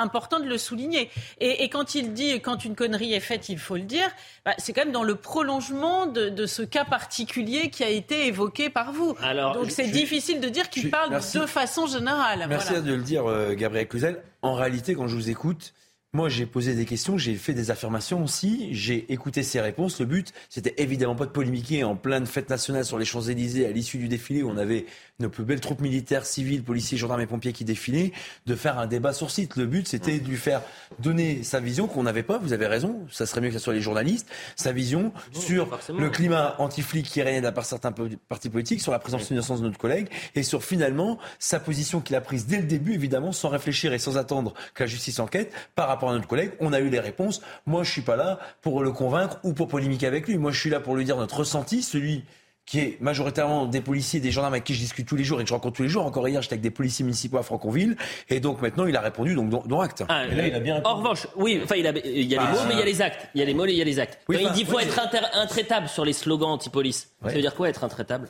important 0.00 0.40
de 0.40 0.46
le 0.46 0.58
souligner. 0.58 1.10
Et, 1.40 1.68
quand 1.68 1.94
il 1.94 2.12
dit 2.12 2.40
quand 2.40 2.64
une 2.64 2.74
connerie 2.74 3.12
est 3.12 3.20
faite, 3.20 3.48
il 3.48 3.58
faut 3.58 3.76
le 3.76 3.82
dire, 3.82 4.08
bah, 4.44 4.54
c'est 4.58 4.72
quand 4.72 4.84
même 4.84 4.92
dans 4.92 5.02
le 5.02 5.14
prolongement 5.14 6.06
de, 6.06 6.46
ce 6.46 6.62
cas 6.62 6.84
particulier 6.84 7.68
qui 7.70 7.84
a 7.84 7.88
été 7.88 8.26
évoqué 8.26 8.70
par 8.70 8.92
vous. 8.92 9.16
Alors, 9.22 9.54
Donc 9.54 9.70
c'est 9.70 9.88
difficile 9.88 10.40
de 10.40 10.48
dire 10.48 10.70
qu'il 10.70 10.90
parle 10.90 11.10
de 11.10 11.46
façon 11.46 11.86
générale. 11.86 12.46
Merci 12.48 12.80
de 12.80 12.94
le 12.94 13.02
dire, 13.02 13.24
Gabriel 13.54 13.86
Cluzel. 13.86 14.22
En 14.40 14.54
réalité, 14.54 14.94
quand 14.94 15.08
je 15.08 15.16
vous 15.16 15.30
écoute, 15.30 15.74
moi, 16.14 16.30
j'ai 16.30 16.46
posé 16.46 16.74
des 16.74 16.86
questions, 16.86 17.18
j'ai 17.18 17.34
fait 17.34 17.52
des 17.52 17.70
affirmations 17.70 18.24
aussi, 18.24 18.68
j'ai 18.72 19.12
écouté 19.12 19.42
ses 19.42 19.60
réponses. 19.60 20.00
Le 20.00 20.06
but, 20.06 20.32
c'était 20.48 20.74
évidemment 20.78 21.14
pas 21.14 21.26
de 21.26 21.30
polémiquer 21.30 21.84
en 21.84 21.96
pleine 21.96 22.24
fête 22.24 22.48
nationale 22.48 22.86
sur 22.86 22.98
les 22.98 23.04
Champs-Élysées 23.04 23.66
à 23.66 23.70
l'issue 23.70 23.98
du 23.98 24.08
défilé 24.08 24.42
où 24.42 24.48
on 24.48 24.56
avait 24.56 24.86
nos 25.20 25.28
plus 25.28 25.44
belles 25.44 25.60
troupes 25.60 25.80
militaires, 25.80 26.24
civiles, 26.24 26.62
policiers, 26.62 26.96
gendarmes 26.96 27.20
et 27.20 27.26
pompiers 27.26 27.52
qui 27.52 27.64
défilaient, 27.64 28.12
de 28.46 28.54
faire 28.54 28.78
un 28.78 28.86
débat 28.86 29.12
sur 29.12 29.32
site. 29.32 29.56
Le 29.56 29.66
but, 29.66 29.88
c'était 29.88 30.20
de 30.20 30.28
lui 30.28 30.36
faire 30.36 30.62
donner 31.00 31.42
sa 31.42 31.58
vision 31.58 31.88
qu'on 31.88 32.04
n'avait 32.04 32.22
pas, 32.22 32.38
vous 32.38 32.52
avez 32.52 32.66
raison, 32.66 33.04
ça 33.10 33.26
serait 33.26 33.40
mieux 33.40 33.48
que 33.48 33.54
ce 33.54 33.58
soit 33.58 33.74
les 33.74 33.80
journalistes, 33.80 34.28
sa 34.54 34.70
vision 34.70 35.12
sur 35.32 35.76
le 35.96 36.08
climat 36.08 36.54
anti-flic 36.58 37.06
qui 37.06 37.20
régnait 37.20 37.40
d'un 37.40 37.50
part 37.50 37.64
certains 37.64 37.92
partis 38.28 38.48
politiques, 38.48 38.80
sur 38.80 38.92
la 38.92 39.00
présence 39.00 39.28
innocence 39.30 39.60
de 39.60 39.66
notre 39.66 39.78
collègue, 39.78 40.08
et 40.36 40.44
sur 40.44 40.62
finalement 40.62 41.18
sa 41.40 41.58
position 41.58 42.00
qu'il 42.00 42.14
a 42.14 42.20
prise 42.20 42.46
dès 42.46 42.58
le 42.58 42.66
début, 42.66 42.94
évidemment, 42.94 43.32
sans 43.32 43.48
réfléchir 43.48 43.92
et 43.92 43.98
sans 43.98 44.18
attendre 44.18 44.54
que 44.74 44.84
la 44.84 44.86
justice 44.86 45.18
enquête, 45.18 45.52
par 45.74 45.88
rapport 45.88 46.10
à 46.10 46.12
notre 46.12 46.28
collègue. 46.28 46.52
On 46.60 46.72
a 46.72 46.78
eu 46.78 46.90
les 46.90 47.00
réponses. 47.00 47.42
Moi, 47.66 47.82
je 47.82 47.90
suis 47.90 48.02
pas 48.02 48.16
là 48.16 48.38
pour 48.62 48.82
le 48.82 48.92
convaincre 48.92 49.40
ou 49.42 49.52
pour 49.52 49.66
polémiquer 49.66 50.06
avec 50.06 50.28
lui. 50.28 50.38
Moi, 50.38 50.52
je 50.52 50.60
suis 50.60 50.70
là 50.70 50.78
pour 50.78 50.94
lui 50.94 51.04
dire 51.04 51.16
notre 51.16 51.38
ressenti, 51.38 51.82
celui 51.82 52.24
qui 52.68 52.80
est 52.80 53.00
majoritairement 53.00 53.64
des 53.64 53.80
policiers, 53.80 54.20
des 54.20 54.30
gendarmes 54.30 54.52
avec 54.52 54.64
qui 54.64 54.74
je 54.74 54.80
discute 54.80 55.08
tous 55.08 55.16
les 55.16 55.24
jours 55.24 55.40
et 55.40 55.44
que 55.44 55.48
je 55.48 55.54
rencontre 55.54 55.76
tous 55.76 55.82
les 55.82 55.88
jours. 55.88 56.04
Encore 56.04 56.28
hier, 56.28 56.42
j'étais 56.42 56.52
avec 56.52 56.60
des 56.60 56.70
policiers 56.70 57.02
municipaux 57.02 57.38
à 57.38 57.42
Franconville. 57.42 57.96
Et 58.28 58.40
donc 58.40 58.60
maintenant, 58.60 58.84
il 58.84 58.94
a 58.94 59.00
répondu, 59.00 59.34
donc 59.34 59.66
dont, 59.66 59.80
acte. 59.80 60.04
Ah, 60.08 60.26
là, 60.26 60.46
il 60.46 60.54
a 60.54 60.60
bien 60.60 60.82
en 60.84 60.96
revanche, 60.96 61.26
oui, 61.34 61.60
enfin, 61.64 61.76
il, 61.76 61.86
a, 61.86 61.92
il 62.04 62.26
y 62.26 62.36
a 62.36 62.42
les 62.42 62.52
mots, 62.52 62.64
mais 62.68 62.74
il 62.74 62.78
y 62.78 62.82
a 62.82 62.84
les 62.84 63.00
actes. 63.00 63.26
Il 63.34 63.38
y 63.40 63.42
a 63.42 63.46
les 63.46 63.54
mots 63.54 63.64
et 63.64 63.72
il 63.72 63.78
y 63.78 63.80
a 63.80 63.84
les 63.84 63.98
actes. 63.98 64.18
il 64.28 64.38
dit 64.50 64.52
qu'il 64.52 64.66
faut 64.66 64.78
être 64.78 65.00
intraitable 65.34 65.88
sur 65.88 66.04
les 66.04 66.12
slogans 66.12 66.50
anti-police. 66.50 67.10
Ça 67.24 67.30
veut 67.30 67.40
dire 67.40 67.54
quoi 67.54 67.70
être 67.70 67.84
intraitable? 67.84 68.28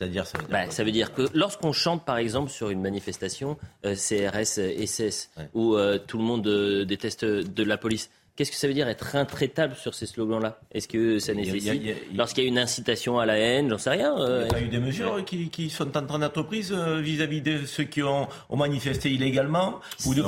C'est-à-dire 0.00 0.26
ça, 0.26 0.38
bah, 0.48 0.70
ça, 0.70 0.82
veut 0.82 0.92
dire 0.92 1.12
que 1.12 1.28
lorsqu'on 1.34 1.72
chante 1.72 2.06
par 2.06 2.16
exemple 2.16 2.50
sur 2.50 2.70
une 2.70 2.80
manifestation 2.80 3.58
euh, 3.84 3.94
CRS 3.94 4.58
SS 4.86 5.30
où 5.52 5.74
euh, 5.74 5.98
tout 5.98 6.16
le 6.16 6.24
monde 6.24 6.46
euh, 6.46 6.86
déteste 6.86 7.24
de 7.26 7.62
la 7.62 7.76
police, 7.76 8.08
Qu'est-ce 8.36 8.50
que 8.50 8.56
ça 8.56 8.66
veut 8.66 8.74
dire 8.74 8.88
être 8.88 9.16
intraitable 9.16 9.74
sur 9.74 9.94
ces 9.94 10.06
slogans-là? 10.06 10.58
Est-ce 10.72 10.88
que 10.88 11.18
ça 11.18 11.34
nécessite, 11.34 11.82
lorsqu'il 12.14 12.44
y 12.44 12.46
a 12.46 12.48
une 12.48 12.58
incitation 12.58 13.18
à 13.18 13.26
la 13.26 13.36
haine, 13.36 13.68
j'en 13.68 13.78
sais 13.78 13.90
rien 13.90 14.14
Il 14.16 14.48
n'y 14.48 14.54
a 14.54 14.60
eu 14.60 14.68
des 14.68 14.78
mesures 14.78 15.24
qui, 15.24 15.70
sont 15.70 15.96
en 15.96 16.06
train 16.06 16.18
d'être 16.18 16.42
prises 16.42 16.72
euh, 16.72 17.00
vis-à-vis 17.00 17.42
de 17.42 17.66
ceux 17.66 17.84
qui 17.84 18.02
ont, 18.02 18.28
manifesté 18.50 19.10
illégalement 19.10 19.80
ou 20.06 20.14
de 20.14 20.22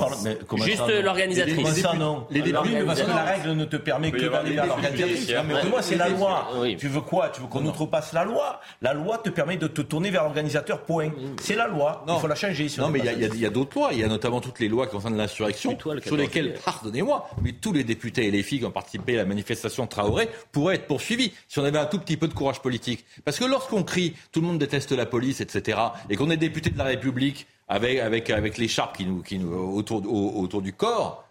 Juste 0.58 0.88
l'organisatrice. 0.88 1.82
ça, 1.82 1.94
non 1.94 2.26
Les 2.30 2.42
députés, 2.42 2.82
parce 2.84 3.02
que 3.02 3.08
la 3.08 3.22
règle 3.22 3.52
ne 3.52 3.64
te 3.64 3.76
permet 3.76 4.10
que 4.10 4.26
d'aller 4.26 4.54
vers 4.54 4.66
l'organisatrice. 4.66 5.32
mais 5.46 5.64
moi, 5.68 5.82
c'est 5.82 5.96
la 5.96 6.08
loi. 6.08 6.50
Tu 6.78 6.88
veux 6.88 7.00
quoi? 7.00 7.30
Tu 7.30 7.40
veux 7.40 7.46
qu'on 7.46 7.64
outrepasse 7.64 8.12
la 8.12 8.24
loi? 8.24 8.60
La 8.80 8.94
loi 8.94 9.18
te 9.18 9.30
permet 9.30 9.56
de 9.56 9.66
te 9.66 9.82
tourner 9.82 10.10
vers 10.10 10.24
l'organisateur, 10.24 10.82
point. 10.82 11.10
C'est 11.40 11.56
la 11.56 11.66
loi. 11.66 12.04
Il 12.08 12.20
faut 12.20 12.26
la 12.26 12.34
changer. 12.34 12.66
non, 12.78 12.88
mais 12.90 13.00
il 13.00 13.40
y 13.40 13.46
a, 13.46 13.50
d'autres 13.50 13.78
lois. 13.78 13.90
Il 13.92 13.98
y 13.98 14.04
a 14.04 14.08
notamment 14.08 14.40
toutes 14.40 14.60
les 14.60 14.68
lois 14.68 14.86
concernant 14.86 15.16
l'insurrection, 15.16 15.76
sur 16.04 16.16
lesquelles, 16.16 16.54
pardonnez-moi, 16.64 17.28
mais 17.42 17.52
tous 17.52 17.72
les 17.72 17.84
députés 17.94 18.02
députés 18.02 18.26
et 18.26 18.30
les 18.30 18.42
filles 18.42 18.60
qui 18.60 18.64
ont 18.64 18.70
participé 18.70 19.14
à 19.14 19.18
la 19.18 19.24
manifestation 19.24 19.84
de 19.84 19.88
Traoré 19.88 20.28
pourraient 20.50 20.76
être 20.76 20.86
poursuivis 20.86 21.32
si 21.48 21.58
on 21.58 21.64
avait 21.64 21.78
un 21.78 21.86
tout 21.86 21.98
petit 21.98 22.16
peu 22.16 22.28
de 22.28 22.34
courage 22.34 22.60
politique. 22.60 23.04
Parce 23.24 23.38
que 23.38 23.44
lorsqu'on 23.44 23.82
crie 23.82 24.14
tout 24.32 24.40
le 24.40 24.46
monde 24.46 24.58
déteste 24.58 24.92
la 24.92 25.06
police, 25.06 25.40
etc., 25.40 25.78
et 26.10 26.16
qu'on 26.16 26.30
est 26.30 26.36
député 26.36 26.70
de 26.70 26.78
la 26.78 26.84
République 26.84 27.46
avec, 27.68 27.98
avec, 27.98 28.30
avec 28.30 28.58
l'écharpe 28.58 28.96
qui 28.96 29.06
nous, 29.06 29.22
qui 29.22 29.38
nous, 29.38 29.52
autour, 29.54 30.02
autour 30.12 30.62
du 30.62 30.72
corps, 30.72 31.24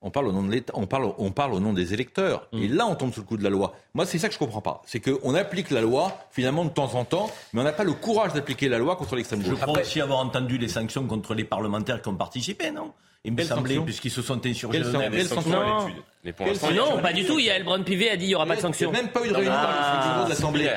on 0.00 0.10
parle 0.10 0.28
au 0.28 0.32
nom 0.32 0.44
de 0.44 0.52
l'État, 0.52 0.72
on 0.76 0.86
parle, 0.86 1.12
on 1.18 1.32
parle 1.32 1.54
au 1.54 1.60
nom 1.60 1.72
des 1.72 1.92
électeurs. 1.92 2.46
Mm. 2.52 2.62
Et 2.62 2.68
là, 2.68 2.86
on 2.86 2.94
tombe 2.94 3.12
sous 3.12 3.20
le 3.20 3.26
coup 3.26 3.36
de 3.36 3.42
la 3.42 3.50
loi. 3.50 3.74
Moi, 3.94 4.06
c'est 4.06 4.18
ça 4.18 4.28
que 4.28 4.34
je 4.34 4.38
comprends 4.38 4.60
pas. 4.60 4.82
C'est 4.86 5.00
qu'on 5.00 5.34
applique 5.34 5.70
la 5.70 5.80
loi, 5.80 6.16
finalement, 6.30 6.64
de 6.64 6.70
temps 6.70 6.94
en 6.94 7.04
temps, 7.04 7.30
mais 7.52 7.60
on 7.60 7.64
n'a 7.64 7.72
pas 7.72 7.84
le 7.84 7.94
courage 7.94 8.32
d'appliquer 8.32 8.68
la 8.68 8.78
loi 8.78 8.94
contre 8.94 9.16
l'extrême 9.16 9.42
Je 9.42 9.50
gauche. 9.50 9.60
crois 9.60 9.80
aussi 9.80 10.00
avoir 10.00 10.20
entendu 10.20 10.56
les 10.56 10.68
sanctions 10.68 11.04
contre 11.06 11.34
les 11.34 11.44
parlementaires 11.44 12.00
qui 12.00 12.08
ont 12.08 12.14
participé, 12.14 12.70
non? 12.70 12.92
Il 13.24 13.32
me 13.32 13.42
semblait, 13.42 13.74
sanctions 13.74 13.84
puisqu'ils 13.84 14.10
se 14.10 14.22
sont 14.22 14.46
insurgés. 14.46 14.78
Quelles 14.78 14.86
sanctions- 14.92 15.26
sanctions 15.26 15.50
Non. 15.52 15.88
Mais 16.24 16.32
pour 16.32 16.46
Quelles 16.46 16.54
l'instant, 16.54 16.68
sanctions 16.68 16.96
Non, 16.96 17.02
pas 17.02 17.12
du 17.12 17.24
tout. 17.24 17.38
Il 17.38 17.44
y 17.46 17.50
a 17.50 17.56
Elbron 17.56 17.82
Pivet 17.82 18.10
a 18.10 18.16
dit 18.16 18.24
il 18.26 18.28
n'y 18.28 18.34
aura 18.34 18.46
pas 18.46 18.56
de 18.56 18.60
sanction. 18.60 18.90
Il 18.90 18.92
n'y 18.92 18.98
a 18.98 19.02
même 19.02 19.10
pas 19.12 19.24
eu 19.24 19.28
de 19.28 19.34
réunion 19.34 19.52
Ah. 19.54 20.14
par 20.16 20.24
de 20.24 20.30
l'Assemblée. 20.30 20.70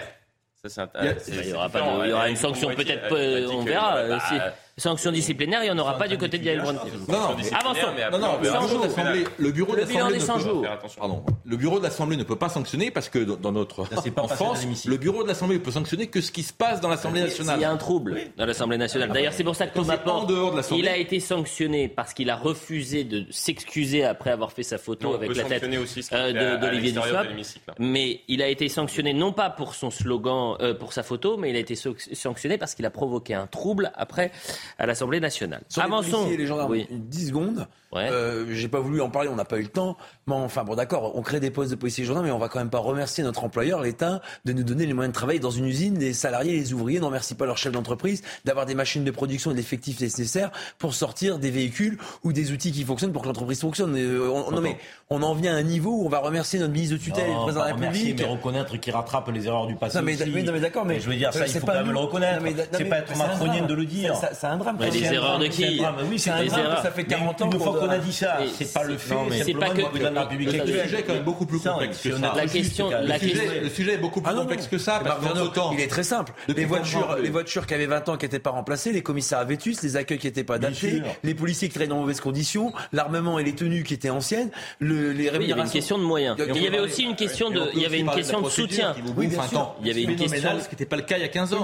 Ça, 0.63 0.69
c'est 0.69 0.81
un- 0.81 0.89
Il 1.01 1.05
y 1.05 1.07
a- 1.09 1.19
c'est- 1.19 1.31
Il 1.31 1.39
y 1.39 1.43
c'est 1.45 1.53
aura, 1.53 1.69
pas 1.69 1.79
différent. 1.79 1.97
de- 1.99 2.05
il 2.05 2.09
y 2.09 2.13
aura 2.13 2.25
Elle- 2.25 2.31
une 2.31 2.35
sanction 2.37 2.69
peut-être, 2.69 3.15
dit 3.47 3.53
on 3.53 3.61
verra. 3.63 3.93
bah, 3.93 3.99
Euh, 3.99 4.19
si- 4.27 4.35
Sanction 4.81 5.11
disciplinaire, 5.11 5.61
il 5.63 5.65
n'y 5.65 5.71
en 5.71 5.77
aura 5.77 5.97
pas 5.97 6.07
du 6.07 6.17
côté 6.17 6.37
de 6.39 6.47
Elbron 6.49 6.73
Pivet. 6.83 6.97
Non, 7.07 7.35
mais- 7.37 7.53
Avançons. 7.53 7.87
mais 7.95 8.09
Non, 8.09 8.17
non, 8.19 8.37
le 8.41 8.49
bureau 8.49 8.77
de 8.79 8.83
l'Assemblée, 8.83 9.23
le 9.37 9.51
bureau 9.51 9.71
de 9.75 9.81
Le 9.81 9.85
bilan 9.85 9.99
l'Assemblée 10.09 10.17
des 10.17 10.21
ne 10.21 10.25
100 10.27 10.33
peut- 10.33 10.39
jours. 10.41 10.61
Faire 10.63 10.71
attention. 10.73 10.99
Pardon. 11.01 11.23
Le 11.45 11.57
bureau 11.57 11.77
de 11.79 11.83
l'Assemblée 11.83 12.17
ne 12.17 12.23
peut 12.23 12.35
pas 12.35 12.49
sanctionner 12.49 12.91
parce 12.91 13.09
que 13.09 13.19
dans 13.19 13.35
dans 13.35 13.51
notre 13.51 13.85
Ça 13.87 14.01
pas 14.11 14.23
passé 14.27 14.43
dans 14.43 14.53
l'hémicycle. 14.53 14.89
le 14.89 14.97
bureau 14.97 15.23
de 15.23 15.27
l'Assemblée 15.27 15.57
ne 15.57 15.63
peut 15.63 15.71
sanctionner 15.71 16.07
que 16.07 16.21
ce 16.21 16.31
qui 16.31 16.43
se 16.43 16.53
passe 16.53 16.81
dans 16.81 16.89
l'Assemblée 16.89 17.21
Il 17.21 17.25
y 17.25 17.27
nationale. 17.29 17.63
a 17.63 17.71
un 17.71 17.77
trouble 17.77 18.17
dans 18.37 18.45
l'Assemblée 18.45 18.77
nationale. 18.77 19.09
D'ailleurs, 19.11 19.33
c'est 19.33 19.43
pour 19.43 19.55
ça 19.55 19.67
que 19.67 19.73
Thomas 19.75 19.93
c'est 20.03 20.09
en 20.09 20.13
Porte, 20.19 20.29
dehors 20.29 20.51
de 20.51 20.57
l'Assemblée. 20.57 20.83
il 20.83 20.89
a 20.89 20.97
été 20.97 21.19
sanctionné 21.19 21.87
parce 21.87 22.13
qu'il 22.13 22.29
a 22.29 22.35
refusé 22.35 23.03
de 23.03 23.25
s'excuser 23.31 24.03
après 24.03 24.31
avoir 24.31 24.51
fait 24.51 24.63
sa 24.63 24.77
photo 24.77 25.07
Non, 25.07 25.13
on 25.13 25.17
avec 25.17 25.29
peut 25.29 25.35
la 25.37 25.43
tête 25.43 25.51
sanctionner 25.61 25.77
aussi 25.77 26.01
ce 26.03 26.09
qui 26.09 26.15
euh, 26.15 26.27
se 26.29 26.33
fait 26.33 26.33
de- 26.33 26.39
à- 26.39 26.53
à 26.53 26.57
d'Olivier 26.57 26.91
l'extérieur 26.91 27.21
Dussopt. 27.21 27.29
l'hémicycle. 27.29 27.71
Mais 27.79 28.21
il 28.27 28.41
a 28.41 28.47
été 28.47 28.69
sanctionné 28.69 29.13
non 29.13 29.31
pas 29.33 29.49
pour 29.49 29.75
son 29.75 29.91
slogan, 29.91 30.55
euh, 30.61 30.73
pour 30.73 30.93
sa 30.93 31.03
photo, 31.03 31.37
mais 31.37 31.49
il 31.49 31.55
a 31.55 31.59
été 31.59 31.75
so- 31.75 31.95
sanctionné 32.13 32.57
parce 32.57 32.75
qu'il 32.75 32.85
a 32.85 32.89
provoqué 32.89 33.33
un 33.33 33.47
trouble 33.47 33.91
après 33.95 34.31
à 34.77 34.85
l'Assemblée 34.85 35.19
nationale. 35.19 35.61
Sur 35.69 35.81
Avançons. 35.83 36.11
policiers 36.11 36.33
et 36.33 36.37
les 36.37 36.45
gendarmes, 36.47 36.71
Oui. 36.71 36.87
10 36.89 37.27
secondes. 37.27 37.67
Ouais. 37.91 38.09
Euh, 38.11 38.45
J'ai 38.51 38.67
pas 38.69 38.79
voulu 38.79 39.01
en 39.01 39.09
parler, 39.09 39.27
on 39.29 39.35
n'a 39.35 39.45
pas 39.45 39.57
eu 39.57 39.63
le 39.63 39.67
temps. 39.67 39.97
Mais 40.27 40.33
enfin, 40.35 40.63
bon, 40.63 40.75
d'accord, 40.75 41.11
on 41.15 41.21
crée 41.21 41.39
des 41.39 41.51
postes 41.51 41.71
de 41.71 41.75
policiers 41.75 42.05
gendarmes, 42.05 42.25
mais 42.25 42.31
on 42.31 42.37
va 42.39 42.47
quand 42.47 42.59
même 42.59 42.69
pas 42.69 42.79
remercier 42.79 43.23
notre 43.23 43.43
employeur, 43.43 43.81
l'État, 43.81 44.21
de 44.45 44.53
nous 44.53 44.63
donner 44.63 44.85
les 44.85 44.93
moyens 44.93 45.11
de 45.11 45.15
travailler 45.17 45.39
dans 45.39 45.51
une 45.51 45.65
usine. 45.65 45.99
Les 45.99 46.13
salariés, 46.13 46.53
les 46.53 46.73
ouvriers 46.73 46.99
n'en 46.99 47.07
remercient 47.07 47.35
pas 47.35 47.45
leur 47.45 47.57
chef 47.57 47.71
d'entreprise 47.73 48.21
d'avoir 48.45 48.65
des 48.65 48.75
machines 48.75 49.03
de 49.03 49.11
production 49.11 49.51
et 49.51 49.53
de 49.53 49.57
l'effectif 49.59 49.99
nécessaire 49.99 50.51
pour 50.77 50.93
sortir 50.93 51.37
des 51.37 51.51
véhicules 51.51 51.97
ou 52.23 52.31
des 52.33 52.51
outils 52.51 52.71
qui 52.71 52.83
fonctionnent 52.83 53.11
pour 53.11 53.23
que 53.23 53.27
l'entreprise 53.27 53.59
fonctionne. 53.59 53.95
Euh, 53.97 54.29
on- 54.29 54.51
non, 54.51 54.61
mais 54.61 54.77
on 55.09 55.21
en 55.23 55.33
vient 55.33 55.53
à 55.53 55.57
un 55.57 55.63
niveau 55.63 55.91
où 55.91 56.05
on 56.05 56.09
va 56.09 56.19
remercier 56.19 56.59
notre 56.59 56.71
ministre 56.73 56.95
de 56.95 57.01
tutelle 57.01 57.25
et 57.29 57.33
le 57.33 57.39
président 57.41 57.61
de 57.65 57.69
la 57.69 57.75
République. 57.87 58.19
mais 58.19 58.25
reconnaître 58.31 58.77
qu'il 58.77 58.93
rattrape 58.93 59.29
les 59.29 59.47
erreurs 59.47 59.67
du 59.67 59.75
passé. 59.75 59.97
Non, 59.97 60.03
mais- 60.05 60.13
aussi. 60.21 60.31
mais- 60.31 60.43
mais 60.51 60.59
d'accord, 60.59 60.85
mais- 60.85 60.99
je 60.99 61.09
veux 61.09 61.15
dire, 61.15 61.33
ça, 61.33 61.45
il 61.45 61.51
faut 61.59 61.65
pas 61.65 61.73
quand 61.73 61.83
même 61.85 61.91
le 61.91 61.97
reconnaître. 61.99 62.41
C'est 62.71 62.85
pas 62.85 62.99
être 62.99 63.17
macronien 63.17 63.65
de 63.65 63.73
le 63.73 63.85
dire. 63.85 64.15
C'est- 64.15 64.47
un 64.47 64.57
drame. 64.57 64.77
Les 64.79 65.13
erreurs 65.13 65.39
de 65.39 65.47
qui 65.47 65.81
c'est 66.17 66.29
un 66.31 66.45
drame. 66.45 66.61
Ça 66.83 66.91
fait 66.91 67.01
Mais 67.01 67.07
40 67.07 67.41
ans 67.41 67.49
Qu'on 67.81 67.89
a 67.89 67.97
dit 67.97 68.13
ça, 68.13 68.37
c'est 68.57 68.73
pas 68.73 68.83
le 68.83 68.97
fait. 68.97 69.15
c'est 69.31 69.37
simplement 69.53 69.59
pas 69.59 69.69
que- 69.69 70.37
le 70.37 70.83
sujet 70.83 70.99
est 70.99 71.03
quand 71.03 71.13
même 71.13 71.23
beaucoup 71.23 71.45
plus 71.45 71.59
complexe 71.59 71.99
que 72.01 72.09
on 72.13 72.19
ça. 72.21 72.33
La 72.35 72.45
question- 72.47 72.89
la 72.89 73.17
Le 73.17 73.69
sujet, 73.69 73.93
est 73.93 73.97
beaucoup 73.97 74.21
plus 74.21 74.31
Ah 74.31 74.35
non, 74.35 74.41
complexe 74.41 74.67
que 74.67 74.77
ça, 74.77 75.01
il 75.73 75.79
est 75.79 75.87
très 75.87 76.03
simple. 76.03 76.33
Les 76.47 76.65
voitures, 76.65 77.17
les 77.21 77.29
voitures 77.29 77.65
qui 77.65 77.73
avaient 77.73 77.85
20 77.85 78.07
ans 78.09 78.17
qui 78.17 78.25
n'étaient 78.25 78.39
pas 78.39 78.51
remplacées, 78.51 78.91
les 78.91 79.01
commissariats 79.03 79.45
vétus, 79.45 79.81
les 79.81 79.95
accueils 79.97 80.17
qui 80.19 80.27
n'étaient 80.27 80.43
pas 80.43 80.55
adaptés, 80.55 81.01
les 81.23 81.33
policiers 81.35 81.67
qui 81.67 81.75
traînaient 81.75 81.89
dans 81.89 81.99
mauvaises 81.99 82.21
conditions, 82.21 82.71
l'armement 82.93 83.39
et 83.39 83.43
les 83.43 83.53
tenues 83.55 83.83
qui 83.83 83.93
étaient 83.93 84.09
anciennes, 84.09 84.49
le, 84.79 85.11
les 85.11 85.11
Oui, 85.11 85.15
il 85.15 85.23
y 85.23 85.27
avait 85.27 85.27
une 85.27 85.31
rémunérations. 85.41 85.71
question 85.73 85.97
de 85.97 86.03
moyens. 86.03 86.37
On 86.39 86.53
il 86.53 86.63
y 86.63 86.67
avait 86.67 86.79
aussi 86.79 87.03
une 87.03 87.15
question 87.15 87.47
on 87.47 87.51
de, 87.51 87.61
il 87.73 87.81
y 87.81 87.85
avait 87.85 87.99
une 87.99 88.09
question 88.11 88.41
de 88.41 88.49
soutien. 88.49 88.93
Oui, 89.17 89.27
bien 89.27 89.47
sûr. 89.47 89.75
Il 89.81 89.87
y 89.87 89.91
avait 89.91 90.03
une 90.03 90.15
question- 90.15 90.59
ce 90.59 90.65
qui 90.65 90.75
n'était 90.75 90.85
pas 90.85 90.95
le 90.97 91.01
cas 91.03 91.17
il 91.17 91.21
y 91.21 91.25
a 91.25 91.29
15 91.29 91.53
ans. 91.53 91.63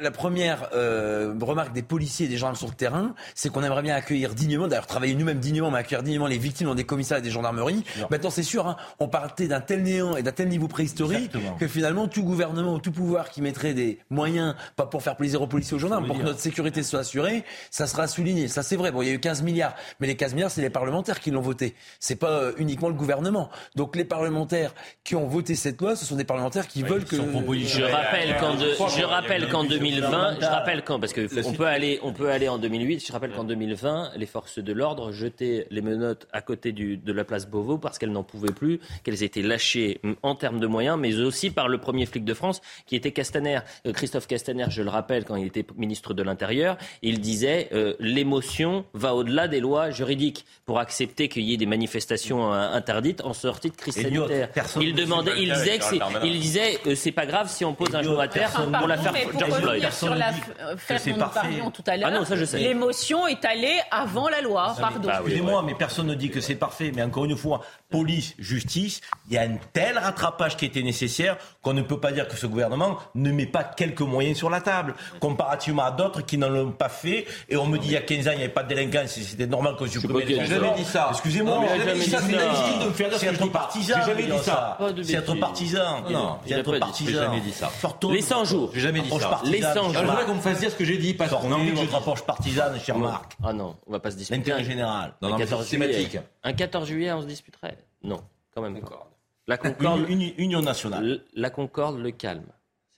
La, 0.00 0.10
première 0.10 0.68
euh, 0.74 1.32
remarque 1.40 1.72
des 1.72 1.82
policiers 1.82 2.26
et 2.26 2.28
des 2.28 2.36
gendarmes 2.36 2.56
sur 2.56 2.66
le 2.68 2.74
terrain, 2.74 3.14
c'est 3.34 3.48
qu'on 3.50 3.62
aimerait 3.62 3.82
bien 3.82 3.94
accueillir 3.94 4.34
dignement, 4.34 4.68
d'ailleurs 4.68 4.86
travailler 4.86 5.14
nous-mêmes 5.14 5.38
dignement, 5.40 5.70
mais 5.70 5.78
accueillir 5.78 6.02
dignement 6.02 6.26
les 6.26 6.38
victimes 6.38 6.68
dans 6.68 6.74
des 6.74 6.84
commissariats 6.84 7.20
et 7.20 7.24
des 7.24 7.30
gendarmeries. 7.30 7.84
Maintenant, 8.10 8.30
c'est 8.30 8.42
sûr, 8.42 8.66
hein, 8.66 8.76
on 8.98 9.08
partait 9.08 9.48
d'un 9.48 9.60
tel 9.60 9.82
néant 9.82 10.16
et 10.16 10.22
d'un 10.22 10.32
tel 10.32 10.48
niveau 10.48 10.68
préhistorique 10.68 11.26
Exactement. 11.26 11.56
que 11.56 11.66
finalement, 11.66 12.08
tout 12.08 12.22
gouvernement 12.22 12.74
ou 12.74 12.78
tout 12.78 12.92
pouvoir 12.92 13.30
qui 13.30 13.42
mettrait 13.42 13.74
des 13.74 13.98
moyens, 14.10 14.54
pas 14.76 14.86
pour 14.86 15.02
faire 15.02 15.16
plaisir 15.16 15.42
aux 15.42 15.46
policiers 15.46 15.74
et 15.74 15.76
aux 15.76 15.80
gendarmes, 15.80 16.06
pour 16.06 16.18
que 16.18 16.22
notre 16.22 16.40
sécurité 16.40 16.82
soit 16.82 17.00
assurée, 17.00 17.44
ça 17.70 17.86
sera 17.86 18.06
souligné. 18.06 18.48
Ça, 18.48 18.62
c'est 18.62 18.76
vrai. 18.76 18.92
Bon, 18.92 19.02
il 19.02 19.08
y 19.08 19.10
a 19.10 19.14
eu 19.14 19.20
15 19.20 19.42
milliards, 19.42 19.74
mais 19.98 20.06
les 20.06 20.16
15 20.16 20.34
milliards, 20.34 20.50
c'est 20.50 20.62
les 20.62 20.70
parlementaires 20.70 21.20
qui 21.20 21.30
l'ont 21.30 21.40
voté. 21.40 21.74
C'est 21.98 22.16
pas 22.16 22.30
euh, 22.30 22.52
uniquement 22.58 22.88
le 22.88 22.94
gouvernement. 22.94 23.50
Donc, 23.76 23.96
les 23.96 24.04
parlementaires 24.04 24.74
qui 25.04 25.16
ont 25.16 25.26
voté 25.26 25.54
cette 25.54 25.80
loi, 25.80 25.96
ce 25.96 26.04
sont 26.04 26.16
des 26.16 26.24
parlementaires 26.24 26.66
qui 26.66 26.82
veulent 26.82 27.04
que. 27.04 27.16
Je 27.16 27.82
rappelle 27.82 28.36
qu'en 28.38 28.56
je 28.58 29.04
rappelle 29.04 29.48
qu'en 29.48 29.62
une 29.62 29.70
2020, 29.70 30.40
je 30.40 30.46
rappelle 30.46 30.82
quand 30.84 31.00
parce 31.00 31.12
que 31.12 31.28
on 31.46 31.52
peut 31.52 31.66
aller 31.66 32.00
on 32.02 32.12
peut 32.12 32.30
aller 32.30 32.48
en 32.48 32.58
2008, 32.58 33.06
je 33.06 33.12
rappelle 33.12 33.32
qu'en 33.32 33.44
2020, 33.44 34.12
les 34.16 34.26
forces 34.26 34.58
de 34.58 34.72
l'ordre 34.72 35.12
jetaient 35.30 35.66
les 35.70 35.80
menottes 35.82 36.26
à 36.32 36.42
côté 36.42 36.72
du, 36.72 36.96
de 36.96 37.12
la 37.12 37.24
place 37.24 37.48
Beauvau 37.48 37.78
parce 37.78 37.98
qu'elles 37.98 38.12
n'en 38.12 38.22
pouvaient 38.22 38.52
plus, 38.52 38.80
qu'elles 39.04 39.22
étaient 39.22 39.42
lâchées 39.42 40.00
mm, 40.02 40.12
en 40.22 40.34
termes 40.34 40.60
de 40.60 40.66
moyens 40.66 40.98
mais 40.98 41.18
aussi 41.20 41.50
par 41.50 41.68
le 41.68 41.78
premier 41.78 42.06
flic 42.06 42.24
de 42.24 42.34
France 42.34 42.60
qui 42.86 42.96
était 42.96 43.12
Castaner. 43.12 43.60
Euh, 43.86 43.92
Christophe 43.92 44.26
Castaner, 44.26 44.66
je 44.68 44.82
le 44.82 44.90
rappelle 44.90 45.24
quand 45.24 45.36
il 45.36 45.46
était 45.46 45.64
ministre 45.76 46.14
de 46.14 46.22
l'Intérieur, 46.22 46.76
il 47.02 47.20
disait 47.20 47.68
euh, 47.72 47.94
l'émotion 48.00 48.84
va 48.94 49.14
au-delà 49.14 49.48
des 49.48 49.60
lois 49.60 49.90
juridiques 49.90 50.44
pour 50.66 50.78
accepter 50.78 51.28
qu'il 51.28 51.42
y 51.42 51.54
ait 51.54 51.56
des 51.56 51.66
manifestations 51.66 52.52
euh, 52.52 52.70
interdites 52.72 53.22
en 53.22 53.32
sortie 53.32 53.70
de 53.70 53.76
crise 53.76 53.94
sanitaire. 53.94 54.48
Il 54.80 54.94
demandait, 54.94 55.32
il 55.38 55.52
disait 55.52 55.78
que 55.78 56.24
il 56.26 56.40
disait 56.40 56.78
euh, 56.86 56.94
c'est 56.94 57.12
pas 57.12 57.26
grave 57.26 57.48
si 57.48 57.64
on 57.64 57.74
pose 57.74 57.94
un 57.94 58.02
genou 58.02 58.20
à 58.20 58.28
terre 58.28 58.50
pour 58.50 58.70
Pardon, 58.70 58.94
mais 59.12 59.24
pour 59.24 59.38
George 59.40 59.92
sur 59.92 60.14
dit 60.14 60.20
que 60.40 60.96
c'est 60.98 61.10
dont 61.10 61.24
nous 61.24 61.30
parlions 61.32 61.70
tout 61.70 61.82
à 61.86 61.96
l'heure, 61.96 62.10
Ah 62.12 62.56
l'émotion 62.56 63.26
est 63.26 63.44
allée 63.44 63.78
avant 63.90 64.28
la 64.28 64.40
loi. 64.40 64.74
Pardon. 64.80 65.08
Ah 65.20 65.26
Excusez-moi, 65.26 65.62
mais 65.64 65.74
personne 65.74 66.06
ne 66.06 66.14
dit 66.14 66.30
que 66.30 66.40
c'est 66.40 66.54
parfait. 66.54 66.92
Mais 66.94 67.02
encore 67.02 67.24
une 67.24 67.36
fois, 67.36 67.60
police, 67.90 68.34
justice, 68.38 69.00
il 69.28 69.34
y 69.34 69.38
a 69.38 69.42
un 69.42 69.56
tel 69.72 69.98
rattrapage 69.98 70.56
qui 70.56 70.64
était 70.64 70.82
nécessaire 70.82 71.36
qu'on 71.62 71.72
ne 71.74 71.82
peut 71.82 72.00
pas 72.00 72.12
dire 72.12 72.26
que 72.28 72.36
ce 72.36 72.46
gouvernement 72.46 72.98
ne 73.14 73.30
met 73.32 73.46
pas 73.46 73.64
quelques 73.64 74.00
moyens 74.00 74.38
sur 74.38 74.50
la 74.50 74.60
table, 74.60 74.94
comparativement 75.20 75.84
à 75.84 75.90
d'autres 75.90 76.22
qui 76.22 76.38
n'en 76.38 76.48
l'ont 76.48 76.72
pas 76.72 76.88
fait. 76.88 77.26
Et 77.48 77.56
on 77.56 77.66
me 77.66 77.78
dit 77.78 77.88
il 77.88 77.92
y 77.92 77.96
a 77.96 78.00
15 78.02 78.28
ans, 78.28 78.30
il 78.32 78.38
n'y 78.38 78.44
avait 78.44 78.52
pas 78.52 78.62
de 78.62 78.68
délinquance, 78.68 79.10
c'était 79.10 79.46
normal 79.46 79.76
qu'on 79.76 79.86
supprimait 79.86 80.24
les 80.24 80.34
dit 80.34 80.34
ça. 80.34 80.44
J'ai 80.44 80.54
jamais 80.54 80.74
dit 80.76 80.84
ça. 80.84 81.08
Excusez-moi, 81.10 81.60
a 81.68 81.78
jamais 81.78 82.00
c'est 82.00 82.04
dit 82.04 82.10
ça. 82.10 82.20
inutile 82.20 82.78
de 82.80 82.84
me 82.86 82.92
faire 82.92 83.08
dire 83.08 83.18
C'est 83.18 83.26
que 83.26 83.34
être 83.34 83.46
partisan, 83.46 83.96
J'ai 84.00 84.10
jamais 84.10 84.22
dit 84.24 84.38
ça. 84.42 84.78
C'est 85.02 85.14
être 85.14 85.34
partisan. 85.34 86.02
Non, 86.10 86.38
c'est 86.46 86.54
être 86.54 86.78
partisan. 86.78 87.10
J'ai 87.10 87.18
jamais 87.18 87.40
dit 87.40 87.52
ça. 87.52 87.70
Sortons 87.80 88.10
Les 88.10 88.20
de 88.20 88.24
100 88.24 88.44
notre 88.44 88.44
jours. 88.44 88.70
J'ai 88.74 88.80
jamais 88.80 89.00
dit 89.00 89.10
ça. 89.10 89.40
Les 89.44 89.62
100 89.62 89.74
cher 89.74 89.74
jours. 89.74 89.92
Je 89.92 89.98
voudrais 89.98 90.24
qu'on 90.24 90.34
me 90.34 90.40
fasse 90.40 90.60
dire 90.60 90.70
ce 90.70 90.76
que 90.76 90.84
j'ai 90.84 90.98
dit, 90.98 91.14
parce 91.14 91.30
qu'on 91.30 91.52
a 91.52 91.54
envie 91.54 91.70
de 91.70 91.70
que 91.70 91.76
je 91.76 91.82
notre 91.82 91.96
approche 91.96 92.22
partisane, 92.22 92.78
cher 92.80 92.98
Marc. 92.98 93.32
Ah 93.42 93.52
non, 93.52 93.76
on 93.86 93.92
va 93.92 94.00
pas 94.00 94.10
se 94.10 94.16
disputer. 94.16 94.38
L'intérêt 94.38 94.64
général. 94.64 95.09
Non, 95.22 95.28
Un 95.28 95.30
non, 95.32 95.38
mais 95.38 95.44
14 95.44 95.62
c'est 95.62 95.68
systématique. 95.70 96.10
juillet. 96.10 96.22
Un 96.42 96.52
14 96.52 96.88
juillet, 96.88 97.12
on 97.12 97.22
se 97.22 97.26
disputerait 97.26 97.76
Non, 98.02 98.22
quand 98.54 98.62
même 98.62 98.80
pas. 98.80 99.10
La 99.46 99.56
Concorde, 99.58 100.08
Une, 100.08 100.20
une- 100.22 100.34
union 100.38 100.62
nationale. 100.62 101.04
le- 101.04 101.24
la 101.34 101.50
Concorde 101.50 101.98
le 101.98 102.10
calme. 102.10 102.46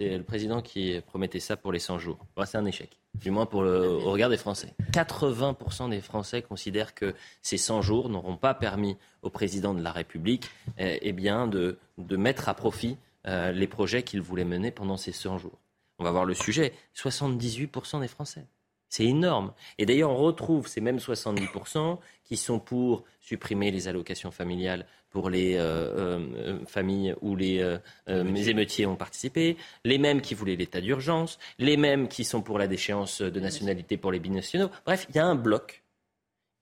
C'est 0.00 0.16
le 0.18 0.24
président 0.24 0.60
qui 0.62 1.00
promettait 1.06 1.38
ça 1.40 1.56
pour 1.56 1.70
les 1.72 1.78
100 1.78 1.98
jours. 1.98 2.18
Bon, 2.36 2.44
c'est 2.44 2.58
un 2.58 2.64
échec, 2.66 2.98
du 3.14 3.30
moins 3.30 3.46
pour 3.46 3.62
le, 3.62 3.86
au 3.88 4.10
regard 4.10 4.30
des 4.30 4.36
Français. 4.36 4.74
80% 4.92 5.88
des 5.90 6.00
Français 6.00 6.42
considèrent 6.42 6.94
que 6.94 7.14
ces 7.40 7.56
100 7.56 7.82
jours 7.82 8.08
n'auront 8.08 8.36
pas 8.36 8.52
permis 8.54 8.96
au 9.22 9.30
président 9.30 9.74
de 9.74 9.82
la 9.82 9.92
République 9.92 10.50
eh, 10.78 10.98
eh 11.02 11.12
bien, 11.12 11.46
de, 11.46 11.78
de 11.98 12.16
mettre 12.16 12.48
à 12.48 12.54
profit 12.54 12.96
euh, 13.28 13.52
les 13.52 13.68
projets 13.68 14.02
qu'il 14.02 14.20
voulait 14.20 14.44
mener 14.44 14.72
pendant 14.72 14.96
ces 14.96 15.12
100 15.12 15.38
jours. 15.38 15.58
On 16.00 16.04
va 16.04 16.10
voir 16.10 16.24
le 16.24 16.34
sujet. 16.34 16.72
78% 16.96 18.00
des 18.00 18.08
Français. 18.08 18.44
C'est 18.92 19.06
énorme. 19.06 19.54
Et 19.78 19.86
d'ailleurs, 19.86 20.10
on 20.10 20.18
retrouve 20.18 20.68
ces 20.68 20.82
mêmes 20.82 20.98
70% 20.98 21.96
qui 22.24 22.36
sont 22.36 22.58
pour 22.58 23.04
supprimer 23.20 23.70
les 23.70 23.88
allocations 23.88 24.30
familiales 24.30 24.84
pour 25.08 25.30
les 25.30 25.54
euh, 25.54 25.60
euh, 25.62 26.20
euh, 26.36 26.58
familles 26.66 27.14
où 27.22 27.34
les, 27.34 27.62
euh, 27.62 27.78
les 28.06 28.50
émeutiers 28.50 28.84
ont 28.84 28.96
participé, 28.96 29.56
les 29.86 29.96
mêmes 29.96 30.20
qui 30.20 30.34
voulaient 30.34 30.56
l'état 30.56 30.82
d'urgence, 30.82 31.38
les 31.58 31.78
mêmes 31.78 32.06
qui 32.06 32.22
sont 32.22 32.42
pour 32.42 32.58
la 32.58 32.66
déchéance 32.66 33.22
de 33.22 33.40
nationalité 33.40 33.96
pour 33.96 34.12
les 34.12 34.20
binationaux. 34.20 34.68
Bref, 34.84 35.06
il 35.08 35.16
y 35.16 35.18
a 35.18 35.24
un 35.24 35.36
bloc 35.36 35.82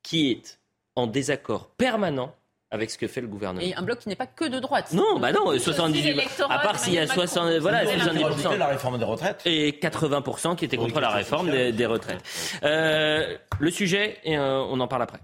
qui 0.05 0.31
est 0.31 0.61
en 0.94 1.09
désaccord 1.09 1.70
permanent 1.70 2.32
avec 2.73 2.91
ce 2.91 2.99
que 2.99 3.09
fait 3.09 3.21
le 3.21 3.27
gouvernement. 3.27 3.61
Et 3.65 3.75
un 3.75 3.83
bloc 3.83 3.99
qui 3.99 4.09
n'est 4.09 4.17
pas 4.17 4.27
que 4.27 4.45
de 4.45 4.59
droite. 4.61 4.93
Non, 4.93 5.19
bah 5.19 5.33
non, 5.33 5.47
C'est 5.47 5.57
aussi 5.57 5.65
78. 5.65 6.03
l'électorat 6.03 6.55
À 6.55 6.59
part 6.61 6.79
s'il 6.79 6.95
y 6.95 6.99
a 6.99 7.03
Emmanuel 7.03 7.29
60, 7.29 7.45
Macron. 7.45 7.61
voilà, 7.61 7.87
C'est 7.87 7.97
Vous 7.97 8.23
rajoutez 8.23 8.43
70%. 8.49 8.57
la 8.59 8.67
réforme 8.69 8.99
des 8.99 9.05
retraites? 9.05 9.43
Et 9.45 9.73
80% 9.73 10.57
qui 10.57 10.65
étaient 10.65 10.79
Oui, 10.79 10.85
contre 10.85 11.01
la 11.01 11.11
réforme 11.11 11.51
des 11.51 11.87
retraites. 11.87 12.23
Euh, 12.63 13.37
le 13.59 13.71
sujet, 13.71 14.19
et 14.25 14.37
euh, 14.39 14.61
on 14.63 14.79
en 14.81 14.87
parle 14.89 15.03
après. 15.03 15.19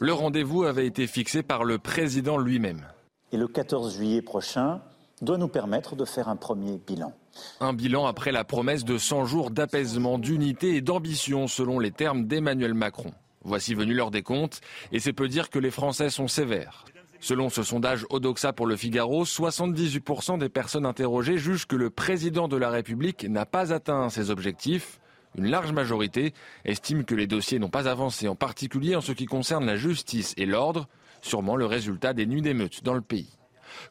Le 0.00 0.12
rendez-vous 0.12 0.64
avait 0.64 0.86
été 0.86 1.06
fixé 1.06 1.42
par 1.42 1.64
le 1.64 1.78
président 1.78 2.38
lui-même. 2.38 2.86
Et 3.32 3.36
le 3.36 3.48
14 3.48 3.94
juillet 3.96 4.22
prochain 4.22 4.80
doit 5.22 5.38
nous 5.38 5.48
permettre 5.48 5.96
de 5.96 6.04
faire 6.04 6.28
un 6.28 6.36
premier 6.36 6.78
bilan. 6.86 7.12
Un 7.60 7.72
bilan 7.72 8.06
après 8.06 8.30
la 8.30 8.44
promesse 8.44 8.84
de 8.84 8.98
100 8.98 9.24
jours 9.24 9.50
d'apaisement, 9.50 10.18
d'unité 10.18 10.76
et 10.76 10.80
d'ambition 10.80 11.48
selon 11.48 11.78
les 11.80 11.90
termes 11.90 12.26
d'Emmanuel 12.26 12.74
Macron. 12.74 13.12
Voici 13.44 13.74
venu 13.74 13.94
l'heure 13.94 14.10
des 14.10 14.22
comptes 14.22 14.60
et 14.92 15.00
c'est 15.00 15.12
peu 15.12 15.28
dire 15.28 15.50
que 15.50 15.58
les 15.58 15.70
Français 15.70 16.10
sont 16.10 16.28
sévères. 16.28 16.84
Selon 17.20 17.50
ce 17.50 17.62
sondage 17.62 18.06
Odoxa 18.10 18.52
pour 18.52 18.66
le 18.66 18.76
Figaro, 18.76 19.24
78% 19.24 20.38
des 20.38 20.48
personnes 20.48 20.86
interrogées 20.86 21.36
jugent 21.36 21.66
que 21.66 21.76
le 21.76 21.90
président 21.90 22.46
de 22.46 22.56
la 22.56 22.70
République 22.70 23.24
n'a 23.28 23.44
pas 23.44 23.72
atteint 23.72 24.08
ses 24.08 24.30
objectifs. 24.30 25.00
Une 25.36 25.50
large 25.50 25.72
majorité 25.72 26.32
estime 26.64 27.04
que 27.04 27.14
les 27.14 27.26
dossiers 27.26 27.58
n'ont 27.58 27.70
pas 27.70 27.88
avancé, 27.88 28.28
en 28.28 28.36
particulier 28.36 28.94
en 28.94 29.00
ce 29.00 29.12
qui 29.12 29.26
concerne 29.26 29.66
la 29.66 29.76
justice 29.76 30.32
et 30.36 30.46
l'ordre, 30.46 30.88
sûrement 31.20 31.56
le 31.56 31.66
résultat 31.66 32.12
des 32.12 32.26
nuits 32.26 32.42
d'émeutes 32.42 32.84
dans 32.84 32.94
le 32.94 33.00
pays. 33.00 33.36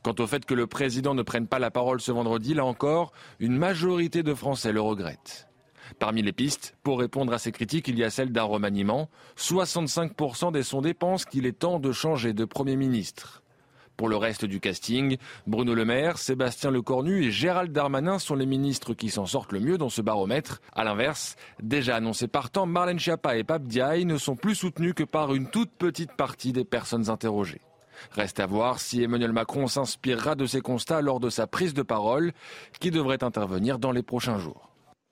Quant 0.03 0.15
au 0.19 0.27
fait 0.27 0.45
que 0.45 0.53
le 0.53 0.67
président 0.67 1.13
ne 1.13 1.21
prenne 1.21 1.47
pas 1.47 1.59
la 1.59 1.71
parole 1.71 2.01
ce 2.01 2.11
vendredi, 2.11 2.53
là 2.53 2.65
encore, 2.65 3.11
une 3.39 3.57
majorité 3.57 4.23
de 4.23 4.33
Français 4.33 4.71
le 4.71 4.81
regrette. 4.81 5.46
Parmi 5.99 6.21
les 6.21 6.33
pistes, 6.33 6.75
pour 6.83 6.99
répondre 6.99 7.33
à 7.33 7.39
ces 7.39 7.51
critiques, 7.51 7.87
il 7.87 7.97
y 7.97 8.03
a 8.03 8.09
celle 8.09 8.31
d'un 8.31 8.43
remaniement. 8.43 9.09
65% 9.37 10.51
des 10.51 10.63
sondés 10.63 10.93
pensent 10.93 11.25
qu'il 11.25 11.45
est 11.45 11.59
temps 11.59 11.79
de 11.79 11.91
changer 11.91 12.33
de 12.33 12.45
Premier 12.45 12.75
ministre. 12.75 13.43
Pour 13.97 14.09
le 14.09 14.15
reste 14.15 14.45
du 14.45 14.59
casting, 14.59 15.17
Bruno 15.47 15.73
Le 15.73 15.83
Maire, 15.83 16.19
Sébastien 16.19 16.69
Lecornu 16.69 17.23
et 17.23 17.31
Gérald 17.31 17.71
Darmanin 17.71 18.19
sont 18.19 18.35
les 18.35 18.45
ministres 18.45 18.93
qui 18.93 19.09
s'en 19.09 19.25
sortent 19.25 19.51
le 19.51 19.59
mieux 19.59 19.79
dans 19.79 19.89
ce 19.89 20.03
baromètre. 20.03 20.61
À 20.73 20.83
l'inverse, 20.83 21.35
déjà 21.63 21.95
annoncés 21.95 22.27
partant, 22.27 22.67
Marlène 22.67 22.99
Schiappa 22.99 23.37
et 23.37 23.43
Pape 23.43 23.63
Diaye 23.63 24.05
ne 24.05 24.17
sont 24.17 24.35
plus 24.35 24.53
soutenus 24.53 24.93
que 24.93 25.03
par 25.03 25.33
une 25.33 25.49
toute 25.49 25.71
petite 25.71 26.13
partie 26.13 26.53
des 26.53 26.63
personnes 26.63 27.09
interrogées. 27.09 27.61
Reste 28.11 28.39
à 28.39 28.45
voir 28.45 28.79
si 28.79 29.01
Emmanuel 29.01 29.33
Macron 29.33 29.65
s'inspirera 29.65 30.35
de 30.35 30.45
ces 30.45 30.61
constats 30.61 31.01
lors 31.01 31.19
de 31.19 31.31
sa 31.31 31.47
prise 31.47 31.73
de 31.73 31.81
parole, 31.81 32.33
qui 32.79 32.91
devrait 32.91 33.23
intervenir 33.23 33.79
dans 33.79 33.91
les 33.91 34.03
prochains 34.03 34.37
jours. 34.37 34.69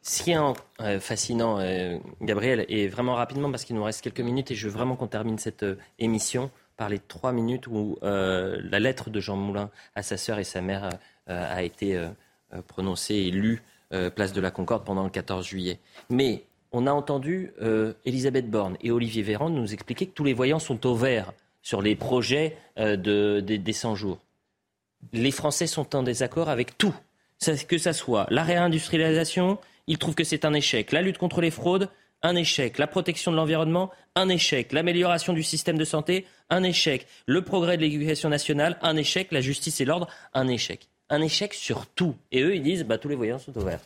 Ce 0.07 0.21
qui 0.21 0.31
est 0.33 0.37
euh, 0.37 0.99
fascinant, 0.99 1.57
euh, 1.59 1.97
Gabriel, 2.21 2.63
et 2.69 2.87
vraiment 2.87 3.15
rapidement, 3.15 3.49
parce 3.49 3.65
qu'il 3.65 3.75
nous 3.75 3.83
reste 3.83 4.01
quelques 4.01 4.19
minutes 4.19 4.51
et 4.51 4.55
je 4.55 4.67
veux 4.67 4.71
vraiment 4.73 4.95
qu'on 4.95 5.07
termine 5.07 5.39
cette 5.39 5.63
euh, 5.63 5.79
émission 5.97 6.51
par 6.77 6.89
les 6.89 6.99
trois 6.99 7.31
minutes 7.31 7.65
où 7.65 7.97
la 8.01 8.79
lettre 8.79 9.09
de 9.09 9.19
Jean 9.21 9.37
Moulin 9.37 9.71
à 9.95 10.03
sa 10.03 10.17
sœur 10.17 10.39
et 10.39 10.43
sa 10.43 10.59
mère 10.59 10.89
a 11.25 11.63
été 11.63 11.97
prononcée 12.67 13.15
et 13.15 13.31
lue 13.31 13.63
place 14.13 14.33
de 14.33 14.41
la 14.41 14.51
Concorde 14.51 14.83
pendant 14.83 15.05
le 15.05 15.09
14 15.09 15.45
juillet. 15.45 15.79
Mais 16.09 16.43
on 16.73 16.85
a 16.85 16.91
entendu 16.91 17.53
Elisabeth 18.03 18.51
Borne 18.51 18.75
et 18.81 18.91
Olivier 18.91 19.23
Véran 19.23 19.49
nous 19.49 19.73
expliquer 19.73 20.07
que 20.07 20.11
tous 20.11 20.25
les 20.25 20.33
voyants 20.33 20.59
sont 20.59 20.85
au 20.85 20.95
vert 20.95 21.31
sur 21.61 21.81
les 21.81 21.95
projets 21.95 22.57
de, 22.75 23.39
des 23.39 23.73
100 23.73 23.95
jours. 23.95 24.19
Les 25.13 25.31
Français 25.31 25.67
sont 25.67 25.95
en 25.95 26.03
désaccord 26.03 26.49
avec 26.49 26.77
tout, 26.77 26.93
que 27.69 27.77
ce 27.77 27.91
soit 27.93 28.27
la 28.31 28.43
réindustrialisation, 28.43 29.59
ils 29.87 29.97
trouvent 29.97 30.15
que 30.15 30.23
c'est 30.23 30.45
un 30.45 30.53
échec. 30.53 30.91
La 30.91 31.01
lutte 31.01 31.17
contre 31.17 31.41
les 31.41 31.51
fraudes, 31.51 31.89
un 32.21 32.35
échec. 32.35 32.77
La 32.77 32.87
protection 32.87 33.31
de 33.31 33.37
l'environnement, 33.37 33.91
un 34.15 34.29
échec. 34.29 34.71
L'amélioration 34.71 35.33
du 35.33 35.43
système 35.43 35.77
de 35.77 35.85
santé, 35.85 36.25
un 36.49 36.63
échec. 36.63 37.07
Le 37.25 37.43
progrès 37.43 37.77
de 37.77 37.81
l'éducation 37.81 38.29
nationale, 38.29 38.77
un 38.81 38.97
échec. 38.97 39.31
La 39.31 39.41
justice 39.41 39.79
et 39.81 39.85
l'ordre, 39.85 40.07
un 40.33 40.47
échec. 40.47 40.89
Un 41.09 41.21
échec 41.21 41.53
sur 41.53 41.85
tout. 41.87 42.15
Et 42.31 42.41
eux, 42.41 42.55
ils 42.55 42.63
disent, 42.63 42.83
bah, 42.83 42.97
tous 42.97 43.09
les 43.09 43.15
voyants 43.15 43.39
sont 43.39 43.55
ouverts. 43.57 43.81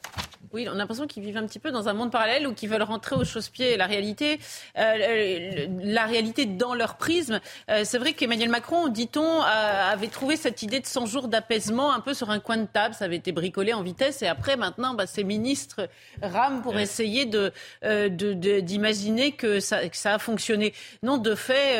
Oui, 0.52 0.68
on 0.68 0.74
a 0.74 0.76
l'impression 0.76 1.06
qu'ils 1.06 1.22
vivent 1.22 1.38
un 1.38 1.46
petit 1.46 1.60
peu 1.60 1.72
dans 1.72 1.90
un 1.90 1.94
monde 1.94 2.12
parallèle 2.12 2.48
ou 2.48 2.54
qu'ils 2.54 2.70
veulent 2.70 2.82
rentrer 2.82 3.16
au 3.16 3.24
chausse-pied 3.24 3.78
la 3.78 3.86
réalité, 3.86 4.40
euh, 4.78 5.68
la 5.84 6.06
réalité 6.06 6.46
dans 6.46 6.74
leur 6.74 6.98
prisme. 6.98 7.40
Euh, 7.70 7.84
c'est 7.86 8.00
vrai 8.00 8.14
qu'Emmanuel 8.14 8.50
Macron, 8.50 8.88
dit-on, 8.88 9.42
avait 9.42 10.08
trouvé 10.08 10.38
cette 10.38 10.64
idée 10.64 10.80
de 10.80 10.88
100 10.88 11.06
jours 11.06 11.28
d'apaisement 11.28 11.94
un 11.94 12.00
peu 12.00 12.14
sur 12.14 12.32
un 12.32 12.40
coin 12.40 12.58
de 12.58 12.66
table. 12.66 12.96
Ça 12.96 13.06
avait 13.06 13.18
été 13.18 13.32
bricolé 13.32 13.74
en 13.74 13.84
vitesse 13.84 14.22
et 14.24 14.28
après, 14.28 14.58
maintenant, 14.58 14.96
bah, 14.96 15.06
ces 15.06 15.24
ministres 15.24 15.88
rament 16.22 16.62
pour 16.62 16.78
essayer 16.80 17.26
de, 17.26 17.52
euh, 17.84 18.10
d'imaginer 18.10 19.34
que 19.34 19.60
ça, 19.60 19.88
que 19.88 19.98
ça 19.98 20.16
a 20.16 20.20
fonctionné. 20.20 20.74
Non, 21.04 21.18
de 21.18 21.36
fait. 21.36 21.80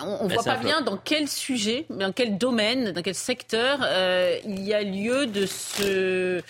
On 0.00 0.24
ne 0.24 0.32
voit 0.32 0.44
pas 0.44 0.56
bien 0.56 0.80
dans 0.80 0.96
quel 0.96 1.28
sujet, 1.28 1.86
dans 1.90 2.12
quel 2.12 2.38
domaine, 2.38 2.92
dans 2.92 3.02
quel 3.02 3.14
secteur 3.14 3.80
il 4.44 4.62
y 4.62 4.74
a 4.74 4.82
lieu 4.82 5.26
de 5.26 5.46
se 5.46 6.42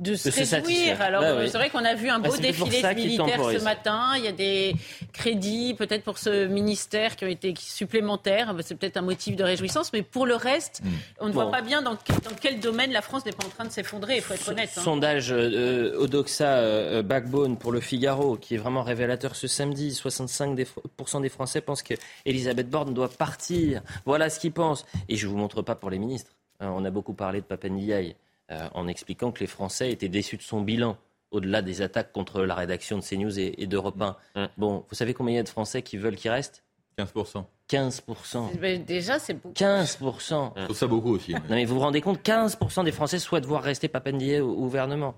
de 0.00 0.16
se, 0.16 0.28
réjouir. 0.28 1.00
Alors, 1.00 1.22
bah 1.22 1.46
c'est 1.46 1.56
vrai 1.56 1.70
qu'on 1.70 1.84
a 1.84 1.94
vu 1.94 2.08
un 2.08 2.18
bah, 2.18 2.28
beau 2.28 2.36
défilé 2.36 2.82
militaire 2.94 3.40
ce 3.44 3.62
matin. 3.62 4.14
Il 4.16 4.24
y 4.24 4.28
a 4.28 4.32
des 4.32 4.74
crédits, 5.12 5.74
peut-être 5.74 6.02
pour 6.02 6.18
ce 6.18 6.46
ministère, 6.46 7.14
qui 7.14 7.24
ont 7.24 7.28
été 7.28 7.54
supplémentaires. 7.56 8.54
Bah, 8.54 8.62
c'est 8.64 8.74
peut-être 8.74 8.96
un 8.96 9.02
motif 9.02 9.36
de 9.36 9.44
réjouissance. 9.44 9.92
Mais 9.92 10.02
pour 10.02 10.26
le 10.26 10.34
reste, 10.34 10.82
hmm. 10.82 10.88
on 11.20 11.28
ne 11.28 11.32
voit 11.32 11.50
pas 11.50 11.62
bien 11.62 11.80
dans 11.80 11.96
quel, 12.40 12.58
domaine 12.58 12.90
la 12.90 13.02
France 13.02 13.24
n'est 13.24 13.32
pas 13.32 13.46
en 13.46 13.50
train 13.50 13.64
de 13.64 13.70
s'effondrer, 13.70 14.16
il 14.16 14.22
faut 14.22 14.34
être 14.34 14.48
honnête. 14.48 14.70
Hein. 14.76 14.80
Sondage 14.82 15.32
euh, 15.32 15.96
Odoxa 15.98 16.56
euh, 16.56 17.02
Backbone 17.02 17.56
pour 17.56 17.70
le 17.70 17.80
Figaro, 17.80 18.36
qui 18.36 18.54
est 18.54 18.58
vraiment 18.58 18.82
révélateur 18.82 19.36
ce 19.36 19.46
samedi. 19.46 19.90
65% 19.90 21.22
des 21.22 21.28
Français 21.28 21.60
pensent 21.60 21.82
qu'Elisabeth 21.82 22.68
Borne 22.68 22.94
doit 22.94 23.08
partir. 23.08 23.82
Voilà 24.06 24.28
ce 24.28 24.40
qu'ils 24.40 24.52
pensent. 24.52 24.86
Et 25.08 25.16
je 25.16 25.26
ne 25.26 25.32
vous 25.32 25.38
montre 25.38 25.62
pas 25.62 25.76
pour 25.76 25.90
les 25.90 25.98
ministres. 25.98 26.32
Hein, 26.60 26.72
on 26.74 26.84
a 26.84 26.90
beaucoup 26.90 27.14
parlé 27.14 27.40
de 27.40 27.46
Papendiaï. 27.46 28.16
Euh, 28.50 28.68
en 28.74 28.88
expliquant 28.88 29.32
que 29.32 29.40
les 29.40 29.46
Français 29.46 29.90
étaient 29.90 30.10
déçus 30.10 30.36
de 30.36 30.42
son 30.42 30.60
bilan 30.60 30.98
au-delà 31.30 31.62
des 31.62 31.80
attaques 31.80 32.12
contre 32.12 32.42
la 32.42 32.54
rédaction 32.54 32.98
de 32.98 33.02
CNews 33.02 33.40
et, 33.40 33.54
et 33.62 33.66
d'Europe 33.66 34.00
1. 34.00 34.16
Mm. 34.36 34.48
Bon, 34.58 34.84
vous 34.86 34.94
savez 34.94 35.14
combien 35.14 35.32
il 35.32 35.36
y 35.36 35.40
a 35.40 35.42
de 35.42 35.48
Français 35.48 35.80
qui 35.80 35.96
veulent 35.96 36.16
qu'il 36.16 36.30
reste? 36.30 36.62
15%. 36.98 37.44
15%. 37.68 38.84
Déjà, 38.84 39.18
c'est 39.18 39.34
beaucoup. 39.34 39.54
15%. 39.54 40.52
Je 40.56 40.64
trouve 40.64 40.76
ça 40.76 40.86
beaucoup 40.86 41.10
aussi. 41.10 41.32
Non, 41.32 41.40
mais 41.50 41.64
vous 41.64 41.74
vous 41.74 41.80
rendez 41.80 42.00
compte, 42.00 42.20
15% 42.22 42.84
des 42.84 42.92
Français 42.92 43.18
souhaitent 43.18 43.46
voir 43.46 43.62
rester 43.62 43.88
Papendier 43.88 44.40
au, 44.40 44.54
gouvernement. 44.54 45.14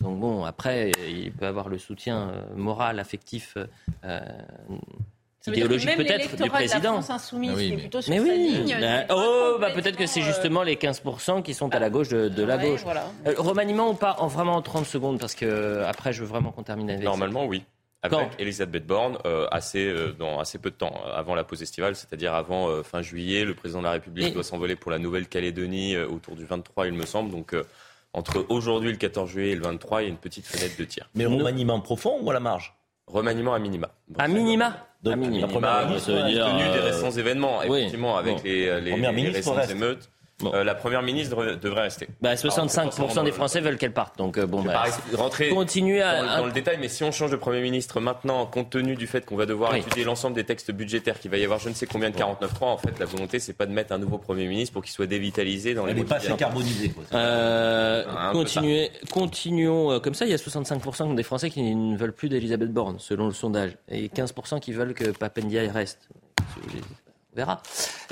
Donc 0.00 0.20
bon, 0.20 0.44
après, 0.44 0.92
il 1.08 1.32
peut 1.32 1.46
avoir 1.46 1.68
le 1.68 1.78
soutien 1.78 2.30
euh, 2.30 2.54
moral, 2.54 3.00
affectif 3.00 3.58
euh, 4.04 4.20
idéologique 5.46 5.96
peut-être 5.96 6.36
du 6.36 6.50
président. 6.50 7.00
La 7.00 7.14
insoumise, 7.14 7.72
ah 7.72 7.76
plutôt 7.78 8.00
sur 8.00 8.12
mais 8.12 8.20
oui. 8.20 8.74
Bah, 8.80 9.04
oh, 9.10 9.56
bah 9.60 9.70
peut-être 9.70 9.96
que 9.96 10.06
c'est 10.06 10.22
justement 10.22 10.62
les 10.62 10.76
15% 10.76 11.42
qui 11.42 11.54
sont 11.54 11.74
à 11.74 11.78
la 11.78 11.90
gauche 11.90 12.08
de, 12.08 12.42
la 12.42 12.58
gauche. 12.58 12.84
Euh, 13.26 13.34
remaniement 13.38 13.90
ou 13.90 13.94
pas 13.94 14.16
en 14.18 14.26
vraiment 14.26 14.56
en 14.56 14.62
30 14.62 14.86
secondes 14.86 15.18
parce 15.18 15.34
que 15.34 15.82
après 15.84 16.12
je 16.12 16.20
veux 16.20 16.26
vraiment 16.26 16.52
qu'on 16.52 16.62
termine 16.62 16.90
avec 16.90 17.02
Normalement 17.02 17.46
oui. 17.46 17.64
Avec 18.02 18.30
Elisabeth 18.38 18.86
Borne, 18.86 19.18
euh, 19.26 19.46
assez, 19.50 19.84
euh, 19.84 20.14
dans 20.18 20.40
assez 20.40 20.56
peu 20.56 20.70
de 20.70 20.74
temps, 20.74 21.02
avant 21.12 21.34
la 21.34 21.44
pause 21.44 21.60
estivale, 21.60 21.94
c'est-à-dire 21.94 22.32
avant 22.32 22.82
fin 22.82 23.02
juillet, 23.02 23.44
le 23.44 23.54
président 23.54 23.80
de 23.80 23.84
la 23.84 23.90
République 23.90 24.32
doit 24.32 24.42
s'envoler 24.42 24.74
pour 24.74 24.90
la 24.90 24.98
Nouvelle-Calédonie 24.98 25.98
autour 25.98 26.34
du 26.34 26.46
23, 26.46 26.86
il 26.86 26.94
me 26.94 27.04
semble. 27.04 27.30
Donc 27.30 27.54
entre 28.14 28.46
aujourd'hui, 28.48 28.90
le 28.90 28.96
14 28.96 29.28
juillet 29.28 29.52
et 29.52 29.54
le 29.54 29.62
23, 29.62 30.00
il 30.00 30.04
y 30.04 30.08
a 30.08 30.10
une 30.10 30.16
petite 30.16 30.46
fenêtre 30.46 30.76
de 30.78 30.84
tir. 30.84 31.10
Mais 31.14 31.26
remaniement 31.26 31.80
profond 31.80 32.18
ou 32.22 32.30
à 32.30 32.32
la 32.32 32.40
marge? 32.40 32.74
Remaniement 33.06 33.54
à 33.54 33.58
minima. 33.58 33.90
à 34.18 34.28
minima? 34.28 34.89
Donc, 35.02 35.16
la 35.40 35.46
première 35.46 35.86
ministre, 35.88 36.12
compte 36.12 36.30
tenu 36.32 36.72
des 36.72 36.80
récents 36.80 37.10
événements, 37.10 37.62
effectivement, 37.62 38.16
avec 38.18 38.42
les, 38.44 38.80
les, 38.80 38.96
les 38.96 39.28
récentes 39.30 39.70
émeutes. 39.70 40.10
Euh, 40.44 40.64
la 40.64 40.74
première 40.74 41.02
ministre 41.02 41.56
devrait 41.60 41.82
rester. 41.82 42.08
Bah, 42.20 42.34
65% 42.34 43.24
des 43.24 43.32
Français 43.32 43.60
veulent 43.60 43.78
qu'elle 43.78 43.92
parte. 43.92 44.18
Donc 44.18 44.38
euh, 44.38 44.46
bon, 44.46 44.62
bah, 44.62 44.84
rentrer 45.14 45.50
continuer 45.50 46.02
à, 46.02 46.38
dans, 46.38 46.46
le 46.46 46.52
détail, 46.52 46.78
mais 46.80 46.88
si 46.88 47.04
on 47.04 47.12
change 47.12 47.30
de 47.30 47.36
premier 47.36 47.60
ministre 47.60 48.00
maintenant, 48.00 48.46
compte 48.46 48.70
tenu 48.70 48.96
du 48.96 49.06
fait 49.06 49.24
qu'on 49.24 49.36
va 49.36 49.46
devoir 49.46 49.74
étudier 49.74 50.04
l'ensemble 50.04 50.34
des 50.34 50.44
textes 50.44 50.70
budgétaires, 50.70 51.18
qu'il 51.18 51.30
va 51.30 51.36
y 51.36 51.44
avoir 51.44 51.58
je 51.58 51.68
ne 51.68 51.74
sais 51.74 51.86
combien 51.86 52.10
de 52.10 52.16
49.3, 52.16 52.64
en 52.64 52.78
fait, 52.78 52.98
la 52.98 53.06
volonté 53.06 53.38
c'est 53.38 53.52
pas 53.52 53.66
de 53.66 53.72
mettre 53.72 53.92
un 53.92 53.98
nouveau 53.98 54.18
premier 54.18 54.46
ministre 54.46 54.72
pour 54.72 54.82
qu'il 54.82 54.92
soit 54.92 55.06
dévitalisé 55.06 55.74
dans 55.74 55.86
Elle 55.86 55.94
les. 55.94 56.00
n'est 56.02 56.06
pas 56.06 56.16
assez 56.16 56.32
carbonisé. 56.34 56.92
Euh, 57.12 58.32
continuer, 58.32 58.90
continuons 59.10 59.92
euh, 59.92 60.00
comme 60.00 60.14
ça. 60.14 60.24
Il 60.24 60.30
y 60.30 60.34
a 60.34 60.36
65% 60.36 61.14
des 61.14 61.22
Français 61.22 61.50
qui 61.50 61.62
ne 61.62 61.96
veulent 61.96 62.12
plus 62.12 62.28
d'Elisabeth 62.28 62.72
Borne, 62.72 62.96
selon 62.98 63.26
le 63.26 63.32
sondage, 63.32 63.76
et 63.88 64.08
15% 64.08 64.60
qui 64.60 64.72
veulent 64.72 64.94
que 64.94 65.10
Papendia 65.10 65.70
reste 65.72 66.08
verra. 67.40 67.62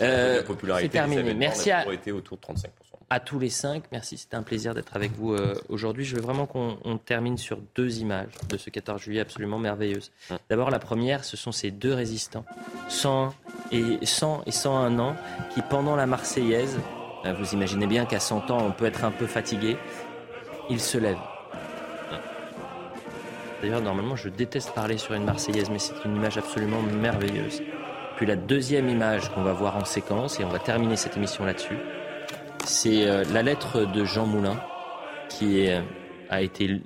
Euh, 0.00 0.42
c'est 0.80 0.88
terminé. 0.88 1.34
Merci 1.34 1.70
à, 1.70 1.90
été 1.92 2.12
autour 2.12 2.38
de 2.38 2.42
35%. 2.42 2.66
à 3.10 3.20
tous 3.20 3.38
les 3.38 3.50
cinq. 3.50 3.84
Merci, 3.92 4.16
c'était 4.16 4.36
un 4.36 4.42
plaisir 4.42 4.74
d'être 4.74 4.94
avec 4.96 5.12
vous 5.12 5.34
euh, 5.34 5.54
aujourd'hui. 5.68 6.04
Je 6.04 6.16
veux 6.16 6.22
vraiment 6.22 6.46
qu'on 6.46 6.98
termine 6.98 7.36
sur 7.36 7.58
deux 7.74 7.98
images 7.98 8.28
de 8.48 8.56
ce 8.56 8.70
14 8.70 9.00
juillet 9.00 9.20
absolument 9.20 9.58
merveilleuses. 9.58 10.10
Hum. 10.30 10.38
D'abord, 10.48 10.70
la 10.70 10.78
première, 10.78 11.24
ce 11.24 11.36
sont 11.36 11.52
ces 11.52 11.70
deux 11.70 11.94
résistants, 11.94 12.44
100 12.88 13.34
et, 13.72 14.04
100 14.04 14.42
et 14.46 14.50
101 14.50 14.98
ans, 14.98 15.16
qui 15.54 15.62
pendant 15.62 15.96
la 15.96 16.06
Marseillaise, 16.06 16.78
euh, 17.24 17.34
vous 17.34 17.52
imaginez 17.54 17.86
bien 17.86 18.06
qu'à 18.06 18.20
100 18.20 18.50
ans, 18.50 18.58
on 18.64 18.72
peut 18.72 18.86
être 18.86 19.04
un 19.04 19.10
peu 19.10 19.26
fatigué, 19.26 19.76
ils 20.70 20.80
se 20.80 20.98
lèvent. 20.98 21.16
Hum. 22.12 22.18
D'ailleurs, 23.62 23.82
normalement, 23.82 24.16
je 24.16 24.28
déteste 24.28 24.72
parler 24.72 24.96
sur 24.96 25.14
une 25.14 25.24
Marseillaise, 25.24 25.68
mais 25.70 25.78
c'est 25.78 26.04
une 26.04 26.16
image 26.16 26.38
absolument 26.38 26.82
merveilleuse. 26.82 27.62
Puis 28.18 28.26
la 28.26 28.34
deuxième 28.34 28.88
image 28.88 29.30
qu'on 29.30 29.44
va 29.44 29.52
voir 29.52 29.76
en 29.76 29.84
séquence, 29.84 30.40
et 30.40 30.44
on 30.44 30.48
va 30.48 30.58
terminer 30.58 30.96
cette 30.96 31.16
émission 31.16 31.44
là-dessus, 31.44 31.78
c'est 32.64 33.06
euh, 33.06 33.22
la 33.32 33.44
lettre 33.44 33.84
de 33.84 34.04
Jean 34.04 34.26
Moulin 34.26 34.60
qui 35.28 35.60
est, 35.60 35.80
a 36.28 36.42
été, 36.42 36.82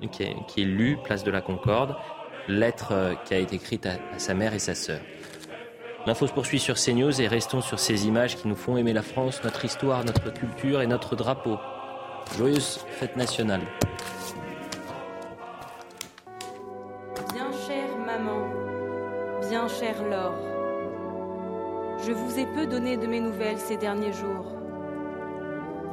qui 0.47 0.61
est, 0.61 0.65
lue, 0.65 0.95
place 1.03 1.23
de 1.23 1.31
la 1.31 1.41
Concorde, 1.41 1.95
lettre 2.47 2.89
euh, 2.91 3.15
qui 3.25 3.33
a 3.33 3.39
été 3.39 3.55
écrite 3.55 3.87
à, 3.87 3.93
sa 4.17 4.35
mère 4.35 4.53
et 4.53 4.59
sa 4.59 4.75
sœur. 4.75 4.99
L'info 6.05 6.27
se 6.27 6.33
poursuit 6.33 6.59
sur 6.59 6.75
CNews 6.75 7.19
et 7.19 7.27
restons 7.27 7.61
sur 7.61 7.79
ces 7.79 8.05
images 8.05 8.35
qui 8.35 8.47
nous 8.47 8.55
font 8.55 8.77
aimer 8.77 8.93
la 8.93 9.01
France, 9.01 9.41
notre 9.43 9.65
histoire, 9.65 10.05
notre 10.05 10.31
culture 10.31 10.83
et 10.83 10.87
notre 10.87 11.15
drapeau. 11.15 11.57
Joyeuse 12.37 12.85
fête 12.91 13.17
nationale. 13.17 13.61
Bien 17.33 17.49
chère 17.65 17.97
maman, 18.05 18.49
bien 19.49 19.67
chère 19.67 20.03
Laure. 20.03 20.52
Je 22.05 22.11
vous 22.11 22.37
ai 22.37 22.45
peu 22.45 22.65
donné 22.65 22.97
de 22.97 23.07
mes 23.07 23.21
nouvelles 23.21 23.59
ces 23.59 23.77
derniers 23.77 24.11
jours. 24.11 24.45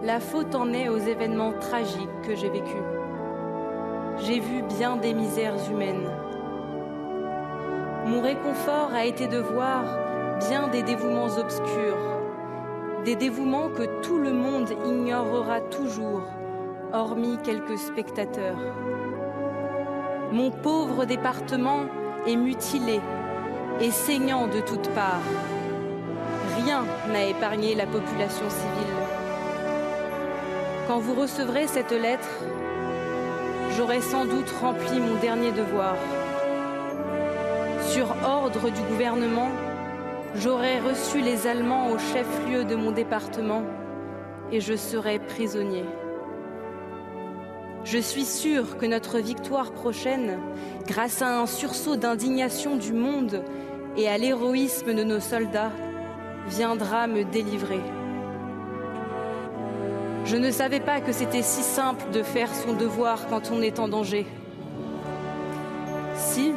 La 0.03 0.19
faute 0.19 0.57
en 0.57 0.73
est 0.73 0.89
aux 0.89 0.99
événements 0.99 1.53
tragiques 1.53 2.23
que 2.27 2.35
j'ai 2.35 2.49
vécus. 2.49 2.83
j'ai 4.19 4.41
vu 4.41 4.63
bien 4.63 4.97
des 4.97 5.15
misères 5.15 5.71
humaines. 5.71 6.11
Mon 8.07 8.21
réconfort 8.23 8.91
a 8.93 9.05
été 9.05 9.29
de 9.29 9.39
voir 9.39 9.85
bien 10.49 10.67
des 10.67 10.83
dévouements 10.83 11.39
obscurs, 11.39 12.03
des 13.05 13.15
dévouements 13.15 13.69
que 13.69 14.01
tout 14.03 14.19
le 14.19 14.33
monde 14.33 14.71
ignorera 14.85 15.61
toujours, 15.61 16.25
hormis 16.93 17.39
quelques 17.45 17.79
spectateurs. 17.79 18.59
Mon 20.33 20.51
pauvre 20.51 21.05
département 21.05 21.83
est 22.27 22.37
mutilé 22.37 23.01
et 23.81 23.93
saignant 23.93 24.49
de 24.49 24.61
toutes 24.61 24.91
parts. 24.91 25.60
N'a 27.13 27.25
épargné 27.27 27.75
la 27.75 27.87
population 27.87 28.49
civile. 28.49 28.95
Quand 30.87 31.01
vous 31.01 31.15
recevrez 31.15 31.67
cette 31.67 31.91
lettre, 31.91 32.29
j'aurai 33.77 34.01
sans 34.01 34.27
doute 34.27 34.49
rempli 34.61 35.01
mon 35.01 35.17
dernier 35.21 35.51
devoir. 35.51 35.97
Sur 37.89 38.15
ordre 38.25 38.71
du 38.71 38.81
gouvernement, 38.83 39.49
j'aurai 40.37 40.79
reçu 40.79 41.21
les 41.21 41.49
Allemands 41.49 41.91
au 41.91 41.99
chef-lieu 41.99 42.65
de 42.65 42.77
mon 42.77 42.93
département 42.93 43.63
et 44.53 44.61
je 44.61 44.77
serai 44.77 45.19
prisonnier. 45.19 45.85
Je 47.83 47.99
suis 47.99 48.25
sûr 48.25 48.77
que 48.79 48.87
notre 48.87 49.19
victoire 49.19 49.73
prochaine, 49.73 50.39
grâce 50.87 51.23
à 51.23 51.41
un 51.41 51.47
sursaut 51.47 51.97
d'indignation 51.97 52.77
du 52.77 52.93
monde 52.93 53.43
et 53.97 54.09
à 54.09 54.17
l'héroïsme 54.17 54.95
de 54.95 55.03
nos 55.03 55.19
soldats, 55.21 55.73
viendra 56.51 57.07
me 57.07 57.25
délivrer. 57.25 57.81
Je 60.25 60.37
ne 60.37 60.51
savais 60.51 60.81
pas 60.81 61.01
que 61.01 61.13
c'était 61.13 61.43
si 61.43 61.63
simple 61.63 62.11
de 62.13 62.23
faire 62.23 62.55
son 62.55 62.75
devoir 62.75 63.27
quand 63.29 63.51
on 63.51 63.63
est 63.63 63.79
en 63.79 63.89
danger. 63.89 64.27
Si, 66.17 66.53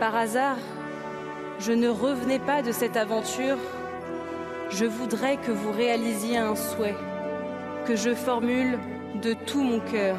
par 0.00 0.16
hasard, 0.16 0.56
je 1.58 1.72
ne 1.72 1.88
revenais 1.88 2.38
pas 2.38 2.62
de 2.62 2.72
cette 2.72 2.96
aventure, 2.96 3.58
je 4.70 4.86
voudrais 4.86 5.36
que 5.36 5.50
vous 5.50 5.70
réalisiez 5.70 6.38
un 6.38 6.56
souhait, 6.56 6.96
que 7.86 7.94
je 7.94 8.14
formule 8.14 8.78
de 9.20 9.34
tout 9.34 9.62
mon 9.62 9.80
cœur. 9.80 10.16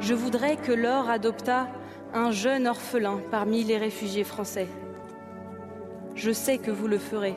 Je 0.00 0.14
voudrais 0.14 0.56
que 0.56 0.72
Laure 0.72 1.10
adoptât 1.10 1.66
un 2.14 2.30
jeune 2.30 2.66
orphelin 2.66 3.20
parmi 3.30 3.64
les 3.64 3.76
réfugiés 3.76 4.24
français. 4.24 4.68
Je 6.14 6.30
sais 6.30 6.58
que 6.58 6.70
vous 6.70 6.86
le 6.86 6.98
ferez. 6.98 7.34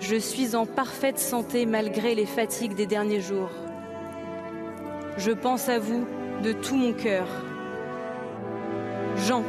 Je 0.00 0.16
suis 0.16 0.56
en 0.56 0.66
parfaite 0.66 1.18
santé 1.18 1.66
malgré 1.66 2.14
les 2.14 2.26
fatigues 2.26 2.74
des 2.74 2.86
derniers 2.86 3.20
jours. 3.20 3.50
Je 5.16 5.30
pense 5.30 5.68
à 5.68 5.78
vous 5.78 6.06
de 6.42 6.52
tout 6.52 6.76
mon 6.76 6.92
cœur. 6.92 7.26
Jean. 9.16 9.44